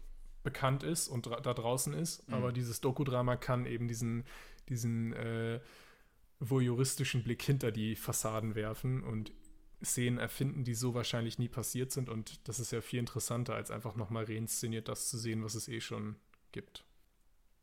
bekannt 0.43 0.83
ist 0.83 1.09
und 1.09 1.27
da 1.27 1.55
draußen 1.55 1.93
ist. 1.93 2.23
Aber 2.33 2.53
dieses 2.53 2.81
Doku-Drama 2.81 3.37
kann 3.37 3.67
eben 3.67 3.89
diesen, 3.89 4.25
diesen 4.69 5.13
äh, 5.13 5.61
voyeuristischen 6.41 7.23
Blick 7.25 7.43
hinter 7.43 7.73
die 7.73 7.97
Fassaden 7.97 8.55
werfen 8.55 9.03
und 9.03 9.33
Szenen 9.85 10.19
erfinden, 10.19 10.65
die 10.65 10.75
so 10.75 10.95
wahrscheinlich 10.95 11.39
nie 11.39 11.49
passiert 11.49 11.93
sind. 11.93 12.09
Und 12.09 12.49
das 12.49 12.61
ist 12.61 12.71
ja 12.73 12.81
viel 12.81 13.01
interessanter, 13.01 13.55
als 13.55 13.71
einfach 13.71 13.97
nochmal 13.97 14.25
reinszeniert 14.25 14.89
das 14.89 15.09
zu 15.09 15.19
sehen, 15.19 15.45
was 15.45 15.55
es 15.55 15.69
eh 15.69 15.81
schon 15.81 16.17
gibt. 16.53 16.85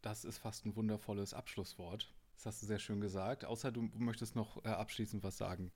Das 0.04 0.26
ist 0.26 0.38
fast 0.38 0.66
ein 0.66 0.76
wundervolles 0.76 1.34
Abschlusswort. 1.34 2.14
Das 2.36 2.45
hast 2.45 2.62
du 2.62 2.68
sehr 2.68 2.80
schön 2.80 3.01
gesagt. 3.01 3.45
Außer 3.45 3.72
du 3.72 3.89
möchtest 3.97 4.36
noch 4.36 4.64
äh, 4.64 4.70
abschließend 4.70 5.24
was 5.24 5.38
sagen. 5.38 5.72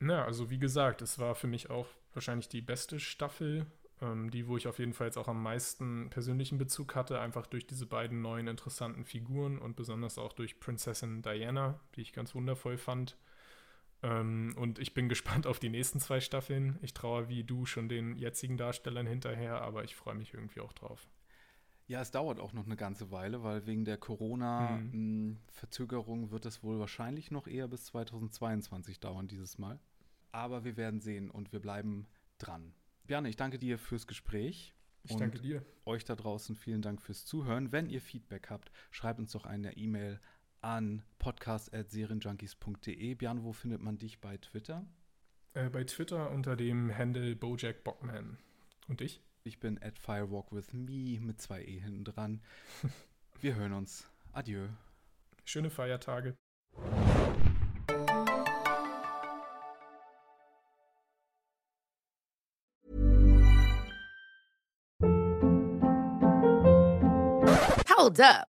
Na, 0.00 0.24
also 0.24 0.50
wie 0.50 0.58
gesagt, 0.58 1.00
es 1.00 1.18
war 1.18 1.34
für 1.34 1.46
mich 1.46 1.70
auch 1.70 1.86
wahrscheinlich 2.12 2.48
die 2.48 2.60
beste 2.60 2.98
Staffel, 2.98 3.66
ähm, 4.00 4.30
die, 4.30 4.48
wo 4.48 4.56
ich 4.56 4.66
auf 4.66 4.80
jeden 4.80 4.92
Fall 4.92 5.06
jetzt 5.06 5.16
auch 5.16 5.28
am 5.28 5.42
meisten 5.42 6.10
persönlichen 6.10 6.58
Bezug 6.58 6.96
hatte, 6.96 7.20
einfach 7.20 7.46
durch 7.46 7.66
diese 7.66 7.86
beiden 7.86 8.20
neuen 8.20 8.48
interessanten 8.48 9.04
Figuren 9.04 9.58
und 9.58 9.76
besonders 9.76 10.18
auch 10.18 10.32
durch 10.32 10.58
Prinzessin 10.58 11.22
Diana, 11.22 11.78
die 11.94 12.00
ich 12.02 12.12
ganz 12.12 12.34
wundervoll 12.34 12.78
fand. 12.78 13.16
Ähm, 14.02 14.56
und 14.58 14.80
ich 14.80 14.92
bin 14.92 15.08
gespannt 15.08 15.46
auf 15.46 15.60
die 15.60 15.70
nächsten 15.70 16.00
zwei 16.00 16.20
Staffeln. 16.20 16.80
Ich 16.82 16.94
traue 16.94 17.28
wie 17.28 17.44
du 17.44 17.64
schon 17.64 17.88
den 17.88 18.16
jetzigen 18.16 18.56
Darstellern 18.56 19.06
hinterher, 19.06 19.60
aber 19.62 19.84
ich 19.84 19.94
freue 19.94 20.16
mich 20.16 20.34
irgendwie 20.34 20.60
auch 20.60 20.72
drauf. 20.72 21.06
Ja, 21.92 22.00
es 22.00 22.10
dauert 22.10 22.40
auch 22.40 22.54
noch 22.54 22.64
eine 22.64 22.76
ganze 22.76 23.10
Weile, 23.10 23.42
weil 23.42 23.66
wegen 23.66 23.84
der 23.84 23.98
Corona-Verzögerung 23.98 26.30
wird 26.30 26.46
es 26.46 26.62
wohl 26.62 26.78
wahrscheinlich 26.78 27.30
noch 27.30 27.46
eher 27.46 27.68
bis 27.68 27.84
2022 27.84 28.98
dauern 28.98 29.28
dieses 29.28 29.58
Mal. 29.58 29.78
Aber 30.30 30.64
wir 30.64 30.78
werden 30.78 31.02
sehen 31.02 31.30
und 31.30 31.52
wir 31.52 31.60
bleiben 31.60 32.06
dran. 32.38 32.72
Bjarne, 33.06 33.28
ich 33.28 33.36
danke 33.36 33.58
dir 33.58 33.76
fürs 33.76 34.06
Gespräch. 34.06 34.72
Ich 35.02 35.16
danke 35.16 35.38
dir. 35.38 35.62
Euch 35.84 36.06
da 36.06 36.16
draußen 36.16 36.56
vielen 36.56 36.80
Dank 36.80 37.02
fürs 37.02 37.26
Zuhören. 37.26 37.72
Wenn 37.72 37.90
ihr 37.90 38.00
Feedback 38.00 38.48
habt, 38.48 38.72
schreibt 38.90 39.18
uns 39.18 39.32
doch 39.32 39.44
eine 39.44 39.76
E-Mail 39.76 40.18
an 40.62 41.02
podcast.serienjunkies.de. 41.18 43.16
Bjarne, 43.16 43.44
wo 43.44 43.52
findet 43.52 43.82
man 43.82 43.98
dich 43.98 44.18
bei 44.18 44.38
Twitter? 44.38 44.86
Äh, 45.52 45.68
bei 45.68 45.84
Twitter 45.84 46.30
unter 46.30 46.56
dem 46.56 46.96
Handle 46.96 47.36
Bojack 47.36 47.84
Bockman. 47.84 48.38
Und 48.88 49.00
dich? 49.00 49.20
Ich 49.44 49.58
bin 49.58 49.82
at 49.82 49.98
firewalkwithme 49.98 51.18
mit 51.20 51.40
zwei 51.40 51.62
E 51.62 51.80
hinten 51.80 52.04
dran. 52.04 52.40
Wir 53.40 53.56
hören 53.56 53.72
uns. 53.72 54.06
Adieu. 54.32 54.68
Schöne 55.44 55.70
Feiertage. 55.70 56.36
Hold 67.88 68.20
up. 68.20 68.51